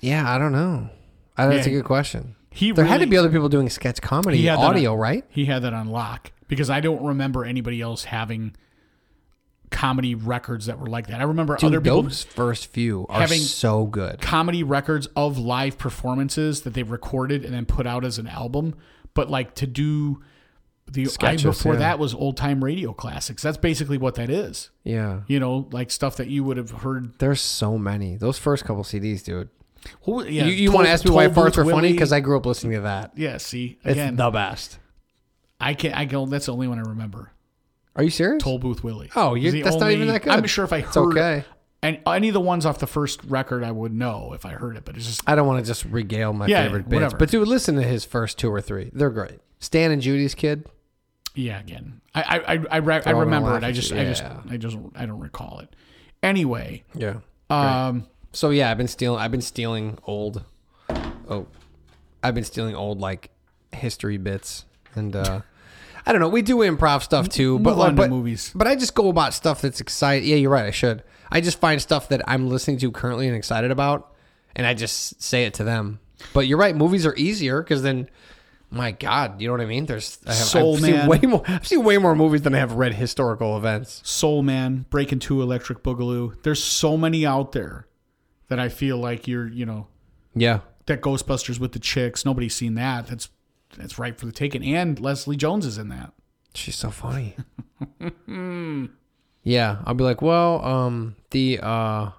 Yeah, 0.00 0.30
I 0.30 0.36
don't 0.38 0.52
know. 0.52 0.90
I, 1.36 1.46
that's 1.46 1.66
a 1.66 1.70
good 1.70 1.84
question. 1.84 2.36
He 2.50 2.70
There 2.72 2.84
had 2.84 3.00
to 3.00 3.06
be 3.06 3.16
other 3.16 3.30
people 3.30 3.48
doing 3.48 3.68
sketch 3.70 4.00
comedy 4.00 4.44
that 4.44 4.58
on- 4.58 4.64
audio, 4.64 4.94
right? 4.94 5.24
He 5.28 5.46
had 5.46 5.62
that 5.62 5.72
on 5.74 5.88
lock 5.88 6.30
because 6.46 6.70
I 6.70 6.80
don't 6.80 7.02
remember 7.02 7.44
anybody 7.44 7.80
else 7.80 8.04
having 8.04 8.54
comedy 9.70 10.14
records 10.14 10.66
that 10.66 10.78
were 10.78 10.86
like 10.86 11.08
that. 11.08 11.20
I 11.20 11.24
remember 11.24 11.56
Dude, 11.56 11.68
other 11.68 11.80
people 11.80 12.02
those 12.04 12.22
first 12.22 12.66
few 12.68 13.06
are 13.08 13.20
having- 13.22 13.40
so 13.40 13.86
good. 13.86 14.20
comedy 14.20 14.62
records 14.62 15.08
of 15.16 15.36
live 15.38 15.78
performances 15.78 16.62
that 16.62 16.74
they 16.74 16.82
recorded 16.84 17.44
and 17.44 17.52
then 17.52 17.66
put 17.66 17.86
out 17.86 18.04
as 18.04 18.18
an 18.18 18.26
album. 18.28 18.74
But 19.14 19.30
like 19.30 19.54
to 19.56 19.66
do 19.66 20.22
the 20.86 21.08
I, 21.20 21.36
before 21.36 21.72
yeah. 21.74 21.78
that 21.80 21.98
was 21.98 22.14
old 22.14 22.36
time 22.36 22.62
radio 22.62 22.92
classics. 22.92 23.42
That's 23.42 23.56
basically 23.56 23.98
what 23.98 24.14
that 24.16 24.30
is. 24.30 24.70
Yeah. 24.84 25.20
You 25.26 25.40
know, 25.40 25.68
like 25.72 25.90
stuff 25.90 26.16
that 26.16 26.28
you 26.28 26.44
would 26.44 26.56
have 26.56 26.70
heard. 26.70 27.18
There's 27.18 27.40
so 27.40 27.78
many. 27.78 28.16
Those 28.16 28.38
first 28.38 28.64
couple 28.64 28.84
CDs, 28.84 29.24
dude. 29.24 29.48
Who, 30.02 30.24
yeah, 30.24 30.44
you 30.46 30.52
you 30.52 30.72
want 30.72 30.86
to 30.86 30.92
ask 30.92 31.04
me 31.04 31.10
why 31.10 31.28
farts 31.28 31.56
were 31.56 31.64
funny? 31.64 31.92
Because 31.92 32.12
I 32.12 32.20
grew 32.20 32.36
up 32.36 32.46
listening 32.46 32.72
to 32.74 32.80
that. 32.82 33.12
yeah. 33.16 33.36
See 33.38 33.78
It's 33.82 33.92
again, 33.92 34.16
the 34.16 34.30
best. 34.30 34.78
I 35.60 35.74
can't. 35.74 35.96
I 35.96 36.04
go. 36.04 36.26
That's 36.26 36.46
the 36.46 36.52
only 36.52 36.68
one 36.68 36.78
I 36.78 36.82
remember. 36.82 37.32
Are 37.96 38.02
you 38.02 38.10
serious? 38.10 38.42
Toll 38.42 38.58
Booth 38.58 38.82
Willie. 38.82 39.10
Oh, 39.14 39.34
you- 39.34 39.62
that's 39.62 39.76
not 39.76 39.90
even 39.92 40.08
that 40.08 40.22
good. 40.22 40.32
I'm 40.32 40.44
sure 40.46 40.64
if 40.64 40.72
I 40.72 40.80
heard 40.80 40.88
It's 40.88 40.96
okay. 40.96 41.44
and 41.82 42.00
any 42.06 42.28
of 42.28 42.34
the 42.34 42.40
ones 42.40 42.66
off 42.66 42.78
the 42.80 42.86
first 42.88 43.22
record, 43.24 43.62
I 43.62 43.70
would 43.70 43.92
know 43.92 44.32
if 44.34 44.44
I 44.44 44.50
heard 44.50 44.76
it. 44.76 44.84
But 44.84 44.96
it's 44.96 45.06
just 45.06 45.22
I 45.28 45.34
don't 45.34 45.46
want 45.46 45.64
to 45.64 45.66
just 45.66 45.84
regale 45.84 46.32
my 46.32 46.46
Yeah, 46.46 46.64
favorite 46.64 46.88
bits, 46.88 46.94
whatever. 46.94 47.16
but 47.18 47.30
dude, 47.30 47.46
listen 47.46 47.76
to 47.76 47.82
his 47.82 48.04
first 48.04 48.38
two 48.38 48.50
or 48.50 48.60
three. 48.60 48.90
They're 48.92 49.10
great. 49.10 49.38
Stan 49.64 49.90
and 49.90 50.02
Judy's 50.02 50.34
kid. 50.34 50.66
yeah. 51.34 51.58
Again, 51.60 52.00
I 52.14 52.22
I 52.22 52.36
I, 52.36 52.64
I, 52.70 52.76
re- 52.76 52.96
I 52.96 53.00
They're 53.00 53.14
all 53.16 53.24
gonna 53.24 53.36
remember 53.36 53.56
it. 53.56 53.64
I 53.64 53.72
just 53.72 53.90
you. 53.90 53.98
I 53.98 54.04
just 54.04 54.22
I 54.50 54.56
just 54.58 54.76
I 54.94 55.06
don't 55.06 55.20
recall 55.20 55.60
it. 55.60 55.74
Anyway, 56.22 56.84
Yeah. 56.94 57.16
um, 57.50 58.06
So 58.32 58.50
yeah, 58.50 58.70
I've 58.70 58.78
been 58.78 58.88
stealing. 58.88 59.20
I've 59.20 59.30
been 59.30 59.40
stealing 59.40 59.98
old. 60.04 60.44
Oh, 61.28 61.46
I've 62.22 62.34
been 62.34 62.44
stealing 62.44 62.74
old 62.74 63.00
like 63.00 63.30
history 63.72 64.16
bits, 64.18 64.64
and 64.94 65.16
uh 65.16 65.40
I 66.06 66.12
don't 66.12 66.20
know. 66.20 66.28
We 66.28 66.42
do 66.42 66.58
improv 66.58 67.02
stuff 67.02 67.30
too, 67.30 67.58
but 67.60 67.78
like, 67.78 67.96
but, 67.96 68.10
movies. 68.10 68.52
But 68.54 68.66
I 68.66 68.76
just 68.76 68.94
go 68.94 69.08
about 69.08 69.32
stuff 69.32 69.62
that's 69.62 69.80
exciting. 69.80 70.28
Yeah, 70.28 70.36
you're 70.36 70.50
right. 70.50 70.66
I 70.66 70.70
should. 70.70 71.02
I 71.32 71.40
just 71.40 71.58
find 71.58 71.80
stuff 71.80 72.10
that 72.10 72.20
I'm 72.28 72.48
listening 72.50 72.76
to 72.80 72.90
currently 72.92 73.26
and 73.26 73.34
excited 73.34 73.70
about, 73.70 74.12
and 74.54 74.66
I 74.66 74.74
just 74.74 75.22
say 75.22 75.44
it 75.46 75.54
to 75.54 75.64
them. 75.64 76.00
But 76.34 76.46
you're 76.46 76.58
right. 76.58 76.76
Movies 76.76 77.06
are 77.06 77.14
easier 77.16 77.62
because 77.62 77.82
then. 77.82 78.08
My 78.74 78.90
God, 78.90 79.40
you 79.40 79.46
know 79.46 79.52
what 79.54 79.60
I 79.60 79.66
mean? 79.66 79.86
There's 79.86 80.18
I 80.26 80.30
have, 80.34 80.36
Soul 80.46 80.74
I've 80.76 80.82
Man. 80.82 81.00
seen 81.02 81.08
way 81.08 81.18
more. 81.20 81.42
I've 81.46 81.66
seen 81.66 81.84
way 81.84 81.96
more 81.98 82.14
movies 82.16 82.42
than 82.42 82.54
I 82.54 82.58
have 82.58 82.72
read 82.72 82.94
historical 82.94 83.56
events. 83.56 84.00
Soul 84.04 84.42
Man, 84.42 84.86
Breaking 84.90 85.20
Two, 85.20 85.40
Electric 85.42 85.82
Boogaloo. 85.82 86.42
There's 86.42 86.62
so 86.62 86.96
many 86.96 87.24
out 87.24 87.52
there 87.52 87.86
that 88.48 88.58
I 88.58 88.68
feel 88.68 88.96
like 88.98 89.28
you're 89.28 89.46
you 89.46 89.64
know 89.64 89.86
Yeah, 90.34 90.60
that 90.86 91.00
Ghostbusters 91.02 91.58
with 91.60 91.72
the 91.72 91.78
chicks. 91.78 92.24
Nobody's 92.24 92.54
seen 92.54 92.74
that. 92.74 93.06
That's 93.06 93.28
that's 93.76 93.98
right 93.98 94.18
for 94.18 94.26
the 94.26 94.32
taking. 94.32 94.64
And 94.64 94.98
Leslie 94.98 95.36
Jones 95.36 95.66
is 95.66 95.78
in 95.78 95.88
that. 95.90 96.12
She's 96.54 96.76
so 96.76 96.90
funny. 96.90 97.36
yeah, 99.42 99.78
I'll 99.84 99.94
be 99.94 100.04
like, 100.04 100.22
well, 100.22 100.64
um, 100.64 101.16
the 101.30 101.58
uh, 101.62 102.10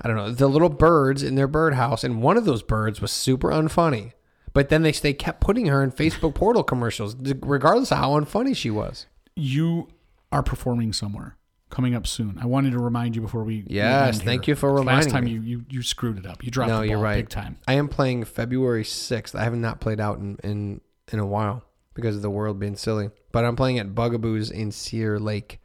I 0.00 0.04
don't 0.04 0.16
know, 0.16 0.30
the 0.32 0.48
little 0.48 0.68
birds 0.68 1.22
in 1.22 1.34
their 1.36 1.48
birdhouse, 1.48 2.04
and 2.04 2.22
one 2.22 2.36
of 2.36 2.44
those 2.44 2.62
birds 2.62 3.00
was 3.00 3.12
super 3.12 3.50
unfunny. 3.50 4.12
But 4.56 4.70
then 4.70 4.80
they 4.80 4.92
they 4.92 5.12
kept 5.12 5.42
putting 5.42 5.66
her 5.66 5.82
in 5.82 5.92
Facebook 5.92 6.34
portal 6.34 6.64
commercials, 6.64 7.14
regardless 7.42 7.92
of 7.92 7.98
how 7.98 8.18
unfunny 8.18 8.56
she 8.56 8.70
was. 8.70 9.04
You 9.34 9.88
are 10.32 10.42
performing 10.42 10.94
somewhere 10.94 11.36
coming 11.68 11.94
up 11.94 12.06
soon. 12.06 12.38
I 12.40 12.46
wanted 12.46 12.70
to 12.70 12.78
remind 12.78 13.16
you 13.16 13.20
before 13.20 13.44
we. 13.44 13.64
Yes, 13.66 14.18
thank 14.18 14.46
here. 14.46 14.52
you 14.52 14.56
for 14.56 14.72
reminding. 14.72 15.04
Last 15.04 15.10
time 15.10 15.24
me. 15.24 15.32
you, 15.32 15.42
you 15.42 15.64
you 15.68 15.82
screwed 15.82 16.16
it 16.16 16.24
up. 16.24 16.42
You 16.42 16.50
dropped 16.50 16.70
no, 16.70 16.80
the 16.80 16.88
you're 16.88 16.96
ball 16.96 17.04
right. 17.04 17.16
big 17.16 17.28
time. 17.28 17.58
I 17.68 17.74
am 17.74 17.88
playing 17.88 18.24
February 18.24 18.86
sixth. 18.86 19.34
I 19.34 19.44
have 19.44 19.54
not 19.54 19.82
played 19.82 20.00
out 20.00 20.20
in, 20.20 20.38
in 20.42 20.80
in 21.12 21.18
a 21.18 21.26
while 21.26 21.62
because 21.92 22.16
of 22.16 22.22
the 22.22 22.30
world 22.30 22.58
being 22.58 22.76
silly. 22.76 23.10
But 23.32 23.44
I'm 23.44 23.56
playing 23.56 23.78
at 23.78 23.94
Bugaboos 23.94 24.50
in 24.50 24.72
Cedar 24.72 25.20
Lake. 25.20 25.60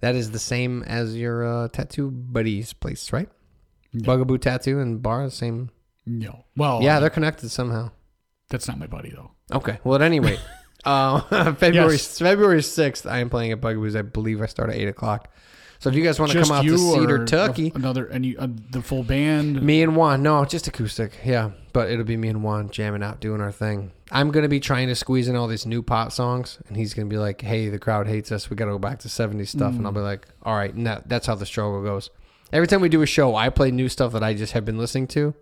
That 0.00 0.16
is 0.16 0.32
the 0.32 0.40
same 0.40 0.82
as 0.82 1.16
your 1.16 1.46
uh, 1.46 1.68
tattoo 1.68 2.10
buddy's 2.10 2.72
place, 2.72 3.12
right? 3.12 3.28
Bugaboo 3.94 4.38
Tattoo 4.38 4.80
and 4.80 5.00
Bar, 5.00 5.30
same. 5.30 5.70
No. 6.04 6.46
Well, 6.56 6.82
Yeah, 6.82 6.98
they're 6.98 7.10
connected 7.10 7.48
somehow. 7.50 7.92
That's 8.50 8.68
not 8.68 8.78
my 8.78 8.86
buddy 8.86 9.10
though. 9.10 9.32
Okay. 9.52 9.78
Well, 9.84 9.96
at 9.96 10.02
any 10.02 10.20
rate, 10.20 10.40
uh, 10.84 11.20
February 11.54 11.92
Yes. 11.92 12.18
February 12.18 12.62
sixth, 12.62 13.06
I 13.06 13.18
am 13.18 13.30
playing 13.30 13.52
at 13.52 13.60
Bugaboos. 13.60 13.96
I 13.96 14.02
believe 14.02 14.40
I 14.42 14.46
start 14.46 14.70
at 14.70 14.76
eight 14.76 14.88
o'clock. 14.88 15.28
So 15.80 15.90
if 15.90 15.96
you 15.96 16.02
guys 16.04 16.18
want 16.18 16.32
to 16.32 16.38
Just 16.38 16.50
come 16.50 16.58
out 16.58 16.64
you 16.64 16.70
to 16.72 16.78
Cedar, 16.78 17.26
Turkey, 17.26 17.70
another 17.74 18.06
and 18.06 18.24
you, 18.24 18.38
uh, 18.38 18.46
the 18.70 18.80
full 18.80 19.02
band. 19.02 19.60
me 19.60 19.82
and 19.82 19.94
Juan, 19.96 20.22
no, 20.22 20.42
just 20.46 20.66
acoustic. 20.66 21.12
Yeah, 21.24 21.50
but 21.74 21.90
it'll 21.90 22.04
be 22.06 22.16
me 22.16 22.28
and 22.28 22.42
Juan 22.42 22.70
jamming 22.70 23.02
out, 23.02 23.20
doing 23.20 23.42
our 23.42 23.52
thing. 23.52 23.92
I'm 24.10 24.30
gonna 24.30 24.48
be 24.48 24.60
trying 24.60 24.88
to 24.88 24.94
squeeze 24.94 25.28
in 25.28 25.36
all 25.36 25.46
these 25.46 25.66
new 25.66 25.82
pop 25.82 26.12
songs, 26.12 26.58
and 26.68 26.76
he's 26.76 26.94
gonna 26.94 27.08
be 27.08 27.18
like, 27.18 27.42
"Hey, 27.42 27.68
the 27.68 27.78
crowd 27.78 28.06
hates 28.06 28.32
us. 28.32 28.48
We 28.48 28.56
got 28.56 28.66
to 28.66 28.70
go 28.72 28.78
back 28.78 29.00
to 29.00 29.08
'70s 29.08 29.48
stuff." 29.48 29.74
And 29.74 29.84
I'll 29.84 29.92
be 29.92 30.00
like, 30.00 30.26
"All 30.42 30.56
right," 30.56 30.72
and 30.72 30.86
that, 30.86 31.06
that's 31.08 31.26
how 31.26 31.34
the 31.34 31.44
struggle 31.44 31.82
goes. 31.82 32.08
Every 32.50 32.66
time 32.68 32.80
we 32.80 32.88
do 32.88 33.02
a 33.02 33.06
show, 33.06 33.34
I 33.34 33.50
play 33.50 33.70
new 33.70 33.88
stuff 33.90 34.12
that 34.12 34.22
I 34.22 34.32
just 34.32 34.52
have 34.52 34.64
been 34.64 34.78
listening 34.78 35.08
to, 35.08 35.34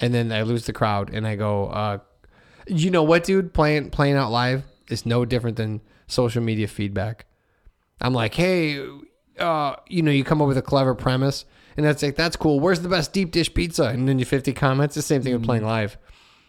and 0.00 0.14
then 0.14 0.32
I 0.32 0.42
lose 0.42 0.64
the 0.64 0.72
crowd, 0.72 1.10
and 1.12 1.26
I 1.26 1.34
go, 1.36 1.66
uh, 1.66 1.98
"You 2.66 2.90
know 2.90 3.02
what, 3.02 3.24
dude? 3.24 3.52
Playing 3.54 3.90
playing 3.90 4.16
out 4.16 4.30
live 4.30 4.64
is 4.88 5.06
no 5.06 5.24
different 5.24 5.56
than 5.56 5.80
social 6.06 6.42
media 6.42 6.68
feedback." 6.68 7.26
I'm 8.00 8.12
like, 8.12 8.34
hey, 8.34 8.84
uh, 9.38 9.76
you 9.88 10.02
know, 10.02 10.10
you 10.10 10.24
come 10.24 10.42
up 10.42 10.48
with 10.48 10.58
a 10.58 10.62
clever 10.62 10.94
premise, 10.94 11.44
and 11.76 11.86
that's 11.86 12.02
like, 12.02 12.16
that's 12.16 12.36
cool. 12.36 12.60
Where's 12.60 12.80
the 12.80 12.88
best 12.88 13.12
deep 13.12 13.30
dish 13.30 13.52
pizza? 13.52 13.84
And 13.84 14.08
then 14.08 14.18
you 14.18 14.24
50 14.24 14.52
comments. 14.52 14.94
The 14.94 15.02
same 15.02 15.22
thing 15.22 15.32
with 15.32 15.44
playing 15.44 15.64
live. 15.64 15.96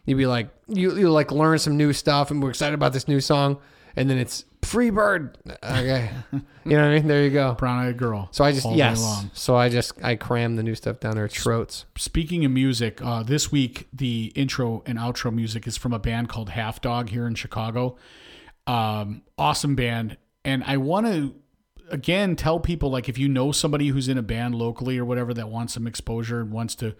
You'd 0.05 0.17
be 0.17 0.27
like, 0.27 0.49
you 0.67 0.95
you 0.97 1.09
like 1.09 1.31
learn 1.31 1.57
some 1.59 1.77
new 1.77 1.93
stuff, 1.93 2.29
and 2.29 2.41
we're 2.41 2.49
excited 2.49 2.75
about 2.75 2.93
this 2.93 3.07
new 3.07 3.19
song, 3.19 3.57
and 3.95 4.09
then 4.09 4.17
it's 4.17 4.45
free 4.61 4.89
bird. 4.89 5.37
Okay, 5.63 6.09
you 6.33 6.41
know 6.65 6.81
what 6.81 6.91
I 6.91 6.95
mean? 6.95 7.07
There 7.07 7.23
you 7.23 7.29
go. 7.29 7.53
Brown 7.53 7.85
eyed 7.85 7.97
girl. 7.97 8.27
So 8.31 8.43
I 8.43 8.51
just 8.51 8.65
all 8.65 8.73
day 8.73 8.79
yes. 8.79 9.01
long. 9.01 9.31
So 9.33 9.55
I 9.55 9.69
just 9.69 9.93
I 10.03 10.15
cram 10.15 10.55
the 10.55 10.63
new 10.63 10.75
stuff 10.75 10.99
down 10.99 11.15
there. 11.15 11.27
Trots. 11.27 11.85
Speaking 11.97 12.45
of 12.45 12.51
music, 12.51 13.01
uh, 13.01 13.23
this 13.23 13.51
week 13.51 13.87
the 13.93 14.31
intro 14.35 14.83
and 14.85 14.97
outro 14.97 15.33
music 15.33 15.67
is 15.67 15.77
from 15.77 15.93
a 15.93 15.99
band 15.99 16.29
called 16.29 16.49
HalfDog 16.49 17.09
here 17.09 17.27
in 17.27 17.35
Chicago. 17.35 17.97
Um, 18.67 19.21
awesome 19.37 19.75
band, 19.75 20.17
and 20.43 20.63
I 20.65 20.77
want 20.77 21.05
to 21.07 21.35
again 21.91 22.35
tell 22.35 22.59
people 22.59 22.89
like 22.89 23.07
if 23.07 23.17
you 23.17 23.29
know 23.29 23.51
somebody 23.51 23.89
who's 23.89 24.09
in 24.09 24.17
a 24.17 24.23
band 24.23 24.55
locally 24.55 24.97
or 24.97 25.05
whatever 25.05 25.33
that 25.35 25.49
wants 25.49 25.75
some 25.75 25.85
exposure 25.85 26.41
and 26.41 26.51
wants 26.51 26.73
to 26.75 26.95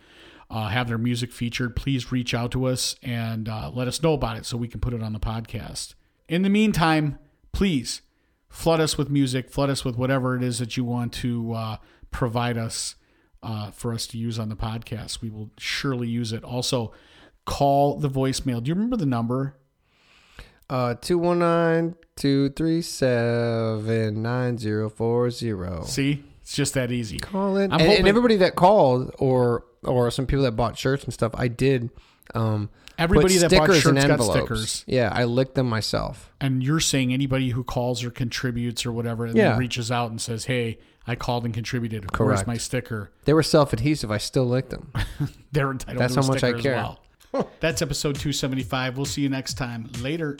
uh, 0.49 0.67
have 0.67 0.87
their 0.87 0.97
music 0.97 1.31
featured, 1.31 1.75
please 1.75 2.11
reach 2.11 2.33
out 2.33 2.51
to 2.51 2.65
us 2.65 2.95
and 3.01 3.49
uh, 3.49 3.71
let 3.73 3.87
us 3.87 4.01
know 4.03 4.13
about 4.13 4.37
it 4.37 4.45
so 4.45 4.57
we 4.57 4.67
can 4.67 4.79
put 4.79 4.93
it 4.93 5.01
on 5.01 5.13
the 5.13 5.19
podcast. 5.19 5.95
In 6.27 6.41
the 6.41 6.49
meantime, 6.49 7.19
please 7.51 8.01
flood 8.49 8.79
us 8.79 8.97
with 8.97 9.09
music, 9.09 9.49
flood 9.51 9.69
us 9.69 9.85
with 9.85 9.95
whatever 9.97 10.35
it 10.35 10.43
is 10.43 10.59
that 10.59 10.75
you 10.77 10.83
want 10.83 11.13
to 11.13 11.53
uh, 11.53 11.77
provide 12.11 12.57
us 12.57 12.95
uh, 13.43 13.69
for 13.71 13.93
us 13.93 14.07
to 14.07 14.17
use 14.17 14.39
on 14.39 14.49
the 14.49 14.55
podcast. 14.55 15.21
We 15.21 15.29
will 15.29 15.51
surely 15.57 16.07
use 16.07 16.33
it. 16.33 16.43
Also, 16.43 16.93
call 17.45 17.97
the 17.99 18.09
voicemail. 18.09 18.63
Do 18.63 18.69
you 18.69 18.75
remember 18.75 18.97
the 18.97 19.05
number? 19.05 19.55
Uh, 20.67 20.95
two 20.95 21.19
one 21.19 21.37
nine 21.37 21.95
two 22.15 22.49
three 22.49 22.81
seven 22.81 24.23
nine 24.23 24.57
zero 24.57 24.89
four 24.89 25.29
zero. 25.29 25.83
See, 25.83 26.23
it's 26.41 26.55
just 26.55 26.73
that 26.73 26.91
easy. 26.91 27.19
call 27.19 27.57
it. 27.57 27.65
And, 27.65 27.73
hoping- 27.73 27.97
and 27.99 28.07
everybody 28.07 28.37
that 28.37 28.55
called 28.55 29.13
or 29.19 29.63
or 29.83 30.09
some 30.09 30.25
people 30.25 30.43
that 30.43 30.53
bought 30.53 30.75
shirts 30.75 31.03
and 31.03 31.13
stuff, 31.13 31.33
I 31.35 31.47
did. 31.49 31.91
Um, 32.33 32.71
Everybody 32.97 33.37
that 33.37 33.51
bought 33.51 33.67
shirts 33.73 33.83
got 33.83 33.97
envelopes. 33.97 34.31
stickers. 34.39 34.83
Yeah, 34.87 35.11
I 35.13 35.25
licked 35.25 35.55
them 35.55 35.67
myself. 35.67 36.31
And 36.39 36.63
you're 36.63 36.79
saying 36.79 37.13
anybody 37.13 37.49
who 37.49 37.63
calls 37.63 38.03
or 38.03 38.11
contributes 38.11 38.85
or 38.85 38.91
whatever 38.91 39.25
and 39.25 39.35
Yeah. 39.35 39.49
then 39.51 39.59
reaches 39.59 39.91
out 39.91 40.11
and 40.11 40.21
says, 40.21 40.45
"Hey, 40.45 40.77
I 41.07 41.15
called 41.15 41.45
and 41.45 41.53
contributed. 41.53 42.03
Where's 42.17 42.17
Correct. 42.17 42.47
my 42.47 42.57
sticker?" 42.57 43.11
They 43.25 43.33
were 43.33 43.43
self 43.43 43.73
adhesive. 43.73 44.11
I 44.11 44.17
still 44.17 44.45
licked 44.45 44.69
them. 44.69 44.91
They're 45.51 45.71
entitled 45.71 46.01
That's 46.01 46.13
to 46.13 46.19
a 46.19 46.23
how 46.23 46.29
much 46.29 46.43
I 46.43 46.53
care. 46.53 46.75
well. 46.75 46.99
That's 47.59 47.81
episode 47.81 48.15
275. 48.15 48.95
We'll 48.95 49.05
see 49.05 49.21
you 49.21 49.29
next 49.29 49.55
time. 49.55 49.89
Later. 50.01 50.37